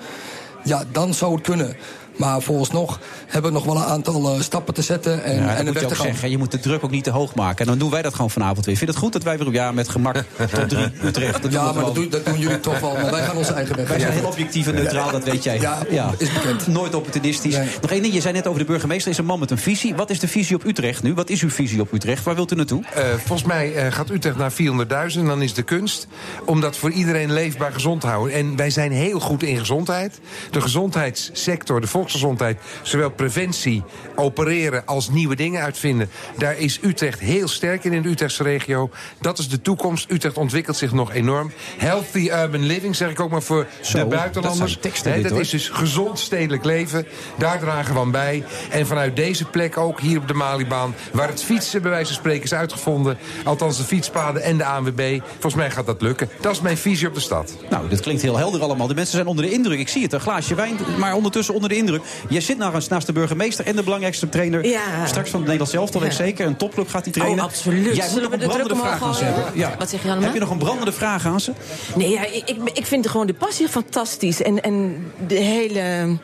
Ja, 0.64 0.84
dan 0.92 1.14
zou 1.14 1.34
het 1.34 1.44
kunnen. 1.44 1.78
Maar 2.20 2.42
vooralsnog 2.42 3.00
hebben 3.28 3.52
we 3.52 3.58
nog 3.58 3.66
wel 3.66 3.76
een 3.76 3.90
aantal 3.90 4.34
eh, 4.34 4.42
stappen 4.42 4.74
te 4.74 4.82
zetten 4.82 5.24
en, 5.24 5.36
Ja, 5.36 5.56
en 5.56 5.66
moet 5.66 5.80
je 5.80 5.86
ook 5.86 5.96
zeggen. 5.96 6.30
Je 6.30 6.38
moet 6.38 6.52
de 6.52 6.60
druk 6.60 6.84
ook 6.84 6.92
niet 6.92 7.04
te 7.04 7.10
hoog 7.10 7.36
maken. 7.36 7.60
En 7.60 7.66
dan 7.66 7.78
doen 7.78 7.90
wij 7.90 8.02
dat 8.02 8.14
gewoon 8.14 8.30
vanavond 8.30 8.66
weer. 8.66 8.76
Vind 8.78 8.90
je 8.90 8.96
het 8.96 9.04
goed 9.04 9.14
dat 9.14 9.24
wij 9.24 9.38
weer 9.38 9.52
ja, 9.52 9.72
met 9.72 9.90
gemak 9.90 10.16
tot 10.54 10.70
drie 10.70 10.88
Utrecht... 11.04 11.42
Dat 11.42 11.52
Ja, 11.52 11.72
maar 11.72 11.84
dat, 11.84 11.96
doen- 11.96 12.10
dat 12.10 12.26
doen 12.26 12.40
jullie 12.40 12.60
toch 12.60 12.80
wel. 12.80 12.94
Maar 12.94 13.12
wij 13.12 13.24
gaan 13.24 13.38
onze 13.38 13.54
eigen 13.54 13.76
weg. 13.76 13.88
Wij 13.88 14.00
zijn 14.00 14.12
heel 14.14 14.26
objectief 14.28 14.68
en 14.68 14.76
neutraal, 14.76 15.12
dat 15.12 15.24
weet 15.24 15.44
jij. 15.44 15.60
Ja, 15.90 16.14
is 16.18 16.34
bekend. 16.34 16.68
Nooit 16.68 16.96
opportunistisch. 16.96 17.58
Nog 17.82 17.92
één 17.92 18.02
ding, 18.02 18.14
je 18.14 18.22
zei 18.22 18.34
net 18.34 18.48
over 18.48 18.60
de 18.60 18.66
burgemeester 18.66 19.12
is 19.12 19.18
een 19.18 19.26
man 19.26 19.40
met 19.40 19.52
een 19.52 19.58
visie. 19.58 19.96
Wat 19.96 20.10
is 20.10 20.20
de 20.20 20.28
visie 20.28 20.56
op 20.56 20.66
Utrecht 20.66 21.04
nu? 21.04 21.14
Wat 21.14 21.30
is 21.30 21.42
uw 21.42 21.50
visie 21.50 21.82
op 21.82 21.94
Utrecht? 21.94 22.24
Waar 22.24 22.36
wilt 22.36 22.52
u 22.52 22.56
naartoe? 22.56 22.84
Eh, 22.94 23.04
volgens 23.26 23.48
mij 23.48 23.74
eh, 23.76 23.92
gaat 23.92 24.10
Utrecht 24.10 24.38
naar 24.38 24.52
400.000. 24.52 25.24
Dan 25.26 25.42
is 25.42 25.54
de 25.54 25.64
kunst 25.64 26.08
om 26.46 26.62
dat 26.62 26.78
voor 26.78 26.92
iedereen 26.92 27.34
leefbaar 27.34 27.72
gezond 27.72 28.02
te 28.02 28.08
houden. 28.08 28.34
En 28.36 28.56
wij 28.56 28.70
zijn 28.70 28.92
heel 28.92 29.20
goed 29.20 29.44
in 29.44 29.58
gezondheid. 29.58 30.20
De 30.52 30.62
gezondheidssector, 30.62 31.82
de 31.82 31.88
volksgezondheid. 32.10 32.58
Zowel 32.82 33.10
preventie, 33.10 33.84
opereren 34.16 34.86
als 34.86 35.10
nieuwe 35.10 35.36
dingen 35.36 35.62
uitvinden. 35.62 36.10
Daar 36.38 36.58
is 36.58 36.80
Utrecht 36.82 37.20
heel 37.20 37.48
sterk 37.48 37.84
in, 37.84 37.94
in 37.94 38.02
de 38.02 38.10
Utrechtse 38.10 38.44
regio. 38.44 38.90
Dat 39.22 39.40
is 39.40 39.50
de 39.50 39.62
toekomst. 39.62 40.12
Utrecht 40.12 40.38
ontwikkelt 40.38 40.78
zich 40.78 40.92
nog 40.92 41.14
enorm. 41.14 41.52
Healthy 41.78 42.30
urban 42.30 42.66
living, 42.66 42.96
zeg 42.96 43.10
ik 43.10 43.20
ook 43.20 43.32
maar 43.32 43.42
voor 43.42 43.68
Zo, 43.82 43.92
de 43.94 44.00
dat 44.00 44.10
buitenlanders. 44.10 44.78
teksten 44.82 45.22
dat 45.22 45.32
hoor. 45.32 45.40
is 45.40 45.50
dus 45.50 45.70
gezond 45.70 46.20
stedelijk 46.20 46.64
leven. 46.64 47.06
Daar 47.38 47.60
dragen 47.60 47.94
we 47.94 48.00
aan 48.00 48.12
bij. 48.12 48.44
En 48.70 48.88
vanuit 48.88 49.16
deze 49.16 49.46
plek 49.46 49.78
ook 49.78 50.00
hier 50.00 50.18
op 50.18 50.28
de 50.28 50.34
Malibaan... 50.34 50.96
waar 51.12 51.28
het 51.28 51.44
fietsen 51.44 51.82
bij 51.82 51.92
wijze 51.92 52.06
van 52.06 52.16
spreken 52.16 52.44
is 52.44 52.54
uitgevonden... 52.54 53.18
althans 53.44 53.78
de 53.78 53.84
fietspaden 53.84 54.42
en 54.42 54.58
de 54.58 54.66
ANWB... 54.66 55.20
volgens 55.32 55.56
mij 55.56 55.72
gaat 55.72 55.86
dat 55.86 56.02
lukken. 56.02 56.30
Dat 56.42 56.52
is 56.52 56.62
mijn 56.62 56.78
visie 56.78 57.08
op 57.08 57.14
de 57.14 57.20
stad. 57.20 57.56
Nou, 57.70 57.90
dit 57.90 58.00
klinkt 58.00 58.22
heel 58.22 58.38
helder 58.38 58.62
allemaal. 58.62 58.88
De 58.88 58.96
mensen 58.96 59.16
zijn 59.16 59.28
onder 59.28 59.46
de 59.46 59.52
indruk. 59.52 59.80
Ik 59.80 59.88
zie 59.90 60.04
het, 60.04 60.14
een 60.14 60.20
glaasje 60.20 60.56
wijn, 60.56 60.78
maar 60.98 61.14
ondertussen 61.14 61.54
onder 61.54 61.70
de 61.70 61.76
indruk. 61.76 61.99
Jij 62.30 62.42
zit 62.42 62.58
nou 62.58 62.82
naast 62.90 63.06
de 63.06 63.14
burgemeester 63.14 63.66
en 63.66 63.76
de 63.76 63.84
belangrijkste 63.84 64.30
trainer... 64.30 64.66
Ja. 64.66 65.06
straks 65.06 65.30
van 65.30 65.40
het 65.40 65.50
Nederlands 65.50 65.74
elftal, 65.74 66.02
weet 66.02 66.10
ik 66.10 66.16
zeker. 66.16 66.46
Een 66.46 66.58
topclub 66.58 66.88
gaat 66.88 67.04
hij 67.04 67.14
trainen. 67.14 67.40
Oh, 67.40 67.46
absoluut. 67.46 67.96
Jij 67.96 68.10
moet 68.12 68.22
nog 68.22 68.32
een 68.32 68.40
brandende 68.40 68.76
vraag 68.76 69.04
aan 69.04 69.16
ze 69.16 69.24
hebben. 69.24 69.44
Ja. 69.54 69.76
Wat 69.78 69.90
zeg 69.90 70.02
je 70.02 70.08
allemaal? 70.08 70.24
Heb 70.24 70.34
je 70.34 70.40
nog 70.40 70.50
een 70.50 70.58
brandende 70.58 70.92
vraag 70.92 71.26
aan 71.26 71.40
ze? 71.40 71.52
Nee, 71.96 72.10
ja, 72.10 72.26
ik, 72.26 72.56
ik 72.74 72.86
vind 72.86 73.08
gewoon 73.08 73.28
de 73.28 73.34
passie 73.34 73.68
fantastisch. 73.68 74.42
En, 74.42 74.62
en 74.62 75.06
de 75.28 75.36
hele. 75.36 76.18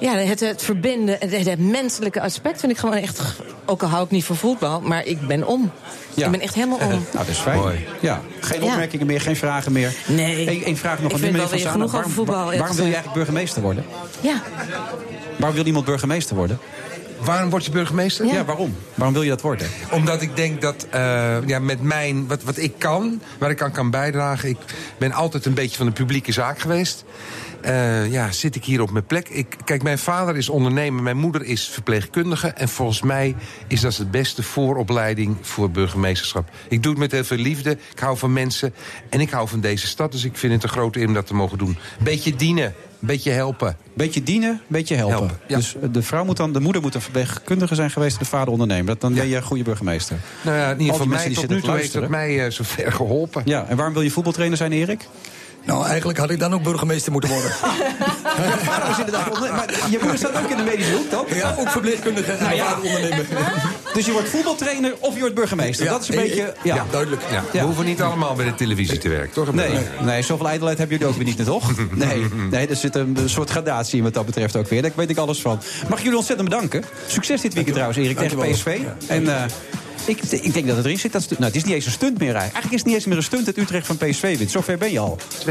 Ja, 0.00 0.16
het, 0.16 0.40
het 0.40 0.62
verbinden, 0.62 1.16
het, 1.18 1.46
het 1.46 1.58
menselijke 1.58 2.20
aspect 2.20 2.60
vind 2.60 2.72
ik 2.72 2.78
gewoon 2.78 2.94
echt. 2.94 3.22
Ook 3.66 3.82
al 3.82 3.88
hou 3.88 4.04
ik 4.04 4.10
niet 4.10 4.24
van 4.24 4.36
voetbal, 4.36 4.80
maar 4.80 5.04
ik 5.04 5.26
ben 5.26 5.46
om. 5.46 5.70
Ik 6.14 6.30
ben 6.30 6.40
echt 6.40 6.54
helemaal 6.54 6.78
om. 6.78 6.88
Nou, 6.90 7.02
dat 7.12 7.28
is 7.28 7.38
fijn. 7.38 7.60
Ja. 8.00 8.20
Geen 8.40 8.60
Ja. 8.62 8.66
opmerkingen 8.66 9.06
meer, 9.06 9.20
geen 9.20 9.36
vragen 9.36 9.72
meer. 9.72 9.92
Nee. 10.06 10.50
Eén 10.50 10.64
één 10.64 10.76
vraag 10.76 11.02
nog 11.02 11.12
Ik 11.12 11.18
vind 11.18 11.36
wel 11.36 11.48
Van 11.48 11.56
weer 11.58 11.68
genoeg 11.68 11.84
over 11.84 11.96
Waarom, 11.96 12.12
voetbal, 12.12 12.34
waar- 12.34 12.42
eerlijk 12.44 12.60
waarom 12.60 12.76
wil 12.76 12.86
je 12.86 12.92
gezegd. 12.92 13.06
eigenlijk 13.16 13.26
burgemeester 13.26 13.62
worden? 13.62 13.84
Ja. 14.20 14.42
Waarom 15.38 15.56
wil 15.56 15.66
iemand 15.66 15.84
burgemeester 15.84 16.36
worden? 16.36 16.58
Waarom 17.20 17.50
word 17.50 17.64
je 17.64 17.70
burgemeester? 17.70 18.26
Ja, 18.26 18.44
waarom? 18.44 18.76
Waarom 18.94 19.14
wil 19.14 19.22
je 19.22 19.30
dat 19.30 19.40
worden? 19.40 19.68
Omdat 19.90 20.22
ik 20.22 20.36
denk 20.36 20.60
dat 20.60 20.86
eh, 20.90 21.36
ja, 21.46 21.58
met 21.58 21.82
mijn, 21.82 22.26
wat, 22.26 22.42
wat 22.42 22.56
ik 22.56 22.72
kan, 22.78 23.20
waar 23.38 23.50
ik 23.50 23.62
aan 23.62 23.72
kan 23.72 23.90
bijdragen... 23.90 24.48
ik 24.48 24.58
ben 24.98 25.12
altijd 25.12 25.44
een 25.44 25.54
beetje 25.54 25.76
van 25.76 25.86
de 25.86 25.92
publieke 25.92 26.32
zaak 26.32 26.58
geweest... 26.58 27.04
Eh, 27.60 28.12
ja, 28.12 28.32
zit 28.32 28.54
ik 28.54 28.64
hier 28.64 28.80
op 28.80 28.90
mijn 28.90 29.06
plek. 29.06 29.28
Ik, 29.28 29.56
kijk, 29.64 29.82
mijn 29.82 29.98
vader 29.98 30.36
is 30.36 30.48
ondernemer, 30.48 31.02
mijn 31.02 31.16
moeder 31.16 31.44
is 31.44 31.68
verpleegkundige... 31.68 32.48
en 32.48 32.68
volgens 32.68 33.02
mij 33.02 33.34
is 33.68 33.80
dat 33.80 33.96
het 33.96 34.10
beste 34.10 34.42
vooropleiding 34.42 35.36
voor 35.40 35.70
burgemeesterschap. 35.70 36.50
Ik 36.68 36.82
doe 36.82 36.92
het 36.92 37.00
met 37.00 37.12
heel 37.12 37.24
veel 37.24 37.36
liefde, 37.36 37.70
ik 37.70 37.98
hou 37.98 38.18
van 38.18 38.32
mensen... 38.32 38.74
en 39.08 39.20
ik 39.20 39.30
hou 39.30 39.48
van 39.48 39.60
deze 39.60 39.86
stad, 39.86 40.12
dus 40.12 40.24
ik 40.24 40.36
vind 40.36 40.52
het 40.52 40.62
een 40.62 40.68
grote 40.68 41.00
eer 41.00 41.06
om 41.06 41.14
dat 41.14 41.26
te 41.26 41.34
mogen 41.34 41.58
doen. 41.58 41.78
Beetje 42.02 42.36
dienen, 42.36 42.74
beetje 42.98 43.30
helpen. 43.30 43.76
Beetje 43.94 44.22
dienen, 44.22 44.60
beetje 44.66 44.94
helpen. 44.94 45.16
Helpen, 45.16 45.38
ja. 45.46 45.56
Dus 45.56 45.76
de, 45.92 46.02
vrouw 46.02 46.24
moet 46.24 46.36
dan, 46.36 46.52
de 46.52 46.60
moeder 46.60 46.82
moet 46.82 46.94
een 46.94 47.00
verpleegkundige 47.00 47.74
zijn 47.74 47.90
geweest... 47.90 48.18
de 48.18 48.24
vader 48.24 48.52
ondernemer. 48.52 48.86
Dat, 48.86 49.00
dan 49.00 49.14
ben 49.14 49.28
je 49.28 49.36
een 49.36 49.42
goede 49.42 49.62
burgemeester. 49.62 50.16
Nou 50.42 50.56
ja, 50.56 50.70
in 50.70 50.80
ieder 50.80 50.92
geval 50.92 51.08
mij, 51.08 51.24
tot 51.24 51.36
nu 51.36 51.46
toe 51.46 51.54
heeft 51.54 51.66
luisteren. 51.66 52.10
mij 52.10 52.44
eh, 52.44 52.50
zover 52.50 52.92
geholpen. 52.92 53.42
Ja, 53.44 53.66
en 53.68 53.76
waarom 53.76 53.94
wil 53.94 54.02
je 54.02 54.10
voetbaltrainer 54.10 54.56
zijn, 54.56 54.72
Erik? 54.72 55.08
Nou, 55.66 55.86
eigenlijk 55.86 56.18
had 56.18 56.30
ik 56.30 56.38
dan 56.38 56.54
ook 56.54 56.62
burgemeester 56.62 57.12
moeten 57.12 57.30
worden. 57.30 57.50
vader 58.70 58.90
is 58.90 58.98
inderdaad 58.98 59.30
onder- 59.34 59.52
maar 59.54 59.66
je 59.90 59.98
moeder 60.00 60.18
staat 60.18 60.42
ook 60.44 60.50
in 60.50 60.56
de 60.56 60.62
medische 60.62 60.92
hoek, 60.92 61.10
toch? 61.10 61.34
Ja, 61.34 61.54
ook 61.58 61.68
verpleegkundige 61.68 62.32
en 62.32 62.44
Nou 62.44 62.54
ja. 62.56 62.76
ondernemer. 62.82 63.26
Dus 63.94 64.06
je 64.06 64.12
wordt 64.12 64.28
voetbaltrainer 64.28 64.94
of 65.00 65.14
je 65.14 65.20
wordt 65.20 65.34
burgemeester. 65.34 65.84
Ja, 65.84 65.90
dat 65.92 66.02
is 66.02 66.08
een 66.08 66.14
ik- 66.14 66.20
beetje... 66.20 66.54
Ja. 66.62 66.74
ja, 66.74 66.84
duidelijk. 66.90 67.22
Ja, 67.30 67.42
we 67.52 67.58
hoeven 67.58 67.84
niet 67.84 68.02
allemaal 68.02 68.34
bij 68.34 68.44
de 68.44 68.54
televisie 68.54 68.98
te 68.98 69.08
werken, 69.08 69.32
toch? 69.32 69.52
Nee, 69.52 69.78
nee, 70.02 70.22
zoveel 70.22 70.48
ijdelheid 70.48 70.78
hebben 70.78 70.96
jullie 70.96 71.12
ook 71.12 71.18
weer 71.18 71.34
niet, 71.34 71.44
toch? 71.44 71.70
Nee, 71.94 72.26
nee, 72.50 72.66
er 72.66 72.76
zit 72.76 72.94
een, 72.94 73.18
soort 73.24 73.50
gradatie 73.50 73.96
in 73.98 74.02
wat 74.04 74.14
dat 74.14 74.26
betreft 74.26 74.56
ook 74.56 74.68
weer. 74.68 74.82
Daar 74.82 74.90
weet 74.94 75.10
ik 75.10 75.16
alles 75.16 75.40
van. 75.40 75.60
Mag 75.88 75.98
ik 75.98 76.02
jullie 76.04 76.18
ontzettend 76.18 76.48
bedanken. 76.48 76.84
Succes 77.06 77.40
dit 77.40 77.54
weekend 77.54 77.74
trouwens, 77.74 78.00
Erik, 78.00 78.18
tegen. 78.18 78.38
PSV. 78.50 78.78
En 79.06 79.36
eh, 79.36 79.42
ik, 80.08 80.22
ik 80.22 80.52
denk 80.54 80.66
dat 80.66 80.76
het 80.76 80.84
erin 80.84 80.98
zit. 80.98 81.12
Dat 81.12 81.22
stu- 81.22 81.34
nou, 81.34 81.46
het 81.46 81.56
is 81.56 81.64
niet 81.64 81.74
eens 81.74 81.86
een 81.86 81.92
stunt 81.92 82.18
meer 82.18 82.34
eigenlijk. 82.34 82.52
Eigenlijk 82.54 82.72
is 82.74 82.78
het 82.78 82.86
niet 82.86 82.94
eens 82.94 83.06
meer 83.06 83.16
een 83.16 83.22
stunt 83.22 83.46
dat 83.46 83.56
Utrecht 83.56 83.86
van 83.86 83.96
PSV 83.96 84.38
wint. 84.38 84.50
Zover 84.50 84.78
ben 84.78 84.92
je 84.92 84.98
al. 84.98 85.18
2-1. 85.46 85.48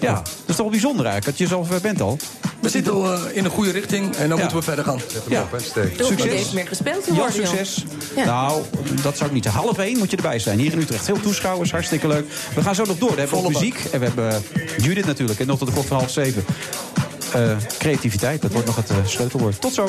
Ja, 0.00 0.12
dat 0.14 0.28
is 0.46 0.46
toch 0.46 0.56
wel 0.56 0.68
bijzonder 0.70 1.06
eigenlijk, 1.06 1.38
dat 1.38 1.48
je 1.48 1.54
zo 1.54 1.62
ver 1.64 1.80
bent 1.80 2.00
al. 2.00 2.18
We 2.60 2.68
zitten 2.68 2.92
al 2.92 3.12
eh, 3.12 3.20
in 3.32 3.44
een 3.44 3.50
goede 3.50 3.70
richting 3.70 4.16
en 4.16 4.28
dan 4.28 4.38
moeten 4.38 4.56
we 4.56 4.62
verder 4.62 4.84
gaan. 4.84 5.00
Ja. 5.28 5.48
Niet 6.10 6.24
eens 6.24 6.52
meer 6.52 6.66
gespeeld 6.66 7.04
te 7.04 7.14
Ja, 7.14 7.30
succes. 7.30 7.84
Ja. 8.16 8.24
Nou, 8.24 8.62
dat 9.02 9.16
zou 9.16 9.28
ik 9.28 9.34
niet 9.34 9.44
zeggen. 9.44 9.62
Half 9.62 9.78
één 9.78 9.98
moet 9.98 10.10
je 10.10 10.16
erbij 10.16 10.38
zijn. 10.38 10.58
Hier 10.58 10.72
in 10.72 10.78
Utrecht. 10.78 11.04
Veel 11.04 11.20
toeschouwers, 11.20 11.70
hartstikke 11.70 12.08
leuk. 12.08 12.26
We 12.54 12.62
gaan 12.62 12.74
zo 12.74 12.84
nog 12.84 12.98
door. 12.98 13.14
We 13.14 13.20
hebben 13.20 13.38
ook 13.38 13.48
muziek. 13.52 13.78
En 13.92 14.00
we 14.00 14.06
hebben 14.06 14.30
eh, 14.30 14.36
Judith 14.84 15.06
natuurlijk. 15.06 15.40
En 15.40 15.46
nog 15.46 15.58
tot 15.58 15.66
de 15.68 15.72
klok 15.74 15.86
van 15.86 15.96
half 15.96 16.10
zeven. 16.10 16.44
Eh, 17.32 17.56
creativiteit, 17.78 18.42
dat 18.42 18.52
wordt 18.52 18.66
nog 18.66 18.76
het 18.76 18.90
sleutelwoord. 19.04 19.60
Tot 19.60 19.74
zo. 19.74 19.88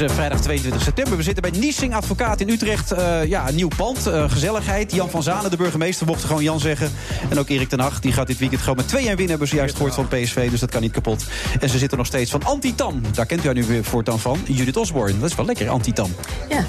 Is 0.00 0.10
eh, 0.10 0.14
vrijdag 0.14 0.40
22 0.40 0.82
september. 0.82 1.16
We 1.16 1.22
zitten 1.22 1.50
bij 1.50 1.60
Niesing 1.60 1.94
Advocaat 1.94 2.40
in 2.40 2.48
Utrecht. 2.48 2.92
Eh, 2.92 3.24
ja, 3.24 3.48
een 3.48 3.54
nieuw 3.54 3.68
pand, 3.76 4.06
eh, 4.06 4.30
gezelligheid. 4.30 4.92
Jan 4.92 5.10
van 5.10 5.22
Zanen, 5.22 5.50
de 5.50 5.56
burgemeester, 5.56 6.06
mocht 6.06 6.24
gewoon 6.24 6.42
Jan 6.42 6.60
zeggen. 6.60 6.90
En 7.28 7.38
ook 7.38 7.48
Erik 7.48 7.68
ten 7.68 7.80
Hag, 7.80 8.00
die 8.00 8.12
gaat 8.12 8.26
dit 8.26 8.38
weekend 8.38 8.60
gewoon 8.60 8.76
met 8.76 8.88
2-1 8.88 8.92
winnen. 8.92 9.28
Hebben 9.28 9.48
ze 9.48 9.54
juist 9.56 9.74
gehoord 9.76 9.94
van 9.94 10.08
PSV, 10.08 10.50
dus 10.50 10.60
dat 10.60 10.70
kan 10.70 10.80
niet 10.80 10.92
kapot. 10.92 11.24
En 11.60 11.68
ze 11.68 11.78
zitten 11.78 11.98
nog 11.98 12.06
steeds 12.06 12.30
van 12.30 12.44
Antitam. 12.44 13.02
Daar 13.14 13.26
kent 13.26 13.42
u 13.42 13.44
haar 13.44 13.54
nu 13.54 13.64
weer 13.64 13.84
voortaan 13.84 14.18
van. 14.18 14.38
Judith 14.44 14.76
Osborne. 14.76 15.18
Dat 15.18 15.30
is 15.30 15.36
wel 15.36 15.46
lekker, 15.46 15.68
Antitam. 15.68 16.14
Ja, 16.48 16.64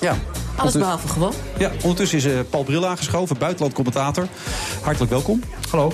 Ja. 0.00 0.16
alles 0.56 0.72
behalve 0.72 1.08
gewoon. 1.08 1.32
Ja, 1.58 1.70
ondertussen 1.82 2.18
is 2.18 2.24
eh, 2.24 2.32
Paul 2.50 2.64
Bril 2.64 2.86
aangeschoven, 2.86 3.38
buitenlandcommentator. 3.38 4.26
Hartelijk 4.80 5.10
welkom. 5.10 5.42
Hallo. 5.70 5.92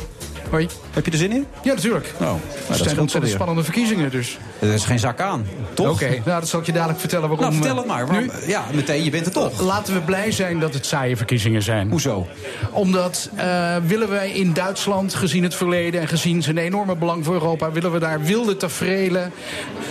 Hoi. 0.52 0.68
Heb 0.90 1.04
je 1.04 1.10
er 1.10 1.18
zin 1.18 1.32
in? 1.32 1.46
Ja, 1.62 1.74
natuurlijk. 1.74 2.12
Nou, 2.18 2.38
Het 2.66 2.76
zijn 2.76 3.00
ontzettend 3.00 3.32
spannende 3.32 3.64
verkiezingen 3.64 4.10
dus. 4.10 4.38
Er 4.58 4.72
is 4.72 4.84
geen 4.84 4.98
zak 4.98 5.20
aan, 5.20 5.46
toch? 5.74 5.90
Oké, 5.90 6.08
nou 6.08 6.40
dat 6.40 6.48
zal 6.48 6.60
ik 6.60 6.66
je 6.66 6.72
dadelijk 6.72 7.00
vertellen 7.00 7.28
waarom. 7.28 7.46
Nou, 7.46 7.54
vertel 7.62 7.72
eh, 7.72 7.78
het 7.82 7.86
maar. 7.92 8.06
Waarom- 8.06 8.24
nu- 8.44 8.46
Ja, 8.50 8.64
meteen, 8.74 9.04
je 9.04 9.10
bent 9.10 9.26
er 9.26 9.32
toch. 9.32 9.60
Laten 9.60 9.94
we 9.94 10.00
blij 10.00 10.30
zijn 10.30 10.58
dat 10.60 10.74
het 10.74 10.86
saaie 10.86 11.16
verkiezingen 11.16 11.62
zijn. 11.62 11.90
Hoezo? 11.90 12.26
Omdat 12.70 13.30
eh, 13.36 13.76
willen 13.86 14.08
wij 14.08 14.30
in 14.30 14.52
Duitsland, 14.52 15.14
gezien 15.14 15.42
het 15.42 15.54
verleden 15.54 16.00
en 16.00 16.08
gezien 16.08 16.42
zijn 16.42 16.58
enorme 16.58 16.96
belang 16.96 17.24
voor 17.24 17.34
Europa, 17.34 17.72
willen 17.72 17.92
we 17.92 17.98
daar 17.98 18.22
wilde 18.22 18.56
taferelen, 18.56 19.32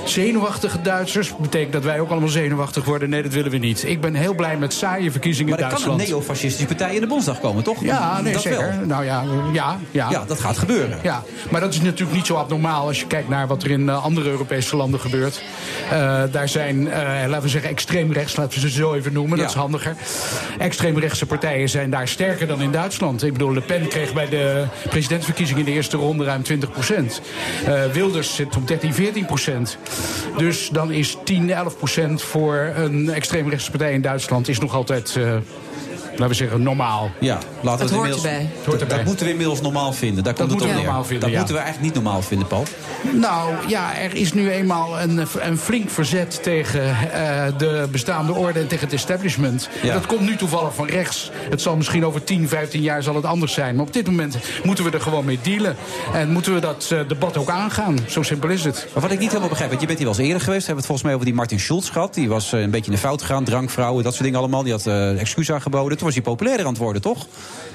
zenuwachtige 0.05 0.81
Duitsers. 0.81 1.33
Betekent 1.37 1.73
dat 1.73 1.83
wij 1.83 1.99
ook 1.99 2.09
allemaal 2.09 2.29
zenuwachtig 2.29 2.85
worden? 2.85 3.09
Nee, 3.09 3.21
dat 3.23 3.33
willen 3.33 3.51
we 3.51 3.57
niet. 3.57 3.83
Ik 3.87 4.01
ben 4.01 4.13
heel 4.13 4.33
blij 4.33 4.57
met 4.57 4.73
saaie 4.73 5.11
verkiezingen 5.11 5.49
Maar 5.51 5.59
in 5.59 5.65
er 5.65 5.71
kan 5.71 5.81
een 5.81 5.87
Duitsland. 5.87 6.19
neofascistische 6.19 6.65
partij 6.67 6.95
in 6.95 7.01
de 7.01 7.07
Bondsdag 7.07 7.39
komen, 7.39 7.63
toch? 7.63 7.83
Ja, 7.83 8.21
nee, 8.21 8.33
dat 8.33 8.41
zeker. 8.41 8.59
Wel. 8.77 8.85
Nou 8.85 9.05
ja, 9.05 9.23
ja, 9.53 9.77
ja. 9.91 10.09
Ja, 10.09 10.23
dat 10.27 10.39
gaat 10.39 10.50
gebeuren. 10.57 10.99
Ja, 11.03 11.23
maar 11.49 11.61
dat 11.61 11.73
is 11.73 11.81
natuurlijk 11.81 12.17
niet 12.17 12.25
zo 12.25 12.35
abnormaal 12.35 12.87
als 12.87 12.99
je 12.99 13.07
kijkt 13.07 13.29
naar 13.29 13.47
wat 13.47 13.63
er 13.63 13.71
in 13.71 13.89
eh, 13.89 14.03
andere 14.03 14.29
Europese 14.29 14.75
landen 14.75 14.99
gebeurt. 14.99 15.41
Eh, 15.91 16.23
daar 16.31 16.49
zijn, 16.49 16.91
eh, 16.91 17.01
laten 17.27 17.41
we 17.41 17.49
zeggen, 17.49 17.69
extreem 17.69 18.11
rechts, 18.11 18.35
laten 18.35 18.61
we 18.61 18.69
ze 18.69 18.75
zo 18.75 18.93
even 18.93 19.13
noemen, 19.13 19.37
Ja. 19.37 19.43
dat 19.43 19.51
is 19.51 19.57
handiger. 19.59 19.95
Extreemrechtse 20.57 21.25
partijen 21.25 21.69
zijn 21.69 21.89
daar 21.89 22.07
sterker 22.07 22.47
dan 22.47 22.61
in 22.61 22.71
Duitsland. 22.71 23.23
Ik 23.23 23.33
bedoel, 23.33 23.53
Le 23.53 23.61
Pen 23.61 23.87
kreeg 23.87 24.13
bij 24.13 24.29
de 24.29 24.65
presidentsverkiezingen 24.89 25.59
in 25.61 25.67
de 25.67 25.75
eerste 25.75 25.97
ronde 25.97 26.23
ruim 26.23 26.43
20 26.43 26.71
procent. 26.71 27.21
Wilders 27.91 28.35
zit 28.35 28.55
op 28.55 28.67
13, 28.67 28.93
14 28.93 29.25
procent. 29.25 29.77
Dus 30.37 30.69
dan 30.69 30.91
is 30.91 31.17
10, 31.23 31.51
11 31.51 31.77
procent 31.77 32.21
voor 32.21 32.71
een 32.75 33.09
extreemrechtse 33.09 33.69
partij 33.69 33.93
in 33.93 34.01
Duitsland 34.01 34.47
is 34.47 34.59
nog 34.59 34.73
altijd, 34.73 35.17
laten 36.11 36.27
we 36.27 36.33
zeggen, 36.33 36.61
normaal. 36.63 37.11
Ja, 37.19 37.37
laten 37.61 37.87
we 37.87 37.93
Het 37.95 38.01
hoort 38.03 38.15
erbij. 38.15 38.31
Het 38.31 38.49
hoort 38.65 38.65
Dat, 38.65 38.81
erbij. 38.81 38.97
dat 38.97 39.05
moeten 39.05 39.25
we 39.25 39.31
inmiddels 39.31 39.61
normaal 39.61 39.93
vinden. 39.93 40.23
Daar 40.23 40.33
komt 40.33 40.49
Dat 40.49 40.59
het 40.59 40.61
op 40.61 40.67
moeten 40.67 40.67
we 40.67 40.73
neer. 40.75 40.83
normaal 40.85 41.03
vinden, 41.03 41.21
Dat 41.21 41.29
ja. 41.31 41.37
moeten 41.37 41.55
we 41.55 41.61
eigenlijk 41.61 41.93
niet 41.93 42.03
normaal 42.03 42.21
vinden, 42.21 42.47
Paul. 42.47 42.63
Nou 43.13 43.53
ja, 43.67 43.95
er 43.97 44.15
is 44.15 44.33
nu 44.33 44.49
eenmaal 44.51 44.99
een, 45.01 45.25
een 45.39 45.57
flink 45.57 45.89
verzet 45.89 46.43
tegen 46.43 46.83
eh, 46.83 47.43
de 47.57 47.87
bestaande 47.91 48.33
orde 48.33 48.59
en 48.59 48.67
tegen 48.67 48.85
het 48.85 48.93
establishment. 48.93 49.69
Ja. 49.81 49.93
Dat 49.93 50.05
komt 50.05 50.21
nu 50.21 50.35
toevallig 50.35 50.75
van 50.75 50.87
rechts. 50.87 51.31
Het 51.49 51.61
zal 51.61 51.75
misschien 51.75 52.05
over 52.05 52.23
10, 52.23 52.47
15 52.47 52.81
jaar 52.81 53.03
zal 53.03 53.15
het 53.15 53.25
anders 53.25 53.53
zijn. 53.53 53.75
Maar 53.75 53.85
op 53.85 53.93
dit 53.93 54.05
moment 54.07 54.37
moeten 54.63 54.83
we 54.83 54.91
er 54.91 55.01
gewoon 55.01 55.25
mee 55.25 55.39
dealen. 55.41 55.75
En 56.13 56.31
moeten 56.31 56.53
we 56.53 56.59
dat 56.59 56.89
eh, 56.91 56.99
debat 57.07 57.37
ook 57.37 57.49
aangaan. 57.49 57.97
Zo 58.07 58.21
simpel 58.23 58.49
is 58.49 58.63
het. 58.63 58.87
Maar 58.93 59.01
wat 59.01 59.11
ik 59.11 59.19
niet 59.19 59.27
helemaal 59.27 59.49
begrijp, 59.49 59.69
want 59.69 59.81
je 59.81 59.87
bent 59.87 59.99
hier 59.99 60.07
wel 60.09 60.17
eens 60.17 60.27
eerder 60.27 60.43
geweest. 60.43 60.61
We 60.65 60.73
hebben 60.73 60.85
het 60.85 60.85
volgens 60.85 61.03
mij 61.07 61.13
over 61.13 61.25
die 61.25 61.35
Martin 61.35 61.59
Schulz 61.59 61.91
gehad. 61.91 62.13
Die 62.13 62.29
was 62.29 62.53
eh, 62.53 62.61
een 62.61 62.69
beetje 62.71 62.85
in 62.91 62.95
de 62.95 63.01
fout 63.01 63.21
gegaan. 63.21 63.43
Drankvrouwen, 63.43 64.03
dat 64.03 64.11
soort 64.13 64.23
dingen 64.23 64.39
allemaal. 64.39 64.63
Die 64.63 64.71
had 64.71 64.85
eh, 64.85 65.19
excuus 65.19 65.51
aangeboden. 65.51 65.97
Toen 66.01 66.09
was 66.09 66.13
hij 66.15 66.23
populairder 66.23 66.65
aan 66.65 66.71
het 66.73 66.81
worden, 66.81 67.01
toch? 67.01 67.25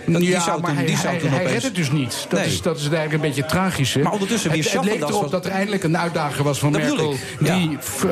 Dat- 0.07 0.21
die 0.21 0.31
zou 0.41 0.61
maar 0.61 0.69
toen- 0.69 0.77
hij, 0.77 0.87
die 0.87 0.97
zou 0.97 1.09
hij, 1.09 1.19
toen 1.19 1.29
hij 1.29 1.39
opeens- 1.39 1.53
redt 1.53 1.65
het 1.65 1.75
dus 1.75 1.91
niet. 1.91 2.27
Dat, 2.29 2.39
Nee. 2.41 2.49
is, 2.49 2.63
dat 2.63 2.77
is 2.77 2.83
eigenlijk 2.83 3.13
een 3.13 3.21
beetje 3.21 3.41
het 3.41 3.51
tragische. 3.51 3.99
Maar 3.99 4.13
ondertussen 4.13 4.51
weer 4.51 4.65
het, 4.65 4.73
het 4.73 4.85
leek 4.85 5.01
erop 5.01 5.21
was- 5.23 5.31
dat 5.31 5.45
er 5.45 5.51
eindelijk 5.51 5.83
een 5.83 5.99
uitdager 5.99 6.45
was 6.45 6.59
van 6.59 6.73
Dat 6.73 6.81
Merkel... 6.81 7.15
ja. 7.41 7.57
die 7.57 7.79
f- 7.81 8.05
eh, 8.05 8.11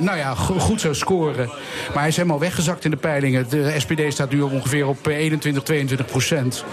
nou 0.00 0.16
ja, 0.18 0.34
go- 0.34 0.58
goed 0.58 0.80
zou 0.80 0.94
scoren. 0.94 1.46
Maar 1.92 1.98
hij 1.98 2.08
is 2.08 2.16
helemaal 2.16 2.38
weggezakt 2.38 2.84
in 2.84 2.90
de 2.90 2.96
peilingen. 2.96 3.46
De 3.48 3.74
SPD 3.78 4.12
staat 4.12 4.30
nu 4.30 4.40
op 4.40 4.52
ongeveer 4.52 4.86
op 4.86 5.06
eh, 5.08 5.16
21, 5.16 5.62
22 5.62 6.06
procent. 6.06 6.64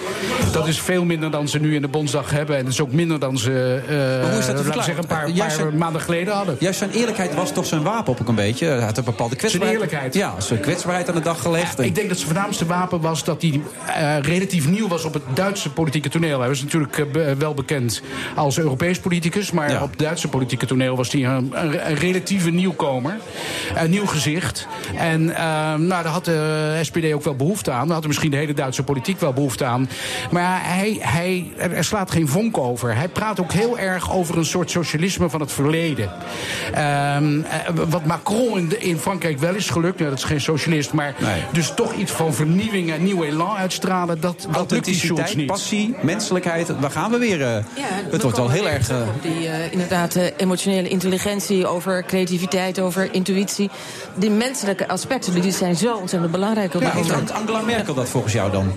Dat 0.52 0.68
is 0.68 0.80
veel 0.80 1.04
minder 1.06 1.32
dan 1.32 1.48
ze 1.48 1.60
nu 1.60 1.76
in 1.76 1.82
de 1.82 1.88
Bondsdag 1.88 2.30
hebben. 2.32 2.58
En 2.58 2.64
dat 2.64 2.74
is 2.74 2.80
ook 2.82 2.92
minder 2.92 3.20
dan 3.20 3.38
ze 3.38 3.82
eh, 3.88 3.94
Maar 3.96 4.32
hoe 4.32 4.40
is 4.40 4.46
dat 4.46 4.46
te 4.46 4.52
laten 4.52 4.56
we 4.56 4.64
verklaren? 4.64 4.84
zeggen, 4.84 5.04
een 5.04 5.10
paar, 5.10 5.26
Eh, 5.26 5.36
juist 5.36 5.56
paar 5.58 5.66
zijn- 5.66 5.78
maanden 5.78 6.02
geleden 6.02 6.34
hadden. 6.34 6.56
Juist 6.60 6.78
zijn 6.80 6.92
eerlijkheid 6.92 7.34
was 7.36 7.52
toch 7.52 7.66
zijn 7.66 7.84
wapen 7.84 8.20
ook 8.22 8.28
een 8.28 8.36
beetje. 8.36 8.66
Hij 8.68 8.84
had 8.86 8.98
een 8.98 9.04
bepaalde 9.04 9.36
kwetsbaarheid. 9.36 9.74
eerlijkheid. 9.74 10.14
Ja, 10.14 10.34
zijn 10.40 10.60
kwetsbaarheid 10.60 11.10
aan 11.10 11.16
de 11.16 11.22
dag 11.22 11.42
gelegd. 11.42 11.80
Ik 11.80 11.96
denk 11.96 12.08
dat 12.10 12.18
zijn 12.18 12.30
voornaamste 12.32 12.66
wapen 12.76 13.02
was 13.02 13.24
dat 13.24 13.42
hij 13.42 13.62
eh, 13.96 14.20
relatief 14.22 14.68
nieuw 14.68 14.88
was 14.88 15.04
op 15.04 15.14
het 15.14 15.24
Duitse 15.34 15.70
politieke 15.72 16.10
toneel. 16.10 16.40
Hij 16.40 16.48
was 16.50 16.62
natuurlijk 16.62 16.98
eh, 16.98 17.06
be- 17.12 17.36
wel 17.38 17.54
bekend 17.54 18.02
als 18.36 18.58
Europees 18.60 19.00
politicus. 19.00 19.52
Maar 19.52 19.82
op 19.82 19.90
het 19.90 20.00
Duitse 20.00 20.28
politieke 20.28 20.66
toneel 20.66 20.96
was 20.96 21.12
hij 21.12 21.24
een, 21.26 21.52
een, 21.54 21.90
een 21.90 21.96
relatieve 21.96 22.50
nieuwkomer. 22.50 23.18
Een 23.76 23.90
nieuw 23.90 24.06
gezicht. 24.06 24.68
En 24.98 25.36
eh, 25.36 25.46
nou, 25.74 25.88
daar 26.04 26.06
had 26.06 26.26
de 26.26 26.80
SPD 26.82 27.14
ook 27.14 27.24
wel 27.24 27.36
behoefte 27.36 27.72
aan. 27.72 27.84
Daar 27.86 27.94
had 27.94 28.02
er 28.02 28.08
misschien 28.08 28.32
de 28.32 28.38
hele 28.38 28.54
Duitse 28.54 28.84
politiek 28.84 29.20
wel 29.20 29.34
behoefte 29.34 29.66
aan. 29.66 29.90
Maar 30.32 30.60
hij, 30.64 30.98
hij, 31.00 31.52
er 31.58 31.84
slaat 31.84 32.12
geen 32.12 32.28
vonk 32.28 32.58
over. 32.58 32.96
Hij 32.96 33.08
praat 33.08 33.40
ook 33.40 33.52
heel 33.52 33.80
erg 33.80 34.12
over 34.14 34.38
een 34.38 34.46
soort 34.46 34.72
socialisme 34.72 35.30
van 35.30 35.40
het 35.40 35.52
verleden. 35.52 36.10
Ehm, 36.74 37.40
eh, 37.42 37.60
wat 37.90 38.06
Macron 38.06 38.58
in, 38.58 38.68
de- 38.70 38.78
in 38.80 38.98
Frankrijk 38.98 39.40
wel 39.40 39.54
is 39.56 39.70
gelukt. 39.70 39.98
Nou, 39.98 40.10
dat 40.10 40.20
is 40.20 40.26
geen 40.26 40.42
socialist. 40.42 40.94
Maar 40.94 41.16
dus 41.52 41.72
toch 41.76 41.94
iets 41.94 42.12
van 42.12 42.34
vernieuwing 42.34 42.64
en 42.72 43.04
nieuw 43.04 43.24
elan 43.24 43.56
uitstralen. 43.56 44.22
Dat, 44.22 44.48
dat 44.52 44.72
lukt 44.72 44.86
die 44.86 44.96
niet. 45.36 45.46
passie, 45.46 45.96
menselijkheid. 46.02 46.80
Waar 46.80 46.92
gaan 46.92 47.12
we 47.12 47.18
weer? 47.18 47.42
eh, 47.42 47.64
het 48.12 48.22
wordt 48.22 48.38
wel 48.38 48.50
heel 48.50 48.68
erg... 48.70 48.90
eh, 48.90 48.98
Op 49.16 49.22
die 49.22 49.48
eh, 49.48 49.72
inderdaad 49.72 50.16
eh, 50.16 50.24
emotionele 50.38 50.88
intelligentie, 50.88 51.68
over 51.68 52.04
creativiteit, 52.06 52.80
over 52.80 53.14
intuïtie. 53.14 53.70
Die 54.16 54.30
menselijke 54.30 54.88
aspecten 54.88 55.42
die 55.42 55.52
zijn 55.52 55.76
zo 55.76 55.96
ontzettend 55.96 56.32
belangrijk 56.32 56.74
op 56.74 56.82
ja, 56.82 56.92
heeft. 56.92 57.32
Angela 57.32 57.62
Merkel 57.62 57.94
dat 57.94 58.10
volgens 58.10 58.34
jou 58.34 58.52
dan? 58.52 58.76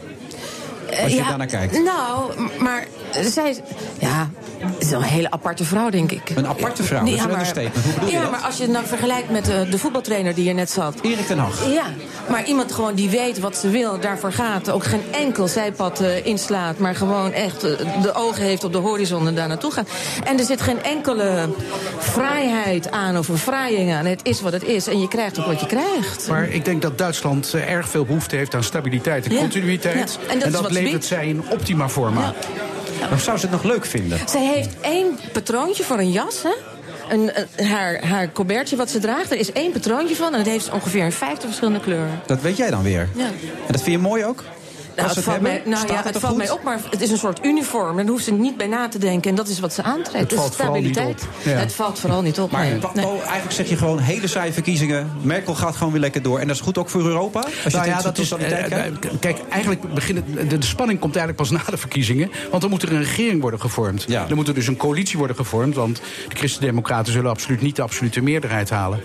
Als 1.03 1.12
je 1.12 1.16
ja, 1.18 1.28
daarnaar 1.28 1.47
kijkt. 1.47 1.82
Nou, 1.82 2.32
maar 2.59 2.86
zij 3.11 3.50
is... 3.50 3.59
Ja, 3.98 4.30
het 4.59 4.74
is 4.78 4.90
wel 4.90 4.98
een 5.00 5.06
hele 5.06 5.30
aparte 5.30 5.64
vrouw, 5.64 5.90
denk 5.90 6.12
ik. 6.12 6.30
Een 6.34 6.46
aparte 6.46 6.82
vrouw, 6.82 7.04
dat 7.04 7.14
is 7.14 7.22
een 7.22 7.30
understatement. 7.30 7.84
Hoe 7.84 7.92
bedoel 7.92 8.09
je 8.09 8.14
ja, 8.14 8.20
dat? 8.22 8.30
maar 8.30 8.40
als 8.40 8.56
je 8.56 8.62
het 8.62 8.72
nou 8.72 8.86
vergelijkt 8.86 9.30
met 9.30 9.48
eh, 9.48 9.70
de 9.70 9.78
voetbaltrainer 9.78 10.34
die 10.34 10.44
hier 10.44 10.54
net 10.54 10.70
zat. 10.70 10.94
Erik 11.02 11.26
ten 11.26 11.38
Hag. 11.38 11.72
Ja, 11.72 11.84
maar 12.28 12.44
iemand 12.44 12.72
gewoon 12.72 12.94
die 12.94 13.11
weet 13.11 13.38
wat 13.38 13.56
ze 13.56 13.70
wil, 13.70 14.00
daarvoor 14.00 14.32
gaat. 14.32 14.70
Ook 14.70 14.84
geen 14.84 15.02
enkel 15.11 15.48
zijpad 15.48 16.00
eh, 16.00 16.26
inslaat, 16.26 16.78
maar 16.78 16.94
gewoon 16.94 17.32
echt 17.32 17.62
eh, 17.64 18.02
de 18.02 18.14
ogen 18.14 18.42
heeft 18.44 18.64
op 18.64 18.72
de 18.72 18.78
horizon 18.78 19.26
en 19.26 19.34
daar 19.34 19.48
naartoe 19.48 19.70
gaat. 19.72 19.88
En 20.24 20.38
er 20.38 20.44
zit 20.44 20.61
geen 20.61 20.82
enkele 20.82 21.48
vrijheid 21.98 22.90
aan 22.90 23.18
of 23.18 23.26
verfraaiing 23.26 23.92
aan. 23.92 24.04
Het 24.06 24.20
is 24.22 24.40
wat 24.40 24.52
het 24.52 24.62
is 24.64 24.86
en 24.86 25.00
je 25.00 25.09
krijgt 25.09 25.38
ook 25.40 25.46
wat 25.46 25.61
je 25.61 25.66
krijgt. 25.66 26.28
Maar 26.28 26.48
ik 26.48 26.64
denk 26.64 26.82
dat 26.82 26.98
Duitsland 26.98 27.54
eh, 27.54 27.70
erg 27.72 27.88
veel 27.88 28.04
behoefte 28.04 28.36
heeft 28.36 28.54
aan 28.54 28.64
stabiliteit 28.64 29.26
en 29.26 29.32
Ja. 29.32 29.38
continuïteit. 29.38 30.18
Ja, 30.22 30.32
en 30.32 30.38
dat 30.38 30.48
is 30.48 30.54
wat 30.54 30.66
ze 30.66 30.72
levert 30.72 30.92
biedt. 30.92 31.04
zij 31.04 31.26
in 31.26 31.42
optima 31.50 31.88
forma. 31.88 32.34
Of 33.12 33.22
zou 33.22 33.38
ze 33.38 33.42
het 33.46 33.55
nog 33.55 33.62
leuk 33.64 33.84
vinden? 33.84 34.18
Zij 34.28 34.46
heeft 34.46 34.68
één 34.80 35.18
patroontje 35.32 35.82
voor 35.84 35.99
een 35.99 36.11
jas, 36.11 36.42
hè? 36.42 36.53
Een, 37.14 37.30
een- 37.57 37.66
haar, 37.66 38.05
haar 38.07 38.32
colbertje 38.32 38.76
wat 38.76 38.90
ze 38.90 38.99
draagt, 38.99 39.30
er 39.30 39.38
is 39.38 39.53
één 39.53 39.72
patroontje 39.72 40.16
van... 40.16 40.32
en 40.32 40.38
het 40.38 40.49
heeft 40.49 40.70
ongeveer 40.70 41.05
een 41.05 41.12
50 41.12 41.44
verschillende 41.44 41.80
kleuren. 41.80 42.20
Dat 42.26 42.40
weet 42.40 42.57
jij 42.57 42.70
dan 42.70 42.82
weer. 42.82 43.09
Ja. 43.14 43.24
En 43.26 43.72
dat 43.72 43.82
vind 43.82 43.96
je 43.96 43.99
mooi 43.99 44.24
ook? 44.24 44.44
Nou, 45.05 45.14
het 45.14 45.24
valt, 45.24 45.40
mij, 45.40 45.62
nou 45.64 45.86
ja, 45.92 46.03
het 46.05 46.18
valt 46.18 46.36
mij 46.36 46.51
op, 46.51 46.62
maar 46.62 46.80
het 46.90 47.01
is 47.01 47.11
een 47.11 47.18
soort 47.18 47.44
uniform. 47.44 47.96
Daar 47.96 48.07
hoeft 48.07 48.24
ze 48.24 48.32
niet 48.32 48.57
bij 48.57 48.66
na 48.66 48.88
te 48.88 48.99
denken. 48.99 49.30
En 49.30 49.36
dat 49.36 49.49
is 49.49 49.61
wat 49.61 49.72
ze 49.72 49.82
aantrekt. 49.82 50.18
Het 50.20 50.28
Dus 50.28 50.38
valt 50.38 50.57
vooral 50.57 50.74
niet 50.74 50.94
stabiliteit. 50.94 51.28
op. 51.36 51.42
Ja. 51.44 51.51
Het 51.59 51.72
valt 51.72 51.99
vooral 51.99 52.22
niet 52.22 52.40
op. 52.40 52.51
Maar 52.51 52.64
nee. 52.64 52.80
wat- 52.80 52.94
Nee. 52.94 53.07
oh, 53.07 53.20
eigenlijk 53.22 53.53
zeg 53.53 53.68
je 53.68 53.76
gewoon 53.76 53.99
hele 53.99 54.26
saaie 54.26 54.53
verkiezingen. 54.53 55.11
Merkel 55.22 55.55
gaat 55.55 55.76
gewoon 55.76 55.92
weer 55.92 56.01
lekker 56.01 56.22
door. 56.22 56.38
En 56.38 56.46
dat 56.46 56.57
is 56.57 56.62
goed 56.62 56.78
ook 56.78 56.90
voor 56.90 57.05
Europa? 57.05 57.40
Als 57.40 57.53
je 57.64 57.70
Nou 57.70 57.86
ja, 57.88 58.03
dat 58.03 58.18
is, 58.18 58.28
totaliteit 58.28 58.72
eh, 58.72 58.86
eh, 58.86 58.92
kijk, 59.20 59.38
eigenlijk 59.49 59.94
begint 59.94 60.20
de, 60.51 60.59
de 60.59 60.66
spanning 60.66 60.99
komt 61.01 61.16
eigenlijk 61.16 61.49
pas 61.49 61.61
na 61.61 61.70
de 61.70 61.76
verkiezingen. 61.78 62.30
Want 62.51 62.62
dan 62.62 62.70
moet 62.70 62.82
er 62.82 62.92
een 62.92 62.99
regering 62.99 63.40
worden 63.40 63.61
gevormd. 63.61 64.09
Dan 64.09 64.34
moet 64.34 64.49
er 64.49 64.55
dus 64.55 64.66
een 64.66 64.76
coalitie 64.76 65.18
worden 65.18 65.36
gevormd. 65.36 65.74
Want 65.74 65.96
de 66.28 66.36
Christen-Democraten 66.36 67.12
zullen 67.12 67.30
absoluut 67.30 67.61
niet 67.61 67.76
de 67.76 67.82
absolute 67.82 68.20
meerderheid 68.20 68.70
halen. 68.70 69.01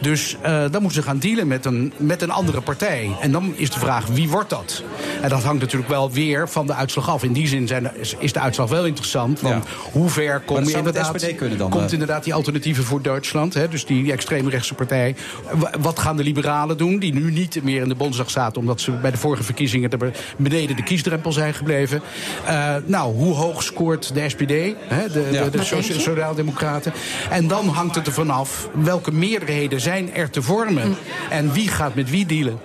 Dus 0.00 0.36
eh, 0.42 0.52
dan 0.70 0.82
moeten 0.82 1.02
ze 1.02 1.08
gaan 1.08 1.18
dealen 1.18 1.46
met 1.46 1.64
een, 1.64 1.92
met 1.96 2.22
een 2.22 2.30
andere 2.30 2.60
partij. 2.60 3.10
En 3.20 3.32
dan 3.32 3.52
is 3.56 3.70
de 3.70 3.78
vraag, 3.78 4.06
wie 4.06 4.28
wordt 4.28 4.50
dat? 4.50 4.82
En 5.22 5.28
dat 5.28 5.37
hangt 5.44 5.60
natuurlijk 5.60 5.90
wel 5.90 6.10
weer 6.10 6.48
van 6.48 6.66
de 6.66 6.74
uitslag 6.74 7.10
af. 7.10 7.22
In 7.22 7.32
die 7.32 7.46
zin 7.46 7.66
zijn, 7.66 7.90
is- 7.94 8.14
is 8.18 8.32
de 8.32 8.40
uitslag 8.40 8.68
wel 8.68 8.86
interessant. 8.86 9.40
Want 9.40 9.64
hoe 9.92 10.08
ver 10.08 10.40
kom 10.40 10.56
dat 10.56 10.70
je 10.70 10.76
inderdaad... 10.76 11.20
SPD 11.20 11.34
kunnen 11.36 11.58
dan, 11.58 11.70
komt 11.70 11.86
eh? 11.86 11.92
inderdaad 11.92 12.24
die 12.24 12.34
alternatieven 12.34 12.84
voor 12.84 13.02
Duitsland. 13.02 13.54
Hè, 13.54 13.68
dus 13.68 13.86
die, 13.86 14.02
die 14.02 14.12
extreemrechtse 14.12 14.74
partij. 14.74 15.16
Wa- 15.52 15.70
Wat 15.80 15.98
gaan 15.98 16.16
de 16.16 16.22
liberalen 16.22 16.76
doen? 16.76 16.98
Die 16.98 17.12
nu 17.14 17.30
niet 17.32 17.62
meer 17.62 17.82
in 17.82 17.88
de 17.88 17.94
Bondsdag 17.94 18.30
zaten. 18.30 18.60
Omdat 18.60 18.80
ze 18.80 18.90
bij 18.90 19.10
de 19.10 19.16
vorige 19.16 19.42
verkiezingen 19.42 19.90
er 19.90 20.12
beneden 20.36 20.76
de 20.76 20.82
kiesdrempel 20.82 21.32
zijn 21.32 21.54
gebleven. 21.54 22.00
Eh, 22.46 22.74
nou, 22.84 23.14
hoe 23.14 23.34
hoog 23.34 23.62
scoort 23.62 24.14
de 24.14 24.28
SPD? 24.28 24.50
Hè, 24.88 25.08
de, 25.12 25.28
Ja. 25.32 25.44
de? 25.48 25.64
Sociaaldemocraten. 25.64 26.92
En 27.30 27.48
dan 27.48 27.68
hangt 27.68 27.94
het 27.94 28.06
ervan 28.06 28.30
af 28.30 28.68
welke 28.74 29.12
meerderheden 29.12 29.80
zijn 29.80 30.14
er 30.14 30.30
te 30.30 30.42
vormen. 30.42 30.96
En 31.30 31.52
wie 31.52 31.68
gaat 31.68 31.94
met 31.94 32.10
wie 32.10 32.26
dealen. 32.26 32.58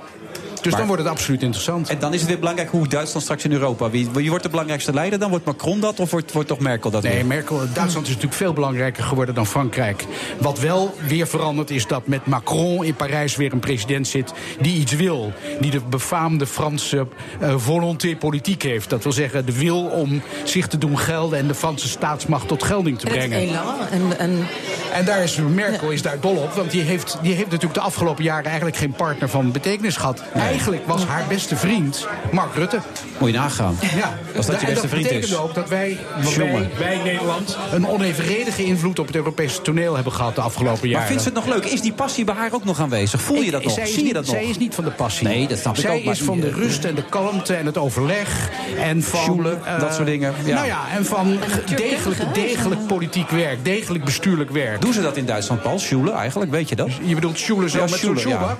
Dus 0.64 0.76
dan 0.76 0.88
wordt 0.88 1.02
het 1.02 1.12
absoluut 1.12 1.42
interessant. 1.42 1.90
En 1.90 2.00
dan 2.00 2.14
is 2.14 2.20
het 2.20 2.30
weer 2.30 2.40
belangrijk 2.40 2.70
hoe 2.70 2.88
Duitsland 2.88 3.24
straks 3.24 3.44
in 3.44 3.52
Europa. 3.52 3.90
Wie, 3.90 4.10
wie 4.14 4.30
wordt 4.30 4.44
de 4.44 4.50
belangrijkste 4.50 4.94
leider? 4.94 5.20
Dan 5.20 5.30
wordt 5.30 5.46
Macron 5.46 5.80
dat 5.80 6.00
of 6.00 6.12
wordt, 6.12 6.32
wordt 6.32 6.48
toch 6.48 6.60
Merkel 6.60 6.92
dat? 6.92 7.04
Nee, 7.04 7.14
weer? 7.14 7.26
Merkel, 7.26 7.58
Duitsland 7.58 8.08
is 8.08 8.14
natuurlijk 8.14 8.34
veel 8.34 8.54
belangrijker 8.54 9.04
geworden 9.04 9.36
dan 9.36 9.48
Frankrijk. 9.48 10.06
Wat 10.40 10.60
wel 10.60 10.96
weer 11.08 11.28
verandert 11.28 11.70
is 11.70 11.88
dat 11.88 12.08
met 12.08 12.26
Macron 12.26 12.84
in 12.84 12.96
Parijs 12.96 13.36
weer 13.36 13.54
een 13.54 13.60
president 13.60 14.08
zit 14.08 14.34
die 14.62 14.80
iets 14.80 14.96
wil. 14.96 15.34
Die 15.60 15.72
de 15.72 15.82
befaamde 15.90 16.46
Franse 16.46 17.08
eh, 17.40 17.54
volonté 17.58 18.16
politiek 18.16 18.62
heeft. 18.62 18.90
Dat 18.90 19.04
wil 19.04 19.12
zeggen 19.12 19.46
de 19.46 19.58
wil 19.58 19.84
om 19.84 20.22
zich 20.44 20.68
te 20.68 20.78
doen 20.78 21.00
gelden 21.00 21.40
en 21.40 21.48
de 21.48 21.56
Franse 21.56 21.88
staatsmacht 21.88 22.48
tot 22.48 22.64
gelding 22.64 23.00
te 23.00 23.06
En 23.08 23.12
brengen. 23.12 23.38
elan. 23.38 23.76
En, 23.92 24.20
en, 24.20 24.48
En 24.94 25.06
daar 25.06 25.24
is 25.24 25.40
Merkel 25.54 25.90
is 25.90 26.02
daar 26.02 26.20
dol 26.20 26.36
op, 26.36 26.54
want 26.54 26.72
die 26.72 26.82
heeft, 26.82 27.18
die 27.22 27.34
heeft 27.34 27.46
natuurlijk 27.46 27.74
de 27.74 27.80
afgelopen 27.80 28.24
jaren 28.24 28.46
eigenlijk 28.46 28.78
geen 28.78 28.92
partner 28.92 29.30
van 29.30 29.52
betekenis 29.52 29.96
gehad. 29.96 30.24
Eigenlijk 30.54 30.88
was 30.88 31.06
haar 31.06 31.24
beste 31.28 31.56
vriend 31.56 32.08
Mark 32.32 32.56
Rutte. 32.56 32.80
Moet 33.18 33.30
je 33.30 33.36
nagaan. 33.38 33.78
Ja, 33.96 34.18
Als 34.38 34.46
dat 34.46 34.60
je 34.62 34.66
beste 34.66 34.88
vriend 34.88 35.12
is. 35.12 35.36
ook 35.38 35.54
dat 35.54 35.70
wij, 35.70 35.98
Jongen. 36.22 36.52
wij, 36.54 36.70
wij 36.80 36.98
Nederland 37.04 37.58
een 37.72 37.88
onevenredige 37.88 38.64
invloed 38.64 39.00
op 39.00 39.08
het 39.08 39.16
Europese 39.16 39.62
toneel 39.62 39.96
hebben 39.96 40.14
gehad 40.14 40.36
de 40.36 40.42
afgelopen 40.42 40.88
jaren. 40.90 40.98
Maar 40.98 41.08
vindt 41.08 41.22
ze 41.24 41.30
het 41.30 41.38
nog 41.38 41.48
leuk? 41.48 41.66
Is 41.66 41.82
die 41.82 41.94
passie 41.94 42.24
bij 42.24 42.36
haar 42.36 42.54
ook 42.54 42.64
nog 42.66 42.80
aanwezig? 42.80 43.22
Voel 43.22 43.38
je 43.38 43.44
Ik- 43.46 43.52
dat 43.52 43.64
nog? 43.64 43.74
zij 43.74 43.84
is 43.84 43.90
Zie 43.90 43.98
je 44.00 44.04
niet- 44.06 44.14
dat 44.14 44.26
nog? 44.26 44.36
Zij 44.36 44.46
is 44.46 44.58
niet 44.58 44.76
van 44.76 44.84
de 44.84 44.92
passie. 44.92 45.28
Nee, 45.28 45.48
dat 45.48 45.58
snap 45.58 45.76
ik 45.76 45.82
zij 45.82 45.96
ook, 45.96 46.04
maar 46.04 46.14
is 46.14 46.22
van 46.22 46.40
de 46.40 46.48
eh, 46.48 46.54
rust 46.54 46.84
en 46.86 46.96
de 46.96 47.04
kalmte 47.04 47.54
en 47.54 47.66
het 47.66 47.78
overleg. 47.78 48.50
En 48.80 49.04
van... 49.04 49.46
Eh, 49.66 49.80
dat 49.80 49.94
soort 49.94 50.08
dingen, 50.08 50.34
ja. 50.46 50.54
Nou 50.56 50.68
ja, 50.68 50.80
en 50.96 51.06
van 51.06 51.38
degelijk, 51.76 52.34
degelijk 52.34 52.88
politiek 52.88 53.30
werk. 53.30 53.66
Degelijk 53.66 54.04
bestuurlijk 54.04 54.50
werk. 54.50 54.82
Doen 54.82 54.94
ze 54.94 55.02
dat 55.02 55.18
in 55.18 55.26
Duitsland, 55.26 55.62
Paul? 55.62 55.80
Sjoelen 55.80 56.14
eigenlijk, 56.14 56.52
weet 56.52 56.70
je 56.70 56.76
dat? 56.76 56.90
Je 57.04 57.16
bedoelt 57.16 57.38
sjoelen 57.38 57.70
zo 57.70 57.78
Ja, 57.78 57.84
met 57.84 58.24
ja. 58.24 58.58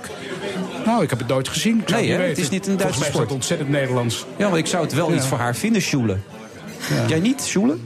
Nou, 0.84 1.02
ik 1.02 1.10
heb 1.10 1.18
het 1.18 1.28
nooit 1.28 1.48
gezien. 1.48 1.80
Ik 1.80 1.88
Nee, 1.90 2.10
het 2.10 2.20
hè? 2.20 2.26
niet 2.26 2.36
Het 2.36 2.38
is 2.44 2.48
niet 2.48 2.66
een 2.66 2.76
Duitse 2.76 2.82
Volgens 2.82 2.98
mij 2.98 3.08
is 3.08 3.14
sport. 3.14 3.32
ontzettend 3.32 3.68
Nederlands. 3.70 4.26
Ja, 4.36 4.48
maar 4.48 4.58
ik 4.58 4.66
zou 4.66 4.84
het 4.84 4.92
wel 4.94 5.14
iets 5.14 5.26
voor 5.26 5.38
haar 5.38 5.56
vinden, 5.56 5.82
Sjoelen. 5.82 6.22
Jij 7.08 7.20
niet, 7.20 7.42
Sjoelen? 7.42 7.82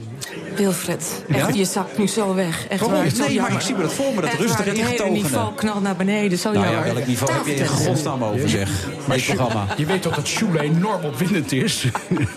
Wilfred, 0.63 1.23
echt, 1.29 1.39
Ja? 1.47 1.53
je 1.53 1.65
zakt 1.65 1.97
nu 1.97 2.07
zo 2.07 2.35
weg. 2.35 2.67
Echt 2.67 2.81
waar, 2.81 2.89
Nee, 3.03 3.11
maar 3.17 3.31
jammer. 3.31 3.51
ik 3.53 3.61
zie 3.61 3.75
me 3.75 3.81
dat 3.81 3.93
voor 3.93 4.05
me, 4.15 4.21
dat 4.21 4.23
Echt 4.29 4.39
rustige, 4.39 4.63
waar, 4.63 4.85
Het 5.05 5.11
niveau 5.11 5.53
knalt 5.55 5.81
naar 5.81 5.95
beneden, 5.95 6.37
zo 6.37 6.51
Nou 6.51 6.65
ja, 6.65 6.71
jammer. 6.71 6.93
welk 6.93 7.07
niveau 7.07 7.33
heb 7.33 7.45
je 7.45 7.53
in 7.53 7.67
godsnaam 7.67 8.23
over, 8.23 8.49
zeg? 8.49 8.69
Maar 9.05 9.17
Dit 9.17 9.25
programma. 9.25 9.65
Je 9.77 9.85
weet 9.85 10.01
toch 10.01 10.15
dat 10.15 10.27
sjoelen 10.27 10.61
enorm 10.61 11.03
opwindend 11.03 11.51
is? 11.51 11.85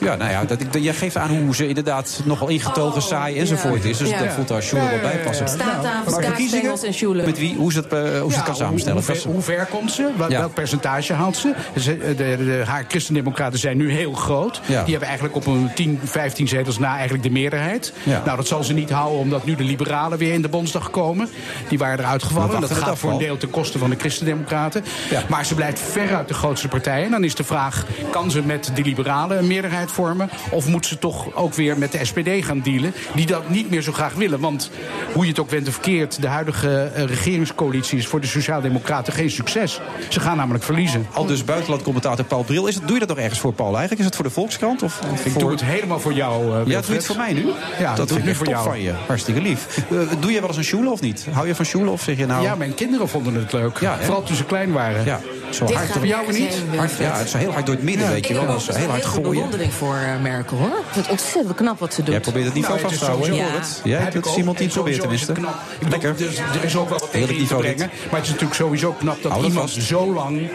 Ja, 0.01 0.15
nou 0.17 0.31
ja, 0.31 0.45
dat, 0.45 0.61
ik- 0.61 0.79
jij 0.83 0.95
geeft 0.95 1.17
aan 1.17 1.31
hoe 1.31 1.55
ze 1.55 1.69
inderdaad 1.69 2.21
nogal 2.25 2.49
ingetogen, 2.49 3.03
saai 3.03 3.39
enzovoort 3.39 3.85
is. 3.85 3.97
Dus 3.99 4.09
Ja. 4.09 4.19
daar 4.19 4.33
voelt 4.33 4.49
haar 4.49 4.63
Sjoelen 4.63 4.91
wel 4.91 5.01
bij 5.01 5.19
passen. 5.25 5.49
Staattafels, 5.49 6.83
en 6.83 6.95
sjoelen. 6.95 7.25
Met 7.25 7.39
wie? 7.39 7.55
Hoe 7.57 7.73
ze 7.73 7.79
het, 7.79 7.93
eh, 7.93 7.99
hoe 8.01 8.09
ze 8.09 8.23
het 8.25 8.35
Ja, 8.35 8.41
kan 8.43 8.55
samenstellen? 8.57 9.03
Hoe, 9.03 9.07
hoe, 9.13 9.21
ver, 9.21 9.31
hoe 9.33 9.43
ver 9.43 9.67
komt 9.71 9.93
ze? 9.93 10.11
Wat, 10.17 10.31
Ja. 10.31 10.39
Welk 10.39 10.55
percentage 10.55 11.13
haalt 11.13 11.37
ze? 11.37 11.53
De, 11.75 11.97
de, 11.99 12.15
de- 12.17 12.63
haar 12.67 12.85
christendemocraten 12.89 13.59
zijn 13.59 13.77
nu 13.77 13.93
heel 13.93 14.13
groot. 14.13 14.61
Ja. 14.67 14.81
Die 14.83 14.91
hebben 14.91 15.09
eigenlijk 15.09 15.37
op 15.37 15.47
een 15.47 15.71
10, 15.75 16.01
15 16.05 16.49
zetels 16.49 16.79
na 16.79 16.93
eigenlijk 16.95 17.23
de 17.23 17.31
meerderheid. 17.31 17.93
Nou, 18.25 18.37
dat 18.37 18.47
zal 18.47 18.65
ze 18.65 18.73
niet 18.73 18.91
houden 18.91 19.19
omdat 19.19 19.45
nu 19.45 19.55
de 19.55 19.65
liberalen 19.65 20.19
weer 20.19 20.33
in 20.33 20.43
de 20.43 20.49
Bondsdag 20.49 20.91
komen. 20.91 21.29
Die 21.69 21.79
waren 21.79 21.99
eruit 21.99 22.23
gevallen. 22.23 22.61
Dat 22.61 22.71
gaat 22.71 22.99
voor 22.99 23.11
een 23.11 23.19
deel 23.19 23.37
ten 23.37 23.51
koste 23.51 23.79
van 23.79 23.91
de 23.91 23.97
Christendemocraten. 23.97 24.85
Maar 25.29 25.47
ze 25.47 25.55
blijft 25.55 25.81
veruit 25.81 26.29
de 26.29 26.35
grootste 26.35 26.69
partij. 26.69 27.05
En 27.05 27.11
dan 27.11 27.25
is 27.25 27.35
de 27.35 27.45
vraag, 27.45 27.87
kan 28.11 28.31
ze 28.31 28.43
met 28.43 28.71
de 28.75 28.83
liberalen 28.83 29.39
een 29.39 29.47
meerderheid 29.47 29.91
vormen? 29.91 30.31
Of 30.51 30.67
moet 30.67 30.87
ze 30.87 30.99
toch 30.99 31.35
ook 31.35 31.55
weer 31.55 31.79
met 31.79 31.93
de 31.93 32.05
SPD 32.05 32.45
gaan 32.45 32.61
dealen? 32.61 32.95
Die 33.15 33.27
dat 33.27 33.49
niet 33.49 33.71
meer 33.71 33.83
zo 33.83 33.93
graag 33.93 34.15
willen. 34.15 34.41
Want 34.41 34.71
hoe 35.13 35.23
je 35.23 35.29
het 35.29 35.39
ook 35.41 35.51
went 35.51 35.69
of 35.69 35.73
verkeerd... 35.73 36.21
de 36.21 36.27
huidige 36.27 36.91
eh, 36.95 37.05
regeringscoalitie 37.05 37.99
is 37.99 38.07
voor 38.07 38.21
de 38.21 38.27
Sociaaldemocraten 38.27 39.13
geen 39.13 39.31
succes. 39.31 39.81
Ze 40.09 40.21
gaan 40.21 40.37
namelijk 40.37 40.65
verliezen. 40.65 41.07
Al 41.13 41.27
dus 41.27 41.45
buitenlandcommentator 41.45 42.25
Paul 42.25 42.43
Bril. 42.43 42.67
Is 42.67 42.75
het, 42.75 42.85
doe 42.85 42.93
je 42.93 42.99
dat 42.99 43.09
nog 43.09 43.19
ergens 43.19 43.41
voor, 43.41 43.53
Paul, 43.53 43.71
eigenlijk? 43.71 43.99
Is 43.99 44.05
het 44.07 44.15
voor 44.15 44.25
de 44.25 44.31
Volkskrant? 44.31 44.83
Of 44.83 45.01
Ik 45.25 45.33
voor... 45.33 45.41
doe 45.41 45.51
het 45.51 45.65
helemaal 45.65 46.01
voor 46.01 46.13
jou, 46.13 46.45
eh, 46.45 46.67
Ja, 46.67 46.81
doe 46.81 46.91
je 46.91 46.97
het 46.97 47.07
voor 47.07 47.17
mij 47.17 47.33
nu? 47.33 47.47
Ja, 47.79 47.92
dat 47.95 48.09
vind 48.09 48.19
ik 48.19 48.25
nu 48.25 48.31
ik 48.31 48.37
voor 48.37 48.49
jou. 48.49 48.65
van 48.65 48.81
je. 48.81 48.93
Hartstikke 49.07 49.41
lief. 49.41 49.79
Eh, 49.91 49.99
doe 50.21 50.33
je 50.33 50.41
wel 50.41 50.49
eens 50.49 50.57
een 50.57 50.65
sjoelen 50.65 50.93
of 50.93 51.01
niet? 51.01 51.27
Hou 51.31 51.47
je 51.47 51.55
van 51.55 51.65
sjoelen 51.65 51.93
of 51.93 52.03
zeg 52.03 52.17
je 52.17 52.27
nou... 52.27 52.43
Ja, 52.43 52.55
mijn 52.55 52.75
kinderen 52.75 53.09
vonden 53.09 53.35
het 53.35 53.53
leuk. 53.53 53.79
Ja? 53.79 53.99
Vooral 54.01 54.23
toen 54.23 54.37
ze 54.37 54.45
klein 54.45 54.73
waren. 54.73 55.05
Ja, 55.05 55.21
zo 55.51 55.67
Dit 55.67 55.77
hard 55.77 55.95
door 55.95 56.07
jou 56.07 56.33
niet? 56.33 56.63
Hard, 56.77 56.93
ja, 56.99 57.17
het 57.17 57.27
is 57.27 57.33
heel 57.33 57.53
hard 57.53 57.67
door 57.67 57.75
het 57.75 57.85
midden, 57.85 58.09
weet 58.09 58.27
je 58.27 58.35
Ik 58.35 58.41
wel. 58.41 58.47
Dat 58.49 58.69
is 58.69 58.77
heel 58.77 58.89
hard 58.89 59.05
gooien. 59.05 59.31
bewondering 59.31 59.73
voor 59.73 59.97
eh, 59.97 60.23
Merkel, 60.23 60.57
hoor. 60.57 60.69
Ik 60.69 60.95
het 60.95 61.09
ontzettend 61.09 61.55
knap 61.55 61.79
wat 61.79 61.95
ze 61.95 62.03
doet. 62.03 62.11
Jij 62.11 62.21
probeert 62.21 62.45
het 62.45 62.55
niveau 62.55 62.81
Nou, 62.81 62.89
vast 62.89 62.99
te 62.99 63.05
is 63.05 63.11
houden. 63.11 63.35
Ik 63.35 63.43
hoor 63.43 63.53
het. 63.53 63.81
Heb 63.85 64.05
het 64.05 64.15
ik 64.15 64.27
is 64.27 64.37
iemand 64.37 64.57
die 64.57 64.67
het 64.67 64.75
probeert 64.75 64.97
is 64.97 65.01
tenminste. 65.01 65.33
Ik 65.79 65.89
Lekker. 65.89 66.17
dus 66.17 66.39
er 66.39 66.65
is 66.65 66.77
ook 66.77 66.89
wel 66.89 66.99
wat 66.99 67.11
tegen 67.11 67.29
te 67.29 67.35
niveau 67.35 67.63
brengen. 67.63 67.91
Maar 68.11 68.21
het 68.21 68.23
is 68.23 68.29
natuurlijk 68.29 68.55
sowieso 68.55 68.93
knap 68.93 69.23
dat 69.23 69.43
iemand 69.43 69.71
zo 69.71 70.13
lang, 70.13 70.51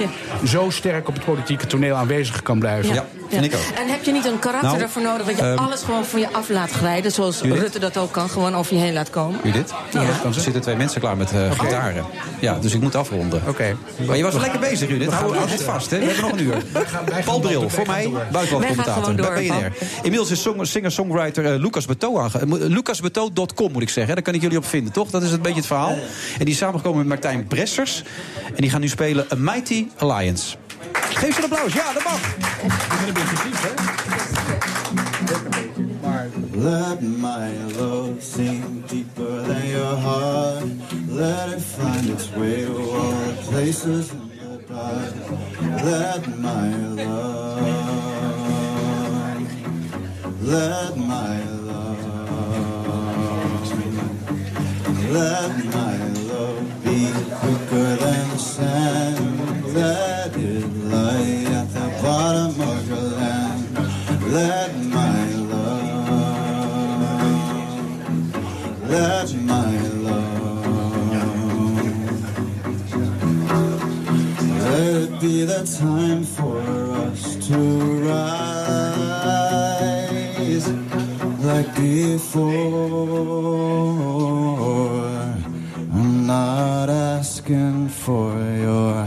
zo 0.46 0.70
sterk 0.70 1.08
op 1.08 1.14
het 1.14 1.26
politieke 1.26 1.68
toneel 1.68 1.96
aanwezig 1.96 2.42
kan 2.42 2.60
blijven. 2.60 3.06
Ja, 3.30 3.40
vind 3.40 3.54
ik 3.54 3.60
ook. 3.60 3.78
En 3.78 3.88
heb 3.90 4.04
je 4.04 4.12
niet 4.12 4.26
een 4.26 4.40
karakter 4.40 4.68
Nou, 4.70 4.80
daarvoor 4.80 5.02
nodig 5.02 5.26
dat 5.26 5.38
je 5.38 5.42
ehm, 5.44 5.58
alles 5.58 5.82
gewoon 5.84 6.06
van 6.06 6.20
je 6.20 6.28
af 6.34 6.50
laat 6.50 6.72
glijden, 6.72 7.12
zoals 7.12 7.40
Judith? 7.42 7.60
Rutte 7.60 7.80
dat 7.80 7.98
ook 7.98 8.12
kan, 8.12 8.30
gewoon 8.30 8.56
over 8.56 8.74
je 8.76 8.80
heen 8.82 8.94
laat 8.94 9.10
komen? 9.10 9.40
Judith? 9.44 9.74
Ja. 9.92 10.02
Er 10.26 10.34
zitten 10.34 10.62
twee 10.62 10.76
mensen 10.76 11.02
klaar 11.02 11.18
met 11.18 11.32
eh, 11.32 11.52
gitaren. 11.60 12.06
Ja, 12.40 12.58
dus 12.60 12.74
ik 12.74 12.82
moet 12.82 12.96
afronden. 12.96 13.42
Oké. 13.48 13.76
Maar 14.08 14.18
je 14.18 14.24
was 14.24 14.34
lekker 14.34 14.60
bezig, 14.60 14.90
Judith. 14.90 15.12
Hou 15.12 15.36
houd 15.36 15.50
het 15.52 15.64
vast, 15.64 15.90
hè. 15.92 16.00
We 16.00 16.06
hebben 16.06 16.24
nog 16.24 16.32
een 16.32 16.40
uur. 16.46 16.64
Paul 17.26 17.40
Bril, 17.40 17.70
voor 17.70 17.86
mij, 17.88 18.10
buitenlandcommentator 18.32 19.16
bij 19.16 19.46
gewoon 19.46 19.60
BNR. 19.62 19.72
Inmiddels 19.96 20.32
is 20.32 20.42
song- 20.42 20.64
singer-songwriter 20.64 21.54
eh, 21.54 21.60
Lucas 21.60 21.86
Beto 21.86 22.20
aange... 22.20 22.40
eh, 22.40 22.46
lucasbeto.com 22.48 23.72
moet 23.72 23.82
ik 23.82 23.90
zeggen. 23.90 24.14
Daar 24.16 24.24
kan 24.24 24.34
ik 24.34 24.42
jullie 24.42 24.58
op 24.58 24.66
vinden, 24.66 24.94
toch? 24.94 25.10
Dat 25.10 25.24
is 25.24 25.32
een 25.32 25.42
beetje 25.42 25.58
het 25.58 25.66
verhaal. 25.68 25.90
En 26.40 26.46
die 26.46 26.48
is 26.54 26.58
samengekomen 26.58 26.98
met 27.00 27.08
Martijn 27.08 27.48
Bressers. 27.48 28.04
En 28.56 28.62
die 28.62 28.70
gaan 28.70 28.82
nu 28.82 28.88
spelen 28.88 29.26
A 29.32 29.36
Mighty 29.36 29.88
Alliance. 29.98 30.56
Geef 30.94 31.36
ze 31.36 31.44
een 31.44 31.52
applaus. 31.52 31.74
Ja, 31.74 31.94
dat 31.94 32.04
mag. 32.04 32.20
Let 36.52 37.02
my 37.02 37.52
love 37.78 38.22
sink 38.22 38.90
deeper 38.90 39.44
than 39.44 39.68
your 39.68 39.96
heart. 39.98 40.64
Let 41.08 41.50
it 41.50 41.62
find 41.62 42.10
its 42.10 42.30
way 42.32 42.66
to 42.66 42.74
all 42.74 43.12
the 43.12 43.34
places 43.50 44.12
in 44.12 44.32
your 44.42 44.58
dark. 44.68 45.14
Let 45.84 46.28
my 46.40 46.76
love, 46.96 47.62
let 50.42 50.98
my 50.98 51.44
love, 51.70 52.06
let 55.12 55.66
my 55.66 55.98
love 56.32 56.84
be 56.84 57.12
quicker 57.40 57.96
than 57.96 58.30
the 58.30 58.38
sand. 58.38 59.27
Let 59.78 60.34
it 60.36 60.66
lie 60.92 61.46
at 61.60 61.68
the 61.70 61.88
bottom 62.02 62.54
of 62.60 62.88
your 62.90 63.06
land. 63.20 63.64
Let 64.34 64.72
my 64.98 65.26
love, 65.54 66.90
let 68.90 69.30
my 69.54 69.72
love, 70.08 71.06
let 74.66 74.94
it 75.04 75.12
be 75.22 75.36
the 75.46 75.64
time 75.80 76.24
for 76.24 76.60
us 77.06 77.36
to 77.48 77.58
rise 78.10 78.28
like 81.46 81.72
before. 81.76 82.48
I'm 85.94 86.26
not 86.26 86.90
asking 86.90 87.90
for 87.90 88.34
your 88.66 89.06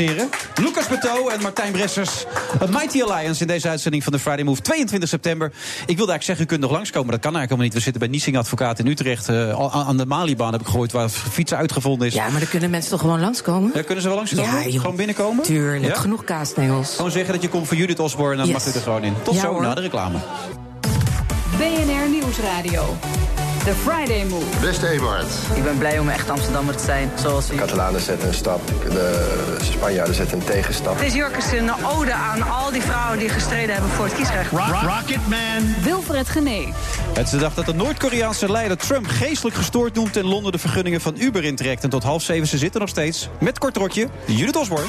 heren. 0.00 0.28
Lucas 0.54 0.88
Beto 0.88 1.28
en 1.28 1.42
Martijn 1.42 1.72
Bressers. 1.72 2.24
A 2.62 2.66
Mighty 2.66 3.02
Alliance 3.02 3.40
in 3.40 3.46
deze 3.46 3.68
uitzending 3.68 4.02
van 4.04 4.12
de 4.12 4.18
Friday 4.18 4.44
Move. 4.44 4.60
22 4.60 5.08
september. 5.08 5.46
Ik 5.46 5.52
wilde 5.96 5.96
eigenlijk 6.12 6.22
zeggen, 6.22 6.44
u 6.44 6.48
kunt 6.48 6.60
nog 6.60 6.70
langskomen. 6.70 7.10
Dat 7.10 7.20
kan 7.20 7.34
eigenlijk 7.36 7.50
helemaal 7.50 7.64
niet. 7.64 7.74
We 7.74 7.80
zitten 7.80 8.00
bij 8.00 8.10
Niesing 8.10 8.36
Advocaat 8.38 8.78
in 8.78 8.86
Utrecht. 8.86 9.28
eh, 9.28 9.76
aan 9.88 9.96
de 9.96 10.06
Malibaan 10.06 10.52
heb 10.52 10.60
ik 10.60 10.66
gehoord, 10.66 10.92
waar 10.92 11.08
fietsen 11.08 11.56
uitgevonden 11.58 12.06
is. 12.06 12.14
Ja, 12.14 12.28
maar 12.28 12.40
dan 12.40 12.48
kunnen 12.48 12.70
mensen 12.70 12.90
toch 12.90 13.00
gewoon 13.00 13.20
langskomen? 13.20 13.70
Ja, 13.74 13.82
kunnen 13.82 14.02
ze 14.02 14.08
wel 14.08 14.16
langskomen? 14.16 14.44
Ja, 14.54 14.66
joh. 14.68 14.80
Gewoon 14.80 14.96
binnenkomen? 14.96 15.44
Tuurlijk, 15.44 15.94
Ja? 15.94 16.00
genoeg 16.00 16.24
kaasstengels. 16.24 16.94
Gewoon 16.96 17.10
zeggen 17.10 17.32
dat 17.32 17.42
je 17.42 17.48
komt 17.48 17.66
voor 17.66 17.76
Judith 17.76 17.98
Osborne 17.98 18.30
en 18.32 18.38
dan 18.38 18.46
Yes. 18.46 18.64
mag 18.64 18.74
u 18.74 18.76
er 18.76 18.82
gewoon 18.84 19.04
in. 19.04 19.14
Tot 19.22 19.34
Ja, 19.34 19.40
zo, 19.40 19.46
hoor. 19.46 19.62
na 19.62 19.74
de 19.74 19.80
reclame. 19.80 20.18
BNR 21.58 22.08
Nieuwsradio. 22.10 22.96
The 23.64 23.74
Friday 23.74 24.24
Move. 24.24 24.60
Beste 24.60 24.88
Eberhard. 24.88 25.26
Ik 25.54 25.62
ben 25.62 25.78
blij 25.78 25.98
om 25.98 26.08
echt 26.08 26.30
Amsterdammer 26.30 26.76
te 26.76 26.84
zijn, 26.84 27.10
zoals 27.14 27.50
u. 27.50 27.56
Catalanen 27.56 28.00
zetten 28.00 28.28
een 28.28 28.34
stap, 28.34 28.60
de 28.90 29.56
Spanjaarden 29.60 30.14
zetten 30.14 30.38
een 30.38 30.44
tegenstap. 30.44 31.02
Jurk 31.02 31.36
is 31.36 31.52
een 31.52 31.70
ode 31.84 32.12
aan 32.12 32.42
al 32.42 32.72
die 32.72 32.82
vrouwen 32.82 33.18
die 33.18 33.28
gestreden 33.28 33.72
hebben 33.74 33.90
voor 33.90 34.04
het 34.04 34.14
kiesrecht. 34.14 34.50
Rocketman. 34.50 35.74
Wilfred 35.82 36.28
Gené. 36.28 36.72
Het 37.14 37.24
is 37.24 37.30
de 37.30 37.38
dag 37.38 37.54
dat 37.54 37.66
de 37.66 37.74
Noord-Koreaanse 37.74 38.50
leider 38.50 38.76
Trump 38.76 39.06
geestelijk 39.06 39.56
gestoord 39.56 39.94
noemt... 39.94 40.16
en 40.16 40.24
Londen 40.24 40.52
de 40.52 40.58
vergunningen 40.58 41.00
van 41.00 41.14
Uber 41.18 41.44
intrekt. 41.44 41.84
En 41.84 41.90
tot 41.90 42.02
half 42.02 42.22
zeven, 42.22 42.46
ze 42.46 42.58
zitten 42.58 42.80
nog 42.80 42.90
steeds 42.90 43.28
met 43.38 43.58
kort 43.58 43.76
rokje. 43.76 44.08
Judith 44.26 44.56
Osborne. 44.56 44.88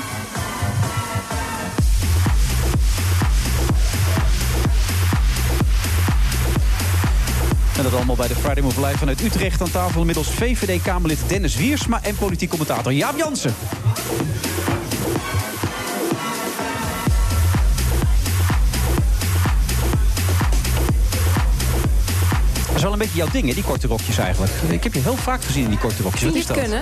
En 7.81 7.87
dat 7.89 7.95
allemaal 7.95 8.15
bij 8.15 8.27
de 8.27 8.35
Friday 8.35 8.63
Move 8.63 8.85
Live 8.85 8.97
vanuit 8.97 9.21
Utrecht. 9.21 9.61
Aan 9.61 9.71
tafel 9.71 9.99
inmiddels 9.99 10.29
VVD-Kamerlid 10.29 11.19
Dennis 11.27 11.55
Wiersma... 11.55 11.99
en 12.03 12.15
politiek 12.15 12.49
commentator 12.49 12.93
Jaap 12.93 13.17
Jansen. 13.17 13.53
Dat 22.67 22.75
is 22.75 22.81
wel 22.81 22.91
een 22.91 22.97
beetje 22.97 23.17
jouw 23.17 23.29
ding, 23.31 23.47
hè, 23.47 23.53
die 23.53 23.63
korte 23.63 23.87
rokjes 23.87 24.17
eigenlijk. 24.17 24.51
Ik 24.69 24.83
heb 24.83 24.93
je 24.93 24.99
heel 24.99 25.15
vaak 25.15 25.43
gezien 25.43 25.63
in 25.63 25.69
die 25.69 25.79
korte 25.79 26.03
rokjes. 26.03 26.23
Wat 26.23 26.35
is 26.35 26.45
dat? 26.45 26.57
kunnen? 26.57 26.81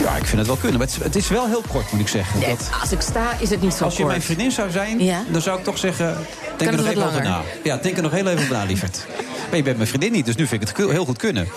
Ja, 0.00 0.16
ik 0.16 0.24
vind 0.24 0.38
het 0.38 0.46
wel 0.46 0.56
kunnen. 0.56 0.78
Maar 0.78 0.88
het 1.02 1.16
is, 1.16 1.28
wel 1.28 1.46
heel 1.46 1.62
kort, 1.68 1.92
moet 1.92 2.00
ik 2.00 2.08
zeggen. 2.08 2.40
Dat, 2.40 2.70
als 2.80 2.92
ik 2.92 3.00
sta, 3.00 3.36
is 3.38 3.50
het 3.50 3.60
niet 3.60 3.74
zo 3.74 3.84
als 3.84 3.92
je 3.92 3.98
kort. 3.98 4.10
mijn 4.10 4.22
vriendin 4.22 4.50
zou 4.50 4.70
zijn, 4.70 5.04
Ja? 5.04 5.24
dan 5.28 5.40
zou 5.42 5.58
ik 5.58 5.64
toch 5.64 5.78
zeggen... 5.78 6.16
Denk 6.56 6.70
er 6.70 6.76
nog 6.76 6.86
even 6.86 7.06
over 7.06 7.22
na. 7.22 7.42
Ja, 7.62 7.76
denk 7.76 7.96
er 7.96 8.02
nog 8.02 8.12
heel 8.12 8.26
even 8.26 8.42
over 8.42 8.52
na, 8.52 8.64
lieverd. 8.64 9.06
Maar 9.48 9.56
je 9.56 9.62
bent 9.62 9.76
mijn 9.76 9.88
vriendin 9.88 10.12
niet, 10.12 10.26
dus 10.26 10.36
nu 10.36 10.46
vind 10.46 10.62
ik 10.62 10.76
het 10.76 10.90
heel 10.90 11.04
goed 11.04 11.18
kunnen. 11.18 11.48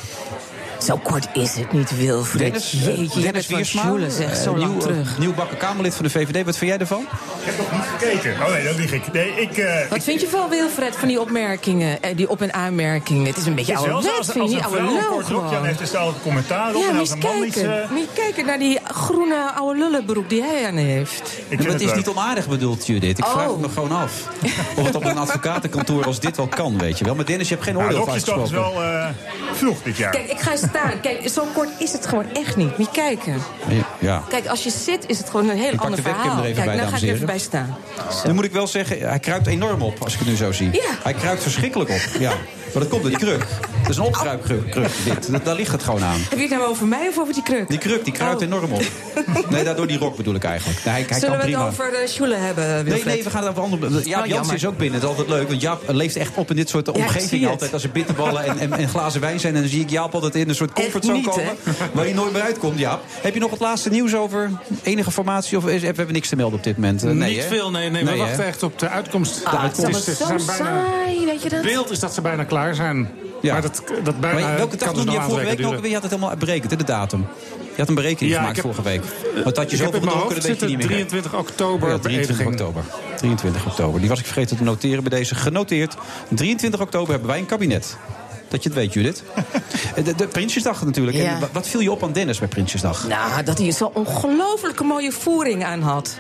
Zo 0.87 0.97
kort 1.03 1.27
is 1.33 1.53
het 1.55 1.71
niet, 1.71 1.97
Wilfred. 1.97 2.39
Dennis, 2.41 2.71
Jeetje, 2.71 3.09
je 3.19 3.21
Dennis 3.21 3.47
Wiersma, 3.47 3.81
Sjoelen, 3.81 4.11
zeg, 4.11 4.29
eh, 4.31 4.41
zo 4.41 4.57
lang 4.57 4.71
nieuw, 4.71 4.79
terug. 4.81 5.17
Nieuwbakken 5.17 5.57
Kamerlid 5.57 5.95
van 5.95 6.03
de 6.05 6.09
VVD. 6.11 6.45
Wat 6.45 6.57
vind 6.57 6.71
jij 6.71 6.79
ervan? 6.79 7.01
Ik 7.01 7.07
heb 7.43 7.57
nog 7.57 7.71
niet 7.71 7.81
gekeken. 7.97 8.45
Oh 8.45 8.51
nee, 8.53 8.63
dat 8.63 8.75
lieg 8.75 8.91
ik. 8.91 9.11
Nee, 9.13 9.29
ik, 9.41 9.57
eh, 9.57 9.89
Wat 9.89 10.03
vind 10.03 10.21
je 10.21 10.27
van 10.27 10.49
Wilfred, 10.49 10.95
van 10.95 11.07
die 11.07 11.21
opmerkingen, 11.21 12.01
eh, 12.01 12.15
die 12.17 12.29
op- 12.29 12.41
en 12.41 12.53
aanmerkingen? 12.53 13.25
Het 13.25 13.37
is 13.37 13.45
een 13.45 13.55
beetje 13.55 13.75
oude 13.75 13.93
wet, 13.93 14.17
als, 14.17 14.27
vind 14.31 14.39
als 14.39 14.51
je 14.51 14.57
een 14.57 14.63
niet? 14.63 14.63
Oude 14.63 14.77
vrouw 14.77 14.87
een 14.87 14.93
lul 14.93 15.09
kort 15.11 15.27
rokje 15.27 15.41
aan 15.43 15.49
gewoon. 15.49 15.65
heeft, 15.65 15.81
is 15.81 15.91
daar 15.91 16.01
altijd 16.01 16.21
commentaar 16.23 16.75
op. 16.75 16.81
Ja, 16.81 16.87
en 16.87 16.91
moet 16.91 16.99
als 16.99 17.09
een 17.11 17.19
man 17.19 17.43
iets... 17.43 17.55
kijken. 17.55 17.83
eh, 17.83 17.89
Moet 17.89 17.99
je 17.99 18.07
kijken 18.21 18.45
naar 18.45 18.59
die 18.59 18.79
groene 18.83 19.51
oude 19.55 19.79
lullenbroek 19.79 20.29
die 20.29 20.41
hij 20.41 20.65
aan 20.67 20.75
heeft. 20.77 21.31
Ik 21.47 21.57
maar 21.63 21.67
het 21.67 21.81
is 21.81 21.93
niet 21.93 22.07
onaardig 22.07 22.47
bedoeld, 22.47 22.87
Judith. 22.87 23.17
Ik 23.17 23.25
Oh. 23.25 23.31
vraag 23.31 23.47
het 23.47 23.59
me 23.59 23.69
gewoon 23.69 23.91
af. 23.91 24.11
Of 24.75 24.85
het 24.85 24.95
op 24.95 25.05
een 25.05 25.17
advocatenkantoor 25.27 26.05
als 26.05 26.19
dit 26.19 26.37
wel 26.37 26.47
kan, 26.47 26.77
weet 26.77 26.97
je 26.97 27.05
wel. 27.05 27.15
Maar 27.15 27.25
Dennis, 27.25 27.47
je 27.47 27.53
hebt 27.53 27.65
geen 27.65 27.75
nou, 27.75 27.85
oordeel 27.85 28.03
rokjes 28.05 28.23
toch 28.23 28.43
is 28.43 28.51
wel 28.51 28.83
eh, 28.83 29.07
vroeg 29.53 29.77
dit 29.83 29.97
jaar. 29.97 30.11
Kijk, 30.11 30.29
ik 30.31 30.39
ga 30.39 30.55
staan. 30.77 31.01
Kijk, 31.01 31.29
zo 31.29 31.45
kort 31.53 31.69
is 31.79 31.91
het 31.91 32.07
gewoon 32.07 32.25
echt 32.33 32.55
niet. 32.55 32.77
Moet 32.77 32.87
je 32.87 33.01
kijken. 33.01 33.41
Ja. 33.99 34.23
Kijk, 34.29 34.47
als 34.47 34.63
je 34.63 34.69
zit, 34.69 35.05
is 35.07 35.17
het 35.17 35.29
gewoon 35.29 35.49
een 35.49 35.57
heel 35.57 35.71
Ik 35.71 35.75
pak 35.75 35.85
ander 35.85 36.01
verhaal. 36.01 36.37
er 36.37 36.43
even 36.43 36.53
Kijk, 36.53 36.65
bij, 36.65 36.75
nou 36.75 36.89
ga 36.89 36.95
ik 36.95 37.01
en 37.01 37.07
er 37.07 37.13
even 37.13 37.25
bij 37.25 37.39
staan. 37.39 37.75
Nu 38.25 38.33
moet 38.33 38.43
ik 38.43 38.51
wel 38.51 38.67
zeggen, 38.67 39.09
hij 39.09 39.19
kruipt 39.19 39.47
enorm 39.47 39.81
op, 39.81 40.03
als 40.03 40.13
ik 40.13 40.19
het 40.19 40.27
nu 40.27 40.35
zo 40.35 40.51
zie. 40.51 40.71
Ja. 40.71 40.97
Hij 41.03 41.13
kruipt 41.13 41.41
verschrikkelijk 41.41 41.89
op, 41.89 42.01
ja. 42.19 42.33
Maar 42.73 42.81
dat 42.83 42.87
komt 42.87 43.01
door 43.01 43.11
die 43.11 43.19
kruk. 43.19 43.45
Dat 43.81 43.89
is 43.89 43.97
een 43.97 44.03
opkruipkruk, 44.03 44.73
dit. 44.73 45.31
Dat- 45.31 45.45
Daar 45.45 45.55
ligt 45.55 45.71
het 45.71 45.83
gewoon 45.83 46.03
aan. 46.03 46.19
Heb 46.29 46.33
je 46.37 46.41
het 46.47 46.49
nou 46.49 46.63
over 46.69 46.87
mij 46.87 47.07
of 47.07 47.19
over 47.19 47.33
die 47.33 47.43
kruk? 47.43 47.67
Die 47.69 47.77
kruk, 47.77 48.03
die 48.03 48.13
kruipt 48.13 48.41
Oh. 48.41 48.47
enorm 48.47 48.71
op. 48.71 48.81
Nee, 49.49 49.63
daardoor 49.63 49.87
die 49.87 49.97
rok 49.97 50.15
bedoel 50.17 50.35
ik 50.35 50.43
eigenlijk. 50.43 50.83
Nee, 50.85 50.93
hij, 50.93 51.03
hij 51.09 51.19
Zullen 51.19 51.37
kan 51.37 51.45
we 51.47 51.51
het 51.57 51.71
prima. 51.73 51.85
over 51.87 52.01
uh, 52.01 52.07
Sjoelen 52.07 52.41
hebben, 52.45 52.65
Nee, 52.73 52.83
Wilfred? 52.83 53.05
nee, 53.05 53.23
we 53.23 53.29
gaan 53.29 53.41
het 53.41 53.49
over 53.49 53.61
andere... 53.63 54.01
Jaap 54.03 54.21
Oh, 54.21 54.27
Jansen 54.27 54.55
is 54.55 54.65
ook 54.65 54.77
binnen. 54.77 55.01
Dat 55.01 55.09
is 55.11 55.17
altijd 55.17 55.37
leuk. 55.37 55.47
Want 55.47 55.61
Jaap 55.61 55.81
leeft 55.87 56.15
echt 56.15 56.31
op 56.35 56.49
in 56.49 56.55
dit 56.55 56.69
soort 56.69 56.91
omgevingen 56.91 57.49
altijd. 57.49 57.73
Als 57.73 57.83
er 57.83 57.89
bitterballen 57.89 58.45
en, 58.45 58.59
en, 58.59 58.73
en 58.73 58.89
glazen 58.89 59.21
wijn 59.21 59.39
zijn... 59.39 59.55
en 59.55 59.61
dan 59.61 59.69
zie 59.69 59.81
ik 59.81 59.89
Jaap 59.89 60.13
altijd 60.13 60.35
in 60.35 60.49
een 60.49 60.55
soort 60.55 60.73
comfortzone 60.73 61.21
komen... 61.21 61.55
waar 61.93 62.03
hij 62.03 62.13
nooit 62.13 62.33
meer 62.33 62.41
uitkomt, 62.41 62.79
Jaap. 62.79 63.01
Heb 63.21 63.33
je 63.33 63.39
nog 63.39 63.51
het 63.51 63.59
laatste 63.59 63.89
nieuws 63.89 64.15
over 64.15 64.51
enige 64.83 65.11
formatie? 65.11 65.57
Of 65.57 65.67
is, 65.67 65.81
hebben 65.81 66.05
we 66.05 66.11
niks 66.11 66.29
te 66.29 66.35
melden 66.35 66.57
op 66.57 66.63
dit 66.63 66.75
moment? 66.75 67.03
Eh, 67.03 67.11
nee, 67.11 67.29
Niet 67.33 67.43
hè? 67.43 67.47
veel, 67.47 67.71
nee. 67.71 67.89
nee, 67.89 68.03
we 68.03 68.09
hè? 68.09 68.17
wachten 68.17 68.45
echt 68.45 68.63
op 68.63 68.79
de 68.79 68.89
uitkomst. 68.89 69.45
Ah, 69.45 69.63
het 69.63 69.77
Het 69.77 69.95
is 69.95 70.03
ze 70.03 70.13
zijn 70.15 70.41
bijna- 70.45 70.53
saai, 70.55 71.25
weet 71.25 71.43
je 71.43 71.49
dat? 71.49 71.59
Het 71.63 71.67
beeld 71.71 71.91
is 71.91 71.99
dat 71.99 72.13
ze 72.13 72.21
bijna 72.21 72.43
klaar 72.43 72.56
zijn. 72.75 73.09
Ja. 73.41 73.53
Maar 73.53 73.61
dat, 73.61 73.83
dat 74.03 74.19
bijna 74.19 74.39
Maar 74.39 74.57
welke 74.57 74.75
dag 74.77 74.87
kan 74.87 74.95
dus 74.97 75.05
noemde 75.05 75.21
je 75.21 75.27
vorige 75.27 75.45
week 75.47 75.59
nog? 75.59 75.85
Je 75.87 75.93
had 75.93 76.01
het 76.01 76.11
helemaal 76.11 76.35
berekend, 76.37 76.71
hè, 76.71 76.77
de 76.77 76.83
datum. 76.83 77.25
Je 77.59 77.83
had 77.83 77.87
een 77.89 77.95
berekening 77.95 78.31
Ja, 78.33 78.37
gemaakt 78.39 78.55
heb- 78.55 78.65
vorige 78.65 78.81
week. 78.81 79.01
Want 79.43 79.57
had 79.57 79.71
je 79.71 79.77
zoveel 79.77 79.99
gedronken, 79.99 80.35
dat 80.35 80.43
weet 80.43 80.59
je 80.59 80.65
niet 80.65 80.77
meer. 80.77 80.85
23 80.87 81.35
oktober. 81.35 81.89
Ja, 81.89 81.97
23 81.97 82.37
beëdiging. 82.45 82.49
oktober. 82.71 82.83
23 83.17 83.65
oktober. 83.65 83.99
Die 83.99 84.09
was 84.09 84.19
ik 84.19 84.25
vergeten 84.25 84.57
te 84.57 84.63
noteren 84.63 85.03
bij 85.03 85.19
deze. 85.19 85.35
Genoteerd. 85.35 85.95
23 86.29 86.81
oktober 86.81 87.09
hebben 87.11 87.29
wij 87.29 87.39
een 87.39 87.45
kabinet. 87.45 87.97
Dat 88.47 88.63
je 88.63 88.69
het 88.69 88.77
weet, 88.77 88.93
Judith. 88.93 89.23
De, 90.03 90.15
de 90.15 90.27
Prinsjesdag 90.27 90.85
natuurlijk. 90.85 91.17
Ja. 91.17 91.23
En 91.33 91.39
wa- 91.39 91.49
wat 91.51 91.67
viel 91.67 91.79
je 91.79 91.91
op 91.91 92.03
aan 92.03 92.11
Dennis 92.11 92.39
bij 92.39 92.47
Prinsjesdag? 92.47 93.07
Nou, 93.07 93.43
dat 93.43 93.57
hij 93.57 93.71
zo'n 93.71 93.93
ongelooflijke 93.93 94.83
mooie 94.83 95.11
voering 95.11 95.63
aan 95.63 95.81
had. 95.81 96.15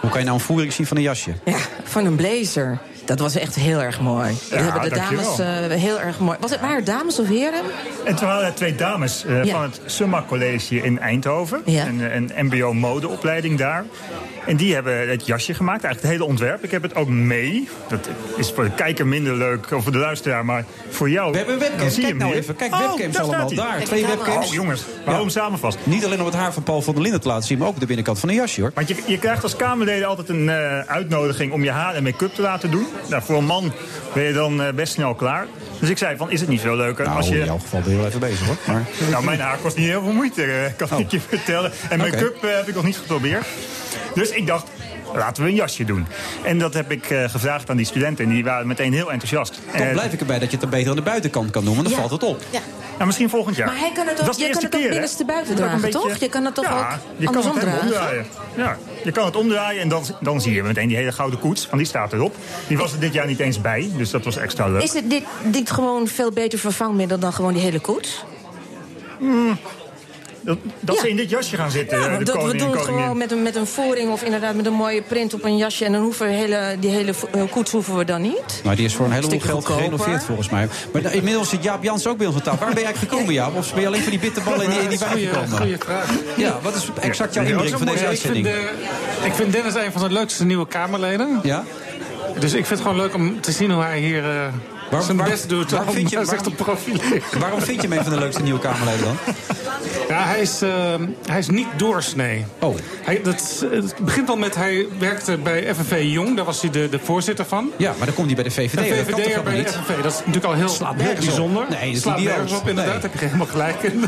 Hoe 0.00 0.10
kan 0.10 0.18
je 0.18 0.24
nou 0.26 0.38
een 0.38 0.44
voering 0.44 0.72
zien 0.72 0.86
van 0.86 0.96
een 0.96 1.02
jasje? 1.02 1.32
Ja, 1.44 1.56
van 1.84 2.04
een 2.04 2.16
blazer. 2.16 2.78
Dat 3.06 3.18
was 3.18 3.34
echt 3.36 3.54
heel 3.54 3.80
erg 3.82 4.00
mooi. 4.00 4.34
Dat 4.50 4.60
hebben 4.60 4.82
de 4.82 4.88
dames 4.96 5.38
eh, 5.38 5.46
heel 5.80 6.00
erg 6.00 6.18
mooi. 6.18 6.36
Was 6.40 6.50
het 6.50 6.60
maar 6.60 6.84
dames 6.84 7.18
of 7.20 7.28
heren? 7.28 7.60
En 8.04 8.16
toen 8.16 8.28
waren 8.28 8.54
twee 8.54 8.74
dames 8.74 9.24
eh, 9.24 9.44
Ja. 9.44 9.52
van 9.52 9.62
het 9.62 9.80
Summa 9.86 10.24
College 10.28 10.76
in 10.76 10.98
Eindhoven. 10.98 11.62
Ja. 11.64 11.86
Een, 11.86 12.16
een 12.16 12.46
mbo-modeopleiding 12.46 13.58
daar. 13.58 13.84
En 14.46 14.56
die 14.56 14.74
hebben 14.74 15.08
het 15.08 15.26
jasje 15.26 15.54
gemaakt, 15.54 15.84
eigenlijk 15.84 16.02
het 16.02 16.12
hele 16.12 16.30
ontwerp. 16.30 16.64
Ik 16.64 16.70
heb 16.70 16.82
het 16.82 16.94
ook 16.94 17.08
mee. 17.08 17.68
Dat 17.88 18.08
is 18.36 18.52
voor 18.54 18.64
de 18.64 18.70
kijker 18.70 19.06
minder 19.06 19.36
leuk, 19.36 19.70
of 19.70 19.82
voor 19.82 19.92
de 19.92 19.98
luisteraar, 19.98 20.44
maar 20.44 20.64
voor 20.88 21.10
jou... 21.10 21.30
We 21.30 21.36
hebben 21.36 21.54
een 21.54 21.60
webcam. 21.60 21.90
zie 21.90 22.04
Kijk 22.04 22.16
nou 22.16 22.30
hier. 22.30 22.40
even. 22.40 22.56
Kijk, 22.56 22.74
Oh, 22.74 22.80
webcams 22.80 23.18
allemaal. 23.18 23.54
Daar, 23.54 23.84
twee 23.84 24.06
webcams. 24.06 24.46
Oh, 24.46 24.52
jongens, 24.52 24.82
houden 24.94 25.20
hem 25.20 25.28
samen 25.28 25.58
vast. 25.58 25.78
Niet 25.84 26.04
alleen 26.04 26.20
om 26.20 26.26
het 26.26 26.34
haar 26.34 26.52
van 26.52 26.62
Paul 26.62 26.82
van 26.82 26.94
der 26.94 27.02
Linden 27.02 27.20
te 27.20 27.28
laten 27.28 27.46
zien... 27.46 27.58
maar 27.58 27.68
ook 27.68 27.80
de 27.80 27.86
binnenkant 27.86 28.18
van 28.18 28.28
een 28.28 28.34
jasje, 28.34 28.60
hoor. 28.60 28.70
Want 28.74 28.88
je, 28.88 28.96
je 29.06 29.18
krijgt 29.18 29.42
als 29.42 29.56
Kamerleden 29.56 30.08
altijd 30.08 30.28
een 30.28 30.48
eh, 30.48 30.78
uitnodiging 30.78 31.52
om 31.52 31.64
je 31.64 31.70
haar 31.70 31.94
en 31.94 32.02
make-up 32.02 32.34
te 32.34 32.42
laten 32.42 32.70
doen. 32.70 32.86
Nou, 33.08 33.22
voor 33.22 33.36
een 33.36 33.44
man 33.44 33.72
ben 34.14 34.22
je 34.22 34.32
dan 34.32 34.62
eh, 34.62 34.72
best 34.72 34.92
snel 34.92 35.14
klaar. 35.14 35.46
Dus 35.80 35.88
ik 35.90 35.98
zei 35.98 36.16
van, 36.16 36.30
is 36.30 36.40
het 36.40 36.48
niet 36.48 36.60
veel 36.60 36.76
leuker 36.76 37.04
Nou, 37.04 37.16
als 37.16 37.28
je... 37.28 37.38
in 37.38 37.44
jouw 37.44 37.58
geval 37.58 37.80
ben 37.80 37.90
je 37.90 37.96
wel 37.96 38.06
even 38.06 38.20
bezig, 38.20 38.46
hoor. 38.46 38.56
Maar... 38.66 38.84
Nou, 39.10 39.24
mijn 39.24 39.40
haar 39.40 39.58
kost 39.62 39.76
niet 39.76 39.86
heel 39.86 40.02
veel 40.02 40.12
moeite, 40.12 40.42
eh, 40.42 40.86
kan 40.88 40.98
ik 40.98 41.10
je 41.10 41.20
vertellen. 41.20 41.72
En 41.88 41.98
make-up 41.98 42.42
heb 42.42 42.68
ik 42.68 42.74
nog 42.74 42.84
niet 42.84 42.96
geprobeerd. 42.96 43.46
Dus 44.16 44.30
ik 44.30 44.46
dacht, 44.46 44.66
laten 45.14 45.42
we 45.42 45.48
een 45.48 45.54
jasje 45.54 45.84
doen. 45.84 46.06
En 46.42 46.58
dat 46.58 46.74
heb 46.74 46.90
ik 46.90 47.10
eh, 47.10 47.28
gevraagd 47.28 47.70
aan 47.70 47.76
die 47.76 47.86
studenten. 47.86 48.24
En 48.24 48.30
die 48.30 48.44
waren 48.44 48.66
meteen 48.66 48.92
heel 48.92 49.10
enthousiast. 49.12 49.52
Toch 49.72 49.80
Eh, 49.80 49.92
blijf 49.92 50.12
ik 50.12 50.20
erbij 50.20 50.38
dat 50.38 50.50
je 50.50 50.54
het 50.56 50.64
er 50.64 50.70
beter 50.70 50.90
aan 50.90 50.96
de 50.96 51.02
buitenkant 51.02 51.50
kan 51.50 51.64
doen. 51.64 51.74
Want 51.74 51.84
dan 51.88 51.92
Ja. 52.00 52.06
valt 52.08 52.20
het 52.22 52.30
op. 52.30 52.42
Ja. 52.50 52.60
nou, 52.94 53.06
misschien 53.06 53.30
volgend 53.30 53.56
jaar. 53.56 53.66
Maar 53.66 53.78
hij 53.78 53.90
kan 53.94 54.06
het 54.06 54.16
Dat 54.16 54.24
ook, 54.24 54.30
is 54.30 54.36
de 54.36 54.42
je 54.44 54.50
kan 54.50 54.62
het 54.62 54.64
ook 54.64 54.70
keer, 54.80 54.82
hè? 54.82 54.88
binnenste 54.90 55.24
buiten 55.24 55.50
ook 55.52 55.56
dragen, 55.58 55.80
beetje- 55.80 55.98
toch? 55.98 56.16
Je 56.16 56.28
kan 56.28 56.44
het 56.44 56.54
toch 56.54 56.64
ja, 56.64 56.70
ook 56.80 56.98
je 57.16 57.24
kan 57.30 57.44
het 57.44 57.60
dragen? 57.60 57.80
omdraaien. 57.80 58.26
Ja, 58.56 58.76
je 59.04 59.12
kan 59.12 59.24
het 59.24 59.36
omdraaien 59.36 59.80
en 59.82 59.88
dan, 59.88 60.04
dan 60.20 60.40
zie 60.40 60.54
je 60.54 60.62
meteen 60.62 60.88
die 60.88 60.96
hele 60.96 61.12
gouden 61.12 61.38
koets. 61.40 61.64
Want 61.66 61.76
die 61.76 61.86
staat 61.86 62.12
erop. 62.12 62.36
Die 62.66 62.78
was 62.78 62.92
er 62.92 62.98
dit 63.00 63.12
jaar 63.12 63.26
niet 63.26 63.40
eens 63.40 63.60
bij. 63.60 63.90
Dus 63.96 64.10
dat 64.10 64.24
was 64.24 64.36
extra 64.36 64.68
leuk. 64.68 64.82
Is 64.82 64.92
het 64.92 65.10
dit, 65.10 65.22
dit 65.44 65.70
gewoon 65.70 66.08
veel 66.08 66.30
beter 66.32 66.58
vervangmiddel 66.58 67.18
dan 67.18 67.32
gewoon 67.32 67.52
die 67.52 67.62
hele 67.62 67.80
koets? 67.80 68.24
Dat, 70.46 70.58
dat 70.80 70.94
Ja. 70.94 71.00
ze 71.00 71.08
in 71.08 71.16
dit 71.16 71.30
jasje 71.30 71.56
gaan 71.56 71.70
zitten, 71.70 72.00
Ja, 72.00 72.18
de 72.18 72.24
dat 72.24 72.34
we 72.34 72.40
koning 72.40 72.58
doen 72.62 72.70
het 72.72 72.80
gewoon 72.80 73.16
met 73.16 73.32
een, 73.32 73.42
met 73.42 73.56
een 73.56 73.66
voering 73.66 74.10
of 74.10 74.22
inderdaad 74.22 74.54
met 74.54 74.66
een 74.66 74.72
mooie 74.72 75.02
print 75.02 75.34
op 75.34 75.44
een 75.44 75.56
jasje. 75.56 75.84
En 75.84 75.92
dan 75.92 76.02
hoeven 76.02 76.26
we 76.26 76.32
hele, 76.32 76.76
die 76.80 76.90
hele 76.90 77.12
eh, 77.32 77.42
koets 77.50 77.70
hoeven 77.72 77.96
we 77.96 78.04
dan 78.04 78.20
niet. 78.22 78.60
Maar 78.64 78.76
die 78.76 78.84
is 78.84 78.94
voor 78.94 79.04
een 79.06 79.12
heleboel 79.12 79.30
Stuk 79.38 79.42
geld 79.50 79.64
goedkoper. 79.66 79.82
gerenoveerd 79.84 80.24
volgens 80.24 80.48
mij. 80.50 80.68
Maar 80.92 81.14
inmiddels 81.14 81.48
zit 81.48 81.62
Jaap 81.62 81.82
Jans 81.82 82.06
ook 82.06 82.16
bij 82.18 82.26
ons 82.26 82.36
aan 82.36 82.42
tafel. 82.42 82.58
Waar 82.58 82.68
ben 82.74 82.78
je 82.78 82.84
eigenlijk 82.84 83.12
gekomen, 83.14 83.34
Jaap? 83.34 83.56
Of 83.56 83.72
ben 83.72 83.80
je 83.80 83.86
alleen 83.86 84.00
voor 84.02 84.10
die 84.10 84.20
bitterballen 84.20 84.60
en 84.64 84.70
die, 84.70 84.78
en 84.80 84.88
die 84.88 84.98
Goeie- 84.98 85.26
gekomen? 85.28 85.56
goeie 85.58 85.76
vraag. 85.78 86.10
Ja, 86.36 86.58
wat 86.62 86.74
is 86.74 86.88
exact 87.00 87.34
jouw 87.34 87.44
inbreng 87.44 87.70
dat 87.70 87.78
van 87.78 87.86
deze 87.88 88.02
mooi. 88.04 88.14
Ik 88.14 88.20
vind, 88.20 88.34
uitzending? 88.34 88.66
eh, 89.20 89.26
ik 89.26 89.32
vind 89.34 89.52
Dennis 89.52 89.74
een 89.74 89.92
van 89.92 90.02
de 90.02 90.10
leukste 90.14 90.44
nieuwe 90.44 90.66
Kamerleden. 90.66 91.40
Ja? 91.42 91.64
Dus 92.38 92.52
ik 92.52 92.66
vind 92.66 92.78
het 92.78 92.88
gewoon 92.88 92.96
leuk 92.96 93.14
om 93.14 93.40
te 93.40 93.52
zien 93.52 93.70
hoe 93.70 93.82
hij 93.82 93.98
hier 93.98 94.24
eh, 94.24 94.46
zijn 95.02 95.16
waar- 95.16 95.28
best 95.28 95.48
doet 95.48 95.70
waarom 95.70 95.94
vind 95.94 96.10
je- 96.10 96.24
waarom- 96.24 96.42
te 96.42 96.50
profileren. 96.50 97.22
Waarom 97.38 97.60
vind 97.62 97.82
je 97.82 97.88
hem 97.88 97.98
een 97.98 98.04
van 98.04 98.12
de 98.12 98.18
leukste 98.18 98.42
nieuwe 98.42 98.60
Kamerleden 98.60 99.04
dan? 99.04 99.16
Ja, 100.08 100.24
hij 100.24 100.40
is, 100.40 100.62
eh, 100.62 100.70
hij 101.26 101.38
is 101.38 101.48
niet 101.48 101.66
doorsnee. 101.76 102.44
Oh. 102.60 102.76
Hij, 103.02 103.20
dat, 103.22 103.64
het 103.70 103.94
begint 104.00 104.28
al 104.28 104.36
met, 104.36 104.54
hij 104.54 104.86
werkte 104.98 105.36
bij 105.36 105.74
FNV 105.74 106.00
Jong, 106.04 106.36
daar 106.36 106.44
was 106.44 106.60
hij 106.60 106.70
de, 106.70 106.88
de 106.88 106.98
voorzitter 107.02 107.44
van. 107.44 107.70
Ja, 107.76 107.94
maar 107.96 108.06
dan 108.06 108.14
komt 108.14 108.26
hij 108.26 108.34
bij 108.34 108.44
de 108.44 108.50
VVD. 108.50 108.70
De 108.70 108.76
dat 108.76 108.86
VVD 108.86 109.16
helemaal 109.16 109.42
bij 109.42 109.52
de 109.52 109.58
niet? 109.58 109.68
FNV, 109.70 110.02
dat 110.02 110.12
is 110.12 110.18
natuurlijk 110.18 110.44
al 110.44 110.52
heel, 110.52 110.68
Slaat 110.68 110.94
heel 110.94 111.02
nergens 111.04 111.26
op. 111.26 111.34
bijzonder. 111.34 111.64
Nee, 111.70 111.78
dat 111.86 111.94
is 111.96 112.00
Slaat 112.02 112.20
nergens 112.20 112.52
op, 112.52 112.68
inderdaad, 112.68 112.92
Nee. 112.92 113.02
heb 113.02 113.20
je 113.20 113.24
helemaal 113.26 113.46
gelijk 113.46 113.82
in. 113.82 114.00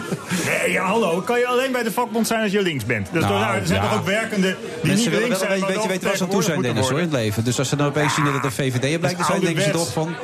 Nee, 0.46 0.72
ja, 0.72 0.84
hallo. 0.84 1.20
Kan 1.20 1.38
je 1.38 1.46
alleen 1.46 1.72
bij 1.72 1.82
de 1.82 1.92
vakbond 1.92 2.26
zijn 2.26 2.42
als 2.42 2.52
je 2.52 2.62
links 2.62 2.84
bent? 2.84 3.08
Dus 3.12 3.22
Nou, 3.22 3.34
er 3.34 3.40
zijn- 3.40 3.60
er 3.60 3.66
zijn 3.66 3.82
ja. 3.82 3.88
toch 3.88 3.98
ook 3.98 4.06
werkenden 4.06 4.56
die 4.60 4.76
Mensen 4.90 4.94
niet 4.94 5.04
willen 5.04 5.18
links 5.20 5.28
wel 5.28 5.38
zijn, 5.38 5.52
een 5.52 5.58
maar 5.58 5.68
beetje 5.68 5.80
wel 5.80 5.88
weten 5.92 6.08
waar 6.08 6.16
ze 6.16 6.22
aan 6.22 6.28
toe 6.30 6.42
zijn, 6.42 6.62
Dennis, 6.62 6.80
hoor, 6.88 6.90
in 6.92 6.98
moeten 6.98 7.18
het 7.18 7.24
leven. 7.26 7.44
Dus 7.44 7.58
als 7.58 7.68
ze 7.68 7.76
dan 7.76 7.86
opeens 7.86 8.14
zien 8.14 8.24
dat 8.24 8.34
het 8.34 8.44
een 8.44 8.52
VVD 8.52 8.98
blijkt 9.00 9.18
te 9.18 9.24
zijn, 9.24 9.40
denken 9.40 9.62
ze 9.62 9.70
toch 9.70 9.92
van... 9.92 10.14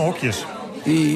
Zijn 0.00 0.12
hokjes. 0.12 0.44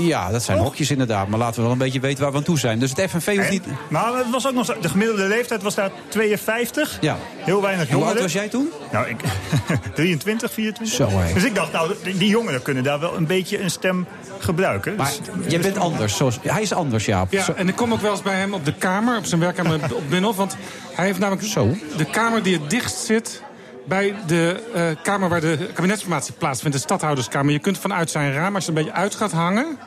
Ja, 0.06 0.30
dat 0.30 0.42
zijn 0.42 0.58
hokjes 0.58 0.90
inderdaad. 0.90 1.28
Maar 1.28 1.38
laten 1.38 1.56
we 1.56 1.62
wel 1.62 1.72
een 1.72 1.78
beetje 1.78 2.00
weten 2.00 2.22
waar 2.22 2.32
we 2.32 2.36
aan 2.38 2.42
toe 2.42 2.58
zijn. 2.58 2.78
Dus 2.78 2.90
het 2.96 3.10
FNV 3.10 3.36
hoeft 3.36 3.50
niet... 3.50 3.64
Maar 3.88 4.14
het 4.16 4.30
was 4.30 4.46
ook 4.46 4.54
nog 4.54 4.64
zo- 4.66 4.74
de 4.80 4.88
gemiddelde 4.88 5.22
leeftijd 5.26 5.62
was 5.62 5.74
daar 5.74 5.90
52. 6.08 6.98
Ja. 7.00 7.16
Heel 7.36 7.62
weinig 7.62 7.82
Hoe 7.84 7.92
jongeren. 7.92 8.12
oud 8.12 8.22
was 8.22 8.32
jij 8.32 8.48
toen? 8.48 8.68
Nou, 8.92 9.06
ik, 9.08 9.16
23, 9.94 10.52
24. 10.52 10.96
Zo, 10.96 11.18
hé. 11.18 11.32
Dus 11.34 11.44
ik 11.44 11.54
dacht, 11.54 11.72
nou, 11.72 11.94
die 12.02 12.28
jongeren 12.28 12.62
kunnen 12.62 12.82
daar 12.82 13.00
wel 13.00 13.16
een 13.16 13.26
beetje 13.26 13.60
een 13.62 13.70
stem 13.70 14.06
gebruiken. 14.38 14.94
Maar 14.96 15.12
Dus- 15.40 15.50
jij 15.52 15.60
bent 15.60 15.78
anders. 15.78 16.16
Zoals, 16.16 16.38
hij 16.42 16.62
is 16.62 16.72
anders, 16.72 17.04
Jaap. 17.04 17.32
Ja, 17.32 17.42
Zo- 17.44 17.52
en 17.52 17.68
ik 17.68 17.76
kom 17.76 17.92
ook 17.92 18.00
wel 18.00 18.10
eens 18.12 18.22
bij 18.22 18.34
hem 18.38 18.54
op 18.54 18.64
de 18.64 18.74
kamer, 18.74 19.16
op 19.18 19.24
zijn 19.24 19.40
werkkamer 19.40 19.74
op 19.92 20.02
Binnenhof. 20.08 20.36
Want 20.36 20.56
hij 20.94 21.04
heeft 21.06 21.18
namelijk 21.18 21.54
de 21.96 22.04
kamer 22.04 22.42
die 22.42 22.54
het 22.58 22.70
dichtst 22.70 23.04
zit 23.04 23.42
bij 23.84 24.14
de 24.26 24.62
eh, 24.74 24.82
kamer 25.02 25.28
waar 25.28 25.40
de 25.40 25.68
kabinetsformatie 25.74 26.34
plaatsvindt, 26.38 26.76
de 26.76 26.82
stadhouderskamer. 26.82 27.52
Je 27.52 27.58
kunt 27.58 27.78
vanuit 27.78 28.10
zijn 28.10 28.32
raam, 28.32 28.54
als 28.54 28.64
je 28.64 28.70
een 28.70 28.76
beetje 28.76 28.92
uit 28.92 29.14
gaat 29.14 29.32
hangen... 29.32 29.78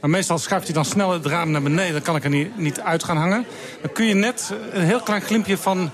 maar 0.00 0.10
meestal 0.10 0.38
schuift 0.38 0.64
hij 0.64 0.74
dan 0.74 0.84
snel 0.84 1.10
het 1.10 1.26
raam 1.26 1.50
naar 1.50 1.62
beneden... 1.62 1.92
dan 1.92 2.02
kan 2.02 2.16
ik 2.16 2.24
er 2.24 2.30
niet, 2.30 2.58
niet 2.58 2.80
uit 2.80 3.04
gaan 3.04 3.16
hangen. 3.16 3.44
Dan 3.80 3.92
kun 3.92 4.04
je 4.06 4.14
net 4.14 4.52
een 4.72 4.84
heel 4.84 5.00
klein 5.00 5.22
glimpje 5.22 5.58
van, 5.58 5.90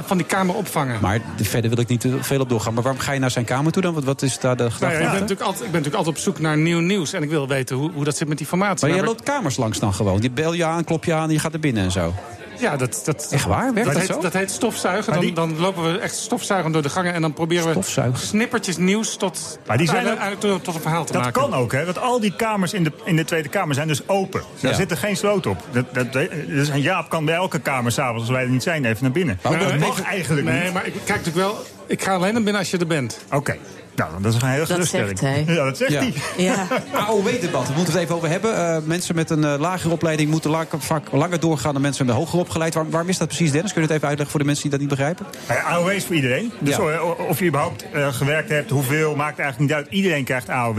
van 0.00 0.16
die 0.16 0.26
kamer 0.26 0.54
opvangen. 0.54 0.98
Maar 1.00 1.20
verder 1.36 1.70
wil 1.70 1.78
ik 1.78 1.88
niet 1.88 2.00
te 2.00 2.16
veel 2.20 2.40
op 2.40 2.48
doorgaan. 2.48 2.74
Maar 2.74 2.82
waarom 2.82 3.00
ga 3.00 3.12
je 3.12 3.20
naar 3.20 3.30
zijn 3.30 3.44
kamer 3.44 3.72
toe 3.72 3.82
dan? 3.82 3.94
Wat, 3.94 4.04
wat 4.04 4.22
is 4.22 4.38
daar 4.38 4.56
de 4.56 4.62
Nou 4.62 4.74
gedachte 4.74 4.98
ja, 4.98 5.04
ik, 5.04 5.10
ben 5.10 5.20
natuurlijk 5.20 5.46
altijd, 5.46 5.64
ik 5.64 5.70
ben 5.70 5.80
natuurlijk 5.80 6.06
altijd 6.06 6.16
op 6.16 6.22
zoek 6.22 6.38
naar 6.38 6.58
nieuw 6.58 6.80
nieuws. 6.80 7.12
En 7.12 7.22
ik 7.22 7.30
wil 7.30 7.48
weten 7.48 7.76
hoe, 7.76 7.90
hoe 7.92 8.04
dat 8.04 8.16
zit 8.16 8.28
met 8.28 8.38
die 8.38 8.46
formatie. 8.46 8.86
Maar 8.86 8.96
jij 8.96 9.06
loopt 9.06 9.22
kamers 9.22 9.56
langs 9.56 9.78
dan 9.78 9.94
gewoon. 9.94 10.20
Die 10.20 10.30
bel 10.30 10.52
je 10.52 10.64
aan, 10.64 10.84
klop 10.84 11.04
je 11.04 11.14
aan 11.14 11.28
en 11.28 11.32
je 11.32 11.38
gaat 11.38 11.52
er 11.52 11.60
binnen 11.60 11.84
en 11.84 11.92
zo. 11.92 12.14
Ja, 12.58 12.76
dat, 12.76 13.02
dat, 13.04 13.28
Echt 13.30 13.44
waar? 13.44 13.74
Werkt 13.74 13.88
dat 13.92 13.98
heet, 13.98 14.06
zo? 14.06 14.20
Dat 14.20 14.32
heet 14.32 14.50
stofzuigen. 14.50 15.12
Dan, 15.12 15.22
die- 15.22 15.32
dan 15.32 15.58
lopen 15.58 15.92
we 15.92 15.98
echt 15.98 16.14
stofzuigen 16.16 16.72
door 16.72 16.82
de 16.82 16.88
gangen... 16.88 17.14
en 17.14 17.20
dan 17.22 17.32
proberen 17.32 17.74
we 17.74 18.10
snippertjes 18.12 18.76
nieuws 18.76 19.16
tot, 19.16 19.58
Maar 19.66 19.76
die 19.78 19.86
zijn 19.88 20.00
ook- 20.02 20.18
eigenlijk 20.18 20.40
tot, 20.40 20.64
tot 20.64 20.74
een 20.74 20.80
verhaal 20.80 21.04
te 21.04 21.12
Dat 21.12 21.22
maken. 21.22 21.40
kan 21.42 21.54
ook, 21.54 21.72
hè? 21.72 21.84
Want 21.84 21.98
al 21.98 22.20
die 22.20 22.36
kamers 22.36 22.72
in 22.72 22.84
de, 22.84 22.92
in 23.04 23.16
de 23.16 23.24
Tweede 23.24 23.48
Kamer 23.48 23.74
zijn 23.74 23.88
dus 23.88 24.08
open. 24.08 24.42
Daar 24.60 24.70
Ja. 24.70 24.76
zit 24.76 24.90
er 24.90 24.96
geen 24.96 25.16
sloot 25.16 25.46
op. 25.46 25.62
Dat, 25.72 25.94
dat, 25.94 26.12
dus 26.46 26.68
een 26.68 26.80
Jaap 26.80 27.08
kan 27.10 27.24
bij 27.24 27.34
elke 27.34 27.58
kamer 27.58 27.92
s'avonds, 27.92 28.20
als 28.22 28.30
wij 28.30 28.42
er 28.42 28.48
niet 28.50 28.62
zijn, 28.62 28.84
even 28.84 29.02
naar 29.02 29.12
binnen. 29.12 29.38
Maar 29.42 29.58
dat 29.58 29.62
even- 29.66 29.78
mag 29.78 30.02
eigenlijk 30.02 30.46
nee, 30.46 30.62
niet. 30.64 30.72
maar 30.72 30.86
ik 30.86 30.92
kijk 30.92 31.08
natuurlijk 31.24 31.36
wel... 31.36 31.64
Ik 31.86 32.02
ga 32.02 32.14
alleen 32.14 32.32
naar 32.32 32.42
binnen 32.42 32.60
als 32.60 32.70
je 32.70 32.78
er 32.78 32.86
bent. 32.86 33.18
Oké. 33.32 33.56
Nou, 33.98 34.22
dat 34.22 34.34
is 34.34 34.42
een 34.42 34.48
hele 34.48 34.58
Dat 34.58 34.70
geruststelling. 34.70 35.18
zegt 35.18 35.34
hij. 35.34 35.44
Ja, 35.56 35.64
dat 35.64 35.76
zegt 35.76 35.92
Ja. 35.92 36.00
hij. 36.00 36.12
Ja. 36.36 36.66
AOW-debat, 37.06 37.66
daar 37.66 37.76
moeten 37.76 37.92
we 37.94 37.98
het 37.98 38.00
even 38.00 38.14
over 38.14 38.28
hebben. 38.28 38.56
Eh, 38.56 38.76
mensen 38.84 39.14
met 39.14 39.30
een 39.30 39.44
eh, 39.44 39.54
lagere 39.58 39.92
opleiding 39.92 40.30
moeten 40.30 40.50
la- 40.50 40.66
vaak 40.78 41.12
langer 41.12 41.40
doorgaan 41.40 41.72
dan 41.72 41.82
mensen 41.82 42.06
met 42.06 42.14
een 42.14 42.20
hoger 42.20 42.38
opgeleid. 42.38 42.74
Waar- 42.74 42.90
waarom 42.90 43.08
is 43.08 43.18
dat 43.18 43.28
precies, 43.28 43.50
Dennis? 43.52 43.72
Kun 43.72 43.80
je 43.82 43.86
het 43.86 43.96
even 43.96 44.08
uitleggen 44.08 44.30
voor 44.30 44.40
de 44.40 44.46
mensen 44.46 44.62
die 44.70 44.78
dat 44.78 44.80
niet 44.80 44.88
begrijpen? 44.98 45.26
Nou 45.48 45.60
AOW 45.60 45.90
is 45.90 46.04
voor 46.04 46.14
iedereen. 46.14 46.52
Dus 46.60 46.76
Ja. 46.76 47.00
of 47.28 47.38
je 47.38 47.44
überhaupt 47.46 47.84
eh, 47.92 48.08
gewerkt 48.12 48.48
hebt, 48.48 48.70
hoeveel, 48.70 49.14
maakt 49.16 49.38
eigenlijk 49.38 49.70
niet 49.70 49.78
uit. 49.80 49.86
Iedereen 49.94 50.24
krijgt 50.24 50.48
AOW. 50.48 50.78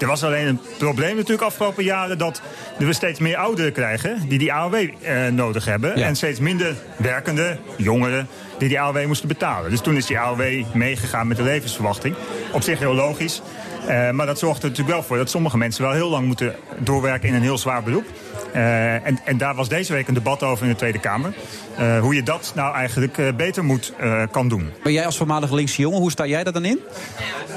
Er 0.00 0.06
was 0.06 0.24
alleen 0.24 0.46
een 0.46 0.60
probleem 0.78 1.14
natuurlijk 1.16 1.42
afgelopen 1.42 1.84
jaren... 1.84 2.18
dat 2.18 2.40
we 2.78 2.92
steeds 2.92 3.20
meer 3.20 3.36
ouderen 3.36 3.72
krijgen 3.72 4.28
die 4.28 4.38
die 4.38 4.52
AOW 4.52 4.74
eh, 4.74 5.26
nodig 5.32 5.64
hebben. 5.64 5.98
Ja. 5.98 6.06
En 6.06 6.16
steeds 6.16 6.40
minder 6.40 6.74
werkende 6.96 7.56
jongeren 7.76 8.28
die 8.58 8.68
die 8.68 8.80
AOW 8.80 9.06
moesten 9.06 9.28
betalen. 9.28 9.70
Dus 9.70 9.80
toen 9.80 9.96
is 9.96 10.06
die 10.06 10.18
AOW 10.18 10.64
meegegaan 10.72 11.26
met 11.26 11.36
de 11.36 11.42
levensverwachting. 11.42 12.14
Op 12.52 12.62
zich 12.62 12.78
heel 12.78 12.94
logisch. 12.94 13.42
Eh, 13.88 14.10
maar 14.10 14.26
dat 14.26 14.38
zorgt 14.38 14.62
er 14.62 14.68
natuurlijk 14.68 14.96
wel 14.96 15.06
voor 15.06 15.16
dat 15.16 15.30
sommige 15.30 15.56
mensen 15.58 15.82
wel 15.82 15.92
heel 15.92 16.08
lang 16.10 16.26
moeten 16.26 16.54
doorwerken 16.78 17.28
in 17.28 17.34
een 17.34 17.42
heel 17.42 17.58
zwaar 17.58 17.82
beroep. 17.82 18.04
Eh, 18.52 18.94
en, 19.06 19.18
en 19.24 19.38
daar 19.38 19.54
was 19.54 19.68
deze 19.68 19.92
week 19.92 20.08
een 20.08 20.14
debat 20.14 20.42
over 20.42 20.64
in 20.64 20.70
de 20.70 20.76
Tweede 20.78 20.98
Kamer. 20.98 21.32
Eh, 21.76 22.00
hoe 22.00 22.14
je 22.14 22.22
dat 22.22 22.52
nou 22.54 22.74
eigenlijk 22.74 23.36
beter 23.36 23.64
moet 23.64 23.92
kan 24.30 24.48
doen. 24.48 24.70
Maar 24.82 24.92
jij 24.92 25.06
als 25.06 25.16
voormalig 25.16 25.50
linkse 25.52 25.80
jongen, 25.82 26.00
hoe 26.00 26.10
sta 26.10 26.26
jij 26.26 26.44
daar 26.44 26.52
dan 26.52 26.64
in? 26.64 26.80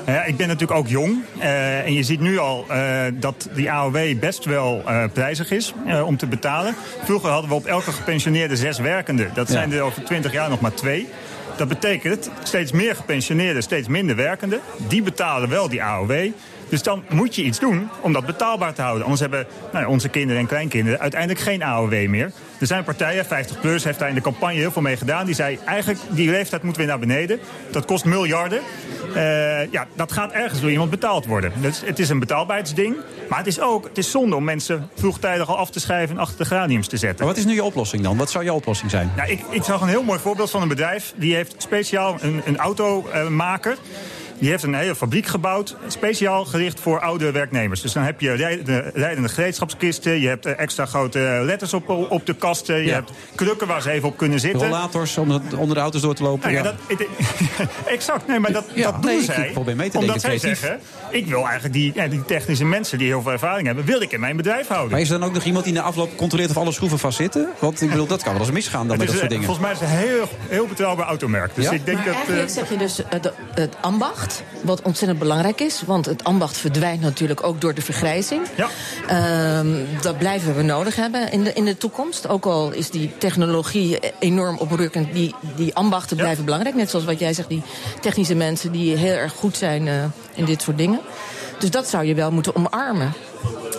Ja, 0.05 0.23
ik 0.23 0.37
ben 0.37 0.47
natuurlijk 0.47 0.79
ook 0.79 0.87
jong. 0.87 1.17
en 1.39 1.93
je 1.93 2.03
ziet 2.03 2.19
nu 2.19 2.37
al 2.37 2.65
dat 3.13 3.49
die 3.53 3.71
AOW 3.71 4.19
best 4.19 4.45
wel 4.45 4.83
prijzig 5.13 5.51
is 5.51 5.73
om 6.05 6.17
te 6.17 6.25
betalen. 6.27 6.75
Vroeger 7.03 7.29
hadden 7.29 7.49
we 7.49 7.55
op 7.55 7.65
elke 7.65 7.91
gepensioneerde 7.91 8.55
zes 8.55 8.79
werkenden. 8.79 9.31
Dat 9.33 9.47
Ja. 9.47 9.53
zijn 9.53 9.71
er 9.73 9.81
over 9.81 10.03
20 10.03 10.31
jaar 10.31 10.49
nog 10.49 10.59
maar 10.59 10.73
twee. 10.73 11.09
Dat 11.61 11.69
betekent 11.69 12.29
steeds 12.43 12.71
meer 12.71 12.95
gepensioneerden, 12.95 13.63
steeds 13.63 13.87
minder 13.87 14.15
werkenden. 14.15 14.59
Die 14.87 15.01
betalen 15.01 15.49
wel 15.49 15.69
die 15.69 15.83
AOW. 15.83 16.31
Dus 16.71 16.83
dan 16.83 17.03
moet 17.09 17.35
je 17.35 17.43
iets 17.43 17.59
doen 17.59 17.89
om 18.01 18.13
dat 18.13 18.25
betaalbaar 18.25 18.73
te 18.73 18.81
houden. 18.81 19.03
Anders 19.03 19.21
hebben 19.21 19.47
nou, 19.71 19.85
ja, 19.85 19.91
onze 19.91 20.09
kinderen 20.09 20.41
en 20.41 20.47
kleinkinderen 20.47 20.99
uiteindelijk 20.99 21.39
geen 21.39 21.63
AOW 21.63 22.07
meer. 22.07 22.31
Er 22.59 22.67
zijn 22.67 22.83
partijen, 22.83 23.25
50PLUS 23.25 23.83
heeft 23.83 23.99
daar 23.99 24.09
in 24.09 24.15
de 24.15 24.21
campagne 24.21 24.59
heel 24.59 24.71
veel 24.71 24.81
mee 24.81 24.97
gedaan. 24.97 25.25
Die 25.25 25.35
zei 25.35 25.59
eigenlijk, 25.65 25.99
die 26.09 26.29
leeftijd 26.29 26.63
moet 26.63 26.77
weer 26.77 26.85
naar 26.85 26.99
beneden. 26.99 27.39
Dat 27.71 27.85
kost 27.85 28.05
miljarden. 28.05 28.61
Eh, 29.15 29.71
ja, 29.71 29.87
dat 29.95 30.11
gaat 30.11 30.31
ergens 30.31 30.61
door 30.61 30.71
iemand 30.71 30.89
betaald 30.89 31.25
worden. 31.25 31.51
Dus 31.61 31.81
het 31.85 31.99
is 31.99 32.09
een 32.09 32.19
betaalbaarheidsding. 32.19 32.95
Maar 33.29 33.37
het 33.37 33.47
is 33.47 33.59
ook 33.59 33.83
het 33.83 33.97
is 33.97 34.11
zonde 34.11 34.35
om 34.35 34.43
mensen 34.43 34.89
vroegtijdig 34.95 35.49
al 35.49 35.57
af 35.57 35.69
te 35.69 35.79
schrijven... 35.79 36.15
en 36.15 36.21
achter 36.21 36.37
de 36.37 36.45
graniums 36.45 36.87
te 36.87 36.97
zetten. 36.97 37.25
Maar 37.25 37.33
wat 37.33 37.43
is 37.43 37.49
nu 37.49 37.53
je 37.53 37.63
oplossing 37.63 38.03
dan? 38.03 38.17
Wat 38.17 38.31
zou 38.31 38.43
jouw 38.43 38.55
oplossing 38.55 38.91
zijn? 38.91 39.11
Nou, 39.15 39.31
ik, 39.31 39.41
ik 39.49 39.63
zag 39.63 39.81
een 39.81 39.87
heel 39.87 40.03
mooi 40.03 40.19
voorbeeld 40.19 40.49
van 40.49 40.61
een 40.61 40.67
bedrijf. 40.67 41.13
Die 41.15 41.35
heeft 41.35 41.55
speciaal 41.57 42.17
een, 42.21 42.41
een 42.45 42.57
automaker. 42.57 43.77
Die 44.41 44.49
heeft 44.49 44.63
een 44.63 44.73
hele 44.73 44.95
fabriek 44.95 45.25
gebouwd, 45.25 45.75
speciaal 45.87 46.45
gericht 46.45 46.79
voor 46.79 46.99
oude 46.99 47.31
werknemers. 47.31 47.81
Dus 47.81 47.91
dan 47.93 48.03
heb 48.03 48.21
je 48.21 48.33
rijdende, 48.33 48.91
rijdende 48.93 49.29
gereedschapskisten, 49.29 50.19
je 50.19 50.27
hebt 50.27 50.45
eh, 50.45 50.59
extra 50.59 50.85
grote 50.85 51.19
letters 51.45 51.73
op, 51.73 51.89
op 52.09 52.25
de 52.25 52.33
kasten, 52.35 52.75
je 52.75 52.83
Ja. 52.85 52.93
hebt 52.93 53.11
krukken 53.35 53.67
waar 53.67 53.81
ze 53.81 53.91
even 53.91 54.07
op 54.07 54.17
kunnen 54.17 54.39
zitten. 54.39 54.61
Rollators 54.67 55.17
om 55.17 55.27
de- 55.29 55.57
onder 55.57 55.75
de 55.75 55.81
auto's 55.81 56.01
door 56.01 56.13
te 56.15 56.23
lopen? 56.23 56.51
Nou 56.53 56.63
ja, 56.65 56.71
Ja. 56.87 56.95
dat, 56.97 57.07
exact. 57.95 58.27
Nee, 58.27 58.39
maar 58.39 58.51
dat, 58.51 58.65
Ja, 58.73 58.83
dat 58.91 59.01
doen 59.01 59.11
nee, 59.11 59.19
ik 59.19 59.25
zij. 59.31 59.49
probeer 59.53 59.75
mee 59.75 59.89
te 59.89 59.97
omdat 59.97 60.21
denken, 60.21 60.39
zij 60.39 60.55
zeggen, 60.55 60.79
ik 61.09 61.25
wil 61.27 61.43
eigenlijk 61.43 61.73
die, 61.73 61.91
ja, 61.95 62.07
die 62.07 62.25
technische 62.25 62.65
mensen 62.65 62.97
die 62.97 63.07
heel 63.07 63.21
veel 63.21 63.31
ervaring 63.31 63.67
hebben, 63.67 63.85
wil 63.85 64.01
ik 64.01 64.11
in 64.11 64.19
mijn 64.19 64.35
bedrijf 64.37 64.67
houden. 64.67 64.91
Maar 64.91 64.99
is 64.99 65.09
er 65.09 65.19
dan 65.19 65.27
ook 65.27 65.33
nog 65.33 65.43
iemand 65.43 65.63
die 65.65 65.73
na 65.73 65.81
afloop 65.81 66.17
controleert 66.17 66.49
of 66.49 66.57
alle 66.57 66.71
schroeven 66.71 66.99
vastzitten? 66.99 67.49
Want 67.59 67.81
ik 67.81 67.89
bedoel, 67.89 68.07
dat 68.07 68.23
kan 68.23 68.33
wel 68.33 68.41
eens 68.41 68.51
misgaan 68.51 68.87
dan 68.87 68.89
Het 68.89 68.99
met 68.99 69.07
is, 69.07 69.13
dat 69.13 69.19
soort 69.21 69.31
eh, 69.31 69.37
dingen. 69.39 69.45
Volgens 69.55 69.65
mij 69.65 69.75
is 69.75 69.79
het 69.79 69.89
een 69.89 70.09
heel, 70.09 70.27
heel 70.49 70.67
betrouwbaar 70.67 71.05
automerk. 71.07 71.55
Dus 71.55 71.65
Ja? 71.65 71.71
ik 71.71 71.85
denk 71.85 71.97
Maar 71.97 72.05
dat... 72.05 72.15
eigenlijk 72.15 72.47
eh, 72.49 72.53
zeg 72.55 72.69
je 72.69 72.77
dus 72.77 73.03
eh, 73.03 73.21
de- 73.21 73.33
het 73.53 73.75
ambacht, 73.81 74.30
wat 74.61 74.81
ontzettend 74.81 75.19
belangrijk 75.19 75.61
is. 75.61 75.81
Want 75.85 76.05
het 76.05 76.23
ambacht 76.23 76.57
verdwijnt 76.57 77.01
natuurlijk 77.01 77.43
ook 77.43 77.61
door 77.61 77.73
de 77.73 77.81
vergrijzing. 77.81 78.41
Ja. 78.55 78.67
Ehm, 79.07 79.67
dat 80.01 80.17
blijven 80.17 80.55
we 80.55 80.61
nodig 80.61 80.95
hebben 80.95 81.31
in 81.31 81.43
de, 81.43 81.53
in 81.53 81.65
de 81.65 81.77
toekomst. 81.77 82.27
Ook 82.27 82.45
al 82.45 82.71
is 82.71 82.89
die 82.89 83.11
technologie 83.17 83.99
enorm 84.19 84.57
oprukkend, 84.57 85.13
die, 85.13 85.35
die 85.55 85.75
ambachten 85.75 86.17
blijven 86.17 86.45
belangrijk. 86.45 86.75
Net 86.75 86.89
zoals 86.89 87.05
wat 87.05 87.19
jij 87.19 87.33
zegt, 87.33 87.49
die 87.49 87.63
technische 88.01 88.35
mensen 88.35 88.71
die 88.71 88.95
heel 88.97 89.15
erg 89.15 89.33
goed 89.33 89.57
zijn 89.57 89.87
eh, 89.87 89.93
in 90.33 90.45
dit 90.45 90.61
soort 90.61 90.77
dingen. 90.77 90.99
Dus 91.59 91.71
dat 91.71 91.89
zou 91.89 92.05
je 92.05 92.13
wel 92.15 92.31
moeten 92.31 92.55
omarmen. 92.55 93.13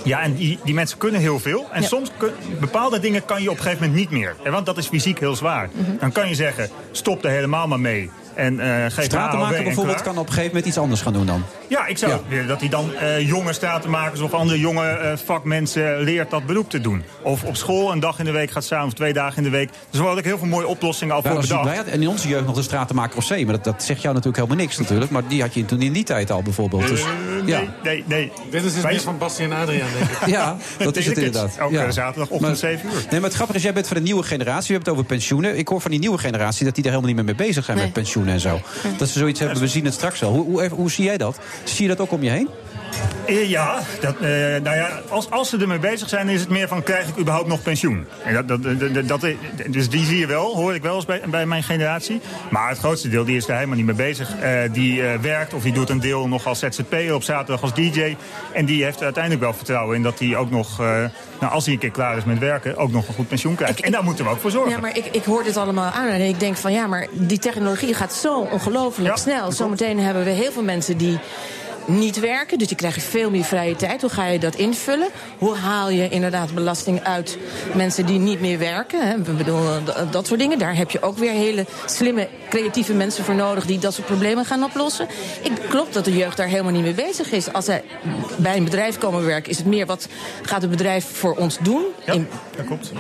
Ja, 0.04 0.20
en 0.22 0.34
die, 0.34 0.58
die 0.64 0.74
mensen 0.74 0.98
kunnen 0.98 1.20
heel 1.20 1.38
veel. 1.38 1.66
En 1.72 1.82
Ja. 1.82 1.88
soms 1.88 2.10
kun, 2.16 2.30
bepaalde 2.60 2.98
dingen 3.00 3.24
kan 3.24 3.42
je 3.42 3.50
op 3.50 3.56
een 3.56 3.62
gegeven 3.62 3.84
moment 3.86 4.00
niet 4.00 4.10
meer. 4.18 4.36
En 4.42 4.52
Want 4.52 4.66
dat 4.66 4.78
is 4.78 4.86
fysiek 4.86 5.18
heel 5.18 5.36
zwaar. 5.36 5.68
Mhm. 5.72 5.90
Dan 6.00 6.12
kan 6.12 6.28
je 6.28 6.34
zeggen, 6.34 6.68
stop 6.90 7.24
er 7.24 7.30
helemaal 7.30 7.66
maar 7.66 7.80
mee. 7.80 8.10
En 8.34 8.60
eh 8.60 8.96
de 8.96 9.02
Stratenmaker 9.02 9.62
bijvoorbeeld 9.62 10.02
kan 10.02 10.12
op 10.18 10.26
een 10.26 10.28
gegeven 10.28 10.46
moment 10.48 10.66
iets 10.66 10.78
anders 10.78 11.00
gaan 11.00 11.12
doen 11.12 11.26
dan. 11.26 11.44
Ja, 11.68 11.86
ik 11.86 11.98
zou 11.98 12.12
Ja. 12.12 12.18
willen 12.28 12.46
dat 12.46 12.60
hij 12.60 12.68
dan 12.68 12.94
eh, 12.94 13.28
jonge 13.28 13.52
stratenmakers 13.52 14.20
of 14.20 14.32
andere 14.32 14.58
jonge 14.58 14.86
eh, 14.88 15.12
vakmensen 15.24 16.00
leert 16.00 16.30
dat 16.30 16.46
beroep 16.46 16.70
te 16.70 16.80
doen. 16.80 17.02
Of 17.22 17.44
op 17.44 17.56
school 17.56 17.92
een 17.92 18.00
dag 18.00 18.18
in 18.18 18.24
de 18.24 18.30
week 18.30 18.50
gaat 18.50 18.64
staan 18.64 18.86
of 18.86 18.92
twee 18.92 19.12
dagen 19.12 19.36
in 19.36 19.42
de 19.42 19.50
week. 19.50 19.68
Dus 19.68 19.78
er 19.92 20.00
worden 20.00 20.18
ook 20.18 20.24
heel 20.24 20.38
veel 20.38 20.46
mooie 20.46 20.66
oplossingen 20.66 21.14
al 21.14 21.22
voor 21.22 21.40
bedacht. 21.40 21.64
wij 21.64 21.76
hadden 21.76 21.94
in 21.94 22.08
onze 22.08 22.28
jeugd 22.28 22.46
nog 22.46 22.54
de 22.54 22.62
stratenmaker 22.62 23.16
of 23.16 23.26
C. 23.26 23.30
Maar 23.30 23.44
dat, 23.54 23.64
dat 23.64 23.82
zegt 23.82 24.02
jou 24.02 24.14
natuurlijk 24.14 24.44
helemaal 24.44 24.64
niks 24.64 24.78
natuurlijk. 24.78 25.10
Maar 25.10 25.22
die 25.28 25.40
had 25.40 25.54
je 25.54 25.64
toen 25.64 25.82
in 25.82 25.92
die 25.92 26.04
tijd 26.04 26.30
al 26.30 26.42
bijvoorbeeld. 26.42 26.88
Dus, 26.88 27.00
Eh, 27.00 27.06
ja. 27.46 27.58
nee, 27.58 27.68
nee, 27.82 28.04
nee. 28.06 28.32
Dit 28.50 28.64
is 28.64 28.74
dus 28.74 28.82
Wij- 28.82 29.00
van 29.00 29.18
Basti 29.18 29.42
en 29.44 29.52
Adriaan, 29.52 29.88
denk 29.98 30.10
ik. 30.10 30.26
Ja, 30.36 30.56
dat 30.78 30.96
is 30.96 31.06
het 31.06 31.16
inderdaad. 31.16 31.60
Ook 31.60 31.70
ja. 31.70 31.90
zaterdagochtend 31.90 32.40
Maar- 32.40 32.56
7 32.56 32.86
uur. 32.88 32.92
Nee, 32.92 33.20
maar 33.20 33.22
het 33.22 33.34
grappige 33.34 33.58
is, 33.58 33.64
jij 33.64 33.72
bent 33.72 33.86
van 33.86 33.96
de 33.96 34.02
nieuwe 34.02 34.22
generatie. 34.22 34.66
We 34.66 34.72
hebben 34.72 34.92
het 34.92 34.98
over 35.00 35.16
pensioenen. 35.16 35.58
Ik 35.58 35.68
hoor 35.68 35.80
van 35.80 35.90
die 35.90 36.00
nieuwe 36.00 36.18
generatie 36.18 36.64
dat 36.64 36.74
die 36.74 36.84
er 36.84 36.90
helemaal 36.90 37.14
niet 37.14 37.24
meer 37.24 37.34
mee 37.36 37.46
bezig 37.46 37.64
zijn 37.64 37.76
Nee. 37.76 37.86
met 37.86 37.94
en 38.28 38.40
zo. 38.40 38.60
Dat 38.98 39.08
ze 39.08 39.18
zoiets 39.18 39.40
hebben, 39.40 39.58
we 39.58 39.68
zien 39.68 39.84
het 39.84 39.94
straks 39.94 40.20
wel. 40.20 40.32
Hoe, 40.32 40.44
hoe, 40.44 40.68
hoe 40.68 40.90
zie 40.90 41.04
jij 41.04 41.16
dat? 41.16 41.38
Zie 41.64 41.82
je 41.82 41.88
dat 41.88 42.00
ook 42.00 42.12
om 42.12 42.22
je 42.22 42.30
heen? 42.30 42.48
Eh, 43.26 43.48
Ja, 43.50 43.78
dat, 44.00 44.14
eh, 44.14 44.28
nou 44.62 44.76
ja 44.76 45.00
als, 45.08 45.30
als 45.30 45.48
ze 45.48 45.56
ermee 45.58 45.78
bezig 45.78 46.08
zijn, 46.08 46.28
is 46.28 46.40
het 46.40 46.48
meer 46.48 46.68
van 46.68 46.82
krijg 46.82 47.08
ik 47.08 47.18
überhaupt 47.18 47.48
nog 47.48 47.62
pensioen? 47.62 48.06
En 48.24 48.46
dat, 48.46 48.62
dat, 48.62 49.08
dat, 49.08 49.26
dus 49.66 49.88
die 49.88 50.04
zie 50.04 50.18
je 50.18 50.26
wel, 50.26 50.54
hoor 50.54 50.74
ik 50.74 50.82
wel 50.82 50.94
eens 50.94 51.04
bij, 51.04 51.20
bij 51.26 51.46
mijn 51.46 51.62
generatie. 51.62 52.20
Maar 52.50 52.68
het 52.68 52.78
grootste 52.78 53.08
deel 53.08 53.24
die 53.24 53.36
is 53.36 53.46
daar 53.46 53.56
helemaal 53.56 53.76
niet 53.76 53.86
mee 53.86 53.94
bezig. 53.94 54.36
Eh, 54.40 54.58
die 54.72 55.02
werkt 55.20 55.54
of 55.54 55.62
die 55.62 55.72
doet 55.72 55.90
een 55.90 56.00
deel 56.00 56.28
nog 56.28 56.46
als 56.46 56.58
ZZP'er 56.58 57.14
op 57.14 57.22
zaterdag 57.22 57.62
als 57.62 57.74
DJ. 57.74 58.16
En 58.52 58.64
die 58.64 58.84
heeft 58.84 58.98
er 58.98 59.04
uiteindelijk 59.04 59.42
wel 59.42 59.54
vertrouwen 59.54 59.96
in 59.96 60.02
dat 60.02 60.18
hij 60.18 60.36
ook 60.36 60.50
nog, 60.50 60.78
nou, 60.78 61.52
als 61.52 61.64
hij 61.64 61.74
een 61.74 61.80
keer 61.80 61.90
klaar 61.90 62.16
is 62.16 62.24
met 62.24 62.38
werken, 62.38 62.76
ook 62.76 62.90
nog 62.90 63.08
een 63.08 63.14
goed 63.14 63.28
pensioen 63.28 63.54
krijgt. 63.54 63.80
en 63.80 63.92
daar 63.92 64.04
moeten 64.04 64.24
we 64.24 64.30
ook 64.30 64.40
voor 64.40 64.50
zorgen. 64.50 64.70
Ja, 64.70 64.78
maar 64.78 64.96
ik, 64.96 65.06
ik 65.12 65.24
hoor 65.24 65.42
dit 65.44 65.56
allemaal 65.56 65.90
aan 65.90 66.08
en 66.08 66.20
ik 66.20 66.40
denk 66.40 66.56
van 66.56 66.72
ja, 66.72 66.86
maar 66.86 67.06
die 67.12 67.38
technologie 67.38 67.94
gaat 67.94 68.12
zo 68.12 68.40
ongelooflijk 68.40 69.08
Ja, 69.08 69.16
snel. 69.22 69.52
Zometeen 69.52 69.98
hebben 69.98 70.24
we 70.24 70.30
heel 70.30 70.52
veel 70.52 70.62
mensen 70.62 70.96
die 70.96 71.18
niet 71.86 72.20
werken. 72.20 72.58
Dus 72.58 72.66
die 72.68 72.76
krijg 72.76 72.94
je 72.94 73.00
veel 73.00 73.30
meer 73.30 73.44
vrije 73.44 73.76
tijd. 73.76 74.00
Hoe 74.00 74.10
ga 74.10 74.26
je 74.26 74.38
dat 74.38 74.54
invullen? 74.54 75.08
Hoe 75.38 75.54
haal 75.56 75.90
je 75.90 76.08
inderdaad 76.08 76.54
belasting 76.54 77.02
uit 77.04 77.38
mensen 77.74 78.06
die 78.06 78.18
niet 78.18 78.40
meer 78.40 78.58
werken? 78.58 79.08
Hè? 79.08 79.14
Ik 79.16 79.36
bedoel, 79.36 79.60
d- 79.84 80.12
dat 80.12 80.26
soort 80.26 80.40
dingen. 80.40 80.58
Daar 80.58 80.76
heb 80.76 80.90
je 80.90 81.02
ook 81.02 81.18
weer 81.18 81.32
hele 81.32 81.66
slimme, 81.86 82.28
creatieve 82.48 82.92
mensen 82.94 83.24
voor 83.24 83.34
nodig... 83.34 83.66
die 83.66 83.78
dat 83.78 83.94
soort 83.94 84.06
problemen 84.06 84.44
gaan 84.44 84.64
oplossen. 84.64 85.06
Ik 85.42 85.52
klopt 85.68 85.94
dat 85.94 86.04
de 86.04 86.16
jeugd 86.16 86.36
daar 86.36 86.46
helemaal 86.48 86.72
niet 86.72 86.82
mee 86.82 86.94
bezig 86.94 87.32
is. 87.32 87.52
Als 87.52 87.64
zij 87.64 87.82
bij 88.36 88.56
een 88.56 88.64
bedrijf 88.64 88.98
komen 88.98 89.24
werken, 89.24 89.50
is 89.50 89.56
het 89.58 89.66
meer... 89.66 89.86
wat 89.86 90.08
gaat 90.42 90.60
het 90.62 90.70
bedrijf 90.70 91.06
voor 91.12 91.34
ons 91.34 91.58
doen? 91.62 91.82
In 92.04 92.28
Dat 92.56 92.66
klopt. 92.66 92.92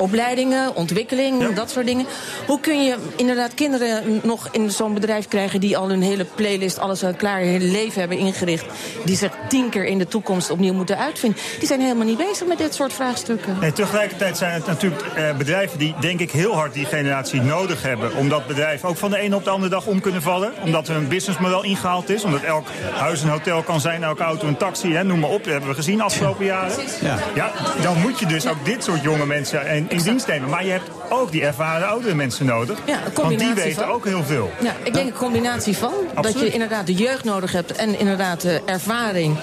Opleidingen, 0.00 0.74
ontwikkeling, 0.74 1.54
dat 1.54 1.70
soort 1.70 1.86
dingen. 1.86 2.06
Hoe 2.46 2.60
kun 2.60 2.84
je 2.84 2.96
inderdaad 3.16 3.54
kinderen 3.54 4.20
nog 4.22 4.48
in 4.52 4.70
zo'n 4.70 4.94
bedrijf 4.94 5.28
krijgen... 5.28 5.60
die 5.60 5.76
al 5.76 5.88
hun 5.88 6.02
hele 6.02 6.24
playlist, 6.34 6.78
alles 6.78 7.04
al 7.04 7.14
klaar, 7.14 7.40
hun 7.40 7.48
hele 7.48 7.64
leven 7.64 8.00
hebben 8.00 8.18
ingericht... 8.18 8.66
die 9.04 9.16
zich 9.16 9.32
tien 9.48 9.68
keer 9.68 9.84
in 9.84 9.98
de 9.98 10.06
toekomst 10.06 10.50
opnieuw 10.50 10.72
moeten 10.72 10.98
uitvinden. 10.98 11.40
Die 11.58 11.66
zijn 11.66 11.80
helemaal 11.80 12.06
niet 12.06 12.18
bezig 12.18 12.46
met 12.46 12.58
dit 12.58 12.74
soort 12.74 12.92
vraagstukken. 12.92 13.56
Nee, 13.60 13.72
tegelijkertijd 13.72 14.36
zijn 14.36 14.52
het 14.52 14.66
natuurlijk 14.66 15.02
eh, 15.02 15.36
bedrijven 15.36 15.78
die, 15.78 15.94
denk 16.00 16.20
ik, 16.20 16.30
heel 16.30 16.54
hard 16.54 16.74
die 16.74 16.84
generatie 16.84 17.40
nodig 17.40 17.82
hebben. 17.82 18.14
Omdat 18.14 18.46
bedrijven 18.46 18.88
ook 18.88 18.96
van 18.96 19.10
de 19.10 19.18
ene 19.18 19.36
op 19.36 19.44
de 19.44 19.50
andere 19.50 19.70
dag 19.70 19.86
om 19.86 20.00
kunnen 20.00 20.22
vallen. 20.22 20.52
Omdat 20.64 20.88
er 20.88 20.96
een 20.96 21.08
businessmodel 21.08 21.64
ingehaald 21.64 22.08
is. 22.08 22.24
Omdat 22.24 22.42
elk 22.42 22.66
huis 22.94 23.22
een 23.22 23.28
hotel 23.28 23.62
kan 23.62 23.80
zijn, 23.80 24.02
elke 24.02 24.22
auto 24.22 24.46
een 24.46 24.56
taxi. 24.56 24.92
Hè, 24.94 25.04
noem 25.04 25.20
maar 25.20 25.30
op, 25.30 25.44
dat 25.44 25.52
hebben 25.52 25.70
we 25.70 25.76
gezien 25.76 25.96
de 25.96 26.02
afgelopen 26.02 26.44
jaren. 26.44 26.78
Ja. 27.00 27.18
Ja, 27.34 27.52
dan 27.82 28.00
moet 28.00 28.18
je 28.18 28.26
dus 28.26 28.46
ook 28.46 28.64
dit 28.64 28.84
soort 28.84 29.02
jonge 29.02 29.26
mensen 29.26 29.66
in, 29.66 29.89
in 29.90 30.02
dienst 30.02 30.26
nemen. 30.26 30.48
Maar 30.48 30.64
je 30.64 30.70
hebt 30.70 30.90
ook 31.08 31.32
die 31.32 31.44
ervaren 31.44 31.88
oudere 31.88 32.14
mensen 32.14 32.46
nodig. 32.46 32.78
Ja, 32.86 32.94
een 33.04 33.12
want 33.14 33.38
die 33.38 33.54
weten 33.54 33.82
van. 33.82 33.92
ook 33.92 34.04
heel 34.04 34.24
veel. 34.24 34.50
Ja, 34.60 34.74
ik 34.82 34.94
denk 34.94 35.06
een 35.06 35.16
combinatie 35.16 35.76
van. 35.76 35.92
Dat 36.20 36.40
je 36.40 36.50
inderdaad 36.50 36.86
de 36.86 36.94
jeugd 36.94 37.24
nodig 37.24 37.52
hebt 37.52 37.72
en 37.72 37.98
inderdaad 37.98 38.40
de 38.40 38.62
ervaring, 38.66 39.36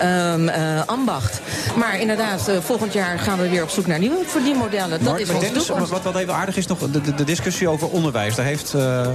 ehm, 0.00 0.48
eh, 0.48 0.82
ambacht. 0.86 1.40
Maar 1.76 2.00
inderdaad, 2.00 2.48
eh, 2.48 2.56
volgend 2.60 2.92
jaar 2.92 3.18
gaan 3.18 3.38
we 3.38 3.48
weer 3.48 3.62
op 3.62 3.68
zoek 3.68 3.86
naar 3.86 3.98
nieuwe 3.98 4.22
verdienmodellen. 4.26 4.90
Dat 4.90 5.12
Maar 5.12 5.20
is 5.20 5.26
maar 5.26 5.36
onze 5.36 5.52
toekomst. 5.52 5.90
wat, 5.90 6.02
wat 6.02 6.16
even 6.16 6.34
aardig 6.34 6.56
is 6.56 6.66
nog, 6.66 6.78
de, 6.78 7.00
de, 7.00 7.14
de 7.14 7.24
discussie 7.24 7.68
over 7.68 7.88
onderwijs. 7.88 8.34
Daar 8.34 8.46
heeft 8.46 8.74
eh, 8.74 9.00
eh, 9.04 9.10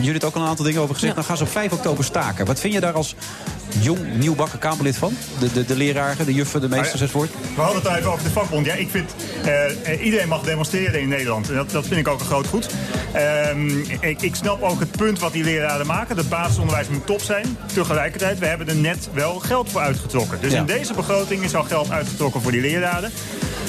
Judith 0.00 0.24
ook 0.24 0.34
al 0.34 0.42
een 0.42 0.48
aantal 0.48 0.64
dingen 0.64 0.80
over 0.80 0.94
gezegd. 0.94 1.14
Dan 1.14 1.24
gaan 1.24 1.36
ze 1.36 1.42
op 1.42 1.50
5 1.50 1.72
oktober 1.72 2.04
staken. 2.04 2.46
Wat 2.46 2.60
vind 2.60 2.74
je 2.74 2.80
daar 2.80 2.92
als 2.92 3.14
jong, 3.78 3.98
nieuwbakken 4.14 4.58
Kamerlid 4.58 4.96
van? 4.96 5.12
De, 5.38 5.52
de, 5.52 5.64
de 5.64 5.76
leraren, 5.76 6.26
de 6.26 6.34
juffen, 6.34 6.60
de 6.60 6.68
meesters 6.68 7.00
enzovoort? 7.00 7.30
We 7.54 7.60
hadden 7.60 7.82
het 7.82 7.96
even 7.96 8.10
over 8.12 8.24
de 8.24 8.30
vakbond. 8.30 8.66
Ja, 8.66 8.74
ik 8.74 8.90
vind, 8.90 9.14
eh, 9.44 9.92
eh, 9.92 10.04
iedereen 10.04 10.28
mag 10.28 10.42
demonstreren 10.42 11.00
in 11.00 11.08
Nederland. 11.08 11.48
En 11.48 11.54
dat, 11.54 11.70
dat 11.70 11.86
vind 11.86 12.00
ik 12.00 12.08
ook 12.08 12.20
een 12.20 12.26
groot 12.26 12.46
goed. 12.46 12.68
Ehm, 13.12 13.78
ik, 14.00 14.22
ik 14.22 14.34
snap 14.34 14.62
ook 14.62 14.80
het 14.80 14.90
punt 14.90 15.18
wat 15.18 15.32
die 15.32 15.44
leraren 15.44 15.86
maken. 15.86 16.16
Het 16.16 16.28
basisonderwijs 16.28 16.88
moet 16.88 17.06
top 17.06 17.20
zijn. 17.20 17.56
Tegelijkertijd, 17.74 18.38
we 18.38 18.46
hebben 18.46 18.68
er 18.68 18.76
net 18.76 19.08
wel 19.12 19.34
geld 19.38 19.70
voor 19.70 19.80
uitgetrokken. 19.80 20.38
Dus 20.40 20.52
Ja. 20.52 20.58
in 20.58 20.66
deze 20.66 20.92
begroting 20.94 21.42
is 21.42 21.54
al 21.54 21.64
geld 21.64 21.90
uitgetrokken 21.90 22.42
voor 22.42 22.52
die 22.52 22.60
leraren. 22.60 23.10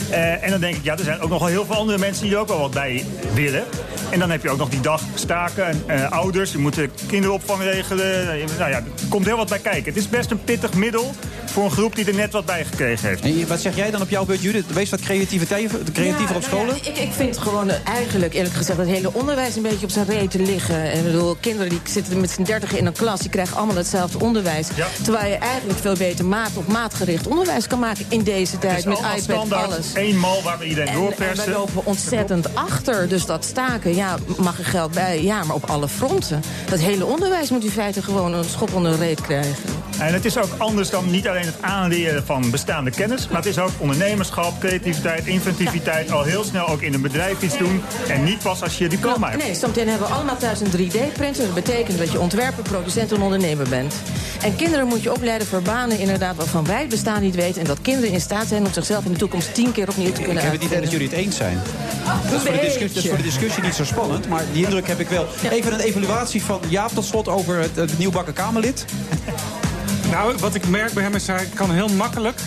Eh, 0.10 0.44
en 0.44 0.50
dan 0.50 0.60
denk 0.60 0.76
ik, 0.76 0.84
ja, 0.84 0.98
er 0.98 1.04
zijn 1.04 1.20
ook 1.22 1.30
nog 1.30 1.40
wel 1.40 1.48
heel 1.48 1.66
veel 1.66 1.76
andere 1.76 1.98
mensen 1.98 2.24
die 2.24 2.34
er 2.34 2.40
ook 2.40 2.48
wel 2.48 2.60
wat 2.60 2.72
bij 2.72 3.06
willen. 3.34 3.64
En 4.10 4.20
dan 4.20 4.30
heb 4.30 4.44
je 4.44 4.50
ook 4.50 4.58
nog 4.58 4.70
die 4.70 4.80
dag 4.80 5.02
staken. 5.16 5.84
En, 5.88 6.12
ouders, 6.12 6.52
je 6.52 6.58
moet 6.58 6.76
de 6.76 6.90
kinderopvang 7.08 7.62
regelen. 7.62 8.26
Nou 8.58 8.70
ja, 8.72 8.78
er 8.78 8.84
komt 9.10 9.26
heel 9.26 9.38
wat 9.38 9.50
bij 9.50 9.60
kijken. 9.60 9.91
Het 9.94 10.00
is 10.00 10.10
best 10.10 10.32
een 10.32 10.44
pittig 10.44 10.74
middel 10.74 11.14
voor 11.46 11.64
een 11.64 11.72
groep 11.72 11.96
die 11.96 12.06
er 12.06 12.16
net 12.16 12.32
wat 12.32 12.46
bij 12.46 12.66
gekregen 12.66 13.08
heeft. 13.08 13.22
En 13.24 13.48
wat 13.48 13.60
zeg 13.60 13.76
jij 13.76 13.92
dan 13.92 14.02
op 14.02 14.10
jouw 14.10 14.26
beurt, 14.26 14.42
Judith? 14.42 14.74
Wees 14.74 14.90
wat 14.90 15.00
creativiteit, 15.00 15.72
creatiever 15.94 16.36
op 16.36 16.42
Ja, 16.42 16.48
nou 16.50 16.64
scholen? 16.64 16.76
ja, 16.84 16.90
ik, 16.92 16.98
ik 16.98 17.12
vind 17.14 17.38
gewoon 17.38 17.70
eh, 17.70 17.76
eigenlijk, 17.84 18.34
eerlijk 18.34 18.56
gezegd, 18.56 18.78
het 18.80 18.88
hele 18.88 19.14
onderwijs 19.14 19.56
een 19.56 19.62
beetje 19.62 19.86
op 19.86 19.92
zijn 19.92 20.06
reet 20.06 20.32
te 20.32 20.40
liggen. 20.40 20.92
En 20.92 20.98
ik 20.98 21.04
bedoel, 21.04 21.36
kinderen 21.40 21.70
die 21.70 21.80
zitten 21.84 22.20
met 22.20 22.30
z'n 22.32 22.44
dertigen 22.44 22.78
in 22.78 22.86
een 22.86 22.94
klas, 22.94 23.20
die 23.20 23.30
krijgen 23.30 23.58
allemaal 23.58 23.76
hetzelfde 23.76 24.20
onderwijs. 24.20 24.68
Terwijl 25.04 25.30
je 25.30 25.36
eigenlijk 25.38 25.80
veel 25.80 25.96
beter 25.96 26.26
maat 26.26 26.50
op 26.54 26.68
maatgericht 26.68 27.28
onderwijs 27.28 27.68
kan 27.68 27.80
maken 27.80 28.06
in 28.10 28.24
deze 28.24 28.52
Het 28.52 28.62
tijd 28.62 28.78
is 28.78 28.84
met 28.86 28.98
iPad, 28.98 29.20
standaard, 29.22 29.66
alles. 29.66 29.94
één 29.94 30.18
mal 30.18 30.42
waar 30.44 30.58
we 30.58 30.66
iedereen 30.66 30.88
En, 30.88 30.94
en 30.94 31.00
doorpersen. 31.00 31.46
wij 31.46 31.54
lopen 31.54 31.86
ontzettend 31.86 32.56
achter. 32.56 33.08
Dus 33.10 33.26
dat 33.26 33.46
staken, 33.46 33.96
ja, 33.96 34.18
mag 34.38 34.58
er 34.58 34.66
geld 34.66 34.92
bij? 34.92 35.24
Ja, 35.24 35.44
maar 35.44 35.56
op 35.56 35.70
alle 35.70 35.88
fronten. 35.88 36.42
Dat 36.70 36.80
hele 36.80 37.06
onderwijs 37.06 37.50
moet 37.50 37.64
in 37.64 37.72
feite 37.72 38.02
gewoon 38.02 38.34
een 38.34 38.44
schop 38.44 38.74
onder 38.74 38.92
de 38.92 38.98
reet 38.98 39.22
krijgen. 39.22 39.80
En 40.00 40.14
het 40.14 40.26
is 40.26 40.38
ook 40.38 40.50
anders 40.58 40.90
dan 40.90 41.10
niet 41.10 41.28
alleen 41.28 41.46
het 41.46 41.62
aanleren 41.62 42.26
van 42.26 42.52
bestaande 42.52 42.92
kennis... 42.92 43.28
maar 43.28 43.38
het 43.38 43.46
is 43.46 43.60
ook 43.60 43.70
ondernemerschap, 43.78 44.60
creativiteit, 44.60 45.26
inventiviteit... 45.26 46.12
al 46.12 46.24
heel 46.24 46.44
snel 46.44 46.68
ook 46.68 46.82
in 46.82 46.94
een 46.94 47.02
bedrijf 47.02 47.42
iets 47.42 47.58
doen... 47.58 47.82
en 48.08 48.24
niet 48.24 48.44
pas 48.44 48.62
als 48.62 48.78
je 48.78 48.84
je 48.84 48.90
diploma 48.90 49.30
hebt. 49.30 49.44
Nee, 49.44 49.56
zometeen 49.56 49.88
hebben 49.88 50.08
we 50.08 50.14
allemaal 50.14 50.38
thuis 50.38 50.60
een 50.60 50.72
3D-printer. 50.72 51.46
Dat 51.46 51.54
betekent 51.54 51.98
dat 51.98 52.12
je 52.12 52.20
ontwerper, 52.20 52.64
producent 52.64 53.12
en 53.12 53.22
ondernemer 53.22 53.70
bent. 53.70 53.96
En 54.42 54.56
kinderen 54.56 54.88
moet 54.88 55.04
je 55.04 55.12
opleiden 55.12 55.48
voor 55.48 55.62
banen 55.62 56.00
inderdaad 56.00 56.36
waarvan 56.36 56.66
wij 56.66 56.80
het 56.80 56.90
bestaan 56.90 57.22
niet 57.22 57.36
weten. 57.36 57.62
En 57.62 57.68
dat 57.68 57.82
kinderen 57.82 58.12
in 58.12 58.22
staat 58.22 58.48
zijn 58.48 58.66
om 58.66 58.74
zichzelf 58.74 59.06
in 59.06 59.12
de 59.12 59.18
toekomst 59.18 59.54
tien 59.54 59.72
keer 59.72 59.90
opnieuw 59.90 60.12
te 60.12 60.20
Ik 60.20 60.26
kunnen 60.26 60.44
heb 60.44 60.52
het 60.52 60.64
idee 60.64 60.82
dat 60.82 60.92
jullie 60.92 61.08
het 61.08 61.16
eens 61.16 61.36
zijn. 61.36 61.60
Dat 62.24 62.34
is, 62.34 62.42
voor 62.42 62.52
de 62.52 62.60
discussie, 62.60 62.88
dat 62.88 63.04
is 63.04 63.10
voor 63.10 63.18
de 63.18 63.24
discussie 63.24 63.64
niet 63.64 63.74
zo 63.74 63.84
spannend, 63.84 64.28
maar 64.28 64.44
die 64.54 64.64
indruk 64.64 64.88
heb 64.88 65.00
ik 65.00 65.10
wel. 65.10 65.28
Even 65.50 65.74
een 65.74 65.80
evaluatie 65.80 66.44
van 66.44 66.60
Jaap 66.68 66.90
tot 66.90 67.06
slot 67.06 67.28
over 67.28 67.60
het, 67.60 67.76
het 67.76 67.98
nieuwbakken 67.98 68.34
Kamerlid. 68.34 68.86
Nou, 70.12 70.36
wat 70.40 70.56
ik 70.56 70.68
merk 70.68 70.94
bij 70.94 71.04
hem 71.04 71.16
is 71.16 71.28
hij 71.28 71.46
kan 71.54 71.72
heel 71.72 71.88
makkelijk 71.88 72.40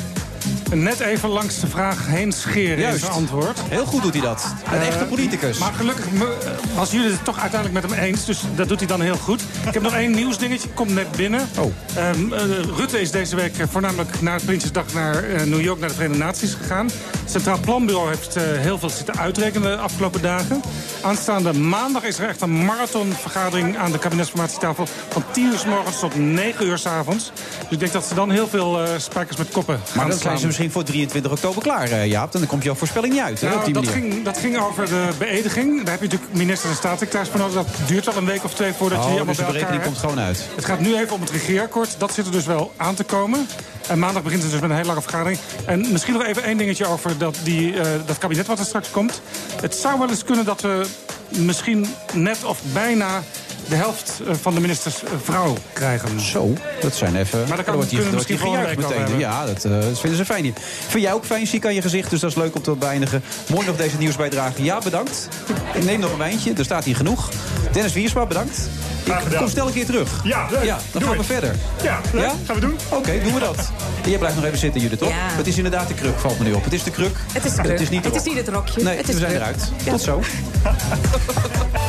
net 0.72 1.00
even 1.00 1.28
langs 1.28 1.60
de 1.60 1.66
vraag 1.66 2.06
heen 2.06 2.32
scheren 2.32 2.76
in 2.76 2.82
Juist. 2.82 3.00
zijn 3.00 3.12
antwoord. 3.12 3.60
Heel 3.68 3.84
goed 3.86 4.02
doet 4.02 4.12
hij 4.12 4.22
dat. 4.22 4.44
Een 4.72 4.80
Eh, 4.80 4.86
echte 4.86 5.04
politicus. 5.04 5.58
Maar 5.58 5.72
gelukkig 5.72 6.10
me- 6.10 6.36
was 6.74 6.90
jullie 6.90 7.10
het 7.10 7.24
toch 7.24 7.40
uiteindelijk 7.40 7.80
met 7.86 7.90
hem 7.96 8.04
eens. 8.04 8.24
Dus 8.24 8.40
dat 8.54 8.68
doet 8.68 8.78
hij 8.78 8.88
dan 8.88 9.00
heel 9.00 9.16
goed. 9.16 9.40
Ik 9.66 9.74
heb 9.74 9.82
nog 9.82 9.94
één 9.94 10.10
nieuwsdingetje. 10.10 10.68
Komt 10.68 10.94
net 10.94 11.10
binnen. 11.16 11.48
Oh. 11.58 11.72
Ehm, 11.94 12.32
eh, 12.32 12.40
Rutte 12.76 13.00
is 13.00 13.10
deze 13.10 13.36
week 13.36 13.58
eh, 13.58 13.66
voornamelijk 13.70 14.20
naar 14.20 14.34
het 14.34 14.44
Prinsjesdag 14.44 14.84
naar 14.94 15.24
eh, 15.24 15.42
New 15.42 15.60
York, 15.60 15.78
naar 15.80 15.88
de 15.88 15.94
Verenigde 15.94 16.24
Naties 16.24 16.54
gegaan. 16.54 16.86
Het 16.86 17.30
Centraal 17.30 17.58
Planbureau 17.60 18.08
heeft 18.08 18.36
eh, 18.36 18.42
heel 18.44 18.78
veel 18.78 18.90
zitten 18.90 19.18
uitrekenen 19.18 19.70
de 19.70 19.82
afgelopen 19.82 20.22
dagen. 20.22 20.60
Aanstaande 21.02 21.52
maandag 21.52 22.02
is 22.02 22.18
er 22.18 22.28
echt 22.28 22.40
een 22.40 22.64
marathonvergadering 22.64 23.76
aan 23.78 23.92
de 23.92 23.98
kabinetsformatietafel. 23.98 24.86
Van 25.08 25.24
10 25.32 25.44
uur 25.44 25.58
s 25.58 25.64
morgens 25.64 25.98
tot 25.98 26.14
9 26.16 26.66
uur 26.66 26.78
s 26.78 26.86
avonds. 26.86 27.32
Dus 27.34 27.68
ik 27.70 27.78
denk 27.78 27.92
dat 27.92 28.04
ze 28.04 28.14
dan 28.14 28.30
heel 28.30 28.48
veel 28.48 28.82
eh, 28.84 28.88
spijkers 28.98 29.36
met 29.36 29.48
koppen 29.50 29.80
gaan 29.92 30.06
Maar 30.08 30.16
zijn 30.16 30.38
ze 30.38 30.46
misschien 30.46 30.63
voor 30.70 30.82
23 30.84 31.32
oktober 31.32 31.62
klaar, 31.62 31.90
eh, 31.90 32.06
Jaap. 32.06 32.34
En 32.34 32.38
dan 32.38 32.48
komt 32.48 32.62
jouw 32.62 32.74
voorspelling 32.74 33.12
niet 33.12 33.22
uit, 33.22 33.40
hè, 33.40 33.48
Nou, 33.48 33.72
dat, 33.72 33.88
ging, 33.88 34.24
dat 34.24 34.38
ging 34.38 34.58
over 34.58 34.86
de 34.86 35.08
beëdiging. 35.18 35.76
Daar 35.76 35.90
heb 35.90 36.02
je 36.02 36.08
natuurlijk 36.08 36.32
minister 36.32 36.70
en 36.70 36.76
staatssecretaris 36.76 37.28
voor 37.28 37.40
nodig. 37.40 37.54
Dat 37.54 37.66
duurt 37.86 38.04
wel 38.04 38.16
een 38.16 38.24
week 38.24 38.44
of 38.44 38.54
twee 38.54 38.72
voordat 38.72 38.98
je 38.98 39.04
Oh, 39.04 39.10
allemaal 39.10 39.34
dus 39.34 39.44
bij 39.44 39.60
elkaar 39.60 39.80
komt 39.80 39.98
gewoon 39.98 40.20
uit. 40.20 40.44
Het 40.54 40.64
gaat 40.64 40.80
nu 40.80 40.96
even 40.96 41.14
om 41.14 41.20
het 41.20 41.30
regeerakkoord. 41.30 41.94
Dat 41.98 42.14
zit 42.14 42.26
er 42.26 42.32
dus 42.32 42.46
wel 42.46 42.72
aan 42.76 42.94
te 42.94 43.04
komen. 43.04 43.46
En 43.88 43.98
maandag 43.98 44.22
begint 44.22 44.42
het 44.42 44.50
dus 44.50 44.60
met 44.60 44.70
een 44.70 44.76
hele 44.76 44.88
lange 44.88 45.02
vergadering. 45.02 45.38
En 45.66 45.92
misschien 45.92 46.14
nog 46.14 46.24
even 46.24 46.42
één 46.42 46.56
dingetje 46.56 46.86
over 46.86 47.18
dat, 47.18 47.36
die, 47.42 47.80
eh, 47.80 47.86
dat 48.06 48.18
kabinet 48.18 48.46
wat 48.46 48.58
er 48.58 48.64
straks 48.64 48.90
komt. 48.90 49.20
Het 49.60 49.74
zou 49.74 49.98
wel 49.98 50.08
eens 50.08 50.24
kunnen 50.24 50.44
dat 50.44 50.60
we 50.60 50.86
misschien 51.28 51.86
net 52.12 52.44
of 52.44 52.60
bijna 52.72 53.22
de 53.68 53.74
helft 53.74 54.20
eh, 54.28 54.34
van 54.40 54.54
de 54.54 54.60
ministers 54.60 55.02
eh, 55.04 55.10
vrouw 55.24 55.56
krijgen. 55.72 56.20
Zo, 56.20 56.52
dat 56.80 56.94
zijn 56.94 57.16
even... 57.16 57.38
Maar 57.38 57.46
daar 57.46 57.56
kan- 57.56 57.64
dan 57.64 57.74
wordt 57.74 57.90
hier- 57.90 58.10
wordt 58.10 58.28
hier 58.28 58.38
gejuicht 58.38 58.76
meteen. 58.76 59.02
over 59.04 59.18
Ja, 59.18 59.46
dat, 59.46 59.64
eh, 59.64 59.70
dat 59.80 60.00
vinden 60.00 60.18
ze 60.18 60.24
fijn 60.24 60.44
hier. 60.44 60.52
Vind 60.88 61.02
jij 61.02 61.12
ook 61.12 61.24
fijn, 61.24 61.46
ziek 61.46 61.66
aan 61.66 61.74
je 61.74 61.82
gezicht, 61.82 62.10
dus 62.10 62.20
dat 62.20 62.30
is 62.30 62.36
leuk 62.36 62.54
om 62.54 62.62
te 62.62 62.70
beëindigen. 62.70 63.22
Mooi 63.50 63.66
nog 63.66 63.76
deze 63.76 63.96
nieuwsbijdrage. 63.98 64.62
Ja, 64.64 64.78
bedankt. 64.78 65.28
Ik 65.74 65.84
neem 65.84 66.00
nog 66.00 66.12
een 66.12 66.18
wijntje, 66.18 66.52
er 66.56 66.64
staat 66.64 66.84
hier 66.84 66.96
genoeg. 66.96 67.28
Dennis 67.72 67.92
Wiersma, 67.92 68.26
bedankt. 68.26 68.58
Ik 69.04 69.36
kom 69.36 69.48
snel 69.48 69.66
een 69.66 69.72
keer 69.72 69.86
terug. 69.86 70.20
Ja, 70.24 70.46
leuk. 70.50 70.64
Ja, 70.64 70.78
dan 70.92 71.00
Doe 71.02 71.08
gaan 71.10 71.18
we 71.18 71.24
verder. 71.24 71.54
Ja, 71.82 72.00
leuk. 72.12 72.30
Gaan 72.46 72.54
we 72.54 72.60
doen. 72.60 72.76
Oké, 72.88 73.20
doen 73.22 73.34
we 73.34 73.40
dat. 73.40 73.56
En 74.02 74.10
jij 74.10 74.18
blijft 74.18 74.36
nog 74.36 74.44
even 74.44 74.58
zitten, 74.58 74.80
Judith, 74.80 74.98
toch? 74.98 75.08
Ja. 75.08 75.14
Het 75.18 75.46
is 75.46 75.56
inderdaad 75.56 75.88
de 75.88 75.94
kruk, 75.94 76.18
valt 76.18 76.38
me 76.38 76.44
nu 76.44 76.52
op. 76.52 76.64
Het 76.64 76.72
is 76.72 76.82
de 76.82 76.90
kruk. 76.90 77.16
Het 77.32 77.44
is 77.44 77.50
de 77.54 77.60
kruk. 77.62 77.70
Het 77.72 77.80
is 77.80 77.88
niet, 77.88 78.02
de 78.02 78.08
Het 78.08 78.18
is 78.18 78.24
niet 78.24 78.36
het 78.36 78.48
rokje. 78.48 78.82
Nee, 78.82 78.96
Het 78.96 79.08
is 79.08 79.14
we 79.14 79.20
zijn 79.20 79.30
kruk. 79.32 79.42
eruit. 79.42 79.72
Ja. 79.84 79.90
Tot 79.90 80.00
zo. 80.02 80.20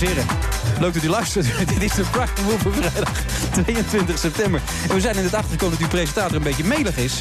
dames 0.00 0.16
en 0.16 0.24
heren. 0.24 0.80
Leuk 0.80 0.94
dat 0.94 1.02
u 1.02 1.08
luistert. 1.08 1.46
Dit 1.74 1.82
is 1.82 1.92
de 1.94 2.02
Pride 2.10 2.42
Move 2.44 2.70
vrijdag 2.70 3.12
22 3.52 4.18
september. 4.18 4.60
En 4.88 4.94
we 4.94 5.00
zijn 5.00 5.16
in 5.16 5.24
het 5.24 5.34
achtergekomen 5.34 5.74
dat 5.78 5.86
uw 5.86 5.92
presentator 5.92 6.36
een 6.36 6.42
beetje 6.42 6.64
melig 6.64 6.96
is. 6.96 7.20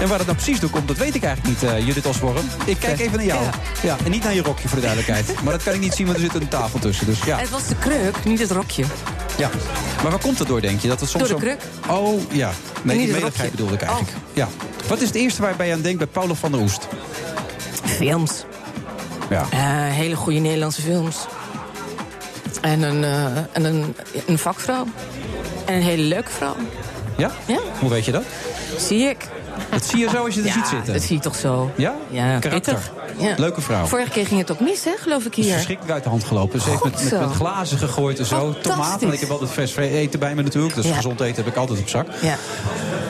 En 0.00 0.08
waar 0.08 0.18
dat 0.18 0.26
nou 0.26 0.38
precies 0.38 0.60
door 0.60 0.70
komt, 0.70 0.88
dat 0.88 0.96
weet 0.96 1.14
ik 1.14 1.22
eigenlijk 1.22 1.62
niet, 1.62 1.70
eh, 1.70 1.86
Judith 1.86 2.06
Osborne. 2.06 2.40
Ik 2.64 2.76
kijk 2.78 3.00
even 3.00 3.16
naar 3.16 3.26
jou. 3.26 3.42
Ja. 3.42 3.50
Ja, 3.82 3.96
en 4.04 4.10
niet 4.10 4.22
naar 4.22 4.34
je 4.34 4.42
rokje 4.42 4.68
voor 4.68 4.80
de 4.80 4.86
duidelijkheid. 4.86 5.34
Maar 5.42 5.52
dat 5.52 5.62
kan 5.62 5.74
ik 5.74 5.80
niet 5.80 5.94
zien, 5.94 6.06
want 6.06 6.18
er 6.18 6.24
zit 6.24 6.34
een 6.34 6.48
tafel 6.48 6.78
tussen. 6.78 7.06
Dus 7.06 7.22
ja. 7.24 7.38
Het 7.38 7.50
was 7.50 7.66
de 7.66 7.76
kruk, 7.76 8.24
niet 8.24 8.38
het 8.38 8.50
rokje. 8.50 8.84
ja. 9.38 9.50
Maar 10.02 10.10
waar 10.10 10.20
komt 10.20 10.38
dat 10.38 10.46
door, 10.46 10.60
denk 10.60 10.80
je? 10.80 10.88
Dat 10.88 11.00
het 11.00 11.08
soms 11.08 11.28
Door 11.28 11.40
de 11.40 11.46
zo... 11.46 11.56
kruk. 11.56 11.96
Oh, 11.96 12.32
ja. 12.32 12.50
Nee, 12.82 12.96
die 12.96 13.06
het 13.06 13.16
meligheid 13.16 13.50
bedoelde 13.50 13.74
ik 13.74 13.82
eigenlijk. 13.82 14.10
Oh. 14.10 14.36
Ja. 14.36 14.48
Wat 14.88 15.00
is 15.00 15.06
het 15.06 15.16
eerste 15.16 15.42
waarbij 15.42 15.66
je 15.66 15.72
aan 15.72 15.80
denkt 15.80 15.98
bij 15.98 16.06
Paulo 16.06 16.34
van 16.34 16.52
der 16.52 16.60
Oest? 16.60 16.88
Films. 17.84 18.44
Ja. 19.30 19.46
Eh, 19.50 19.94
hele 19.94 20.16
goede 20.16 20.38
Nederlandse 20.38 20.82
films. 20.82 21.16
En 22.60 22.82
een, 22.82 23.04
eh, 23.04 23.26
en 23.52 23.64
een, 23.64 23.94
een 24.26 24.38
vakvrouw. 24.38 24.86
En 25.64 25.74
een 25.74 25.82
hele 25.82 26.02
leuke 26.02 26.30
vrouw. 26.30 26.56
Ja? 27.16 27.30
Ja. 27.46 27.58
Hoe 27.80 27.90
weet 27.90 28.04
je 28.04 28.12
dat? 28.12 28.22
Zie 28.78 29.08
ik. 29.08 29.28
Dat 29.70 29.84
zie 29.84 29.98
je 29.98 30.08
zo 30.08 30.24
als 30.24 30.34
je 30.34 30.40
er 30.40 30.46
Ja, 30.46 30.52
ziet 30.52 30.66
zitten. 30.66 30.92
dat 30.92 31.02
zie 31.02 31.16
je 31.16 31.22
toch 31.22 31.36
zo. 31.36 31.70
Ja? 31.76 31.94
Ja, 32.10 32.38
Karakter. 32.38 32.78
Ja. 33.18 33.34
Leuke 33.36 33.60
vrouw. 33.60 33.84
Vorige 33.84 34.10
keer 34.10 34.26
ging 34.26 34.40
het 34.40 34.50
ook 34.52 34.60
mis, 34.60 34.84
hè, 34.84 34.90
geloof 35.00 35.18
ik 35.24 35.24
Het 35.24 35.38
is 35.38 35.44
hier. 35.44 35.52
verschrikkelijk 35.54 35.94
uit 35.94 36.02
de 36.02 36.08
hand 36.08 36.24
gelopen. 36.24 36.60
Ze 36.60 36.70
heeft 36.70 36.84
met, 36.84 36.92
met, 36.92 37.02
zo. 37.08 37.20
met 37.20 37.30
glazen 37.36 37.78
gegooid 37.78 38.18
en 38.18 38.24
zo. 38.26 38.54
Tomaten. 38.62 39.06
En 39.06 39.12
ik 39.12 39.20
heb 39.20 39.30
altijd 39.30 39.50
vers 39.50 39.76
eten 39.76 40.18
bij 40.20 40.34
me 40.34 40.42
natuurlijk. 40.42 40.74
Dus 40.74 40.86
Ja. 40.86 40.94
gezond 40.94 41.20
eten 41.20 41.44
heb 41.44 41.52
ik 41.52 41.58
altijd 41.58 41.78
op 41.80 41.88
zak. 41.88 42.06
Ja. 42.22 42.36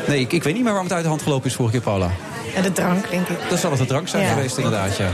Nee, 0.07 0.21
ik, 0.21 0.33
ik 0.33 0.43
weet 0.43 0.53
niet 0.55 0.63
meer 0.63 0.73
waarom 0.73 0.85
het 0.85 0.93
uit 0.93 1.03
de 1.03 1.09
hand 1.09 1.23
gelopen 1.23 1.47
is 1.49 1.55
vorige 1.55 1.75
keer, 1.75 1.85
Paula. 1.85 2.11
En 2.55 2.63
de 2.63 2.73
drank, 2.73 3.11
denk 3.11 3.29
ik. 3.29 3.37
Dat 3.51 3.59
zal 3.59 3.71
het 3.71 3.79
de 3.81 3.87
drank 3.87 4.09
zijn 4.09 4.23
Ja. 4.23 4.29
geweest, 4.33 4.57
inderdaad, 4.57 4.97
ja. 4.97 5.09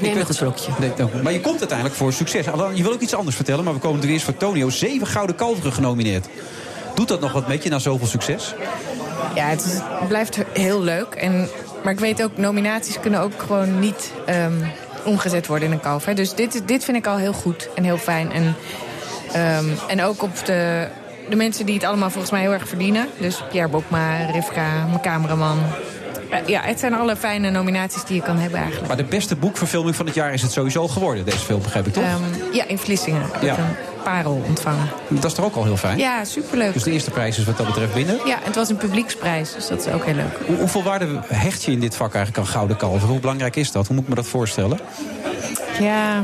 Ik 0.00 0.06
neem 0.06 0.18
nog 0.18 0.28
een 0.28 0.34
slokje. 0.34 0.70
Nee, 0.78 0.92
nou, 0.96 1.10
maar 1.22 1.32
je 1.32 1.40
komt 1.40 1.58
uiteindelijk 1.58 1.96
voor 1.98 2.12
succes. 2.12 2.44
Je 2.74 2.82
wil 2.82 2.92
ook 2.92 3.00
iets 3.00 3.14
anders 3.14 3.36
vertellen, 3.36 3.64
maar 3.64 3.74
we 3.74 3.80
komen 3.80 4.02
er 4.02 4.08
eerst 4.08 4.24
voor 4.24 4.36
Tonio. 4.36 4.68
Zeven 4.70 5.06
gouden 5.06 5.36
kalveren 5.36 5.72
genomineerd. 5.72 6.26
Doet 6.94 7.08
dat 7.08 7.20
nog 7.20 7.32
wat 7.32 7.48
met 7.48 7.62
je 7.62 7.70
na 7.70 7.78
zoveel 7.78 8.06
succes? 8.06 8.54
Ja, 9.34 9.44
het, 9.46 9.64
is- 9.64 9.72
het 10.00 10.08
blijft 10.08 10.38
heel 10.52 10.82
leuk. 10.82 11.14
En, 11.14 11.48
maar 11.84 11.92
ik 11.92 11.98
weet 12.00 12.22
ook, 12.22 12.36
nominaties 12.36 13.00
kunnen 13.00 13.20
ook 13.20 13.32
gewoon 13.46 13.78
niet 13.78 14.12
ehm, 14.26 14.52
omgezet 15.04 15.46
worden 15.46 15.66
in 15.68 15.74
een 15.74 15.80
kalf. 15.80 16.04
Hè. 16.04 16.14
Dus 16.14 16.34
dit, 16.34 16.62
dit 16.66 16.84
vind 16.84 16.96
ik 16.96 17.06
al 17.06 17.16
heel 17.16 17.32
goed 17.32 17.68
en 17.74 17.84
heel 17.84 17.96
fijn. 17.98 18.32
En, 18.32 18.54
ehm, 19.32 19.64
en 19.88 20.02
ook 20.02 20.22
op 20.22 20.44
de, 20.44 20.88
de 21.28 21.36
mensen 21.36 21.66
die 21.66 21.74
het 21.74 21.84
allemaal 21.84 22.10
volgens 22.10 22.32
mij 22.32 22.40
heel 22.40 22.52
erg 22.52 22.68
verdienen. 22.68 23.08
Dus 23.18 23.42
Pierre 23.50 23.68
Bokma, 23.68 24.16
Rivka, 24.32 24.84
mijn 24.86 25.00
cameraman. 25.00 25.58
Eh, 26.30 26.46
Ja, 26.46 26.60
het 26.62 26.80
zijn 26.80 26.94
alle 26.94 27.16
fijne 27.16 27.50
nominaties 27.50 28.04
die 28.04 28.16
je 28.16 28.22
kan 28.22 28.36
hebben 28.38 28.58
eigenlijk. 28.58 28.88
Maar 28.88 28.96
de 28.96 29.04
beste 29.04 29.36
boekverfilming 29.36 29.96
van 29.96 30.06
het 30.06 30.14
jaar 30.14 30.32
is 30.32 30.42
het 30.42 30.52
sowieso 30.52 30.88
geworden, 30.88 31.24
deze 31.24 31.38
film, 31.38 31.62
begrijp 31.62 31.86
ik 31.86 31.92
toch? 31.92 32.02
Ehm, 32.04 32.52
ja, 32.52 32.66
in 32.68 32.78
Vlissingen 32.78 33.22
Ja. 33.40 33.58
een 33.58 33.64
parel 34.04 34.42
ontvangen. 34.46 34.88
Dat 35.08 35.24
is 35.24 35.32
toch 35.32 35.44
ook 35.44 35.54
al 35.54 35.64
heel 35.64 35.76
fijn? 35.76 35.98
Ja, 35.98 36.24
superleuk. 36.24 36.72
Dus 36.72 36.82
de 36.82 36.90
eerste 36.90 37.10
prijs 37.10 37.38
is 37.38 37.44
wat 37.44 37.56
dat 37.56 37.66
betreft 37.66 37.94
binnen. 37.94 38.18
Ja, 38.24 38.38
het 38.42 38.54
was 38.54 38.68
een 38.68 38.76
publieksprijs, 38.76 39.54
dus 39.54 39.68
dat 39.68 39.86
is 39.86 39.92
ook 39.92 40.04
heel 40.04 40.14
leuk. 40.14 40.38
Hoe, 40.46 40.56
hoeveel 40.56 40.82
waarde 40.82 41.06
hecht 41.26 41.62
je 41.62 41.72
in 41.72 41.80
dit 41.80 41.96
vak 41.96 42.14
eigenlijk 42.14 42.46
aan 42.46 42.52
gouden 42.52 42.76
kalveren? 42.76 43.08
Hoe 43.08 43.20
belangrijk 43.20 43.56
is 43.56 43.72
dat? 43.72 43.86
Hoe 43.86 43.94
moet 43.94 44.04
ik 44.04 44.10
me 44.10 44.14
dat 44.16 44.26
voorstellen? 44.26 44.78
Ja, 45.80 46.22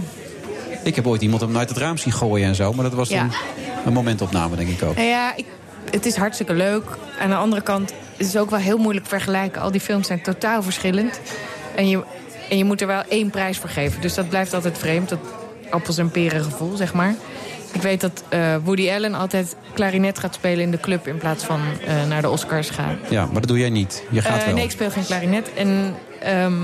Ik 0.82 0.94
heb 0.96 1.06
ooit 1.06 1.22
iemand 1.22 1.40
hem 1.40 1.56
uit 1.56 1.68
het 1.68 1.78
raam 1.78 1.96
zien 1.98 2.12
gooien 2.12 2.46
en 2.48 2.54
zo. 2.54 2.72
Maar 2.72 2.84
dat 2.84 2.94
was 2.94 3.08
Ja. 3.08 3.20
een, 3.22 3.30
een 3.86 3.92
momentopname, 3.92 4.56
denk 4.56 4.68
ik 4.68 4.82
ook. 4.82 4.94
Nou 4.96 5.08
ja, 5.08 5.32
ik, 5.36 5.46
het 5.90 6.06
is 6.06 6.16
hartstikke 6.16 6.54
leuk. 6.54 6.84
Aan 7.20 7.28
de 7.28 7.36
andere 7.36 7.62
kant 7.62 7.92
is 8.16 8.26
het 8.26 8.38
ook 8.38 8.50
wel 8.50 8.58
heel 8.58 8.78
moeilijk 8.78 9.06
vergelijken. 9.06 9.60
Al 9.62 9.70
die 9.70 9.80
films 9.80 10.06
zijn 10.06 10.22
totaal 10.22 10.62
verschillend. 10.62 11.20
En 11.74 11.88
je, 11.88 12.02
en 12.50 12.58
je 12.58 12.64
moet 12.64 12.80
er 12.80 12.86
wel 12.86 13.02
één 13.08 13.30
prijs 13.30 13.58
voor 13.58 13.68
geven. 13.68 14.00
Dus 14.00 14.14
dat 14.14 14.28
blijft 14.28 14.54
altijd 14.54 14.78
vreemd. 14.78 15.08
Dat 15.08 15.18
appels 15.70 15.98
en 15.98 16.10
peren 16.10 16.44
gevoel, 16.44 16.76
zeg 16.76 16.94
maar. 16.94 17.14
Ik 17.72 17.82
weet 17.82 18.00
dat 18.00 18.22
eh, 18.28 18.56
Woody 18.64 18.90
Allen 18.90 19.14
altijd 19.14 19.56
klarinet 19.74 20.18
gaat 20.18 20.34
spelen 20.34 20.64
in 20.64 20.70
de 20.70 20.80
club... 20.80 21.06
in 21.08 21.18
plaats 21.18 21.44
van 21.44 21.60
eh, 21.86 21.94
naar 22.08 22.22
de 22.22 22.30
Oscars 22.30 22.70
gaan. 22.70 22.98
Ja, 23.08 23.24
maar 23.24 23.40
dat 23.40 23.48
doe 23.48 23.58
jij 23.58 23.70
niet. 23.70 24.02
Je 24.10 24.22
gaat 24.22 24.38
Eh, 24.38 24.44
wel. 24.44 24.54
nee, 24.54 24.64
ik 24.64 24.70
speel 24.70 24.90
geen 24.90 25.04
klarinet. 25.04 25.50
En 25.54 25.94
ehm, 26.20 26.62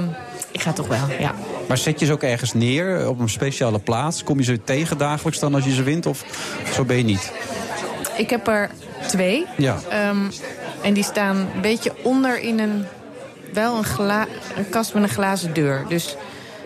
ik 0.51 0.61
ga 0.63 0.73
toch 0.73 0.87
wel, 0.87 0.99
ja. 1.19 1.35
Maar 1.69 1.79
zet 1.79 2.01
je 2.01 2.07
ze 2.07 2.13
ook 2.13 2.23
ergens 2.23 2.53
neer 2.53 3.09
op 3.09 3.19
een 3.21 3.29
speciale 3.29 3.79
plaats? 3.79 4.25
Kom 4.25 4.39
je 4.39 4.45
ze 4.45 4.65
tegen 4.65 4.99
dagelijks 4.99 5.39
dan 5.39 5.55
als 5.55 5.65
je 5.65 5.75
ze 5.75 5.83
wint? 5.83 6.07
Of 6.07 6.25
zo 6.75 6.85
ben 6.85 6.97
je 6.97 7.05
niet? 7.05 7.33
Ik 8.17 8.31
heb 8.31 8.47
er 8.49 8.71
twee. 9.09 9.47
Ja. 9.57 9.77
Ehm, 9.91 10.17
en 10.83 10.93
die 10.95 11.05
staan 11.05 11.37
een 11.37 11.61
beetje 11.61 11.93
onder 12.03 12.41
in 12.41 12.59
een... 12.59 12.85
Wel 13.53 13.77
een, 13.77 13.85
gla, 13.85 14.27
een 14.57 14.69
kast 14.69 14.95
met 14.95 15.03
een 15.03 15.09
glazen 15.09 15.53
deur. 15.55 15.85
Dus 15.89 16.17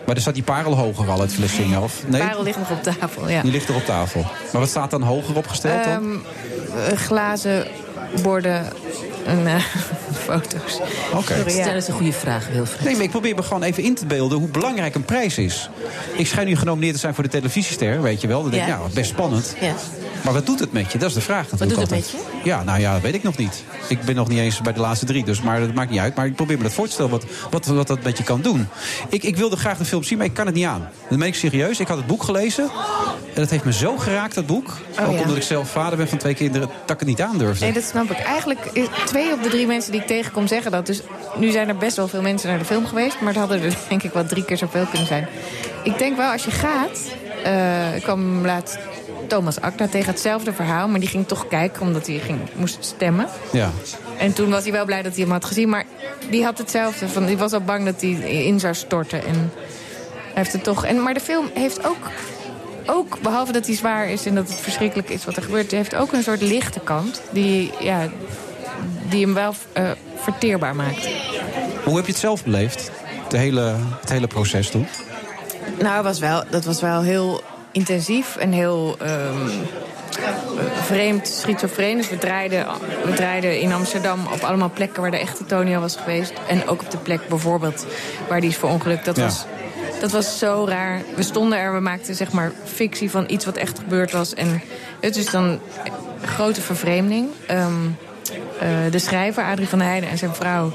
Maar 0.05 0.15
er 0.15 0.21
staat 0.21 0.33
die 0.33 0.43
parel 0.43 0.75
hoger 0.75 1.09
al 1.09 1.19
uit 1.21 1.33
Vlissingen, 1.33 1.81
of? 1.81 1.99
de 2.05 2.11
Nee? 2.11 2.21
parel 2.21 2.43
ligt 2.43 2.57
nog 2.57 2.71
op 2.71 2.83
tafel, 2.83 3.29
ja. 3.29 3.41
Die 3.41 3.51
ligt 3.51 3.69
er 3.69 3.75
op 3.75 3.85
tafel. 3.85 4.21
Maar 4.51 4.61
wat 4.61 4.69
staat 4.69 4.91
dan 4.91 5.01
hoger 5.01 5.35
opgesteld 5.35 5.83
dan? 5.83 5.93
Ehm, 5.93 6.91
eh, 6.91 6.97
glazen 6.97 7.67
borden 8.23 8.65
en 9.27 9.47
eh, 9.47 9.55
foto's. 10.25 10.79
Oké. 11.13 11.35
Ja. 11.35 11.49
Stel 11.49 11.73
eens 11.73 11.87
een 11.87 11.93
goede 11.93 12.11
vraag, 12.13 12.47
Wilfred. 12.53 12.83
Nee, 12.83 12.93
maar 12.95 13.03
ik 13.03 13.09
probeer 13.09 13.35
me 13.35 13.43
gewoon 13.43 13.63
even 13.63 13.83
in 13.83 13.95
te 13.95 14.05
beelden 14.05 14.37
hoe 14.37 14.47
belangrijk 14.47 14.95
een 14.95 15.05
prijs 15.05 15.37
is. 15.37 15.69
Ik 16.17 16.27
schijn 16.27 16.47
nu 16.47 16.55
genomineerd 16.55 16.93
te 16.93 16.99
zijn 16.99 17.13
voor 17.13 17.23
de 17.23 17.29
televisiester, 17.29 18.01
weet 18.01 18.21
je 18.21 18.27
wel. 18.27 18.41
Dan 18.41 18.51
denk 18.51 18.63
ik, 18.63 18.69
Ja. 18.69 18.77
nou, 18.77 18.89
best 18.93 19.09
spannend. 19.09 19.55
Ja. 19.61 19.73
Maar 20.23 20.33
wat 20.33 20.45
doet 20.45 20.59
het 20.59 20.71
met 20.71 20.91
je? 20.91 20.97
Dat 20.97 21.09
is 21.09 21.15
de 21.15 21.21
vraag 21.21 21.51
natuurlijk 21.51 21.69
doet 21.69 21.89
het 21.89 21.91
altijd. 21.91 22.13
met 22.33 22.43
Ja, 22.43 22.63
nou 22.63 22.79
ja, 22.79 22.93
dat 22.93 23.01
weet 23.01 23.13
ik 23.13 23.23
nog 23.23 23.37
niet. 23.37 23.63
Ik 23.87 24.01
ben 24.01 24.15
nog 24.15 24.27
niet 24.27 24.39
eens 24.39 24.61
bij 24.61 24.73
de 24.73 24.79
laatste 24.79 25.05
drie, 25.05 25.23
dus, 25.25 25.41
maar 25.41 25.59
dat 25.59 25.73
maakt 25.73 25.89
niet 25.89 25.99
uit. 25.99 26.15
Maar 26.15 26.25
ik 26.25 26.35
probeer 26.35 26.57
me 26.57 26.63
dat 26.63 26.73
voor 26.73 26.85
te 26.85 26.91
stellen, 26.91 27.11
wat, 27.11 27.25
wat, 27.49 27.65
wat 27.65 27.87
dat 27.87 28.03
met 28.03 28.17
je 28.17 28.23
kan 28.23 28.41
doen. 28.41 28.67
Ik, 29.09 29.23
ik 29.23 29.37
wilde 29.37 29.55
graag 29.55 29.77
de 29.77 29.85
film 29.85 30.03
zien, 30.03 30.17
maar 30.17 30.27
ik 30.27 30.33
kan 30.33 30.45
het 30.45 30.55
niet 30.55 30.65
aan. 30.65 30.89
Dat 31.09 31.17
meen 31.17 31.27
ik 31.27 31.35
serieus. 31.35 31.79
Ik 31.79 31.87
had 31.87 31.97
het 31.97 32.07
boek 32.07 32.23
gelezen. 32.23 32.63
En 33.33 33.41
dat 33.43 33.49
heeft 33.49 33.63
me 33.63 33.73
zo 33.73 33.97
geraakt, 33.97 34.35
dat 34.35 34.45
boek. 34.45 34.67
Oh, 34.99 35.07
Ook 35.07 35.13
ja. 35.15 35.21
omdat 35.21 35.35
ik 35.35 35.43
zelf 35.43 35.69
vader 35.69 35.97
ben 35.97 36.07
van 36.07 36.17
twee 36.17 36.33
kinderen, 36.33 36.67
dat 36.85 36.91
ik 36.91 36.99
het 36.99 37.07
niet 37.07 37.21
aandurfde. 37.21 37.63
Nee, 37.65 37.73
dat 37.73 37.83
snap 37.83 38.11
ik. 38.11 38.19
Eigenlijk 38.19 38.65
is 38.73 38.85
twee 39.17 39.33
op 39.33 39.43
de 39.43 39.49
drie 39.49 39.67
mensen 39.67 39.91
die 39.91 40.01
ik 40.01 40.07
tegenkom 40.07 40.47
zeggen 40.47 40.71
dat. 40.71 40.85
Dus 40.85 41.01
nu 41.35 41.51
zijn 41.51 41.67
er 41.67 41.77
best 41.77 41.95
wel 41.95 42.07
veel 42.07 42.21
mensen 42.21 42.49
naar 42.49 42.57
de 42.57 42.65
film 42.65 42.85
geweest. 42.85 43.19
Maar 43.19 43.29
het 43.29 43.37
hadden 43.37 43.61
er 43.61 43.77
denk 43.89 44.03
ik 44.03 44.11
wel 44.11 44.25
drie 44.25 44.45
keer 44.45 44.57
zoveel 44.57 44.85
kunnen 44.85 45.07
zijn. 45.07 45.27
Ik 45.83 45.97
denk 45.97 46.17
wel, 46.17 46.31
als 46.31 46.45
je 46.45 46.51
gaat... 46.51 46.99
eh, 47.43 47.95
ik 47.95 48.01
kwam 48.01 48.45
laatst 48.45 48.77
Thomas 49.27 49.61
Akda 49.61 49.87
tegen 49.87 50.11
hetzelfde 50.11 50.53
verhaal. 50.53 50.87
Maar 50.87 50.99
die 50.99 51.09
ging 51.09 51.27
toch 51.27 51.47
kijken, 51.47 51.81
omdat 51.81 52.07
hij 52.07 52.19
ging, 52.19 52.39
moest 52.55 52.77
stemmen. 52.79 53.27
Ja. 53.51 53.71
En 54.17 54.33
toen 54.33 54.49
was 54.49 54.63
hij 54.63 54.71
wel 54.71 54.85
blij 54.85 55.01
dat 55.01 55.13
hij 55.13 55.21
hem 55.21 55.31
had 55.31 55.45
gezien. 55.45 55.69
Maar 55.69 55.85
die 56.29 56.43
had 56.43 56.57
hetzelfde. 56.57 57.07
Van, 57.07 57.25
die 57.25 57.37
was 57.37 57.53
al 57.53 57.61
bang 57.61 57.85
dat 57.85 58.01
hij 58.01 58.11
in 58.45 58.59
zou 58.59 58.73
storten. 58.73 59.25
En 59.25 59.33
hij 59.33 60.33
heeft 60.33 60.53
het 60.53 60.63
toch... 60.63 60.85
En, 60.85 61.03
maar 61.03 61.13
de 61.13 61.19
film 61.19 61.49
heeft 61.53 61.85
ook... 61.85 62.09
Ook, 62.89 63.21
behalve 63.21 63.51
dat 63.51 63.65
hij 63.65 63.75
zwaar 63.75 64.09
is 64.09 64.25
en 64.25 64.35
dat 64.35 64.47
het 64.47 64.59
verschrikkelijk 64.59 65.09
is 65.09 65.25
wat 65.25 65.35
er 65.35 65.43
gebeurt... 65.43 65.71
heeft 65.71 65.95
ook 65.95 66.13
een 66.13 66.23
soort 66.23 66.41
lichte 66.41 66.79
kant 66.79 67.21
die, 67.31 67.71
ja, 67.79 68.07
die 69.09 69.25
hem 69.25 69.33
wel 69.33 69.53
eh, 69.73 69.91
verteerbaar 70.15 70.75
maakt. 70.75 71.09
Hoe 71.83 71.95
heb 71.95 72.05
je 72.05 72.11
het 72.11 72.21
zelf 72.21 72.43
beleefd? 72.43 72.91
De 73.29 73.37
hele, 73.37 73.75
het 74.01 74.09
hele 74.09 74.27
proces 74.27 74.69
toen? 74.69 74.87
Nou, 75.79 76.03
was 76.03 76.19
wel, 76.19 76.43
dat 76.49 76.65
was 76.65 76.81
wel 76.81 77.01
heel 77.01 77.41
intensief 77.71 78.35
en 78.35 78.51
heel 78.51 78.95
ehm, 78.99 79.49
vreemd, 80.83 81.27
schizofreen. 81.27 81.97
Dus 81.97 82.09
we 82.09 82.17
draaiden, 82.17 82.65
we 83.05 83.13
draaiden 83.13 83.59
in 83.59 83.73
Amsterdam 83.73 84.19
op 84.33 84.41
allemaal 84.41 84.71
plekken 84.73 85.01
waar 85.01 85.11
de 85.11 85.17
echte 85.17 85.45
Tonio 85.45 85.79
was 85.79 85.95
geweest. 85.95 86.33
En 86.47 86.67
ook 86.67 86.81
op 86.81 86.91
de 86.91 86.97
plek 86.97 87.27
bijvoorbeeld 87.27 87.85
waar 88.29 88.41
die 88.41 88.49
is 88.49 88.57
verongelukt. 88.57 89.05
Dat, 89.05 89.15
Ja. 89.15 89.23
was, 89.23 89.45
dat 89.99 90.11
was 90.11 90.37
zo 90.39 90.65
raar. 90.69 91.01
We 91.15 91.23
stonden 91.23 91.57
er, 91.57 91.73
we 91.73 91.79
maakten 91.79 92.15
zeg 92.15 92.31
maar 92.31 92.51
fictie 92.63 93.11
van 93.11 93.25
iets 93.27 93.45
wat 93.45 93.55
echt 93.57 93.79
gebeurd 93.79 94.11
was. 94.11 94.33
En 94.33 94.61
het 95.01 95.15
is 95.15 95.29
dan 95.29 95.43
een 95.43 95.59
grote 96.25 96.61
vervreemding. 96.61 97.27
Ehm, 97.47 97.59
eh, 97.59 98.06
de 98.91 98.99
schrijver, 98.99 99.43
Adrie 99.43 99.67
van 99.67 99.81
Heijden 99.81 100.09
en 100.09 100.17
zijn 100.17 100.33
vrouw... 100.35 100.71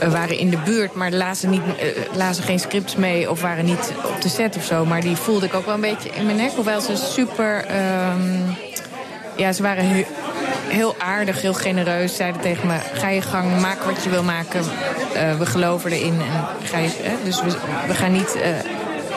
eh, 0.00 0.12
waren 0.12 0.38
in 0.38 0.50
de 0.50 0.58
buurt, 0.64 0.94
maar 0.94 1.10
lazen, 1.12 1.50
niet, 1.50 1.62
eh, 1.78 1.86
lazen 2.16 2.44
geen 2.44 2.60
scripts 2.60 2.96
mee... 2.96 3.30
of 3.30 3.40
waren 3.40 3.64
niet 3.64 3.92
op 4.04 4.20
de 4.22 4.28
set 4.28 4.56
of 4.56 4.64
zo. 4.64 4.84
Maar 4.84 5.00
die 5.00 5.16
voelde 5.16 5.46
ik 5.46 5.54
ook 5.54 5.64
wel 5.64 5.74
een 5.74 5.80
beetje 5.80 6.08
in 6.10 6.24
mijn 6.24 6.36
nek. 6.36 6.50
Hoewel 6.50 6.80
ze 6.80 6.96
super... 6.96 7.64
ehm, 7.64 8.40
ja, 9.36 9.52
ze 9.52 9.62
waren 9.62 9.88
he- 9.88 10.06
heel 10.68 10.94
aardig, 10.98 11.40
heel 11.42 11.54
genereus. 11.54 12.16
Zeiden 12.16 12.40
tegen 12.40 12.66
me, 12.66 12.76
ga 12.92 13.08
je 13.08 13.22
gang, 13.22 13.60
maak 13.60 13.82
wat 13.82 14.02
je 14.04 14.10
wil 14.10 14.22
maken. 14.22 14.60
Eh, 15.14 15.38
we 15.38 15.46
geloven 15.46 15.92
erin. 15.92 16.20
En 16.20 16.66
ga 16.66 16.78
je, 16.78 16.88
eh, 17.04 17.12
dus 17.24 17.42
we, 17.86 17.94
gaan 17.94 18.12
niet 18.12 18.36
eh, 18.36 18.50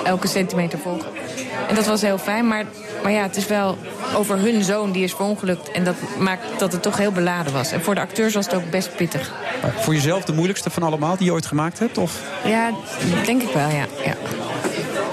elke 0.03 0.28
centimeter 0.28 0.80
volgen. 0.80 1.10
En 1.68 1.76
dat 1.76 1.86
was 1.86 2.02
heel 2.02 2.18
fijn, 2.18 2.48
maar, 2.48 2.66
maar 3.03 3.12
ja, 3.12 3.22
het 3.22 3.36
is 3.36 3.48
wel 3.48 3.78
over 4.16 4.38
hun 4.38 4.64
zoon 4.64 4.91
die 4.91 5.03
is 5.03 5.12
verongelukt. 5.12 5.72
En 5.72 5.84
dat 5.84 5.95
maakt 6.20 6.60
dat 6.60 6.72
het 6.72 6.82
toch 6.82 6.98
heel 6.98 7.12
beladen 7.12 7.53
was. 7.53 7.72
En 7.72 7.82
voor 7.82 7.95
de 7.95 8.02
acteurs 8.02 8.34
was 8.34 8.45
het 8.45 8.56
ook 8.56 8.70
best 8.70 8.95
pittig. 8.95 9.32
Voor 9.80 9.94
jezelf 9.94 10.24
de 10.24 10.34
moeilijkste 10.34 10.70
van 10.70 10.84
allemaal 10.84 11.18
die 11.18 11.26
je 11.26 11.34
ooit 11.34 11.45
gemaakt 11.45 11.80
hebt? 11.80 11.98
Of? 11.98 12.22
Ja, 12.45 12.72
denk 13.26 13.41
ik 13.41 13.53
wel, 13.53 13.70
ja. 13.70 13.86
ja. 14.06 14.16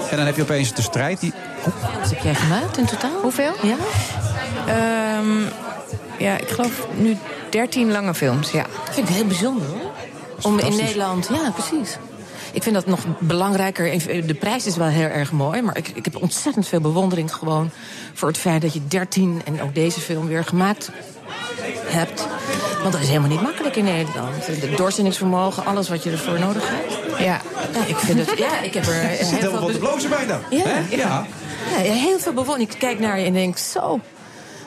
En 0.09 0.17
dan 0.17 0.25
heb 0.25 0.35
je 0.35 0.41
opeens 0.41 0.73
de 0.73 0.81
strijd 0.81 1.19
die... 1.19 1.33
Wat 1.99 2.09
heb 2.09 2.19
jij 2.19 2.35
gemaakt 2.35 2.77
in 2.77 2.85
totaal? 2.85 3.21
Hoeveel? 3.21 3.53
Ja? 3.61 3.75
Ehm, 4.67 5.41
ja, 6.17 6.37
ik 6.37 6.49
geloof 6.49 6.87
nu 6.95 7.17
13 7.49 7.91
lange 7.91 8.13
films, 8.13 8.51
ja. 8.51 8.65
Dat 8.85 8.93
vind 8.93 9.09
ik 9.09 9.15
heel 9.15 9.25
bijzonder 9.25 9.67
hoor. 9.67 9.91
Om 10.41 10.59
in. 10.59 10.75
Nederland, 10.75 11.29
ja, 11.31 11.51
precies. 11.51 11.97
Ik 12.53 12.63
vind 12.63 12.75
dat 12.75 12.85
nog 12.85 12.99
belangrijker. 13.19 14.07
De 14.27 14.33
prijs 14.33 14.65
is 14.65 14.77
wel 14.77 14.87
heel 14.87 15.07
erg 15.07 15.31
mooi. 15.31 15.61
Maar 15.61 15.77
ik, 15.77 15.87
ik 15.87 16.05
heb 16.05 16.21
ontzettend 16.21 16.67
veel 16.67 16.81
bewondering 16.81 17.33
gewoon 17.33 17.69
voor 18.13 18.27
het 18.27 18.37
feit 18.37 18.61
dat 18.61 18.73
je 18.73 18.87
13 18.87 19.41
en 19.45 19.61
ook 19.61 19.75
deze 19.75 19.99
film 19.99 20.27
weer 20.27 20.43
gemaakt 20.43 20.89
hebt. 21.85 22.27
Want 22.81 22.91
dat 22.91 23.01
is 23.01 23.07
helemaal 23.07 23.29
niet 23.29 23.41
makkelijk 23.41 23.75
in 23.75 23.83
Nederland. 23.83 24.47
Het 24.47 24.77
doorzettingsvermogen, 24.77 25.65
alles 25.65 25.89
wat 25.89 26.03
je 26.03 26.11
ervoor 26.11 26.39
nodig 26.39 26.63
hebt. 26.65 27.19
Ja. 27.19 27.41
ik 27.87 27.97
vind 27.97 28.19
het. 28.19 28.37
Ja, 28.37 28.59
ik 28.59 28.73
heb 28.73 28.85
er 28.85 29.11
Je 29.11 29.25
zit 29.31 29.39
helemaal 29.39 29.67
te 29.67 29.77
blozen 29.77 30.09
bijna. 30.09 30.39
Ja, 30.49 30.81
ja. 30.89 31.25
Ja, 31.83 31.91
heel 31.91 32.19
veel 32.19 32.33
bewondering. 32.33 32.71
Ik 32.71 32.79
kijk 32.79 32.99
naar 32.99 33.19
je 33.19 33.25
en 33.25 33.33
denk, 33.33 33.57
zo, 33.57 33.99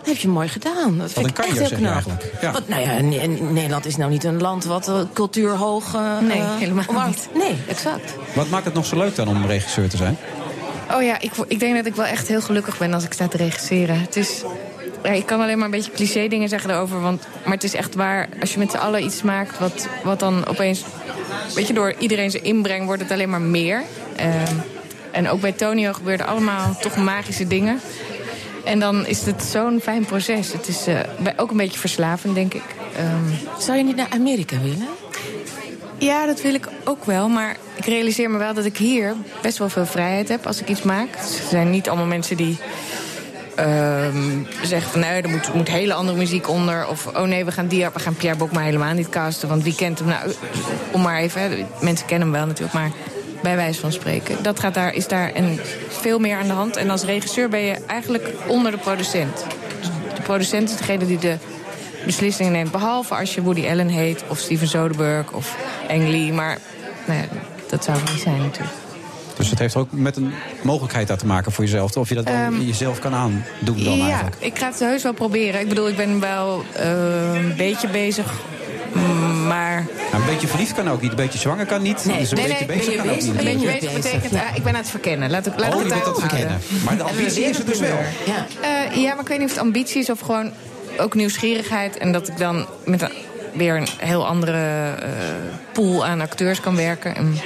dat 0.07 0.15
heb 0.15 0.23
je 0.23 0.29
mooi 0.29 0.49
gedaan. 0.49 0.99
Dat 0.99 1.13
vind 1.13 1.27
ik 1.27 1.39
echt 1.39 1.59
heel 1.59 1.79
knap. 1.79 1.93
eigenlijk. 1.93 2.33
Ja. 2.41 2.53
Want, 2.53 2.69
nou 2.69 2.83
ja, 2.83 3.01
Ne- 3.01 3.27
Nederland 3.53 3.87
is 3.87 3.97
nou 3.97 4.11
niet 4.11 4.25
een 4.25 4.41
land 4.41 4.65
wat 4.65 4.89
uh, 4.89 5.01
cultuurhoog... 5.13 5.95
eh, 5.95 6.19
Nee, 6.19 6.39
eh, 6.39 6.57
helemaal 6.57 6.85
omarmt. 6.87 7.29
Nee, 7.35 7.57
exact. 7.69 8.15
Wat 8.35 8.49
maakt 8.49 8.65
het 8.65 8.75
nog 8.75 8.87
zo 8.87 8.97
leuk 8.97 9.15
dan 9.17 9.29
om 9.29 9.47
regisseur 9.47 9.89
te 9.89 9.97
zijn? 9.97 10.17
Oh 10.95 11.03
ja, 11.03 11.21
ik, 11.21 11.33
ik 11.49 11.59
denk 11.61 11.77
dat 11.77 11.87
ik 11.87 11.95
wel 11.95 12.05
echt 12.05 12.29
heel 12.29 12.41
gelukkig 12.41 12.79
ben 12.79 12.95
als 12.95 13.05
ik 13.05 13.13
sta 13.13 13.29
te 13.29 13.37
regisseren. 13.37 14.01
Het 14.01 14.17
is, 14.17 14.43
ja, 15.03 15.11
ik 15.11 15.27
kan 15.27 15.41
alleen 15.41 15.57
maar 15.57 15.65
een 15.65 15.71
beetje 15.71 15.91
cliché 15.93 16.29
dingen 16.29 16.49
zeggen 16.49 16.71
erover. 16.71 17.01
Want, 17.01 17.23
maar 17.45 17.55
het 17.55 17.65
is 17.65 17.75
echt 17.75 17.95
waar, 17.95 18.29
als 18.41 18.53
je 18.53 18.59
met 18.59 18.71
z'n 18.71 18.77
allen 18.77 19.05
iets 19.05 19.23
maakt... 19.23 19.59
Wat, 19.59 19.87
wat 20.05 20.21
dan 20.21 20.47
opeens, 20.47 20.83
weet 21.55 21.67
je, 21.67 21.73
door 21.73 21.95
iedereen 21.99 22.31
zijn 22.31 22.45
inbreng 22.45 22.85
wordt 22.87 23.03
het 23.03 23.11
alleen 23.11 23.31
maar 23.31 23.41
meer. 23.41 23.83
Ehm, 24.17 24.55
en 25.11 25.29
ook 25.29 25.41
bij 25.41 25.53
Tonio 25.53 25.93
gebeurden 25.93 26.27
allemaal 26.27 26.77
toch 26.81 26.97
magische 26.97 27.47
dingen. 27.47 27.81
En 28.67 28.79
dan 28.79 29.07
is 29.07 29.27
het 29.27 29.43
zo'n 29.45 29.81
fijn 29.83 30.05
proces. 30.05 30.53
Het 30.53 30.69
is 30.69 30.85
bij- 31.19 31.33
ook 31.37 31.51
een 31.51 31.57
beetje 31.57 31.79
verslavend, 31.79 32.35
denk 32.35 32.55
ik. 32.55 32.63
Ehm, 32.97 33.61
Zou 33.63 33.79
je 33.79 33.85
niet 33.85 33.97
naar 33.97 34.09
Amerika 34.11 34.57
willen? 34.61 34.87
ja, 35.99 36.27
dat 36.27 36.41
wil 36.43 36.55
ik 36.55 36.69
ook 36.85 37.05
wel. 37.05 37.29
Maar 37.29 37.57
ik 37.75 37.85
realiseer 37.85 38.31
me 38.31 38.39
wel 38.39 38.55
dat 38.55 38.65
ik 38.65 38.77
hier 38.77 39.15
best 39.43 39.59
wel 39.59 39.69
veel 39.69 39.87
vrijheid 39.87 40.29
heb 40.29 40.47
als 40.47 40.61
ik 40.61 40.69
iets 40.69 40.83
maak. 40.83 41.09
Dus 41.13 41.39
er 41.39 41.49
zijn 41.49 41.71
niet 41.71 41.89
allemaal 41.89 42.07
mensen 42.07 42.37
die 42.37 42.59
ehm, 43.55 44.43
zeggen 44.63 44.91
van... 44.91 45.01
nee, 45.01 45.23
er 45.23 45.29
moet, 45.29 45.55
moet 45.55 45.69
hele 45.69 45.95
andere 45.95 46.19
muziek 46.19 46.49
onder. 46.49 46.87
Of 46.89 47.07
oh 47.07 47.23
nee, 47.23 47.45
we 47.45 47.53
gaan, 47.53 47.67
die, 47.67 47.87
we 47.93 47.99
gaan 47.99 48.15
Pierre 48.15 48.39
Bokma 48.39 48.61
helemaal 48.61 48.93
niet 48.95 49.09
casten. 49.09 49.49
Want 49.49 49.63
wie 49.63 49.75
kent 49.75 49.99
hem 49.99 50.09
nou? 50.09 50.33
Om 50.91 51.03
maar 51.03 51.19
even, 51.21 51.41
hè, 51.41 51.67
mensen 51.81 52.07
kennen 52.07 52.29
hem 52.29 52.37
wel 52.37 52.47
natuurlijk. 52.47 52.75
Maar 52.75 52.91
bij 53.43 53.57
wijze 53.57 53.81
van 53.81 53.93
spreken. 53.93 54.43
Dat 54.43 54.61
gaat 54.61 54.75
daar, 54.75 54.95
is 54.95 55.09
daar 55.09 55.31
een, 55.35 55.61
veel 55.89 56.19
meer 56.19 56.37
aan 56.37 56.47
de 56.47 56.53
hand. 56.53 56.77
En 56.77 56.91
als 56.91 57.03
regisseur 57.05 57.49
ben 57.49 57.61
je 57.61 57.75
eigenlijk 57.87 58.29
onder 58.47 58.71
de 58.73 58.79
producent. 58.79 59.45
Dus 59.79 59.89
de 60.15 60.23
producent 60.23 60.71
is 60.71 60.77
degene 60.77 61.07
die 61.07 61.19
de 61.19 61.37
beslissingen 62.05 62.53
neemt. 62.53 62.71
Behalve 62.71 63.15
als 63.15 63.35
je 63.35 63.43
Woody 63.43 63.67
Allen 63.69 63.89
heet, 63.89 64.25
of 64.29 64.39
Steven 64.39 64.69
Soderbergh, 64.69 65.35
of 65.35 65.57
Ang 65.91 66.09
Lee. 66.09 66.33
Maar 66.33 66.59
nou 67.07 67.19
ja, 67.21 67.27
dat 67.69 67.85
zou 67.85 67.99
het 67.99 68.13
niet 68.13 68.23
zijn 68.23 68.39
natuurlijk. 68.39 68.75
Dus 69.37 69.51
het 69.51 69.59
heeft 69.59 69.77
ook 69.77 69.93
met 69.93 70.17
een 70.17 70.33
mogelijkheid 70.63 71.09
daar 71.09 71.17
te 71.17 71.27
maken 71.27 71.53
voor 71.53 71.65
jezelf. 71.65 71.97
Of 71.97 72.09
je 72.09 72.15
dat 72.15 72.25
Ehm, 72.25 72.61
jezelf 72.61 72.99
kan 72.99 73.15
aandoen 73.15 73.85
dan 73.85 73.97
ja, 73.97 74.05
eigenlijk. 74.07 74.37
ik 74.39 74.59
ga 74.59 74.67
het 74.67 74.79
heus 74.79 75.03
wel 75.03 75.13
proberen. 75.13 75.61
Ik 75.61 75.69
bedoel, 75.69 75.89
ik 75.89 75.97
ben 75.97 76.21
wel 76.21 76.65
eh, 76.73 77.35
een 77.35 77.55
beetje 77.57 77.89
bezig. 77.89 78.33
mm, 78.93 79.36
Maar 79.47 79.85
Nou, 80.13 80.23
een 80.23 80.29
beetje 80.31 80.47
verliefd 80.47 80.75
kan 80.75 80.91
ook 80.91 81.01
niet, 81.01 81.11
een 81.11 81.17
beetje 81.17 81.39
zwanger 81.39 81.67
kan 81.67 81.83
niet. 81.83 82.05
dus 82.05 82.31
een 82.31 82.37
beetje 82.37 82.67
bezig 82.67 82.97
kan 82.97 83.09
ook 83.09 83.15
niet. 83.15 83.27
Een 83.29 83.35
beetje 83.45 83.67
bezig 83.67 83.93
betekent, 83.93 84.33
eh, 84.33 84.41
ik 84.55 84.63
ben 84.63 84.73
aan 84.73 84.81
het 84.81 84.91
verkennen. 84.91 85.31
Laat, 85.31 85.47
ik- 85.47 85.53
laat 85.61 85.75
Oh, 85.75 85.81
ik 85.81 85.87
je 85.89 85.95
het 85.95 86.05
bent 86.05 86.17
aan 86.17 86.23
het 86.23 86.31
daarop 86.31 86.41
houden. 86.41 86.61
verkennen. 86.61 86.85
Maar 86.85 86.97
de 86.97 87.03
ambitie 87.03 87.45
is 87.45 87.57
het 87.59 87.67
dus 87.67 87.79
wel. 87.79 87.99
Eh, 88.61 88.97
ja, 89.03 89.11
maar 89.15 89.21
ik 89.23 89.29
weet 89.29 89.39
niet 89.39 89.49
of 89.49 89.55
het 89.55 89.65
ambitie 89.65 90.01
is 90.01 90.11
of 90.11 90.21
gewoon 90.21 90.53
ook 90.99 91.15
nieuwsgierigheid. 91.15 91.97
En 91.99 92.13
dat 92.13 92.29
ik 92.29 92.39
dan 92.39 92.67
met 92.85 93.03
een, 93.03 93.11
weer 93.53 93.77
een 93.77 93.89
heel 93.99 94.27
andere 94.27 94.93
eh, 95.03 95.09
pool 95.73 96.07
aan 96.07 96.21
acteurs 96.21 96.61
kan 96.61 96.77
werken. 96.77 97.17
En 97.17 97.39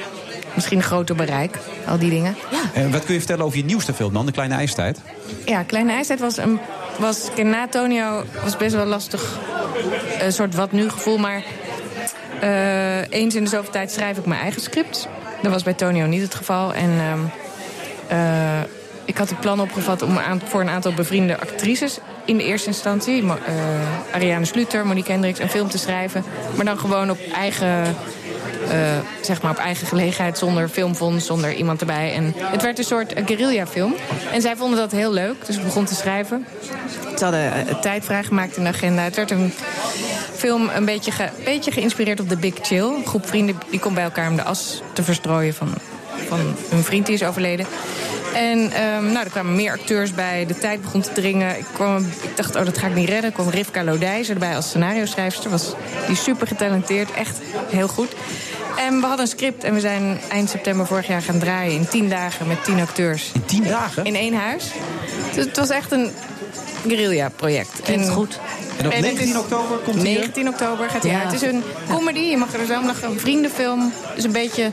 misschien 0.54 0.78
een 0.78 0.84
groter 0.84 1.14
bereik. 1.16 1.58
Al 1.86 1.98
die 1.98 2.10
dingen. 2.10 2.36
En 2.74 2.84
Eh, 2.86 2.92
wat 2.92 3.04
kun 3.04 3.12
je 3.14 3.18
vertellen 3.20 3.44
over 3.44 3.58
je 3.58 3.64
nieuwste 3.64 3.94
film 3.94 4.12
dan, 4.12 4.26
De 4.26 4.32
Kleine 4.32 4.54
IJstijd? 4.54 4.98
Ja, 5.44 5.62
Kleine 5.62 5.92
IJstijd 5.92 6.20
was, 6.20 6.36
een, 6.36 6.58
was 6.98 7.28
na 7.44 7.68
Tonio 7.68 8.24
was 8.44 8.56
best 8.56 8.74
wel 8.74 8.86
lastig. 8.86 9.38
Een 10.20 10.32
soort 10.32 10.54
wat 10.54 10.72
nu 10.72 10.88
gevoel, 10.90 11.18
maar 11.18 11.42
eh, 12.40 13.10
eens 13.10 13.34
in 13.34 13.44
de 13.44 13.50
zoveel 13.50 13.72
tijd 13.72 13.90
schrijf 13.90 14.18
ik 14.18 14.26
mijn 14.26 14.40
eigen 14.40 14.62
script. 14.62 15.08
Dat 15.42 15.52
was 15.52 15.62
bij 15.62 15.74
Tonio 15.74 16.06
niet 16.06 16.22
het 16.22 16.34
geval. 16.34 16.74
En 16.74 16.90
ehm, 16.90 17.20
eh, 18.08 18.60
ik 19.04 19.18
had 19.18 19.28
het 19.28 19.40
plan 19.40 19.60
opgevat 19.60 20.02
om 20.02 20.18
voor 20.44 20.60
een 20.60 20.68
aantal 20.68 20.92
bevriende 20.92 21.40
actrices 21.40 21.98
in 22.24 22.36
de 22.36 22.44
eerste 22.44 22.68
instantie, 22.68 23.22
eh, 23.22 23.34
Ariane 24.14 24.44
Sluter, 24.44 24.86
Monique 24.86 25.12
Hendricks, 25.12 25.38
een 25.38 25.48
film 25.48 25.68
te 25.68 25.78
schrijven. 25.78 26.24
Maar 26.56 26.64
dan 26.64 26.78
gewoon 26.78 27.10
op 27.10 27.18
eigen, 27.34 27.96
zeg 29.20 29.42
maar 29.42 29.50
op 29.50 29.58
eigen 29.58 29.86
gelegenheid, 29.86 30.38
zonder 30.38 30.68
filmfonds, 30.68 31.26
zonder 31.26 31.54
iemand 31.54 31.80
erbij. 31.80 32.14
En 32.14 32.34
het 32.36 32.62
werd 32.62 32.78
een 32.78 32.84
soort 32.84 33.12
eh, 33.12 33.26
guerrilla-film. 33.26 33.94
En 34.32 34.40
zij 34.40 34.56
vonden 34.56 34.78
dat 34.78 34.92
heel 34.92 35.12
leuk, 35.12 35.46
dus 35.46 35.56
ik 35.56 35.64
begon 35.64 35.84
te 35.84 35.94
schrijven. 35.94 36.46
Ze 37.16 37.24
hadden 37.24 37.52
eh, 37.52 37.74
tijd 37.74 38.04
vrijgemaakt 38.04 38.56
in 38.56 38.62
de 38.62 38.68
agenda. 38.68 39.02
Het 39.02 39.16
werd 39.16 39.30
een 39.30 39.52
film 40.34 40.68
een 40.74 40.84
beetje, 40.84 41.12
beetje 41.44 41.70
geïnspireerd 41.70 42.20
op 42.20 42.28
The 42.28 42.36
Big 42.36 42.54
Chill. 42.62 42.84
Een 42.84 43.06
groep 43.06 43.26
vrienden 43.26 43.58
die 43.70 43.80
komt 43.80 43.94
bij 43.94 44.04
elkaar 44.04 44.30
om 44.30 44.36
de 44.36 44.42
as 44.42 44.82
te 44.92 45.02
verstrooien 45.02 45.54
van, 45.54 45.68
van 46.28 46.38
hun 46.68 46.82
vriend 46.82 47.06
die 47.06 47.14
is 47.14 47.24
overleden. 47.24 47.66
En 48.34 48.72
ehm, 48.72 49.12
nou, 49.12 49.24
er 49.24 49.30
kwamen 49.30 49.56
meer 49.56 49.72
acteurs 49.72 50.14
bij. 50.14 50.46
De 50.46 50.58
tijd 50.58 50.82
begon 50.82 51.00
te 51.00 51.12
dringen. 51.12 51.58
Ik, 51.58 51.64
kwam, 51.72 51.96
ik 51.96 52.36
dacht, 52.36 52.56
oh, 52.56 52.64
dat 52.64 52.78
ga 52.78 52.86
ik 52.86 52.94
niet 52.94 53.08
redden. 53.08 53.30
Er 53.30 53.32
kwam 53.32 53.48
Rivka 53.48 53.84
Lodijs 53.84 54.28
erbij 54.28 54.56
als 54.56 54.68
scenario-schrijfster. 54.68 55.50
Was, 55.50 55.74
die 56.06 56.16
super 56.16 56.46
getalenteerd. 56.46 57.10
Echt 57.12 57.38
heel 57.70 57.88
goed. 57.88 58.14
En 58.80 59.00
we 59.00 59.06
hadden 59.06 59.20
een 59.20 59.26
script 59.30 59.64
en 59.64 59.74
we 59.74 59.80
zijn 59.80 60.20
eind 60.30 60.50
september 60.50 60.86
vorig 60.86 61.06
jaar 61.06 61.22
gaan 61.22 61.38
draaien... 61.38 61.74
in 61.74 61.88
tien 61.88 62.08
dagen 62.08 62.46
met 62.46 62.64
tien 62.64 62.80
acteurs. 62.80 63.30
In 63.34 63.44
tien 63.44 63.64
dagen? 63.64 64.04
In 64.04 64.14
één 64.14 64.34
huis. 64.34 64.70
Dus 65.34 65.44
het 65.44 65.56
was 65.56 65.70
echt 65.70 65.92
een 65.92 66.10
guerrilla-project. 66.86 67.80
Klinkt 67.82 68.06
En- 68.06 68.12
goed. 68.12 68.38
En 68.80 68.86
op 68.86 68.92
het 68.92 69.00
19 69.00 69.28
is- 69.28 69.36
oktober 69.38 69.78
komt 69.78 69.96
hij 69.96 70.04
hier? 70.06 70.18
19 70.18 70.48
oktober 70.48 70.90
gaat 70.90 71.02
hij 71.02 71.12
Ja. 71.12 71.18
uit. 71.22 71.32
Het 71.32 71.42
is 71.42 71.48
een 71.48 71.62
comedy, 71.88 72.18
je 72.18 72.36
mag 72.36 72.54
er 72.54 72.66
zo 72.66 72.78
om 72.78 72.86
lachen. 72.86 73.10
Een 73.10 73.20
vriendenfilm. 73.20 73.92
Dus 74.14 74.24
een 74.24 74.32
beetje, 74.32 74.70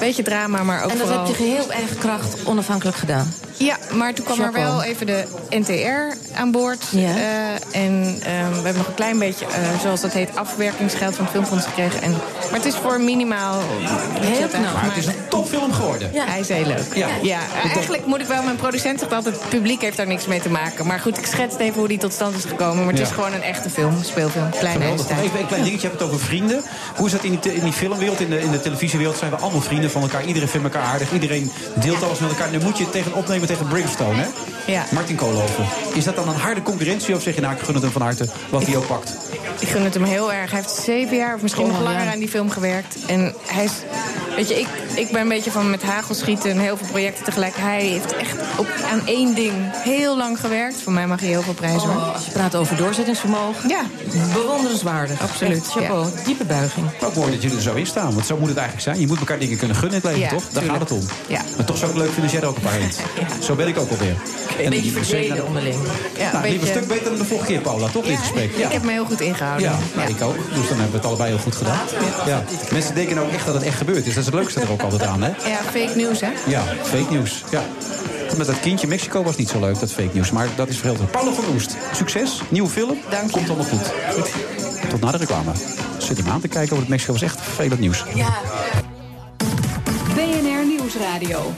beetje 0.00 0.22
drama, 0.22 0.62
maar 0.62 0.84
ook 0.84 0.90
En 0.90 0.98
dat 0.98 1.06
vooral... 1.06 1.26
heb 1.26 1.36
je 1.36 1.42
geheel 1.42 1.62
op 1.62 1.70
eigen 1.70 1.98
kracht 1.98 2.44
onafhankelijk 2.44 2.96
gedaan. 2.96 3.34
Ja, 3.56 3.76
maar 3.92 4.14
toen 4.14 4.24
kwam 4.24 4.40
er 4.40 4.52
wel 4.52 4.82
even 4.82 5.06
de 5.06 5.24
NTR 5.50 6.16
aan 6.38 6.50
boord. 6.50 6.82
Ja. 6.90 7.08
Eh, 7.08 7.82
en 7.82 8.18
ehm, 8.22 8.48
we 8.48 8.54
hebben 8.54 8.76
nog 8.76 8.86
een 8.86 8.94
klein 8.94 9.18
beetje, 9.18 9.44
eh, 9.46 9.52
zoals 9.82 10.00
dat 10.00 10.12
heet, 10.12 10.28
afwerkingsgeld 10.36 11.14
van 11.14 11.24
het 11.24 11.32
Filmfonds 11.34 11.64
gekregen. 11.66 12.02
En, 12.02 12.10
maar 12.10 12.52
het 12.60 12.64
is 12.64 12.74
voor 12.74 13.00
minimaal... 13.00 13.60
Heel 14.20 14.48
knap. 14.48 14.72
Maar 14.72 14.84
het 14.84 14.96
is 14.96 15.06
een 15.06 15.14
topfilm 15.28 15.72
geworden. 15.72 16.10
Ja. 16.12 16.24
Hij 16.26 16.40
is 16.40 16.48
heel 16.48 16.66
leuk. 16.66 16.94
Ja. 16.94 17.08
Ja. 17.22 17.38
eigenlijk 17.72 18.06
moet 18.06 18.20
ik 18.20 18.26
wel, 18.26 18.42
mijn 18.42 18.56
producent 18.56 18.98
zegt 19.00 19.12
altijd... 19.12 19.34
het 19.40 19.48
publiek 19.48 19.80
heeft 19.80 19.96
daar 19.96 20.06
niks 20.06 20.26
mee 20.26 20.40
te 20.40 20.48
maken. 20.50 20.86
Maar 20.86 21.00
goed, 21.00 21.18
ik 21.18 21.26
schets 21.26 21.56
even 21.58 21.78
hoe 21.78 21.88
die 21.88 21.98
tot 21.98 22.12
stand 22.12 22.36
is 22.36 22.44
gekomen. 22.44 22.76
Maar 22.76 22.86
het 22.92 22.98
Ja. 22.98 23.04
is 23.04 23.10
gewoon 23.12 23.23
een 23.32 23.42
echte 23.42 23.70
film, 23.70 24.02
speelfilm. 24.02 24.50
Kleine. 24.50 24.84
Even 24.84 25.40
een 25.40 25.46
klein 25.46 25.62
dingetje, 25.62 25.70
je 25.70 25.80
hebt 25.80 26.00
het 26.00 26.02
over 26.02 26.18
vrienden. 26.18 26.62
Hoe 26.96 27.06
is 27.06 27.12
dat 27.12 27.24
in 27.24 27.38
die, 27.40 27.54
in 27.54 27.62
die 27.62 27.72
filmwereld, 27.72 28.20
in 28.20 28.30
de, 28.30 28.40
in 28.40 28.50
de 28.50 28.60
televisiewereld? 28.60 29.16
Zijn 29.16 29.30
we 29.30 29.36
allemaal 29.36 29.60
vrienden 29.60 29.90
van 29.90 30.02
elkaar? 30.02 30.24
Iedereen 30.24 30.48
vindt 30.48 30.66
elkaar 30.66 30.82
aardig, 30.82 31.12
iedereen 31.12 31.50
deelt 31.74 32.02
alles 32.02 32.18
met 32.18 32.30
elkaar. 32.30 32.50
Nu 32.50 32.58
moet 32.58 32.78
je 32.78 32.82
het 32.82 32.92
tegen 32.92 33.14
opnemen 33.14 33.48
tegen 33.48 33.68
Brimstone, 33.68 34.16
hè? 34.16 34.26
Ja. 34.72 34.84
Martin 34.90 35.16
Koolhoven. 35.16 35.64
Is 35.94 36.04
dat 36.04 36.16
dan 36.16 36.28
een 36.28 36.34
harde 36.34 36.62
concurrentie 36.62 37.14
of 37.14 37.22
zeg 37.22 37.34
je 37.34 37.40
nou, 37.40 37.54
ik 37.54 37.60
gun 37.60 37.74
het 37.74 37.82
hem 37.82 37.92
van 37.92 38.02
harte 38.02 38.26
wat 38.50 38.66
hij 38.66 38.76
ook 38.76 38.86
pakt? 38.86 39.16
Ik 39.58 39.68
gun 39.68 39.82
het 39.82 39.94
hem 39.94 40.02
heel 40.04 40.32
erg. 40.32 40.50
Hij 40.50 40.60
heeft 40.60 40.74
zeven 40.82 41.16
jaar 41.16 41.34
of 41.34 41.42
misschien 41.42 41.64
Oh, 41.64 41.70
nog 41.72 41.80
langer 41.82 42.04
ja. 42.04 42.12
aan 42.12 42.18
die 42.18 42.28
film 42.28 42.50
gewerkt. 42.50 42.96
En 43.06 43.34
hij 43.46 43.64
is. 43.64 43.72
Weet 44.36 44.48
je, 44.48 44.60
ik, 44.60 44.66
ik 44.94 45.10
ben 45.10 45.20
een 45.20 45.28
beetje 45.28 45.50
van 45.50 45.70
met 45.70 45.82
hagel 45.82 46.14
schieten 46.14 46.50
en 46.50 46.58
heel 46.58 46.76
veel 46.76 46.86
projecten 46.86 47.24
tegelijk. 47.24 47.52
Hij 47.56 47.82
heeft 47.82 48.16
echt 48.16 48.36
op, 48.56 48.66
aan 48.92 49.00
één 49.06 49.34
ding 49.34 49.52
heel 49.72 50.16
lang 50.16 50.40
gewerkt. 50.40 50.82
Voor 50.82 50.92
mij 50.92 51.06
mag 51.06 51.20
hij 51.20 51.28
heel 51.28 51.42
veel 51.42 51.52
prijzen 51.54 51.88
hoor. 51.88 52.00
Oh, 52.00 52.14
als 52.14 52.24
je 52.24 52.30
praat 52.30 52.54
over 52.56 52.76
doorzettingsvermogen. 52.76 53.68
Ja, 53.68 53.82
Bewonderenswaardig. 54.34 55.20
Absoluut, 55.22 55.56
Echt, 55.56 55.70
chapeau. 55.70 56.06
Diepe 56.24 56.44
buiging. 56.44 56.86
Ook 57.04 57.14
mooi 57.14 57.30
dat 57.32 57.42
jullie 57.42 57.56
er 57.56 57.62
zo 57.62 57.74
in 57.74 57.86
staan, 57.86 58.14
want 58.14 58.26
zo 58.26 58.36
moet 58.36 58.48
het 58.48 58.56
eigenlijk 58.56 58.86
zijn. 58.88 59.00
Je 59.00 59.06
moet 59.06 59.18
elkaar 59.18 59.38
dingen 59.38 59.56
kunnen 59.58 59.76
gunnen 59.76 60.00
in 60.02 60.08
het 60.08 60.16
leven, 60.16 60.28
Ja, 60.30 60.36
toch? 60.40 60.48
Daar 60.52 60.62
tuurlijk. 60.62 60.80
gaat 60.80 60.88
het 60.90 60.98
om. 60.98 61.06
Ja. 61.26 61.40
Maar 61.56 61.66
toch 61.66 61.76
zou 61.78 61.90
ik 61.90 61.96
het 61.96 62.04
leuk 62.06 62.14
vinden 62.14 62.22
als 62.22 62.32
jij 62.32 62.40
er 62.42 62.48
ook 62.48 62.56
een 62.56 62.62
paar 62.62 62.80
hebt. 62.80 62.98
Zo 63.46 63.54
ben 63.54 63.68
ik 63.68 63.78
ook 63.78 63.90
alweer. 63.90 64.16
Een 64.58 64.70
beetje 64.70 64.90
verdelen 64.90 65.46
onderling. 65.46 65.76
Ja, 66.18 66.32
nou, 66.32 66.48
liep 66.48 66.60
een 66.60 66.66
stuk 66.66 66.86
beter 66.86 67.04
dan 67.04 67.16
de 67.18 67.24
vorige 67.24 67.46
keer, 67.46 67.60
Paula, 67.60 67.88
toch? 67.88 68.04
dit 68.04 68.18
gesprek. 68.18 68.50
Ik 68.56 68.72
heb 68.72 68.82
me 68.82 68.92
heel 68.92 69.04
goed 69.04 69.20
Ja, 69.58 69.78
nou, 69.94 70.10
ik 70.10 70.22
ook. 70.22 70.36
Dus 70.36 70.68
dan 70.68 70.78
hebben 70.78 70.90
we 70.90 70.96
het 70.96 71.04
allebei 71.06 71.28
heel 71.28 71.38
goed 71.38 71.54
gedaan. 71.56 71.78
Ja. 72.26 72.44
Mensen 72.72 72.94
denken 72.94 73.18
ook 73.18 73.30
echt 73.30 73.46
dat 73.46 73.54
het 73.54 73.62
echt 73.62 73.76
gebeurd 73.76 74.06
is. 74.06 74.14
Dat 74.14 74.16
is 74.16 74.26
het 74.26 74.34
leukste 74.34 74.60
er 74.60 74.70
ook 74.70 74.82
altijd 74.82 75.02
aan, 75.02 75.22
hè? 75.22 75.28
Ja, 75.28 75.58
fake 75.72 75.92
nieuws 75.94 76.20
hè? 76.20 76.30
Ja, 76.46 76.62
fake 76.82 77.10
nieuws. 77.10 77.44
Ja. 77.50 77.62
Met 78.36 78.46
dat 78.46 78.60
kindje 78.60 78.86
Mexico 78.86 79.22
was 79.22 79.36
niet 79.36 79.48
zo 79.48 79.60
leuk, 79.60 79.80
dat 79.80 79.92
fake 79.92 80.10
nieuws. 80.12 80.30
Maar 80.30 80.48
dat 80.56 80.68
is 80.68 80.76
verhelder. 80.76 81.06
Paula 81.06 81.32
van 81.32 81.44
Oest, 81.54 81.76
succes. 81.92 82.40
Nieuwe 82.48 82.68
film. 82.68 82.98
Dank 83.10 83.24
je. 83.24 83.30
Komt 83.30 83.48
allemaal 83.48 83.66
goed. 83.66 83.92
Tot 84.88 85.00
na 85.00 85.10
de 85.10 85.16
reclame. 85.16 85.50
Zit 85.98 86.16
hem 86.16 86.28
aan 86.28 86.40
te 86.40 86.48
kijken 86.48 86.70
over 86.70 86.78
het 86.78 86.88
Mexico 86.88 87.12
was 87.12 87.22
echt 87.22 87.40
vervelend 87.40 87.80
nieuws. 87.80 88.04
Ja. 88.14 88.34
BNR 90.14 90.66
Nieuwsradio. 90.66 91.52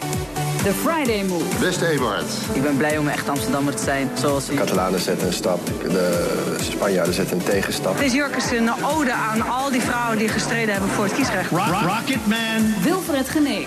The 0.66 0.72
Friday 0.72 1.22
Move. 1.22 1.44
Beste 1.60 1.86
Eberhard. 1.86 2.24
Ik 2.52 2.62
ben 2.62 2.76
blij 2.76 2.98
om 2.98 3.08
echt 3.08 3.28
Amsterdammer 3.28 3.74
te 3.74 3.82
zijn, 3.82 4.10
zoals 4.14 4.46
De. 4.46 4.54
Catalanen 4.54 5.00
zetten 5.00 5.26
een 5.26 5.32
stap, 5.32 5.66
de 5.66 6.56
Spanjaarden 6.60 7.14
zetten 7.14 7.38
een 7.38 7.44
tegenstap. 7.44 7.98
Deze 7.98 8.16
jurk 8.16 8.36
is 8.36 8.50
een 8.50 8.70
ode 8.84 9.12
aan 9.12 9.48
al 9.48 9.70
die 9.70 9.80
vrouwen 9.80 10.18
die 10.18 10.28
gestreden 10.28 10.72
hebben 10.72 10.90
voor 10.90 11.04
het 11.04 11.14
kiesrecht. 11.14 11.50
Wilfred 12.82 13.28
Genee. 13.28 13.66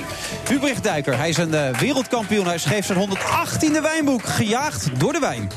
Hubrecht 0.50 0.84
Duiker, 0.84 1.18
hij 1.18 1.30
is 1.30 1.38
een 1.38 1.54
eh, 1.54 1.78
wereldkampioen. 1.78 2.46
Hij 2.46 2.58
schreef 2.58 2.86
zijn 2.86 3.10
118e 3.10 3.82
wijnboek, 3.82 4.26
gejaagd 4.26 5.00
door 5.00 5.14
de 5.14 5.20
wijn. 5.20 5.48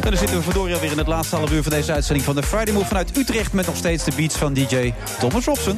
En 0.00 0.10
dan 0.10 0.18
zitten 0.18 0.36
we 0.36 0.42
verdorie 0.42 0.74
alweer 0.74 0.90
in 0.90 0.98
het 0.98 1.06
laatste 1.06 1.36
half 1.36 1.52
uur 1.52 1.62
van 1.62 1.72
deze 1.72 1.92
uitzending 1.92 2.24
van 2.24 2.34
de 2.34 2.42
Friday 2.42 2.74
Move 2.74 2.86
vanuit 2.86 3.16
Utrecht... 3.16 3.52
met 3.52 3.66
nog 3.66 3.76
steeds 3.76 4.04
de 4.04 4.12
beats 4.16 4.36
van 4.36 4.52
DJ 4.52 4.92
Thomas 5.18 5.44
Robson. 5.44 5.76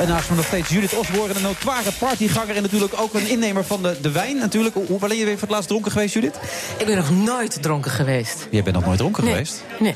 En 0.00 0.08
naast 0.08 0.30
me 0.30 0.36
nog 0.36 0.44
steeds 0.44 0.68
Judith 0.68 0.94
Osborne, 0.94 1.34
een 1.34 1.42
notoire 1.42 1.92
partyganger... 1.98 2.56
en 2.56 2.62
natuurlijk 2.62 2.92
ook 3.00 3.14
een 3.14 3.28
innemer 3.28 3.64
van 3.64 3.82
de, 3.82 3.96
de 4.00 4.10
wijn 4.10 4.36
natuurlijk. 4.36 4.74
Hoe, 4.86 4.98
ben 4.98 5.16
je 5.16 5.24
voor 5.24 5.40
het 5.40 5.50
laatst 5.50 5.68
dronken 5.68 5.92
geweest, 5.92 6.14
Judith? 6.14 6.38
Ik 6.78 6.86
ben 6.86 6.96
nog 6.96 7.10
nooit 7.10 7.62
dronken 7.62 7.90
geweest. 7.90 8.48
Jij 8.50 8.62
bent 8.62 8.76
nog 8.76 8.84
nooit 8.84 8.98
dronken 8.98 9.24
Nee. 9.24 9.32
geweest? 9.32 9.62
Nee. 9.80 9.94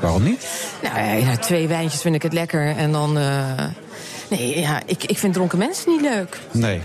Waarom 0.00 0.22
niet? 0.22 0.46
Nou, 0.82 0.98
ja, 0.98 1.12
ja, 1.12 1.36
twee 1.36 1.68
wijntjes 1.68 2.00
vind 2.00 2.14
ik 2.14 2.22
het 2.22 2.32
lekker. 2.32 2.76
En 2.76 2.92
dan... 2.92 3.18
eh, 3.18 3.64
nee, 4.30 4.60
ja, 4.60 4.80
ik, 4.86 5.04
ik 5.04 5.18
vind 5.18 5.34
dronken 5.34 5.58
mensen 5.58 5.90
niet 5.92 6.00
leuk. 6.00 6.38
Nee. 6.50 6.80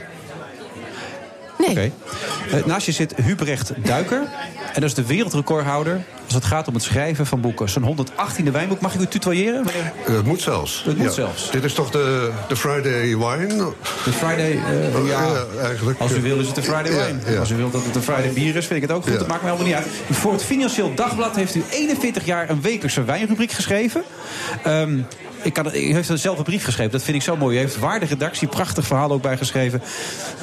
Nee. 1.67 1.69
Oké. 1.69 1.91
Eh, 2.57 2.65
naast 2.65 2.85
je 2.85 2.91
zit 2.91 3.13
Hubrecht 3.15 3.71
Duiker. 3.83 4.21
En 4.73 4.81
dat 4.81 4.89
is 4.89 4.93
de 4.93 5.05
wereldrecordhouder 5.05 6.01
als 6.25 6.33
het 6.33 6.45
gaat 6.45 6.67
om 6.67 6.73
het 6.73 6.83
schrijven 6.83 7.25
van 7.25 7.41
boeken. 7.41 7.69
Zijn 7.69 7.85
118e 7.85 8.51
wijnboek. 8.51 8.79
Mag 8.81 8.93
ik 8.93 8.99
u 9.01 9.05
tutoyeren? 9.07 9.65
meneer? 9.65 9.91
Het 10.17 10.25
moet 10.25 10.41
zelfs. 10.41 10.83
Het 10.85 10.97
moet 10.97 11.05
Ja. 11.05 11.11
zelfs. 11.11 11.51
Dit 11.51 11.63
is 11.63 11.73
toch 11.73 11.89
de, 11.91 12.31
de 12.47 12.55
Friday 12.55 13.01
wine? 13.17 13.73
De 14.05 14.11
Friday, 14.11 14.51
eh, 14.51 15.07
ja, 15.07 15.43
eigenlijk. 15.63 15.99
Als 15.99 16.11
u 16.11 16.21
wil 16.21 16.39
is 16.39 16.45
het 16.45 16.55
de 16.55 16.63
Friday 16.63 16.91
wine. 16.91 17.31
ja. 17.33 17.39
Als 17.39 17.49
u 17.49 17.55
wilt 17.55 17.71
dat 17.71 17.85
het 17.85 17.95
een 17.95 18.01
Friday 18.03 18.31
bier 18.33 18.55
is, 18.55 18.65
vind 18.65 18.83
ik 18.83 18.87
het 18.89 18.97
ook 18.97 19.03
goed. 19.03 19.11
Ja. 19.11 19.17
Dat 19.17 19.27
maakt 19.27 19.41
me 19.43 19.49
helemaal 19.49 19.67
niet 19.67 19.77
uit. 19.77 19.87
Voor 20.17 20.31
het 20.31 20.43
Financieel 20.43 20.93
Dagblad 20.95 21.35
heeft 21.35 21.55
u 21.55 21.63
41 21.69 22.25
jaar 22.25 22.49
een 22.49 22.61
wekelijkse 22.61 23.03
wijnrubriek 23.03 23.51
geschreven. 23.51 24.03
Ehm, 24.63 24.99
ik 25.43 25.53
kan, 25.53 25.67
u 25.75 25.93
heeft 25.93 26.11
zelf 26.13 26.37
een 26.37 26.43
brief 26.43 26.63
geschreven, 26.63 26.91
dat 26.91 27.03
vind 27.03 27.17
ik 27.17 27.23
zo 27.23 27.37
mooi. 27.37 27.55
U 27.55 27.59
heeft 27.59 27.79
waarde 27.79 28.05
redactie, 28.05 28.47
prachtig 28.47 28.85
verhaal 28.85 29.11
ook 29.11 29.21
bijgeschreven. 29.21 29.81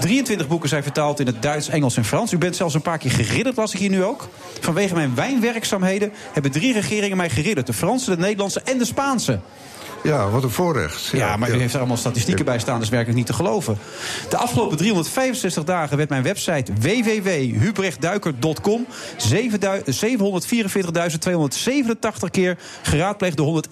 23 0.01 0.49
boeken 0.49 0.69
zijn 0.69 0.83
vertaald 0.83 1.21
in 1.21 1.27
het 1.27 1.43
Duits, 1.43 1.69
Engels 1.69 1.97
en 1.97 2.05
Frans. 2.05 2.33
U 2.33 2.39
bent 2.39 2.57
zelfs 2.57 2.75
een 2.75 2.83
paar 2.83 2.99
keer 2.99 3.11
geridderd, 3.11 3.57
las 3.57 3.73
ik 3.73 3.79
hier 3.79 3.91
nu 3.91 4.05
ook. 4.05 4.29
Vanwege 4.61 4.95
mijn 4.95 5.15
wijnwerkzaamheden 5.15 6.13
hebben 6.33 6.51
drie 6.51 6.73
regeringen 6.73 7.17
mij 7.17 7.31
geridderd. 7.31 7.67
De 7.67 7.73
Franse, 7.73 8.11
de 8.11 8.17
Nederlandse 8.17 8.61
en 8.61 8.79
de 8.79 8.85
Spaanse. 8.85 9.41
Ja, 10.03 10.29
wat 10.29 10.43
een 10.43 10.51
voorrecht. 10.51 11.07
Ja, 11.07 11.37
maar 11.37 11.51
u 11.51 11.59
heeft 11.59 11.73
er 11.73 11.79
allemaal 11.79 11.97
statistieken 11.97 12.45
bij 12.45 12.59
staan, 12.59 12.81
dus 12.81 12.89
werkelijk 12.89 13.19
niet 13.19 13.27
te 13.27 13.33
geloven. 13.33 13.79
De 14.29 14.37
afgelopen 14.37 14.77
365 14.77 15.65
dagen 15.65 15.97
werd 15.97 16.09
mijn 16.09 16.23
website 16.23 16.73
www.hubrechtduiker.com 16.73 18.87
744.287 19.17 19.21
keer 22.31 22.59
geraadpleegd 22.83 23.37
door 23.37 23.65
121.694 23.65 23.69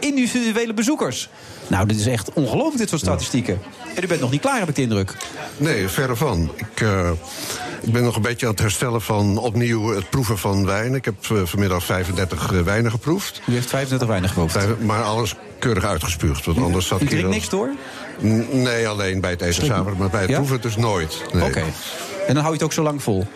individuele 0.00 0.74
bezoekers. 0.74 1.28
Nou, 1.66 1.86
dit 1.86 1.98
is 1.98 2.06
echt 2.06 2.32
ongelooflijk, 2.32 2.78
dit 2.78 2.88
soort 2.88 3.00
statistieken. 3.00 3.60
En 3.94 4.04
u 4.04 4.06
bent 4.06 4.20
nog 4.20 4.30
niet 4.30 4.40
klaar, 4.40 4.58
heb 4.58 4.68
ik 4.68 4.74
de 4.74 4.82
indruk. 4.82 5.16
Nee, 5.56 5.88
verre 5.88 6.16
van. 6.16 6.50
Ik, 6.56 6.80
eh, 6.80 7.10
ik 7.80 7.92
ben 7.92 8.02
nog 8.02 8.16
een 8.16 8.22
beetje 8.22 8.46
aan 8.46 8.52
het 8.52 8.60
herstellen 8.60 9.02
van 9.02 9.38
opnieuw 9.38 9.94
het 9.94 10.10
proeven 10.10 10.38
van 10.38 10.66
wijn. 10.66 10.94
Ik 10.94 11.04
heb 11.04 11.14
eh, 11.30 11.42
vanmiddag 11.44 11.84
35 11.84 12.52
eh, 12.52 12.60
wijnen 12.60 12.90
geproefd. 12.90 13.40
U 13.46 13.52
heeft 13.52 13.68
35 13.68 14.07
wijnen 14.08 14.28
geproefd? 14.28 14.80
Maar 14.80 15.02
alles 15.02 15.34
keurig 15.58 15.84
uitgespuugd, 15.84 16.44
want 16.44 16.58
anders 16.58 16.86
zat 16.86 17.00
ik 17.00 17.10
wel- 17.10 17.30
niks 17.30 17.48
door? 17.48 17.68
Nee, 18.52 18.88
alleen 18.88 19.20
bij 19.20 19.30
het 19.30 19.40
eten 19.40 19.66
samen, 19.66 19.96
maar 19.96 20.08
bij 20.10 20.20
het 20.20 20.30
Ja? 20.30 20.36
proeven 20.36 20.60
dus 20.60 20.76
nooit. 20.76 21.22
Nee. 21.32 21.42
Oké. 21.44 21.62
En 22.26 22.34
dan 22.34 22.36
hou 22.36 22.46
je 22.46 22.52
het 22.52 22.62
ook 22.62 22.72
zo 22.72 22.82
lang 22.82 23.02
vol? 23.02 23.26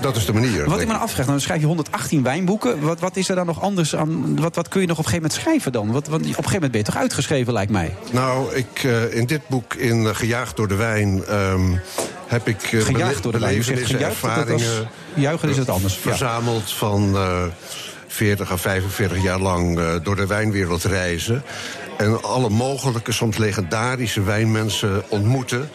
Dat 0.00 0.16
is 0.16 0.26
de 0.26 0.32
manier. 0.32 0.64
Wat 0.64 0.80
ik 0.80 0.86
me 0.86 0.92
afvraag, 0.94 1.16
nou, 1.16 1.28
dan 1.30 1.40
schrijf 1.40 1.60
je 1.60 1.66
118 1.66 2.22
wijnboeken. 2.22 2.80
Wat, 2.80 3.00
wat 3.00 3.16
is 3.16 3.28
er 3.28 3.34
dan 3.34 3.46
nog 3.46 3.60
anders 3.62 3.96
aan? 3.96 4.40
Wat, 4.40 4.54
wat 4.56 4.68
kun 4.68 4.80
je 4.80 4.86
nog 4.86 4.98
op 4.98 5.04
een 5.04 5.10
gegeven 5.10 5.28
moment 5.30 5.32
schrijven 5.46 5.72
dan? 5.72 5.92
Wat, 5.92 6.06
wat, 6.08 6.20
op 6.20 6.26
een 6.26 6.34
gegeven 6.34 6.52
moment 6.52 6.70
ben 6.72 6.80
je 6.80 6.86
toch 6.86 6.96
uitgeschreven, 6.96 7.52
lijkt 7.52 7.70
mij. 7.72 7.94
Nou, 8.10 8.54
ik, 8.54 8.82
eh, 8.84 9.14
in 9.14 9.26
dit 9.26 9.40
boek, 9.48 9.74
in 9.74 10.06
eh, 10.06 10.14
Gejaagd 10.14 10.56
door 10.56 10.68
de 10.68 10.74
Wijn, 10.74 11.24
ehm, 11.24 11.60
heb 12.26 12.48
ik... 12.48 12.62
eh, 12.62 12.80
Gejaagd 12.84 13.22
door 13.22 13.32
de 13.32 13.38
wijn. 13.38 13.56
Dat- 13.56 13.66
dat 13.66 13.78
is- 13.78 13.92
ervaringen... 13.92 14.88
juichen 15.14 15.48
is 15.48 15.56
het 15.56 15.68
anders, 15.68 15.94
ja. 15.94 16.00
Verzameld 16.00 16.70
van 16.72 17.16
eh 17.16 17.42
40 18.10 18.50
à 18.50 18.56
45 18.56 19.22
jaar 19.22 19.40
lang 19.40 19.78
eh, 19.78 19.94
door 20.02 20.16
de 20.16 20.26
wijnwereld 20.26 20.84
reizen. 20.84 21.42
En 21.96 22.22
alle 22.22 22.48
mogelijke, 22.48 23.12
soms 23.12 23.36
legendarische 23.36 24.22
wijnmensen 24.22 25.02
ontmoeten. 25.08 25.70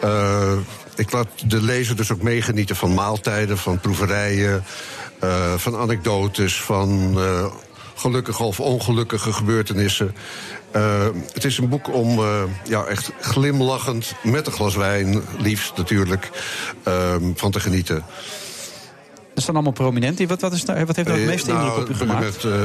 Eh, 0.00 0.52
ik 0.96 1.12
laat 1.12 1.28
de 1.46 1.62
lezer 1.62 1.96
dus 1.96 2.12
ook 2.12 2.22
meegenieten 2.22 2.76
van 2.76 2.94
maaltijden, 2.94 3.58
van 3.58 3.80
proeverijen... 3.80 4.64
eh, 5.18 5.54
van 5.56 5.76
anekdotes, 5.76 6.60
van 6.60 7.18
gelukkige 7.94 8.42
of 8.42 8.60
ongelukkige 8.60 9.32
gebeurtenissen. 9.32 10.14
Het 11.32 11.44
is 11.44 11.58
een 11.58 11.68
boek 11.68 11.94
om 11.94 12.20
ja, 12.68 12.84
echt 12.84 13.10
glimlachend, 13.20 14.14
met 14.22 14.46
een 14.46 14.52
glas 14.52 14.74
wijn, 14.74 15.22
liefst 15.38 15.76
natuurlijk, 15.76 16.30
van 17.34 17.50
te 17.50 17.60
genieten. 17.60 18.04
Er 19.42 19.48
staan 19.48 19.62
allemaal 19.62 19.86
prominenten. 19.86 20.28
Wat, 20.28 20.40
wat, 20.40 20.52
is 20.52 20.64
wat 20.64 20.76
heeft 20.76 20.96
nou 20.96 21.10
het 21.10 21.20
Eh, 21.20 21.26
meeste 21.26 21.50
indruk 21.50 21.68
nou, 21.68 21.82
op 21.82 21.88
u 21.88 21.94
gemaakt? 21.94 22.20
Met 22.20 22.44
eh, 22.44 22.60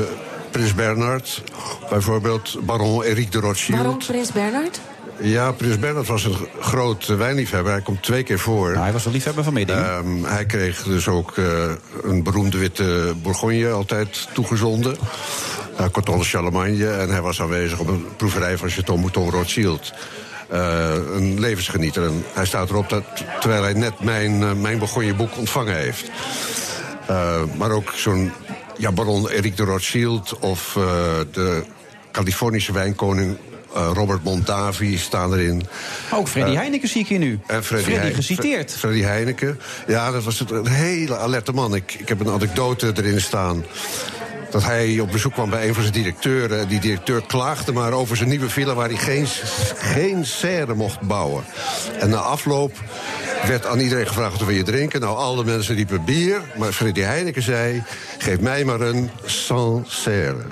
Prins 0.52 0.74
Bernhard, 0.74 1.44
bijvoorbeeld 1.90 2.58
baron 2.66 3.04
Eric 3.04 3.32
de 3.32 3.40
Rothschild. 3.40 3.78
Waarom 3.78 3.98
Prins 3.98 4.32
Bernhard? 4.32 4.80
Ja, 5.20 5.52
Prins 5.52 5.80
Bernhard 5.80 6.08
was 6.08 6.24
een 6.24 6.36
groot 6.60 7.10
eh, 7.10 7.18
wijnliefhebber. 7.18 7.72
Hij 7.72 7.82
komt 7.82 8.04
twee 8.04 8.24
keer 8.24 8.40
voor. 8.40 8.76
hij 8.76 8.92
was 8.92 9.06
een 9.06 9.12
liefhebber 9.12 9.44
van 9.44 9.54
meedingen. 9.54 9.86
Ehm, 9.86 10.24
hij 10.24 10.46
kreeg 10.46 10.84
dus 10.84 11.08
ook 11.08 11.38
eh, 11.38 11.72
een 12.04 12.24
beroemde 12.24 12.58
witte 12.58 13.14
Bourgogne 13.22 13.70
altijd 13.70 14.28
toegezonden. 14.34 14.98
Uh, 15.80 15.86
Coton 15.92 16.18
de 16.18 16.26
Charlemagne. 16.26 16.90
En 16.90 17.10
hij 17.10 17.22
was 17.22 17.42
aanwezig 17.42 17.80
op 17.80 17.88
een 17.88 18.06
proeverij 18.18 18.58
van 18.58 18.70
Chateau 18.70 19.00
Mouton 19.00 19.30
Rothschild. 19.30 19.94
Eh, 20.50 20.94
een 21.16 21.40
levensgenieter. 21.40 22.04
En 22.04 22.24
hij 22.34 22.46
staat 22.46 22.70
erop 22.70 22.90
dat, 22.90 23.04
terwijl 23.40 23.64
hij 23.64 23.74
net 23.74 24.00
mijn, 24.00 24.42
eh, 24.44 24.54
mijn 24.54 24.78
Bourgogne 24.78 25.14
boek 25.14 25.38
ontvangen 25.38 25.76
heeft. 25.76 26.10
Eh, 27.08 27.42
maar 27.58 27.72
ook 27.72 27.92
zo'n 27.96 28.32
ja, 28.78 28.92
baron 28.92 29.30
Eric 29.30 29.58
de 29.58 29.64
Rothschild 29.64 30.40
of 30.40 30.72
de 31.32 31.64
Californische 32.12 32.72
wijnkoning 32.72 33.38
Robert 33.94 34.24
Mondavi 34.24 34.98
staan 34.98 35.34
erin. 35.34 35.64
Ook 36.14 36.28
Freddy 36.28 36.54
Heineken 36.56 36.90
zie 36.90 37.02
ik 37.02 37.08
hier 37.08 37.20
nu. 37.20 37.40
en 37.48 37.64
Freddy, 37.64 38.14
geciteerd. 38.14 38.70
Fre- 38.72 38.78
Freddy 38.80 39.02
Heineken. 39.02 39.60
Ja, 39.88 40.12
dat 40.12 40.24
was 40.24 40.44
een 40.50 40.68
hele 40.68 41.18
alerte 41.18 41.52
man. 41.52 41.76
Ik, 41.76 41.96
ik 42.00 42.08
heb 42.08 42.20
een 42.20 42.30
anekdote 42.30 42.92
erin 42.96 43.22
staan. 43.22 43.66
Dat 44.50 44.64
hij 44.64 45.00
op 45.00 45.12
bezoek 45.12 45.34
kwam 45.34 45.50
bij 45.50 45.68
een 45.68 45.74
van 45.74 45.84
zijn 45.84 45.96
directeuren. 45.96 46.68
Die 46.68 46.80
directeur 46.80 47.22
klaagde 47.28 47.72
maar 47.72 47.92
over 47.92 48.18
zijn 48.18 48.30
nieuwe 48.30 48.50
villa... 48.50 48.74
waar 48.74 48.90
hij 48.90 48.98
geen, 48.98 49.28
geen 49.78 50.26
serre 50.26 50.74
mocht 50.74 51.02
bouwen. 51.02 51.44
En 52.00 52.10
na 52.10 52.18
afloop 52.18 52.72
werd 53.48 53.66
aan 53.66 53.80
iedereen 53.80 54.08
gevraagd... 54.08 54.38
wat 54.38 54.48
wil 54.48 54.56
je 54.56 54.64
drinken? 54.64 55.00
Nou, 55.00 55.18
alle 55.18 55.44
mensen 55.44 55.76
riepen 55.76 56.06
bier. 56.06 56.42
Maar 56.58 56.72
Freddy 56.72 57.02
Heineken 57.02 57.42
zei... 57.42 57.84
geef 58.18 58.40
mij 58.40 58.64
maar 58.64 58.82
een 58.82 59.10
sans 59.26 60.02
serre. 60.02 60.46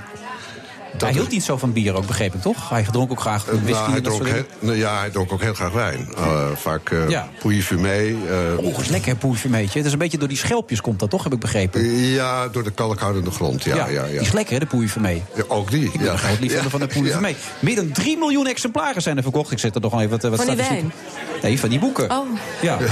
Hij 0.97 1.11
hield 1.11 1.29
niet 1.31 1.43
zo 1.43 1.57
van 1.57 1.73
bier 1.73 1.95
ook, 1.95 2.05
begreep 2.05 2.33
ik 2.33 2.41
toch? 2.41 2.69
Hij 2.69 2.85
dronk 2.91 3.11
ook 3.11 3.19
graag 3.19 3.45
whisky 3.45 3.71
Nou, 3.71 3.75
hij 3.85 3.85
en 3.85 3.93
dat 3.93 4.03
dronk 4.03 4.17
soort 4.21 4.33
heel, 4.35 4.43
dingen. 4.59 4.65
nou 4.65 4.77
ja, 4.77 4.99
hij 4.99 5.09
dronk 5.09 5.31
ook 5.31 5.41
heel 5.41 5.53
graag 5.53 5.71
wijn. 5.71 6.07
Uh, 6.17 6.45
vaak 6.55 6.89
uh, 6.89 7.09
Ja. 7.09 7.27
Fumé. 7.61 7.97
Uh, 8.03 8.17
Oh, 8.57 8.79
is 8.79 8.87
lekker. 8.87 9.15
Het 9.21 9.85
is 9.85 9.91
een 9.91 9.97
beetje 9.97 10.17
door 10.17 10.27
die 10.27 10.37
schelpjes 10.37 10.81
komt 10.81 10.99
dat 10.99 11.09
toch, 11.09 11.23
heb 11.23 11.33
ik 11.33 11.39
begrepen. 11.39 11.83
ja, 11.99 12.47
door 12.47 12.63
de 12.63 12.71
kalkhoudende 12.71 13.31
grond. 13.31 13.63
Ja, 13.63 13.75
ja, 13.75 13.87
ja, 13.87 14.03
Die 14.05 14.19
is 14.19 14.31
lekker, 14.31 14.53
hè, 14.53 14.59
de 14.59 14.65
poeifumeé. 14.65 15.21
Ja, 15.35 15.43
ook 15.47 15.71
die. 15.71 15.83
Ik 15.85 15.91
ben 15.91 16.03
ja. 16.03 16.17
groot 16.17 16.39
liefhebber 16.39 16.71
van 16.71 16.79
de 16.79 16.87
poeifumeé. 16.99 17.35
Meer 17.59 17.75
dan 17.75 17.91
3 17.91 18.17
miljoen 18.17 18.47
exemplaren 18.47 19.01
zijn 19.01 19.17
er 19.17 19.23
verkocht. 19.23 19.51
Ik 19.51 19.59
zet 19.59 19.75
er 19.75 19.81
nog 19.81 19.91
wel 19.91 19.99
even 19.99 20.11
wat, 20.11 20.21
wat 20.21 20.35
Van 20.35 20.45
die 20.45 20.63
statistieken- 20.63 20.97
Nee, 21.41 21.59
van 21.59 21.69
die 21.69 21.79
boeken. 21.79 22.11
Oh. 22.11 22.27
Ja. 22.61 22.77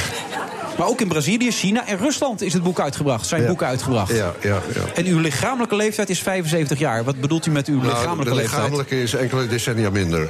Maar 0.77 0.87
ook 0.87 1.01
in 1.01 1.07
Brazilië, 1.07 1.51
China 1.51 1.87
en 1.87 1.97
Rusland 1.97 2.41
is 2.41 2.53
het 2.53 2.63
boek 2.63 2.79
uitgebracht. 2.79 3.27
Zijn 3.27 3.41
Ja. 3.41 3.47
boeken 3.47 3.67
uitgebracht. 3.67 4.15
Ja, 4.15 4.33
ja, 4.41 4.61
ja. 4.73 4.81
En 4.95 5.05
uw 5.05 5.19
lichamelijke 5.19 5.75
leeftijd 5.75 6.09
is 6.09 6.19
75 6.19 6.79
jaar. 6.79 7.03
Wat 7.03 7.19
bedoelt 7.21 7.45
u 7.45 7.51
met 7.51 7.67
uw 7.67 7.75
Nou, 7.81 7.87
lichamelijke 7.87 8.29
de 8.29 8.35
leeftijd? 8.35 8.59
lichamelijke 8.61 9.01
is 9.01 9.13
enkele 9.13 9.47
decennia 9.47 9.89
minder. 9.89 10.29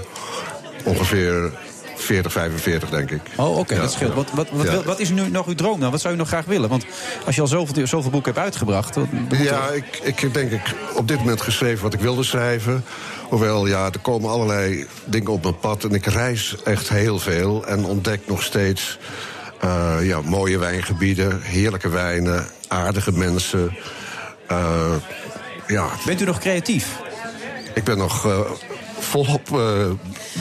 Ongeveer 0.84 1.52
40, 1.95 2.32
45, 2.32 2.90
denk 2.90 3.11
ik. 3.11 3.22
Oh, 3.36 3.57
oké, 3.57 3.74
Ja, 3.76 3.82
dat 3.82 3.91
scheelt. 3.91 4.10
ja. 4.11 4.15
Wat, 4.15 4.30
wat, 4.34 4.48
wat, 4.52 4.65
Ja. 4.65 4.84
wat 4.84 4.99
is 4.99 5.10
nu 5.10 5.30
nog 5.30 5.48
uw 5.48 5.56
droom 5.56 5.80
dan? 5.80 5.91
Wat 5.91 6.02
zou 6.02 6.14
u 6.14 6.18
nog 6.18 6.28
graag 6.28 6.45
willen? 6.45 6.70
Want 6.70 6.86
als 7.26 7.36
je 7.36 7.41
al 7.41 7.48
zoveel, 7.48 7.88
zoveel 7.88 8.11
boeken 8.11 8.32
hebt 8.34 8.44
uitgebracht... 8.45 8.95
er- 8.95 9.07
Ja, 9.44 9.68
ik, 9.70 9.99
ik 10.03 10.20
heb 10.20 10.34
denk 10.34 10.52
ik 10.52 10.61
op 10.95 11.07
dit 11.07 11.18
moment 11.18 11.41
geschreven 11.41 11.84
wat 11.84 11.94
ik 11.94 11.99
wilde 11.99 12.24
schrijven. 12.24 12.86
Hoewel, 13.30 13.68
ja, 13.68 13.86
er 13.86 13.99
komen 14.02 14.30
allerlei 14.30 14.86
dingen 15.06 15.32
op 15.32 15.44
mijn 15.44 15.60
pad. 15.60 15.84
En 15.84 15.91
ik 15.91 16.06
reis 16.06 16.56
echt 16.64 16.90
heel 16.90 17.20
veel 17.20 17.65
en 17.65 17.86
ontdek 17.86 18.20
nog 18.28 18.44
steeds... 18.44 18.98
eh, 19.64 19.98
ja, 20.02 20.22
mooie 20.22 20.57
wijngebieden, 20.57 21.41
heerlijke 21.41 21.90
wijnen, 21.90 22.48
aardige 22.68 23.11
mensen. 23.11 23.77
Eh, 24.48 24.94
ja, 25.68 25.90
Bent 26.06 26.22
u 26.22 26.26
nog 26.26 26.40
creatief? 26.40 26.99
ik 27.73 27.84
ben 27.84 27.98
nog 27.98 28.26
eh, 28.26 28.40
volop... 29.04 29.48
eh, 29.52 29.86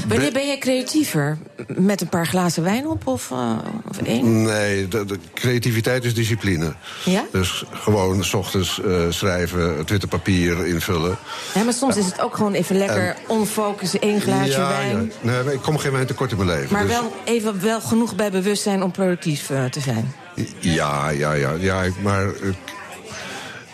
Wanneer 0.09 0.33
ben 0.33 0.47
jij 0.47 0.59
creatiever? 0.59 1.39
Met 1.67 2.01
een 2.01 2.09
paar 2.09 2.27
glazen 2.27 2.63
wijn 2.63 2.87
op 2.87 3.07
of, 3.07 3.31
eh, 3.31 3.59
of 3.89 3.99
één? 3.99 4.43
Nee, 4.43 4.89
de, 4.89 5.05
de 5.05 5.19
creativiteit 5.35 6.05
is 6.05 6.15
discipline. 6.15 6.75
Ja? 7.05 7.25
Dus 7.33 7.65
gewoon 7.73 8.25
s 8.25 8.35
ochtends 8.35 8.81
eh, 8.83 8.95
schrijven, 9.09 9.77
het 9.79 9.91
witte 9.91 10.07
papier 10.07 10.67
invullen. 10.67 11.17
Ja, 11.55 11.63
maar 11.63 11.73
soms 11.73 11.97
is 11.97 12.07
het 12.07 12.21
ook 12.21 12.37
gewoon 12.37 12.53
even 12.53 12.77
lekker 12.77 13.09
En- 13.09 13.17
onfocus, 13.27 13.99
één 13.99 14.21
glaasje 14.21 14.51
ja, 14.59 14.69
wijn. 14.69 15.13
ja. 15.21 15.43
Nee, 15.43 15.55
ik 15.55 15.61
kom 15.63 15.79
geen 15.79 15.93
wijn 15.93 16.07
tekort 16.07 16.31
in 16.31 16.37
mijn 16.37 16.49
leven. 16.49 16.73
Maar 16.73 16.83
dus- 16.87 16.91
wel 16.93 17.13
even 17.25 17.61
wel 17.63 17.81
genoeg 17.81 18.15
bij 18.15 18.31
bewustzijn 18.31 18.83
om 18.83 18.91
productief 18.91 19.47
te 19.47 19.81
zijn. 19.81 20.13
Ja, 20.59 21.09
ja, 21.11 21.33
ja. 21.33 21.53
ja 21.59 21.83
maar 22.03 22.27
ik, 22.45 22.55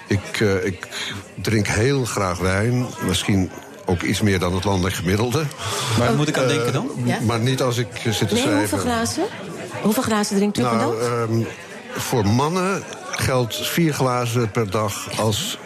ik, 0.07 0.41
ik 0.65 0.87
drink 1.43 1.67
heel 1.67 2.05
graag 2.05 2.39
wijn. 2.39 2.87
Misschien 3.07 3.51
ook 3.89 4.03
iets 4.03 4.21
meer 4.21 4.39
dan 4.39 4.55
het 4.55 4.65
landelijk 4.65 4.95
gemiddelde. 4.97 5.43
Waar 5.99 6.15
moet 6.15 6.29
ik 6.29 6.37
aan 6.39 6.43
Eh, 6.43 6.49
denken 6.49 6.73
dan? 6.73 6.91
Ja. 7.05 7.19
Maar 7.27 7.39
niet 7.41 7.63
als 7.63 7.77
ik 7.79 7.89
eh, 8.05 8.13
zit 8.13 8.29
te 8.29 8.35
Nee, 8.35 8.43
schrijven. 8.43 8.59
hoeveel 8.59 8.79
glazen? 8.79 9.25
Hoeveel 9.83 10.03
glazen 10.03 10.37
drinkt 10.37 10.59
u 10.59 10.63
per 10.63 10.77
Nou, 10.77 10.99
dag? 11.01 11.09
ehm, 11.09 11.43
voor 11.97 12.27
mannen 12.27 12.83
geldt 13.11 13.67
vier 13.69 13.95
glazen 13.95 14.51
per 14.51 14.71
dag 14.71 15.19
als... 15.21 15.59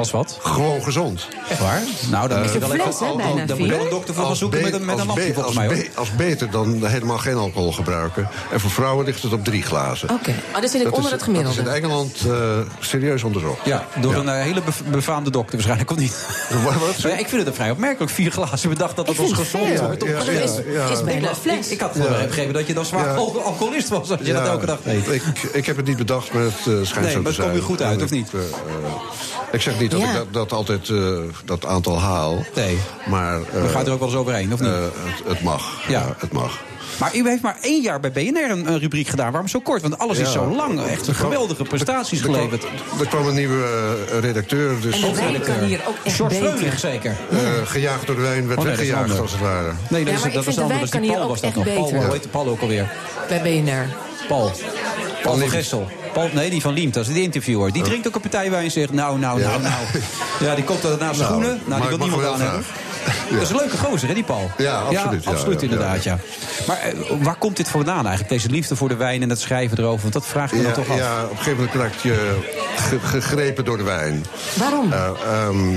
Als 0.00 0.10
wat? 0.10 0.38
Gewoon 0.42 0.82
gezond. 0.82 1.28
Echt 1.48 1.60
waar? 1.60 1.80
Nou, 2.10 2.28
dan 2.28 2.36
Eh, 2.36 2.42
moet 2.44 2.52
je 2.52 2.58
wel 2.58 2.72
even... 2.74 3.46
Dan 3.46 3.58
moet 3.58 3.68
je 3.68 3.80
een 3.80 3.88
dokter 3.90 4.14
voor 4.14 4.24
gaan 4.24 4.36
zoeken 4.36 4.62
met 4.62 4.72
een, 4.72 4.84
met 4.84 4.94
een 4.94 4.98
als 4.98 5.06
lampje 5.06 5.24
volgens 5.34 5.46
als 5.46 5.54
mij 5.54 5.66
hoor. 5.76 5.84
Als 5.94 6.14
beter 6.16 6.50
dan 6.50 6.86
helemaal 6.86 7.18
geen 7.18 7.36
alcohol 7.36 7.72
gebruiken. 7.72 8.28
En 8.52 8.60
voor 8.60 8.70
vrouwen 8.70 9.04
ligt 9.04 9.22
het 9.22 9.32
op 9.32 9.44
drie 9.44 9.62
glazen. 9.62 10.10
Oké, 10.10 10.34
oh, 10.54 10.60
dan 10.60 10.68
zit 10.68 10.74
ik 10.74 10.82
Dat 10.84 10.92
onder 10.92 11.04
is- 11.04 11.10
het 11.16 11.22
gemiddelde. 11.22 11.62
Dat 11.62 11.66
is 11.66 11.78
in 11.78 11.82
Engeland 11.84 12.16
eh, 12.26 12.58
serieus 12.80 13.22
onderzocht. 13.22 13.64
Ja, 13.64 13.86
door 14.00 14.14
een 14.14 14.28
eh, 14.28 14.42
hele 14.42 14.62
befaamde 14.90 15.30
dokter 15.30 15.52
waarschijnlijk, 15.52 15.90
of 15.90 15.96
niet? 15.96 16.26
Ja, 17.02 17.08
ik 17.18 17.28
vind 17.28 17.30
het 17.30 17.46
een 17.46 17.54
vrij 17.54 17.70
opmerkelijk. 17.70 18.12
Vier 18.12 18.30
glazen 18.30 18.68
per 18.68 18.78
dag 18.78 18.94
dat 18.94 19.06
dat 19.06 19.18
ons 19.18 19.32
gezond 19.32 19.78
wordt. 19.80 20.04
Ja, 20.04 20.12
Maar 20.12 20.24
dat 20.24 20.28
is- 20.28 20.60
ja. 20.72 20.88
is 20.88 21.04
bijna 21.04 21.28
een 21.28 21.34
fles. 21.36 21.66
Ik, 21.66 21.72
ik 21.72 21.80
had 21.80 21.96
eh, 21.96 22.22
begrepen 22.26 22.52
dat 22.54 22.66
je 22.66 22.74
dan 22.74 22.84
zwaar 22.84 23.16
alcoholist 23.16 23.88
was 23.88 24.10
als 24.10 24.20
je 24.22 24.32
dat 24.32 24.46
elke 24.46 24.66
dag 24.66 24.78
deed. 24.84 25.08
Ik, 25.08 25.22
ik 25.52 25.66
heb 25.66 25.76
het 25.76 25.86
niet 25.86 25.96
bedacht, 25.96 26.32
maar 26.32 26.42
het 26.42 26.52
eh, 26.52 26.64
schijnt 26.64 26.76
Nee, 26.76 26.82
zo 26.92 27.00
maar 27.00 27.04
te 27.10 27.12
het 27.12 27.22
komt 27.22 27.34
zijn. 27.34 27.50
weer 27.52 27.62
goed 27.62 27.82
uit, 27.82 28.02
of 28.02 28.10
niet? 28.10 28.28
eh, 28.34 28.40
eh, 28.40 28.46
ik 29.52 29.60
zeg 29.62 29.78
niet 29.80 29.89
dat 29.90 30.00
Ja. 30.00 30.08
ik 30.10 30.14
dat, 30.14 30.32
dat 30.32 30.52
altijd 30.52 30.88
eh, 30.88 31.18
dat 31.44 31.66
aantal 31.66 31.98
haal. 32.00 32.44
Nee. 32.54 32.78
Maar... 33.06 33.40
We 33.52 33.68
gaan 33.68 33.86
er 33.86 33.92
ook 33.92 33.98
wel 33.98 34.08
eens 34.08 34.16
overheen, 34.16 34.52
of 34.52 34.60
niet? 34.60 34.68
eh, 34.68 34.74
het, 34.82 35.28
het 35.28 35.42
mag. 35.42 35.80
Ja. 35.88 35.92
Ja. 36.00 36.14
het 36.18 36.32
mag. 36.32 36.58
Maar 36.98 37.16
u 37.16 37.28
heeft 37.28 37.42
maar 37.42 37.56
één 37.60 37.82
jaar 37.82 38.00
bij 38.00 38.12
BNR 38.12 38.50
een, 38.50 38.66
een 38.72 38.78
rubriek 38.78 39.08
gedaan. 39.08 39.30
Waarom 39.30 39.48
zo 39.48 39.60
kort? 39.60 39.82
Want 39.82 39.98
alles 39.98 40.18
is 40.18 40.26
Ja. 40.26 40.32
zo 40.32 40.54
lang. 40.56 40.82
Echt 40.86 41.06
een 41.08 41.14
geweldige 41.14 41.62
prestaties 41.62 42.18
Er 42.18 42.24
geleverd. 42.24 42.64
Er 43.00 43.06
kwam 43.08 43.26
een 43.26 43.34
nieuwe 43.34 43.94
redacteur. 44.20 44.80
Dus 44.80 44.94
En 44.94 45.00
de 45.00 45.14
wijn 45.20 45.40
kan 45.40 45.58
hier 45.58 45.80
ook 45.88 45.94
echt 46.04 46.16
George 46.16 46.34
beter. 46.40 46.50
Freulich 46.56 46.78
zeker. 46.78 47.16
eh, 47.30 47.38
gejaagd 47.64 48.06
door 48.06 48.16
de 48.16 48.22
wijn, 48.22 48.46
werd 48.46 48.58
Oh, 48.58 48.64
nee, 48.64 48.76
weggejaagd 48.76 49.18
als 49.20 49.30
het 49.32 49.40
ware. 49.40 49.72
Nee, 49.90 50.04
Ja, 50.04 50.10
dat 50.10 50.18
maar 50.20 50.28
is, 50.28 50.34
dat 50.34 50.46
is 50.46 50.54
de 50.54 50.60
anders. 50.60 50.80
wijn 50.80 50.90
Die 50.90 50.90
kan 50.90 51.00
hier 51.02 51.10
Paul 51.12 51.22
ook 51.22 51.28
was 51.30 51.40
dat 51.40 51.54
nog. 51.54 51.64
Paul, 51.64 51.90
hoe 52.04 52.12
heet 52.12 52.22
de 52.22 52.28
Paul 52.28 52.48
ook 52.48 52.60
alweer? 52.60 52.92
Bij 53.28 53.42
BNR. 53.42 53.86
Paul. 54.28 54.50
Paul 55.22 55.36
van 55.38 55.48
Gessel. 55.50 55.88
Paul, 56.12 56.28
nee, 56.32 56.50
die 56.50 56.60
van 56.60 56.72
Liemt, 56.74 56.94
dat 56.94 57.06
is 57.06 57.12
die 57.14 57.22
interviewer. 57.22 57.72
Die 57.72 57.82
drinkt 57.82 58.06
ook 58.06 58.14
een 58.14 58.20
partij 58.20 58.50
wijn 58.50 58.64
en 58.64 58.70
zegt, 58.70 58.92
nou, 58.92 59.18
nou, 59.18 59.40
nou, 59.40 59.62
nou. 59.62 59.74
Ja, 60.40 60.54
die 60.54 60.64
komt 60.64 60.82
er 60.84 60.96
naast 60.98 61.18
zijn 61.18 61.30
Nou, 61.30 61.42
schoenen. 61.42 61.60
Nou, 61.66 61.80
die 61.80 61.88
wil 61.88 61.98
niemand 61.98 62.24
aan 62.26 62.40
hebben. 62.40 62.64
Dat 63.30 63.42
is 63.42 63.50
een 63.50 63.56
leuke 63.56 63.76
gozer, 63.76 64.08
hè, 64.08 64.14
die 64.14 64.24
Paul? 64.24 64.50
Ja, 64.56 64.74
absoluut, 64.80 65.24
ja, 65.24 65.30
absoluut 65.30 65.60
ja, 65.60 65.68
inderdaad, 65.68 66.02
ja. 66.04 66.18
Maar 66.66 66.78
eh, 66.78 66.92
waar 67.22 67.34
komt 67.36 67.56
dit 67.56 67.68
vandaan 67.68 68.00
eigenlijk? 68.06 68.28
Deze 68.28 68.48
liefde 68.50 68.76
voor 68.76 68.88
de 68.88 68.96
wijn 68.96 69.22
en 69.22 69.28
het 69.30 69.40
schrijven 69.40 69.78
erover? 69.78 70.00
Want 70.00 70.12
dat 70.12 70.26
vraagt 70.26 70.52
me 70.52 70.58
Ja, 70.58 70.64
dan 70.64 70.72
toch 70.72 70.88
af. 70.88 70.96
ja, 70.96 71.22
op 71.24 71.30
een 71.30 71.36
gegeven 71.36 71.56
moment 71.58 71.74
raak 71.74 71.92
je 72.02 72.38
ge- 72.76 73.00
gegrepen 73.00 73.64
door 73.64 73.76
de 73.76 73.82
wijn. 73.82 74.24
Waarom? 74.54 74.92
Eh, 74.92 75.08
ehm, 75.24 75.68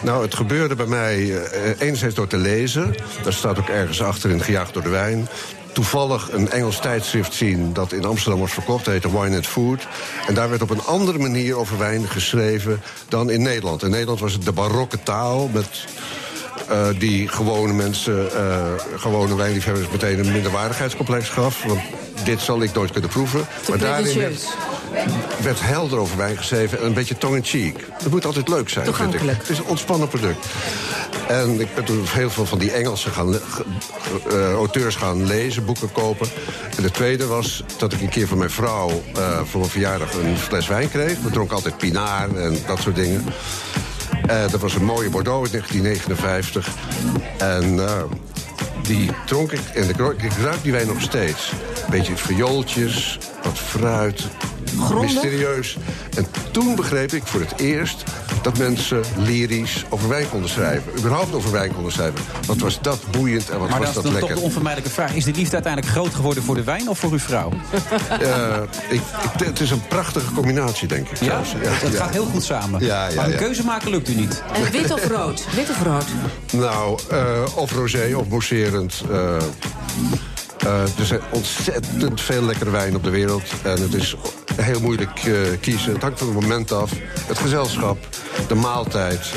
nou, 0.00 0.22
het 0.22 0.34
gebeurde 0.34 0.74
bij 0.74 0.86
mij 0.86 1.16
eh, 1.42 1.70
enerzijds 1.78 2.14
door 2.14 2.26
te 2.26 2.36
lezen. 2.36 2.94
Daar 3.22 3.32
staat 3.32 3.58
ook 3.58 3.68
ergens 3.68 4.02
achter 4.02 4.30
in 4.30 4.40
Gejaagd 4.40 4.74
door 4.74 4.82
de 4.82 4.88
Wijn. 4.88 5.28
Toevallig 5.74 6.32
een 6.32 6.50
Engels 6.50 6.80
tijdschrift 6.80 7.34
zien 7.34 7.72
dat 7.72 7.92
in 7.92 8.04
Amsterdam 8.04 8.40
was 8.40 8.52
verkocht. 8.52 8.84
Dat 8.84 8.92
heette 8.94 9.20
Wine 9.20 9.36
and 9.36 9.46
Food. 9.46 9.86
En 10.26 10.34
daar 10.34 10.48
werd 10.48 10.62
op 10.62 10.70
een 10.70 10.84
andere 10.84 11.18
manier 11.18 11.56
over 11.56 11.78
wijn 11.78 12.08
geschreven 12.08 12.82
dan 13.08 13.30
in 13.30 13.42
Nederland. 13.42 13.82
In 13.82 13.90
Nederland 13.90 14.20
was 14.20 14.32
het 14.32 14.44
de 14.44 14.52
barokke 14.52 15.02
taal 15.02 15.48
met... 15.52 15.86
eh, 16.68 16.86
die 16.98 17.28
gewone 17.28 17.72
mensen, 17.72 18.34
eh, 18.34 18.66
gewone 18.96 19.36
wijnliefhebbers, 19.36 19.88
meteen 19.88 20.18
een 20.18 20.32
minderwaardigheidscomplex 20.32 21.28
gaf. 21.28 21.64
Want 21.64 21.80
dit 22.24 22.40
zal 22.40 22.62
ik 22.62 22.74
nooit 22.74 22.90
kunnen 22.90 23.10
proeven. 23.10 23.46
Te 23.64 23.70
maar 23.70 23.78
daarin 23.78 24.36
werd, 25.42 25.60
helder 25.60 25.98
over 25.98 26.16
wijn 26.16 26.36
geschreven 26.36 26.78
en 26.78 26.86
een 26.86 26.92
beetje 26.92 27.18
tong-in-cheek. 27.18 27.86
Dat 28.02 28.10
moet 28.10 28.24
altijd 28.24 28.48
leuk 28.48 28.68
zijn, 28.68 28.94
vind 28.94 29.14
ik. 29.14 29.20
Het 29.20 29.48
is 29.48 29.58
een 29.58 29.64
ontspannen 29.64 30.08
product. 30.08 30.46
En 31.28 31.60
ik 31.60 31.74
ben 31.74 31.84
toen 31.84 32.04
heel 32.06 32.30
veel 32.30 32.46
van 32.46 32.58
die 32.58 32.72
Engelse 32.72 33.10
gaan 33.10 33.34
eh, 33.34 34.52
auteurs 34.52 34.96
gaan 34.96 35.26
lezen, 35.26 35.64
boeken 35.64 35.92
kopen. 35.92 36.28
En 36.76 36.82
de 36.82 36.90
tweede 36.90 37.26
was 37.26 37.64
dat 37.78 37.92
ik 37.92 38.00
een 38.00 38.08
keer 38.08 38.28
van 38.28 38.38
mijn 38.38 38.50
vrouw 38.50 39.02
voor 39.44 39.60
mijn 39.60 39.72
verjaardag 39.72 40.14
een 40.14 40.38
fles 40.38 40.66
wijn 40.66 40.90
kreeg. 40.90 41.20
We 41.20 41.30
dronken 41.30 41.56
altijd 41.56 41.76
Pinard 41.76 42.36
en 42.36 42.58
dat 42.66 42.80
soort 42.80 42.96
dingen. 42.96 43.24
Eh, 44.26 44.50
dat 44.50 44.60
was 44.60 44.74
een 44.74 44.84
mooie 44.84 45.10
Bordeaux 45.10 45.52
uit 45.52 45.68
1959. 45.70 46.68
En 47.38 47.88
eh, 47.88 48.02
die 48.82 49.10
dronk 49.26 49.52
ik 49.52 49.60
en 49.74 49.88
ik 49.88 49.96
ruik 50.42 50.62
die 50.62 50.72
wijn 50.72 50.86
nog 50.86 51.00
steeds. 51.00 51.52
Beetje 51.90 52.16
viooltjes, 52.16 53.18
wat 53.42 53.58
fruit, 53.58 54.22
mysterieus. 55.00 55.76
En 56.16 56.26
toen 56.50 56.74
begreep 56.74 57.12
ik 57.12 57.22
voor 57.26 57.40
het 57.40 57.52
eerst 57.60 58.02
dat 58.42 58.58
mensen 58.58 59.00
lyrisch 59.16 59.84
over 59.88 60.08
wijn 60.08 60.28
konden 60.28 60.50
schrijven. 60.50 60.92
Überhaupt 60.98 61.34
over 61.34 61.52
wijn 61.52 61.74
konden 61.74 61.92
schrijven. 61.92 62.20
Wat 62.46 62.58
was 62.58 62.78
dat 62.80 62.98
boeiend 63.10 63.50
en 63.50 63.58
wat 63.58 63.68
Maar 63.68 63.78
was 63.78 63.86
dat 63.86 63.88
is 63.88 63.94
dat 63.94 64.02
dan 64.02 64.12
toch 64.12 64.20
lekker. 64.20 64.36
de 64.36 64.42
onvermijdelijke 64.42 64.94
vraag. 64.94 65.14
Is 65.14 65.24
de 65.24 65.32
liefde 65.32 65.52
uiteindelijk 65.54 65.92
groot 65.92 66.14
geworden 66.14 66.42
voor 66.42 66.54
de 66.54 66.64
wijn 66.64 66.88
of 66.88 66.98
voor 66.98 67.10
uw 67.10 67.18
vrouw? 67.18 67.50
Eh, 68.20 68.56
ik, 68.88 69.00
ik- 69.38 69.44
het 69.46 69.60
is 69.60 69.70
een 69.70 69.86
prachtige 69.86 70.32
combinatie, 70.32 70.88
denk 70.88 71.08
ik. 71.08 71.16
Ja, 71.16 71.24
zelfs. 71.26 71.52
het 71.82 71.92
ja. 71.92 71.98
gaat 71.98 72.12
heel 72.12 72.24
goed 72.26 72.44
samen. 72.44 72.84
Ja, 72.84 73.08
ja, 73.08 73.14
maar 73.14 73.24
een 73.24 73.30
ja. 73.30 73.36
keuze 73.36 73.64
maken 73.64 73.90
lukt 73.90 74.08
u 74.08 74.14
niet. 74.14 74.42
En 74.52 74.70
wit 74.70 74.92
of 74.92 75.06
rood? 75.08 75.44
Wit 75.54 75.70
of 75.70 75.82
rood? 75.82 76.04
Nou, 76.52 76.98
eh, 77.10 77.42
of 77.54 77.72
rosé 77.72 78.14
of 78.16 78.28
mousserend. 78.28 79.02
eh, 79.10 79.36
eh, 79.36 79.42
er 80.98 81.04
zijn 81.06 81.20
ontzettend 81.30 82.20
veel 82.20 82.42
lekkere 82.42 82.70
wijn 82.70 82.96
op 82.96 83.04
de 83.04 83.10
wereld. 83.10 83.42
En 83.62 83.82
het 83.82 83.94
is 83.94 84.16
heel 84.56 84.80
moeilijk 84.80 85.24
eh, 85.24 85.34
kiezen. 85.60 85.92
Het 85.92 86.02
hangt 86.02 86.18
van 86.18 86.28
het 86.28 86.40
moment 86.40 86.72
af. 86.72 86.92
Het 87.26 87.38
gezelschap, 87.38 87.98
de 88.48 88.54
maaltijd. 88.54 89.32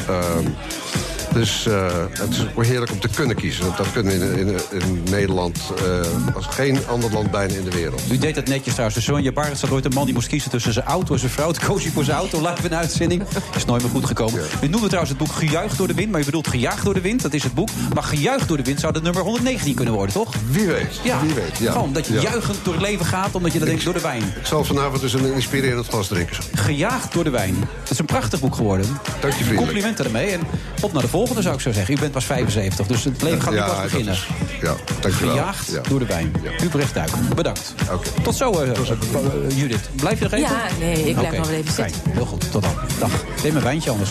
Dus 1.34 1.66
eh, 1.66 1.88
het 2.12 2.30
is 2.30 2.46
ook 2.56 2.66
heerlijk 2.66 2.92
om 2.92 3.00
te 3.00 3.08
kunnen 3.08 3.36
kiezen. 3.36 3.66
Dat 3.78 3.92
kunnen 3.92 4.20
we 4.20 4.40
in, 4.40 4.48
in, 4.48 4.60
in 4.82 5.04
Nederland 5.10 5.60
eh, 5.78 6.36
als 6.36 6.46
geen 6.46 6.80
ander 6.88 7.12
land 7.12 7.32
bijna 7.32 7.54
in 7.54 7.64
de 7.64 7.72
wereld. 7.72 8.02
U 8.12 8.18
deed 8.18 8.36
dat 8.36 8.46
netjes 8.48 8.74
trouwens. 8.74 9.04
Sonja 9.04 9.32
Barend 9.32 9.58
zat 9.60 9.70
ooit 9.72 9.86
een 9.86 9.92
man 9.94 10.06
die 10.06 10.14
moest 10.14 10.28
kiezen 10.28 10.52
tussen 10.52 10.74
zijn 10.74 10.86
auto 10.86 11.14
en 11.14 11.20
zijn 11.20 11.32
vrouw. 11.32 11.52
Toen 11.52 11.68
koos 11.68 11.84
hij 11.84 11.92
voor 11.92 12.04
zijn 12.04 12.18
auto, 12.18 12.38
live 12.42 12.64
in 12.64 12.70
de 12.70 12.76
uitzending. 12.76 13.24
Is 13.56 13.66
nooit 13.66 13.82
meer 13.82 13.92
goed 13.92 14.06
gekomen. 14.06 14.42
U 14.62 14.68
noemde 14.68 14.86
trouwens 14.88 15.10
het 15.10 15.18
boek 15.18 15.32
Gejuicht 15.32 15.78
door 15.78 15.88
de 15.88 15.94
wind. 15.94 16.12
Maar 16.12 16.22
u 16.22 16.26
bedoelt 16.26 16.48
Gejaagd 16.48 16.84
door 16.86 16.94
de 16.94 17.02
wind, 17.02 17.22
dat 17.22 17.34
is 17.34 17.44
het 17.44 17.54
boek. 17.54 17.70
Maar 17.94 18.04
Gejuicht 18.04 18.48
door 18.48 18.58
de 18.58 18.64
wind 18.64 18.80
zou 18.80 18.94
de 18.94 19.02
nummer 19.02 19.22
119 19.22 19.76
kunnen 19.76 19.94
worden, 19.94 20.14
toch? 20.14 20.34
Wie 20.50 20.66
weet, 20.66 21.00
Ja, 21.04 21.22
wie 21.22 21.34
weet. 21.34 21.58
Ja. 21.60 21.72
gewoon 21.72 21.94
dat 21.94 22.08
je 22.08 22.14
Ja. 22.14 22.22
juichend 22.22 22.58
door 22.64 22.74
het 22.74 22.84
leven 22.84 23.06
gaat... 23.06 23.36
omdat 23.36 23.54
je 23.54 23.60
dan 23.60 23.68
denkt 23.68 23.84
door 23.84 23.94
de 23.94 24.02
wijn. 24.02 24.22
Ik 24.22 24.46
zal 24.46 24.64
vanavond 24.64 25.02
dus 25.02 25.14
een 25.14 25.34
inspirerend 25.34 25.88
glas 25.88 26.08
drinken. 26.08 26.38
Gejaagd 26.54 27.14
door 27.14 27.24
de 27.24 27.30
wijn. 27.30 27.56
Het 27.80 27.90
is 27.90 28.00
een 28.00 28.06
prachtig 28.06 28.40
boek 28.40 28.56
geworden. 28.56 28.86
Dank 29.06 29.22
je 29.22 29.30
vriendelijk. 29.44 29.58
Complimenten 29.58 30.06
ermee. 30.06 30.28
En 30.30 30.40
op 30.82 30.94
naar 30.94 31.02
de 31.02 31.08
volgende 31.08 31.16
zou 31.26 31.56
ik 31.56 31.62
zo 31.62 31.72
zeggen. 31.72 31.94
U 31.96 32.00
bent 32.00 32.12
pas 32.12 32.26
75, 32.26 32.88
dus 32.88 33.04
het 33.04 33.22
leven 33.22 33.42
gaat 33.42 33.52
nu 33.52 33.58
Ja, 33.58 33.66
pas 33.68 33.82
beginnen. 33.82 34.14
is- 34.14 34.28
ja, 34.62 34.76
dankjewel. 35.02 35.32
Gejaagd 35.34 35.72
Ja. 35.72 35.82
door 35.90 36.00
de 36.00 36.06
wijn. 36.06 36.32
Ubrecht 36.64 36.94
Duik, 36.94 37.12
bedankt. 37.36 37.74
Tot 38.24 38.36
zo, 38.36 38.52
eh, 38.52 38.70
eh, 38.70 38.78
Judith. 39.58 39.90
Blijf 39.96 40.18
je 40.18 40.24
nog 40.24 40.34
even? 40.34 40.50
Ja, 40.50 40.64
nee, 40.80 41.10
ik 41.10 41.16
blijf 41.16 41.38
nog 41.38 41.48
wel 41.48 41.56
even 41.56 41.74
fijn. 41.74 41.94
zitten. 41.94 42.12
Heel 42.12 42.26
goed, 42.26 42.52
tot 42.52 42.62
dan. 42.62 42.74
Dag. 43.00 43.12
Neem 43.44 43.56
een 43.56 43.64
wijntje 43.64 43.90
anders. 43.92 44.10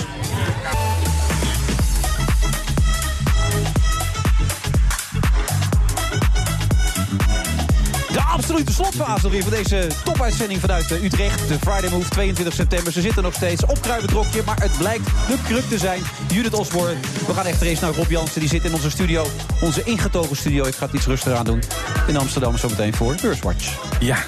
De 8.47 8.53
absolute 8.53 8.83
slotfase 8.83 9.31
weer 9.31 9.43
van 9.43 9.51
deze 9.51 9.87
topuitzending 10.05 10.61
vanuit 10.61 10.91
eh, 10.91 11.05
Utrecht. 11.05 11.49
De 11.49 11.59
Friday 11.59 11.91
Move, 11.91 12.09
22 12.09 12.55
september. 12.55 12.93
Ze 12.93 13.01
zitten 13.01 13.23
nog 13.23 13.35
steeds 13.35 13.65
op 13.65 13.83
Kruibentrokje, 13.83 14.43
maar 14.47 14.61
het 14.61 14.79
blijkt 14.79 15.05
de 15.05 15.39
kruk 15.45 15.69
te 15.69 15.79
zijn. 15.79 16.03
Judith 16.33 16.55
Osborne. 16.55 16.95
We 17.27 17.35
gaan 17.35 17.47
echt 17.47 17.63
eens 17.63 17.81
naar 17.81 17.95
Rob 17.95 18.11
Jansen. 18.11 18.41
Die 18.41 18.49
zit 18.49 18.65
in 18.65 18.75
onze 18.75 18.91
studio, 18.91 19.27
onze 19.61 19.83
ingetogen 19.85 20.37
studio. 20.37 20.65
Ik 20.65 20.75
ga 20.75 20.87
het 20.87 20.95
iets 20.95 21.07
rustiger 21.07 21.39
aan 21.39 21.45
doen. 21.45 21.63
In 22.07 22.17
Amsterdam 22.17 22.57
zometeen 22.57 22.95
voor 22.95 23.15
Beurswatch. 23.23 23.79
Ja, 24.01 24.19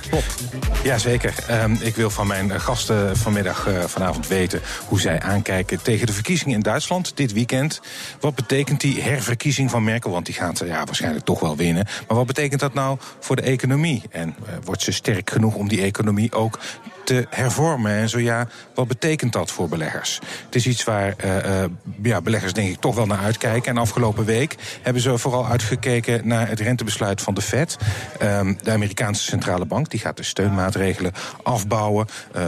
ja 0.84 0.98
zeker. 0.98 1.34
Ehm, 1.46 1.72
ik 1.80 1.96
wil 1.96 2.10
van 2.10 2.26
mijn 2.26 2.50
eh, 2.50 2.60
gasten 2.60 3.16
vanmiddag 3.16 3.66
eh, 3.66 3.84
vanavond 3.84 4.28
weten 4.28 4.60
hoe 4.86 5.00
zij 5.00 5.20
aankijken 5.20 5.82
tegen 5.82 6.06
de 6.06 6.12
verkiezingen 6.12 6.54
in 6.54 6.62
Duitsland 6.62 7.16
dit 7.16 7.32
weekend. 7.32 7.80
Wat 8.20 8.34
betekent 8.34 8.80
die 8.80 9.02
herverkiezing 9.02 9.70
van 9.70 9.84
Merkel? 9.84 10.10
Want 10.10 10.26
die 10.26 10.34
gaat 10.34 10.62
ja, 10.66 10.84
waarschijnlijk 10.84 11.24
toch 11.24 11.40
wel 11.40 11.56
winnen. 11.56 11.86
Maar 12.08 12.16
wat 12.16 12.26
betekent 12.26 12.60
dat 12.60 12.74
nou 12.74 12.98
voor 13.20 13.36
de 13.36 13.42
economie? 13.42 14.02
En 14.10 14.34
eh, 14.46 14.52
wordt 14.64 14.82
ze 14.82 14.92
sterk 14.92 15.30
genoeg 15.30 15.54
om 15.54 15.68
die 15.68 15.82
economie 15.82 16.32
ook 16.32 16.58
te 17.04 17.26
hervormen? 17.30 17.92
En 17.92 18.08
zo 18.08 18.20
ja, 18.20 18.48
wat 18.74 18.88
betekent 18.88 19.32
dat 19.32 19.50
voor 19.50 19.68
beleggers? 19.68 20.18
Het 20.44 20.54
is 20.54 20.66
iets 20.66 20.84
waar 20.84 21.14
eh, 21.16 21.62
eh, 21.62 21.70
ja, 22.02 22.20
beleggers 22.20 22.52
denk 22.52 22.68
ik 22.68 22.80
toch 22.80 22.94
wel 22.94 23.06
naar 23.06 23.18
uitkijken. 23.18 23.70
En 23.70 23.80
afgelopen 23.80 24.24
week 24.24 24.54
hebben 24.82 25.02
ze 25.02 25.18
vooral 25.18 25.46
uitgekeken 25.46 26.28
naar 26.28 26.48
het 26.48 26.60
rentebesluit 26.60 27.22
van 27.22 27.34
de 27.34 27.42
Fed. 27.42 27.76
Ehm, 28.18 28.54
de 28.62 28.70
Amerikaanse 28.70 29.22
centrale 29.22 29.64
bank 29.64 29.90
die 29.90 30.00
gaat 30.00 30.16
de 30.16 30.22
steunmaatregelen 30.22 31.12
afbouwen. 31.42 32.06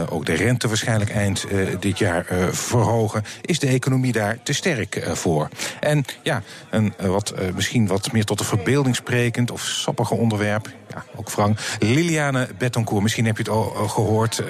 Ook 0.09 0.25
de 0.25 0.33
rente 0.33 0.67
waarschijnlijk 0.67 1.11
eind 1.11 1.45
dit 1.79 1.97
jaar 1.97 2.25
verhogen. 2.51 3.23
Is 3.41 3.59
de 3.59 3.67
economie 3.67 4.11
daar 4.11 4.37
te 4.43 4.53
sterk 4.53 5.07
voor? 5.13 5.49
En 5.79 6.05
ja, 6.23 6.41
een 6.69 6.93
wat, 6.97 7.33
misschien 7.55 7.87
wat 7.87 8.11
meer 8.11 8.25
tot 8.25 8.37
de 8.37 8.43
verbeelding 8.43 8.95
sprekend 8.95 9.51
of 9.51 9.61
sappige 9.61 10.13
onderwerp. 10.13 10.69
Ja, 10.93 11.03
ook 11.15 11.29
Frank. 11.29 11.59
Liliane 11.79 12.47
Bettoncourt, 12.57 13.01
misschien 13.03 13.25
heb 13.25 13.37
je 13.37 13.43
het 13.43 13.51
al 13.51 13.73
eh, 13.75 13.89
gehoord. 13.89 14.39
eh, 14.39 14.45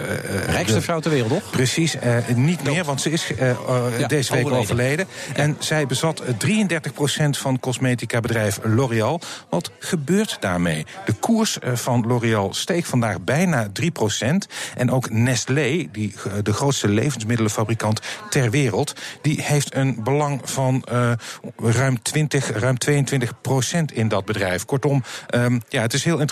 Rijkste 0.45 0.73
de- 0.73 0.81
vrouw 0.81 0.99
ter 0.99 1.11
wereld, 1.11 1.30
toch? 1.31 1.49
Precies, 1.49 1.95
eh, 1.95 2.15
niet 2.35 2.63
meer, 2.63 2.84
want 2.84 3.01
ze 3.01 3.11
is 3.11 3.34
eh, 3.35 3.49
eh, 3.49 3.55
Ja, 3.99 4.07
deze 4.07 4.34
week 4.34 4.45
overleden. 4.45 4.59
overleden. 4.72 5.07
En 5.35 5.55
zij 5.59 5.85
bezat 5.88 6.19
eh, 6.19 6.34
33% 6.38 7.38
van 7.38 7.59
cosmetica-bedrijf 7.59 8.59
L'Oréal. 8.63 9.22
Wat 9.49 9.72
gebeurt 9.80 10.38
daarmee? 10.39 10.85
De 11.05 11.13
koers 11.13 11.59
eh, 11.59 11.76
van 11.76 12.03
L'Oréal 12.07 12.53
steeg 12.53 12.88
vandaag 12.88 13.22
bijna 13.22 13.68
3%. 13.73 14.47
En 14.76 14.91
ook 14.91 15.09
Nestlé, 15.09 15.88
die, 15.91 16.13
eh, 16.26 16.31
de 16.43 16.53
grootste 16.53 16.88
levensmiddelenfabrikant 16.88 17.99
ter 18.30 18.49
wereld... 18.49 18.93
die 19.22 19.41
heeft 19.43 19.76
een 19.76 20.03
belang 20.03 20.41
van 20.43 20.84
eh, 20.84 21.11
ruim 21.57 22.01
20, 22.01 22.51
ruim 22.59 22.77
22% 22.89 23.93
in 23.93 24.07
dat 24.07 24.26
bedrijf. 24.26 24.65
Kortom, 24.65 25.03
ehm, 25.30 25.59
ja, 25.69 25.81
het 25.81 25.93
is 25.93 26.03
heel 26.03 26.11
interessant 26.11 26.30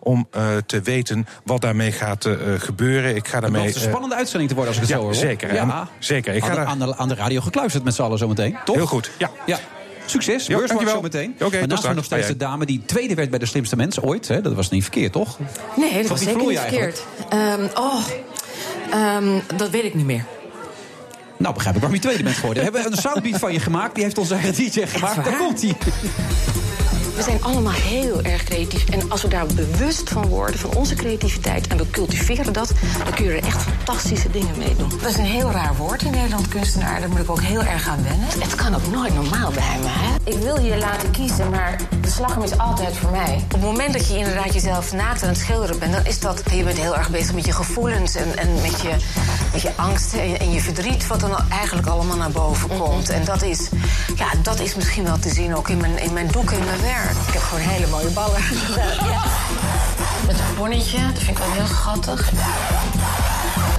om 0.00 0.26
eh, 0.30 0.56
te 0.66 0.80
weten 0.80 1.26
wat 1.44 1.60
daarmee 1.60 1.92
gaat 1.92 2.24
eh, 2.24 2.34
gebeuren. 2.58 3.16
Ik 3.16 3.28
ga 3.28 3.32
Het 3.32 3.42
daarmee... 3.42 3.68
een 3.68 3.74
eh, 3.74 3.80
spannende 3.80 4.14
uitzending 4.14 4.48
te 4.50 4.56
worden 4.56 4.74
als 4.74 4.82
ik 4.82 4.88
het 4.88 4.96
ja, 4.98 5.00
zo 5.00 5.06
hoor. 5.10 5.14
zeker. 5.14 5.54
Ja. 5.54 5.60
En- 5.62 5.88
zeker. 5.98 6.34
Ik 6.34 6.44
ga 6.44 6.48
aan, 6.48 6.54
de, 6.54 6.60
daar- 6.60 6.68
aan, 6.68 6.78
de, 6.78 6.96
aan 6.96 7.08
de 7.08 7.14
radio 7.14 7.40
gekluisterd 7.40 7.84
met 7.84 7.94
z'n 7.94 8.02
allen 8.02 8.18
zometeen, 8.18 8.56
toch? 8.64 8.76
Heel 8.76 8.86
goed, 8.86 9.10
ja. 9.18 9.30
ja. 9.46 9.58
Succes, 10.06 10.46
Ja, 10.46 10.56
beurswatch 10.56 10.90
zometeen. 10.90 11.30
Oké, 11.30 11.50
tot 11.50 11.50
maar 11.58 11.68
naast 11.68 11.94
nog 11.94 12.04
steeds 12.04 12.26
de 12.26 12.36
dame 12.36 12.66
die 12.66 12.82
tweede 12.86 13.14
werd 13.14 13.30
bij 13.30 13.38
de 13.38 13.46
slimste 13.46 13.76
mens 13.76 14.00
ooit. 14.00 14.28
Hè? 14.28 14.40
Dat 14.40 14.54
was 14.54 14.70
niet 14.70 14.82
verkeerd, 14.82 15.12
toch? 15.12 15.38
Nee, 15.76 15.90
dat 15.92 16.00
Van 16.00 16.08
was 16.08 16.20
zeker 16.20 16.46
niet 16.46 16.58
verkeerd. 16.58 17.02
Ehm, 17.28 17.66
oh, 17.74 18.04
ehm, 18.90 19.38
dat 19.56 19.70
weet 19.70 19.84
ik 19.84 19.94
niet 19.94 20.06
meer. 20.06 20.24
Nou, 21.38 21.54
begrijp 21.54 21.74
ik 21.74 21.80
waarom 21.80 22.00
je 22.00 22.06
tweede 22.06 22.22
bent 22.22 22.36
geworden. 22.36 22.64
We 22.64 22.70
hebben 22.72 22.92
een 22.92 22.98
soundbeat 22.98 23.38
van 23.38 23.52
je 23.52 23.60
gemaakt. 23.60 23.94
Die 23.94 24.04
heeft 24.04 24.18
onze 24.18 24.34
eigen 24.38 24.54
DJ 24.54 24.86
gemaakt. 24.86 25.24
Daar 25.24 25.36
komt 25.36 25.62
hij. 25.62 25.76
We 27.16 27.22
zijn 27.22 27.42
allemaal 27.42 27.72
heel 27.72 28.22
erg 28.22 28.44
creatief. 28.44 28.88
En 28.88 29.10
als 29.10 29.22
we 29.22 29.28
daar 29.28 29.46
bewust 29.46 30.10
van 30.10 30.26
worden, 30.26 30.60
van 30.60 30.74
onze 30.74 30.94
creativiteit... 30.94 31.66
en 31.66 31.76
we 31.76 31.90
cultiveren 31.90 32.52
dat, 32.52 32.72
dan 33.04 33.14
kun 33.14 33.24
je 33.24 33.30
er 33.30 33.44
echt 33.44 33.62
fantastische 33.62 34.30
dingen 34.30 34.58
mee 34.58 34.76
doen. 34.76 34.88
Dat 34.88 35.10
is 35.10 35.16
een 35.16 35.24
heel 35.24 35.50
raar 35.50 35.76
woord 35.76 36.02
in 36.02 36.10
Nederland, 36.10 36.48
kunstenaar. 36.48 37.00
Daar 37.00 37.08
moet 37.08 37.18
ik 37.18 37.30
ook 37.30 37.40
heel 37.40 37.62
erg 37.62 37.88
aan 37.88 38.02
wennen. 38.02 38.28
Het 38.38 38.54
kan 38.54 38.74
ook 38.74 38.86
nooit 38.90 39.14
normaal 39.14 39.50
bij 39.50 39.78
me, 39.80 39.88
hè? 39.88 40.14
Ik 40.24 40.38
wil 40.38 40.60
je 40.60 40.78
laten 40.78 41.10
kiezen, 41.10 41.50
maar 41.50 41.80
de 42.00 42.10
slagroom 42.10 42.44
is 42.44 42.58
altijd 42.58 42.96
voor 42.96 43.10
mij. 43.10 43.34
Op 43.44 43.52
het 43.52 43.60
moment 43.60 43.92
dat 43.92 44.08
je 44.08 44.16
inderdaad 44.16 44.52
jezelf 44.52 44.92
naakt 44.92 45.22
aan 45.22 45.28
het 45.28 45.38
schilderen 45.38 45.78
bent... 45.78 45.92
dan 45.92 46.04
is 46.04 46.20
dat... 46.20 46.42
Je 46.52 46.62
bent 46.62 46.78
heel 46.78 46.96
erg 46.96 47.10
bezig 47.10 47.34
met 47.34 47.44
je 47.44 47.52
gevoelens 47.52 48.14
en, 48.14 48.38
en 48.38 48.54
met, 48.54 48.80
je, 48.80 48.96
met 49.52 49.62
je 49.62 49.70
angsten 49.76 50.20
en 50.20 50.28
je, 50.28 50.36
en 50.36 50.52
je 50.52 50.60
verdriet... 50.60 51.06
wat 51.06 51.20
dan 51.20 51.36
eigenlijk 51.50 51.86
allemaal 51.86 52.16
naar 52.16 52.30
boven 52.30 52.68
komt. 52.78 53.08
En 53.08 53.24
dat 53.24 53.42
is, 53.42 53.68
ja, 54.16 54.26
dat 54.42 54.60
is 54.60 54.74
misschien 54.74 55.04
wel 55.04 55.18
te 55.18 55.30
zien 55.30 55.56
ook 55.56 55.68
in 55.68 55.76
mijn, 55.76 55.98
in 55.98 56.12
mijn 56.12 56.26
doeken, 56.26 56.58
in 56.58 56.64
mijn 56.64 56.80
werk. 56.80 57.04
Ik 57.10 57.32
heb 57.32 57.42
gewoon 57.42 57.64
hele 57.64 57.86
mooie 57.86 58.10
ballen. 58.10 58.40
Ja. 59.10 59.22
Met 60.26 60.38
een 60.38 60.54
bonnetje, 60.56 60.98
dat 61.12 61.22
vind 61.22 61.38
ik 61.38 61.44
wel 61.44 61.52
heel 61.52 61.66
schattig. 61.66 62.30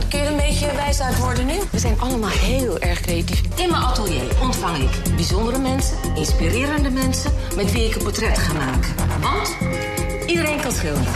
Kun 0.10 0.20
je 0.20 0.26
er 0.26 0.32
een 0.32 0.38
beetje 0.38 0.72
wijs 0.76 1.02
uit 1.02 1.18
worden 1.18 1.46
nu? 1.46 1.54
We 1.72 1.80
zijn 1.80 2.00
allemaal 2.00 2.30
heel 2.30 2.80
erg 2.80 3.02
creatief. 3.02 3.42
In 3.56 3.70
mijn 3.72 3.84
atelier 3.84 4.24
ontvang 4.42 4.78
ik 4.78 5.16
bijzondere 5.16 5.58
mensen, 5.60 5.98
inspirerende 6.16 6.90
mensen... 6.90 7.32
met 7.56 7.72
wie 7.72 7.86
ik 7.86 7.96
een 7.96 8.04
portret 8.04 8.38
ga 8.38 8.54
maken. 8.54 8.96
Want 9.22 9.56
iedereen 10.26 10.62
kan 10.62 10.72
schilderen. 10.72 11.14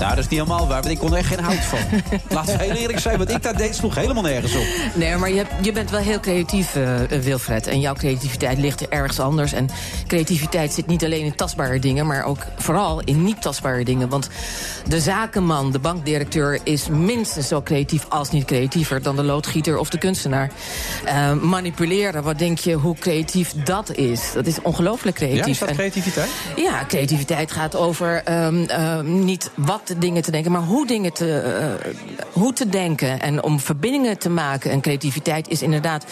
Nou, 0.00 0.14
dat 0.14 0.24
is 0.24 0.30
niet 0.30 0.40
helemaal 0.40 0.66
waar, 0.68 0.80
want 0.80 0.92
ik 0.92 0.98
kon 0.98 1.12
er 1.12 1.18
echt 1.18 1.26
geen 1.28 1.44
hout 1.44 1.64
van. 1.64 1.78
Laten 2.36 2.58
we 2.58 2.64
heel 2.64 2.74
eerlijk 2.74 2.98
zijn, 2.98 3.18
want 3.18 3.30
ik 3.30 3.42
daar 3.42 3.56
deed 3.56 3.74
sloeg 3.74 3.94
helemaal 3.94 4.22
nergens 4.22 4.54
op. 4.54 4.64
Nee, 4.94 5.16
maar 5.16 5.30
je, 5.30 5.36
hebt- 5.36 5.64
je 5.64 5.72
bent 5.72 5.90
wel 5.90 6.00
heel 6.00 6.20
creatief, 6.20 6.74
eh, 6.76 7.02
eh, 7.02 7.22
Wilfred. 7.22 7.66
En 7.66 7.80
jouw 7.80 7.94
creativiteit 7.94 8.58
ligt 8.58 8.88
ergens 8.88 9.20
anders. 9.20 9.52
En 9.52 9.68
creativiteit 10.06 10.72
zit 10.72 10.86
niet 10.86 11.04
alleen 11.04 11.24
in 11.24 11.34
tastbare 11.34 11.78
dingen... 11.78 12.06
maar 12.06 12.24
ook 12.24 12.38
vooral 12.56 13.00
in 13.00 13.24
niet 13.24 13.42
tastbare 13.42 13.84
dingen. 13.84 14.08
Want 14.08 14.28
de 14.88 15.00
zakenman, 15.00 15.72
de 15.72 15.78
bankdirecteur... 15.78 16.58
is 16.62 16.88
minstens 16.88 17.48
zo 17.48 17.62
creatief 17.62 18.06
als 18.08 18.30
niet 18.30 18.44
creatiever... 18.44 19.02
dan 19.02 19.16
de 19.16 19.22
loodgieter 19.22 19.78
of 19.78 19.90
de 19.90 19.98
kunstenaar. 19.98 20.50
Eh, 21.04 21.32
manipuleren, 21.32 22.22
wat 22.22 22.38
denk 22.38 22.58
je 22.58 22.74
hoe 22.74 22.96
creatief 22.98 23.52
dat 23.64 23.94
is? 23.94 24.20
Dat 24.34 24.46
is 24.46 24.62
ongelooflijk 24.62 25.16
creatief. 25.16 25.44
Ja, 25.44 25.50
is 25.50 25.58
dat 25.58 25.68
En- 25.68 25.74
creativiteit? 25.74 26.28
ja, 26.56 26.84
creativiteit 26.88 27.52
gaat 27.52 27.76
over 27.76 28.22
ehm, 28.24 28.62
ehm, 28.64 29.24
niet 29.24 29.50
wat 29.54 29.89
dingen 29.98 30.22
te 30.22 30.30
denken, 30.30 30.52
maar 30.52 30.62
hoe 30.62 30.86
dingen 30.86 31.12
te, 31.12 31.38
eh, 31.38 31.90
hoe 32.32 32.52
te 32.52 32.68
denken. 32.68 33.20
En 33.20 33.42
om 33.42 33.60
verbindingen 33.60 34.18
te 34.18 34.30
maken. 34.30 34.70
En 34.70 34.80
creativiteit 34.80 35.48
is 35.48 35.62
inderdaad 35.62 36.04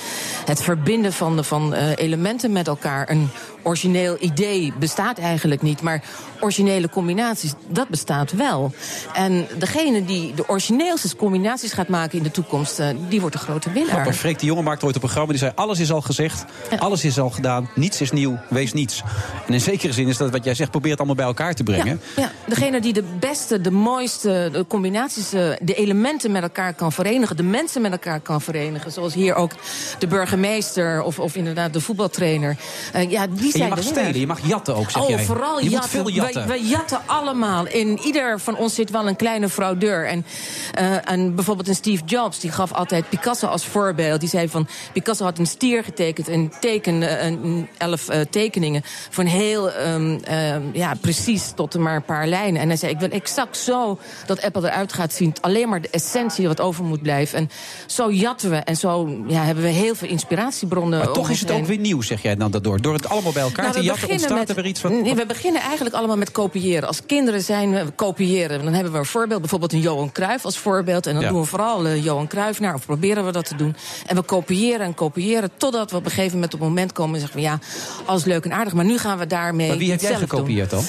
het 0.45 0.63
verbinden 0.63 1.13
van, 1.13 1.37
de- 1.37 1.43
van 1.45 1.75
eh, 1.75 1.91
elementen 1.97 2.53
met 2.53 2.67
elkaar. 2.67 3.11
Een 3.11 3.29
origineel 3.63 4.17
idee 4.21 4.73
bestaat 4.79 5.19
eigenlijk 5.19 5.63
niet, 5.63 5.83
maar 5.83 6.03
originele 6.41 6.89
combinaties, 6.89 7.53
dat 7.69 7.89
bestaat 7.89 8.33
wel. 8.33 8.73
En 9.15 9.47
degene 9.59 10.05
die 10.05 10.35
de 10.35 10.49
origineelste 10.49 11.17
combinaties 11.17 11.73
gaat 11.73 11.89
maken 11.89 12.19
in 12.19 12.25
de 12.25 12.31
toekomst, 12.31 12.79
eh, 12.79 12.89
die 13.09 13.21
wordt 13.21 13.37
de 13.37 13.43
grote 13.43 13.73
winnaar. 13.73 13.93
Grappig, 13.93 14.17
Freek 14.17 14.39
de 14.39 14.47
Jonge 14.47 14.63
maakte 14.63 14.85
ooit 14.85 14.95
een 14.95 15.01
programma 15.01 15.29
die 15.31 15.39
zei... 15.39 15.53
alles 15.55 15.79
is 15.79 15.93
al 15.93 16.01
gezegd, 16.01 16.45
alles 16.79 17.05
is 17.05 17.19
al 17.19 17.31
gedaan, 17.31 17.69
niets 17.75 18.01
is 18.01 18.11
nieuw, 18.13 18.39
wees 18.49 18.73
niets. 18.73 19.03
En 19.47 19.53
in 19.53 19.61
zekere 19.61 19.93
zin 19.93 20.09
is 20.09 20.17
dat 20.17 20.31
wat 20.31 20.45
jij 20.45 20.55
zegt, 20.55 20.71
probeer 20.71 20.91
het 20.91 20.99
allemaal 20.99 21.17
bij 21.17 21.27
elkaar 21.27 21.55
te 21.55 21.63
brengen. 21.63 22.01
Ja, 22.17 22.33
degene 22.47 22.81
die 22.81 22.93
de 22.93 23.05
beste, 23.21 23.61
de 23.69 23.75
mooiste 23.75 24.49
de 24.53 24.65
combinaties, 24.69 25.33
eh, 25.33 25.51
de 25.61 25.75
elementen 25.75 26.31
met 26.31 26.43
elkaar 26.43 26.75
kan 26.75 26.93
verenigen, 26.93 27.37
de 27.37 27.43
mensen 27.43 27.83
met 27.83 27.93
elkaar 27.93 28.21
kan 28.21 28.41
verenigen. 28.41 28.93
Zoals 28.93 29.15
hier 29.15 29.35
ook 29.35 29.53
de 29.99 30.07
burgemeester 30.07 31.03
of, 31.03 31.19
of 31.19 31.37
inderdaad 31.37 31.73
de 31.73 31.81
voetbaltrainer. 31.81 32.57
Eh, 32.93 33.11
ja, 33.11 33.27
die 33.27 33.45
En 33.45 33.51
zijn 33.51 33.69
je 33.69 33.75
mag 33.75 33.85
stelen, 33.85 34.21
je 34.21 34.27
mag 34.27 34.47
jatten 34.47 34.77
ook, 34.77 34.91
zeg 34.91 35.03
oh, 35.03 35.09
jij. 35.09 35.25
vooral 35.25 35.59
je 35.59 35.65
moet 35.65 35.73
jatten. 35.73 35.91
veel 35.91 36.09
jatten. 36.09 36.47
Wij, 36.47 36.59
wij 36.59 36.69
jatten 36.69 37.01
allemaal. 37.07 37.67
In 37.67 37.99
ieder 37.99 38.41
van 38.41 38.57
ons 38.57 38.75
zit 38.75 38.91
wel 38.91 39.09
een 39.09 39.17
kleine 39.17 39.49
fraudeur. 39.49 40.07
En, 40.07 40.27
eh, 40.75 41.11
en 41.11 41.35
bijvoorbeeld 41.35 41.69
een 41.69 41.75
Steve 41.75 42.05
Jobs, 42.05 42.41
die 42.41 42.51
gaf 42.51 42.73
altijd 42.73 43.09
Picasso 43.09 43.47
als 43.47 43.65
voorbeeld. 43.65 44.21
Die 44.21 44.29
zei 44.29 44.49
van, 44.49 44.69
Picasso 44.93 45.25
had 45.25 45.39
een 45.39 45.47
stier 45.47 45.85
getekend 45.85 46.29
en 46.29 46.53
tekende 46.61 47.19
een, 47.19 47.69
elf 47.79 48.09
eh, 48.09 48.21
tekeningen. 48.31 48.83
Van 49.11 49.27
heel 49.27 49.71
ehm, 49.71 50.19
ehm, 50.25 50.63
ja, 50.73 50.95
precies 51.01 51.53
tot 51.55 51.79
maar 51.79 51.97
een 51.97 52.03
paar 52.03 52.27
lijnen. 52.27 52.61
En 52.61 52.69
hij 52.69 52.77
zei, 52.77 52.93
ik 52.93 52.99
wil 52.99 53.11
exact 53.11 53.48
zo 53.57 53.99
dat 54.27 54.43
Apple 54.43 54.69
eruit 54.71 54.93
gaat 54.93 55.13
zien. 55.13 55.35
Alleen 55.41 55.69
maar 55.69 55.81
de 55.81 55.89
essentie 55.91 56.47
wat 56.47 56.61
over 56.61 56.85
moet 56.85 57.03
blijven. 57.03 57.39
En 57.39 57.51
zo 57.87 58.11
jatten 58.13 58.51
we 58.51 58.57
en 58.57 58.77
zo 58.77 59.17
ja, 59.27 59.43
hebben 59.45 59.65
we 59.65 59.71
heel 59.71 59.95
veel 59.95 60.09
inspiratiebronnen. 60.09 60.99
Maar 60.99 61.13
toch 61.13 61.31
is 61.31 61.41
het 61.41 61.49
heen. 61.49 61.61
ook 61.61 61.67
weer 61.67 61.79
nieuw, 61.79 62.03
zeg 62.03 62.23
jij 62.23 62.37
dan 62.37 62.51
daardoor. 62.51 62.81
Door 62.81 62.95
het 62.95 63.09
allemaal 63.09 63.33
bij 63.33 63.43
elkaar 63.43 63.65
Nou, 63.65 63.77
te 63.77 63.83
jatten 63.83 64.11
ontstaat 64.11 64.39
met- 64.39 64.49
er 64.49 64.55
weer 64.55 64.67
iets 64.67 64.81
wat... 64.81 64.93
Nee, 64.93 65.15
we 65.15 65.27
beginnen 65.27 65.63
eigenlijk 65.63 65.95
allemaal 65.95 66.17
met 66.17 66.31
kopiëren. 66.33 66.89
Als 66.89 67.01
kinderen 67.07 67.43
zijn 67.43 67.73
we 67.73 67.91
kopiëren. 67.95 68.65
Dan 68.65 68.73
hebben 68.73 68.93
we 68.93 68.99
een 68.99 69.05
voorbeeld, 69.05 69.41
bijvoorbeeld 69.41 69.73
een 69.73 69.81
Johan 69.81 70.13
Cruijff 70.13 70.45
als 70.45 70.59
voorbeeld. 70.59 71.07
En 71.07 71.15
dan 71.15 71.23
Ja. 71.23 71.29
doen 71.29 71.41
we 71.41 71.47
vooral 71.47 71.87
eh, 71.87 72.05
Johan 72.05 72.27
Cruijff 72.27 72.61
naar, 72.61 72.75
of 72.75 72.87
proberen 72.87 73.25
we 73.25 73.33
dat 73.33 73.45
te 73.49 73.57
doen. 73.57 73.77
En 74.07 74.17
we 74.17 74.23
kopiëren 74.23 74.87
en 74.87 74.95
kopiëren, 74.95 75.51
totdat 75.57 75.91
we 75.91 75.97
op 75.97 76.05
een 76.05 76.11
gegeven 76.11 76.35
moment 76.35 76.55
op 76.55 76.61
het 76.61 76.69
moment 76.69 76.93
komen 76.93 77.15
en 77.15 77.21
zeggen 77.21 77.41
van 77.41 77.51
ja, 77.51 77.59
alles 78.05 78.25
leuk 78.25 78.45
en 78.45 78.53
aardig, 78.53 78.73
maar 78.73 78.85
nu 78.85 78.99
gaan 78.99 79.19
we 79.19 79.27
daarmee. 79.27 79.69
Maar 79.69 79.77
wie 79.79 79.91
heeft 79.91 80.01
jij 80.03 80.11
doen. 80.11 80.19
gekopieerd 80.19 80.71
dan? 80.71 80.85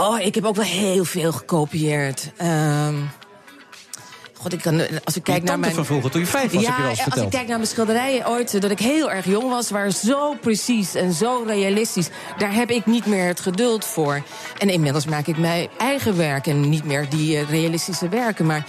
Oh, 0.00 0.20
ik 0.20 0.34
heb 0.34 0.44
ook 0.44 0.56
wel 0.56 0.64
heel 0.64 1.04
veel 1.04 1.32
gekopieerd. 1.32 2.32
Ehm 2.36 2.94
God, 4.40 4.52
ik 4.52 4.60
kan, 4.60 4.80
als 5.04 5.16
ik 5.16 5.22
kijk 5.22 5.40
Je 5.40 5.48
naar 5.48 5.58
mijn... 5.58 5.74
van 5.74 5.84
vroeger, 5.84 6.10
toen 6.10 6.20
je 6.20 6.26
vijf 6.26 6.52
was, 6.52 6.62
ja, 6.62 6.68
heb 6.68 6.76
je 6.76 6.82
wel 6.82 6.90
eens 6.90 7.04
als 7.10 7.20
ik 7.22 7.30
kijk 7.30 7.46
naar 7.46 7.56
mijn 7.56 7.68
schilderijen 7.68 8.28
ooit, 8.28 8.54
eh, 8.54 8.60
dat 8.60 8.70
ik 8.70 8.78
heel 8.78 9.10
erg 9.10 9.24
jong 9.24 9.50
was... 9.50 9.70
waren 9.70 9.92
zo 9.92 10.34
precies 10.40 10.94
en 10.94 11.12
zo 11.12 11.42
realistisch. 11.46 12.08
Daar 12.38 12.54
heb 12.54 12.70
ik 12.70 12.86
niet 12.86 13.06
meer 13.06 13.26
het 13.26 13.40
geduld 13.40 13.84
voor. 13.84 14.22
En 14.58 14.68
inmiddels 14.68 15.04
maak 15.04 15.26
ik 15.26 15.38
mijn 15.38 15.68
eigen 15.78 16.16
werk 16.16 16.46
en 16.46 16.68
niet 16.68 16.84
meer 16.84 17.08
die 17.08 17.36
eh, 17.36 17.50
realistische 17.50 18.08
werken. 18.08 18.46
Maar 18.46 18.64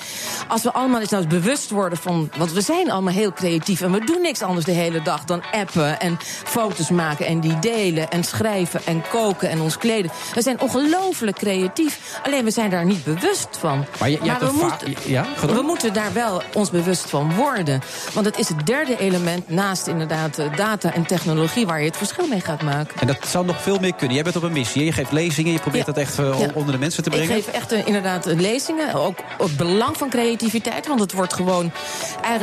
als 0.48 0.64
we 0.64 0.72
allemaal 0.72 1.00
eens 1.00 1.10
nou 1.10 1.24
eens 1.24 1.34
bewust 1.34 1.70
worden 1.70 1.98
van... 1.98 2.30
want 2.38 2.52
we 2.52 2.62
zijn 2.62 2.92
allemaal 2.92 3.14
heel 3.14 3.34
creatief 3.34 3.82
en 3.82 3.92
we 3.92 4.06
doen 4.06 4.22
niks 4.22 4.42
anders 4.42 4.66
de 4.66 4.72
hele 4.72 5.02
dag... 5.02 5.26
dan 5.26 5.44
appen 5.52 6.00
en 6.00 6.18
foto's 6.44 6.90
maken 6.90 7.26
en 7.26 7.40
die 7.40 7.60
delen 7.60 8.10
en 8.10 8.24
schrijven 8.24 8.82
en 8.86 9.04
koken 9.10 9.50
en 9.50 9.62
ons 9.62 9.78
kleden. 9.78 10.12
We 10.34 10.42
zijn 10.42 10.62
ongelooflijk 10.62 11.38
creatief. 11.38 12.20
Alleen 12.24 12.44
we 12.44 12.52
zijn 12.52 12.70
daar 12.70 12.86
niet 12.86 13.04
bewust 13.04 13.48
van. 13.60 13.86
Maar 14.00 14.10
je, 14.10 14.20
je 14.24 14.30
hebt 14.30 14.42
we 14.42 14.52
moeten- 14.52 14.96
Ja. 15.06 15.26
We 15.62 15.68
moeten 15.68 15.94
daar 15.94 16.14
wel 16.14 16.42
ons 16.54 16.70
bewust 16.70 17.10
van 17.10 17.34
worden. 17.34 17.82
Want 18.14 18.26
het 18.26 18.38
is 18.38 18.50
het 18.50 18.66
derde 18.66 18.98
element 18.98 19.50
naast 19.50 19.88
inderdaad 19.88 20.38
eh, 20.40 20.56
data 20.56 20.94
en 20.94 21.06
technologie... 21.06 21.66
waar 21.66 21.80
je 21.80 21.86
het 21.86 21.98
verschil 21.98 22.28
mee 22.28 22.40
gaat 22.42 22.62
maken. 22.62 23.00
En 23.02 23.08
dat 23.08 23.18
zou 23.28 23.46
nog 23.46 23.62
veel 23.62 23.80
meer 23.80 23.94
kunnen. 23.94 24.14
Jij 24.16 24.24
bent 24.24 24.36
op 24.36 24.44
een 24.44 24.52
missie, 24.52 24.86
je 24.86 24.92
geeft 24.92 25.12
lezingen, 25.12 25.52
je 25.52 25.60
probeert 25.60 25.86
dat 25.86 25.98
echt 25.98 26.20
eh, 26.20 26.40
Ja. 26.40 26.48
onder 26.54 26.74
de 26.74 26.80
mensen 26.80 27.04
te 27.04 27.10
Ik 27.10 27.16
brengen. 27.16 27.36
geef 27.36 27.48
echt 27.48 27.72
eh, 27.72 27.88
inderdaad 27.88 28.26
lezingen. 28.26 28.94
Ook 28.94 29.18
het 29.38 29.58
belang 29.58 29.98
van 29.98 30.10
creativiteit. 30.10 30.88
Want 30.88 31.00
het 31.00 31.14
wordt 31.14 31.34
gewoon. 31.34 31.72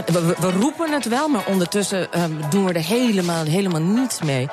We, 0.06 0.50
roepen 0.58 0.92
het 0.92 1.08
wel, 1.08 1.28
maar 1.28 1.42
ondertussen 1.46 2.12
eh, 2.12 2.22
doen 2.50 2.64
we 2.64 2.72
er 2.72 2.84
helemaal, 2.84 3.44
helemaal 3.44 3.80
niets 3.82 4.22
mee. 4.22 4.48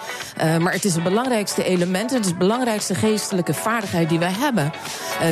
Maar 0.59 0.73
het 0.73 0.85
is 0.85 0.93
het 0.93 1.03
belangrijkste 1.03 1.63
element. 1.63 2.11
Het 2.11 2.25
is 2.25 2.31
de 2.31 2.37
belangrijkste 2.37 2.95
geestelijke 2.95 3.53
vaardigheid 3.53 4.09
die 4.09 4.19
wij 4.19 4.33
hebben. 4.39 4.71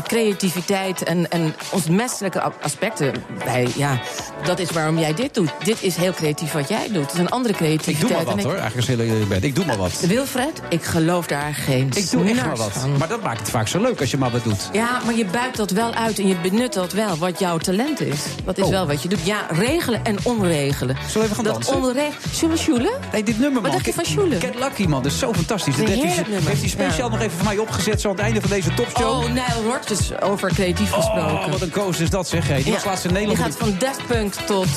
Creativiteit 0.03 1.03
en, 1.03 1.31
en 1.31 1.55
onze 1.71 1.91
menselijke 1.91 2.41
aspecten 2.61 3.22
wij, 3.45 3.67
ja, 3.75 3.99
dat 4.43 4.59
is 4.59 4.69
waarom 4.71 4.99
jij 4.99 5.13
dit 5.13 5.33
doet. 5.33 5.49
Dit 5.63 5.81
is 5.83 5.95
heel 5.95 6.13
creatief 6.13 6.51
wat 6.51 6.69
jij 6.69 6.87
doet. 6.91 7.01
Het 7.05 7.13
is 7.13 7.19
een 7.19 7.29
andere 7.29 7.53
Ik 7.53 7.59
creativiteit. 7.59 7.99
doe 8.07 8.11
maar 8.17 8.25
wat 8.25 8.37
ik- 8.37 8.43
hoor. 8.43 8.53
Eigenlijk 8.55 8.89
is 8.89 8.95
heel 8.95 9.05
eerlijk. 9.05 9.43
Ik 9.43 9.55
doe 9.55 9.65
maar 9.65 9.77
wat. 9.77 9.99
Wilfred, 9.99 10.61
ik 10.69 10.83
geloof 10.83 11.27
daar 11.27 11.53
geen 11.53 11.89
Ik 11.95 12.11
doe 12.11 12.25
echt 12.25 12.45
maar 12.45 12.55
wat. 12.55 12.71
van. 12.71 12.97
Maar 12.97 13.07
dat 13.07 13.21
maakt 13.23 13.39
het 13.39 13.49
vaak 13.49 13.67
zo 13.67 13.81
leuk 13.81 13.99
als 13.99 14.11
je 14.11 14.17
maar 14.17 14.31
wat 14.31 14.43
doet. 14.43 14.69
Ja, 14.71 15.01
maar 15.05 15.15
je 15.15 15.25
buigt 15.25 15.57
dat 15.57 15.71
wel 15.71 15.93
uit 15.93 16.19
en 16.19 16.27
je 16.27 16.35
benut 16.41 16.73
dat 16.73 16.91
wel, 16.93 17.17
wat 17.17 17.39
jouw 17.39 17.57
talent 17.57 18.01
is. 18.01 18.19
Dat 18.45 18.57
is 18.57 18.63
Oh. 18.63 18.69
wel 18.69 18.87
wat 18.87 19.01
je 19.01 19.07
doet. 19.09 19.25
Ja, 19.25 19.45
regelen 19.49 19.99
en 20.05 20.17
onregelen. 20.23 20.95
Zullen 21.07 21.13
we 21.13 21.23
even 21.23 21.35
gaan 21.35 21.43
dat 21.43 21.53
dansen? 21.53 21.75
onregelen. 21.75 22.57
Zullen 22.57 22.81
we? 22.83 22.97
Nee, 23.11 23.23
dit 23.23 23.39
nummer, 23.39 23.61
man. 23.61 23.61
Wat 23.61 23.71
dacht 23.71 23.85
je 23.85 23.93
van 23.93 24.05
sjoelen? 24.05 24.39
Get 24.41 24.55
Lucky, 24.59 24.85
man. 24.85 25.03
Dat 25.03 25.11
is 25.11 25.19
zo 25.19 25.33
fantastisch. 25.33 25.75
Dat 25.75 25.87
heeft 25.87 26.01
hij, 26.15 26.25
heeft 26.43 26.69
speciaal 26.69 27.09
Ja. 27.09 27.15
nog 27.15 27.19
even 27.21 27.37
voor 27.37 27.45
mij 27.45 27.57
opgezet... 27.57 28.01
zo 28.01 28.09
aan 28.09 28.15
het 28.15 28.23
einde 28.23 28.41
van 28.41 28.49
deze 28.49 28.73
topshow. 28.73 29.09
Oh, 29.09 29.25
Nile 29.27 29.43
Rodgers, 29.65 30.21
over 30.21 30.53
creatief 30.53 30.91
gesproken. 30.91 31.33
Oh, 31.33 31.49
wat 31.51 31.61
een 31.61 31.69
koos 31.69 31.99
is 31.99 32.09
dat, 32.09 32.27
zeg. 32.27 32.47
Hey, 32.47 32.63
die 32.63 32.73
was 32.73 32.83
laatst 32.85 33.05
in 33.05 33.12
Nederland. 33.13 33.37
Je 33.37 33.43
gaat 33.43 33.55
van 33.57 33.75
Daft 33.79 34.07
Punk 34.07 34.33
tot 34.33 34.67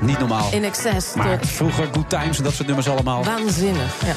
Niet 0.00 0.18
normaal. 0.18 0.48
In 0.52 0.64
Excess 0.64 1.14
Maar 1.14 1.38
tot 1.38 1.50
vroeger 1.50 1.88
Good 1.92 2.10
Times 2.10 2.38
en 2.38 2.44
dat 2.44 2.52
soort 2.52 2.66
nummers 2.66 2.88
allemaal. 2.88 3.24
waanzinnig. 3.24 3.94
Ja. 4.04 4.14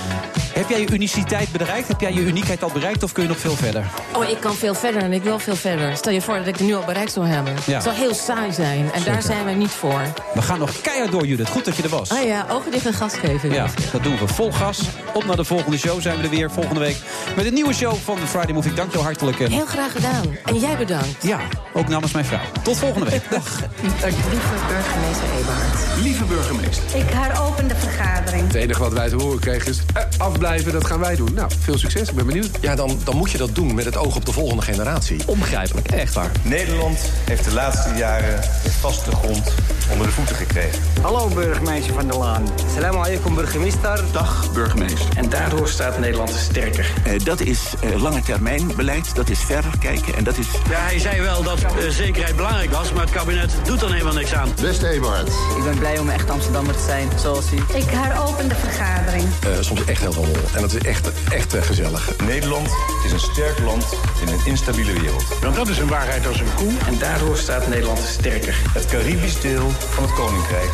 Heb 0.54 0.70
jij 0.70 0.80
je 0.80 0.92
uniciteit 0.92 1.52
bereikt? 1.52 1.88
Heb 1.88 2.02
jij 2.02 2.14
je 2.14 2.20
uniekheid 2.22 2.64
al 2.64 2.70
bereikt 2.74 3.04
of 3.04 3.12
kun 3.12 3.24
je 3.24 3.30
nog 3.30 3.38
veel 3.38 3.56
verder? 3.56 3.84
Oh, 4.16 4.30
ik 4.30 4.40
kan 4.40 4.54
veel 4.56 4.76
verder 4.76 5.02
en 5.02 5.14
ik 5.14 5.24
wil 5.24 5.40
veel 5.40 5.56
verder. 5.56 5.96
Stel 5.98 6.14
je 6.14 6.22
voor 6.22 6.38
dat 6.38 6.48
ik 6.48 6.58
het 6.58 6.68
nu 6.68 6.76
al 6.76 6.84
bereikt 6.86 7.12
zou 7.12 7.26
hebben. 7.28 7.54
Ja. 7.66 7.74
Het 7.74 7.84
zou 7.84 7.96
heel 7.96 8.14
saai 8.14 8.54
zijn 8.54 8.92
en 8.94 9.04
daar 9.04 9.22
zijn 9.22 9.44
wij 9.46 9.54
niet 9.54 9.70
voor. 9.72 10.02
We 10.34 10.42
gaan 10.42 10.60
nog 10.60 10.82
keihard 10.82 11.12
door, 11.12 11.26
Judith. 11.26 11.50
Goed 11.50 11.66
dat 11.66 11.76
je 11.76 11.84
er 11.84 11.90
was. 11.90 12.10
Ah 12.10 12.24
ja, 12.24 12.46
ogen 12.50 12.72
dicht 12.72 12.86
en 12.86 12.94
gas 12.94 13.14
geven. 13.14 13.52
Ja, 13.52 13.66
dat 13.92 14.04
doen 14.04 14.18
we. 14.18 14.28
Vol 14.28 14.52
gas. 14.52 14.80
Op 15.14 15.26
naar 15.26 15.36
de 15.36 15.44
volgende 15.44 15.78
show 15.78 16.02
zijn 16.02 16.18
we 16.18 16.24
er 16.24 16.30
weer 16.30 16.52
volgende 16.52 16.80
week. 16.80 16.98
Met 17.36 17.46
een 17.46 17.54
nieuwe 17.54 17.74
show 17.74 17.96
van 18.04 18.16
de 18.16 18.28
Friday 18.28 18.54
Movie. 18.54 18.74
Dank 18.74 18.92
jou 18.92 19.04
hartelijk. 19.04 19.40
En 19.40 19.52
Heel 19.52 19.66
graag 19.66 19.92
gedaan. 19.92 20.24
En 20.46 20.60
jij 20.60 20.78
bedankt. 20.78 21.24
ja, 21.24 21.40
ook 21.74 21.88
namens 21.88 22.12
mijn 22.12 22.26
vrouw. 22.26 22.40
Tot 22.62 22.78
volgende 22.78 23.10
week. 23.10 23.22
Dag. 23.32 23.59
Lieve 24.04 24.56
burgemeester 24.68 25.28
Eberhard. 25.40 26.02
Lieve 26.02 26.24
burgemeester. 26.24 26.84
Ik 26.96 27.10
heropen 27.10 27.68
de 27.68 27.76
vergadering. 27.76 28.48
Het 28.48 28.56
enige 28.56 28.80
wat 28.80 28.94
wij 28.94 29.10
te 29.10 29.16
horen 29.16 29.40
kregen 29.40 29.72
is... 29.72 29.82
eh, 29.94 30.04
afblijven, 30.18 30.72
dat 30.72 30.86
gaan 30.86 31.00
wij 31.00 31.16
doen. 31.16 31.34
Nou, 31.34 31.52
veel 31.60 31.78
succes. 31.78 32.10
Ik 32.10 32.16
ben 32.16 32.26
benieuwd. 32.26 32.50
Ja, 32.62 32.76
dan, 32.76 33.00
dan 33.04 33.16
moet 33.16 33.32
je 33.32 33.38
dat 33.38 33.56
doen 33.56 33.76
met 33.76 33.86
het 33.86 33.98
oog 33.98 34.16
op 34.16 34.26
de 34.26 34.32
volgende 34.32 34.62
generatie. 34.62 35.22
Onbegrijpelijk, 35.26 35.92
echt 35.92 36.14
waar. 36.14 36.32
Nederland 36.42 37.00
heeft 37.26 37.44
de 37.44 37.54
laatste 37.54 37.90
jaren 37.96 38.42
de 38.64 38.72
vaste 38.72 39.12
grond 39.12 39.54
onder 39.92 40.06
de 40.08 40.14
voeten 40.14 40.36
gekregen. 40.36 40.80
Hallo 41.02 41.28
burgemeester 41.28 41.94
van 41.94 42.08
der 42.08 42.18
Laan. 42.18 42.44
Salam 42.76 42.96
alaikum 42.96 43.36
burgemeester. 43.36 44.04
Dag 44.12 44.52
burgemeester. 44.54 45.06
En 45.18 45.30
daardoor 45.30 45.68
staat 45.68 46.00
Nederland 46.00 46.30
sterker. 46.30 46.92
Eh, 47.04 47.20
dat 47.24 47.40
is 47.40 47.60
eh, 47.82 48.02
lange 48.02 48.22
termijn 48.22 48.76
beleid, 48.76 49.16
dat 49.16 49.30
is 49.30 49.40
verder 49.40 49.72
kijken 49.80 50.16
en 50.16 50.24
dat 50.24 50.38
is... 50.38 50.48
Ja, 50.70 50.80
hij 50.80 51.00
zei 51.00 51.22
wel 51.22 51.44
dat 51.44 51.60
zekerheid 51.90 52.36
belangrijk 52.36 52.72
was, 52.72 52.92
maar 52.94 53.02
het 53.02 53.12
kabinet 53.12 53.49
doet 53.64 53.82
er 53.82 53.92
helemaal 53.92 54.14
niks 54.14 54.34
aan. 54.34 54.50
Beste 54.62 54.88
Eberhard. 54.88 55.28
Ik 55.28 55.64
ben 55.64 55.78
blij 55.80 55.98
om 56.00 56.10
echt 56.10 56.30
Amsterdammer 56.30 56.76
te 56.76 56.84
zijn, 56.84 57.10
zoals 57.20 57.52
u. 57.52 57.56
Ik 57.56 57.90
heropen 57.90 58.50
de 58.50 58.56
vergadering. 58.56 59.24
Eh, 59.40 59.50
soms 59.60 59.86
echt 59.86 60.02
heel 60.02 60.14
veel 60.14 60.26
lol. 60.26 60.44
En 60.56 60.62
dat 60.62 60.74
is 60.74 60.82
echt, 60.82 61.12
echt 61.30 61.54
eh, 61.54 61.62
gezellig. 61.62 62.16
Nederland 62.26 62.70
is 63.06 63.12
een 63.12 63.20
sterk 63.20 63.60
land 63.60 63.86
in 64.22 64.28
een 64.28 64.46
instabiele 64.46 64.94
wereld. 65.00 65.24
Want 65.42 65.56
dat 65.56 65.68
is 65.68 65.78
een 65.78 65.88
waarheid 65.88 66.28
als 66.28 66.40
een 66.40 66.54
koe. 66.56 66.72
En 66.88 66.98
daardoor 66.98 67.38
staat 67.38 67.68
Nederland 67.68 68.00
sterker. 68.00 68.56
Het 68.74 68.86
Caribisch 68.86 69.40
deel 69.42 69.70
van 69.70 70.04
het 70.04 70.14
Koninkrijk 70.14 70.74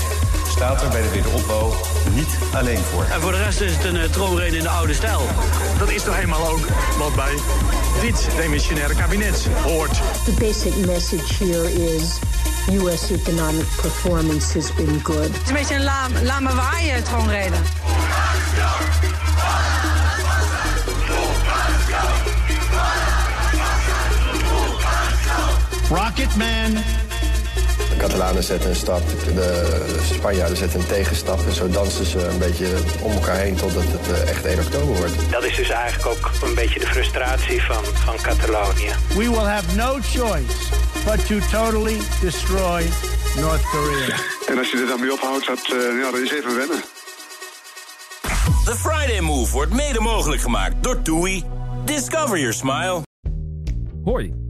staat 0.50 0.82
er 0.82 0.90
bij 0.90 1.02
de 1.02 1.10
wederopbouw 1.10 1.74
niet 2.14 2.38
alleen 2.54 2.78
voor. 2.78 3.06
En 3.12 3.22
voor 3.22 3.32
de 3.32 3.44
rest 3.44 3.62
is 3.62 3.76
het 3.76 3.84
een 3.84 3.96
uh, 3.96 4.04
troonrede 4.04 4.58
in 4.58 4.64
de 4.64 4.70
oude 4.70 4.94
stijl. 4.94 5.22
Dat 5.80 5.90
is 5.90 6.04
toch 6.04 6.16
helemaal 6.16 6.48
ook 6.48 6.68
wat 6.98 7.16
bij 7.16 7.34
dit 8.02 8.28
demissionaire 8.38 8.96
kabinet 8.96 9.48
hoort. 9.64 10.02
The 10.26 10.32
basic 10.40 10.86
message 10.86 11.44
here 11.44 11.74
is 11.96 12.20
U.S. 12.72 13.12
economic 13.12 13.66
performance 13.82 14.54
has 14.54 14.74
been 14.74 15.00
good. 15.04 15.28
Het 15.28 15.42
is 15.44 15.48
een 15.48 15.54
beetje 15.54 15.76
een 15.76 15.84
la, 15.84 16.08
laat 16.24 16.42
me 16.42 16.56
waaien 16.56 17.04
troonrede. 17.04 17.56
Rocketman. 25.90 26.74
De 26.74 27.15
Catalanen 28.08 28.44
zetten 28.44 28.70
een 28.70 28.76
stap, 28.76 29.02
de 29.36 30.00
Spanjaarden 30.14 30.58
zetten 30.58 30.80
een 30.80 30.88
tegenstap. 30.88 31.40
En 31.46 31.54
zo 31.54 31.70
dansen 31.70 32.06
ze 32.06 32.28
een 32.28 32.38
beetje 32.38 32.68
om 33.02 33.12
elkaar 33.12 33.36
heen 33.36 33.56
totdat 33.56 33.84
het 33.84 34.12
eh, 34.12 34.30
echt 34.30 34.46
1 34.46 34.60
oktober 34.60 34.96
wordt. 34.96 35.14
Dat 35.32 35.44
is 35.44 35.56
dus 35.56 35.70
eigenlijk 35.70 36.08
ook 36.08 36.32
een 36.44 36.56
beetje 36.56 36.80
de 36.80 36.86
frustratie 36.86 37.62
van, 37.62 37.84
van 37.84 38.16
Catalonië. 38.22 38.92
We 39.08 39.30
will 39.30 39.48
have 39.56 39.76
no 39.76 39.98
choice 40.02 40.54
but 41.06 41.28
to 41.28 41.40
totally 41.52 41.98
destroy 42.22 42.84
North 43.40 43.70
Korea. 43.70 44.16
En 44.48 44.58
als 44.58 44.72
je 44.72 44.78
er 44.78 44.88
dan 44.88 45.00
mee 45.00 45.12
ophoudt, 45.12 45.48
dat, 45.48 45.60
eh, 45.60 46.00
ja, 46.02 46.12
dat 46.12 46.20
is 46.20 46.32
even 46.32 46.56
wennen. 46.56 46.84
The 48.66 48.76
Friday 48.76 49.20
Move 49.20 49.52
wordt 49.52 49.74
mede 49.74 50.00
mogelijk 50.00 50.42
gemaakt 50.42 50.84
door 50.84 51.02
TUI. 51.02 51.44
Discover 51.86 52.38
your 52.38 52.54
smile. 52.54 53.02
Hoi, 54.04 54.45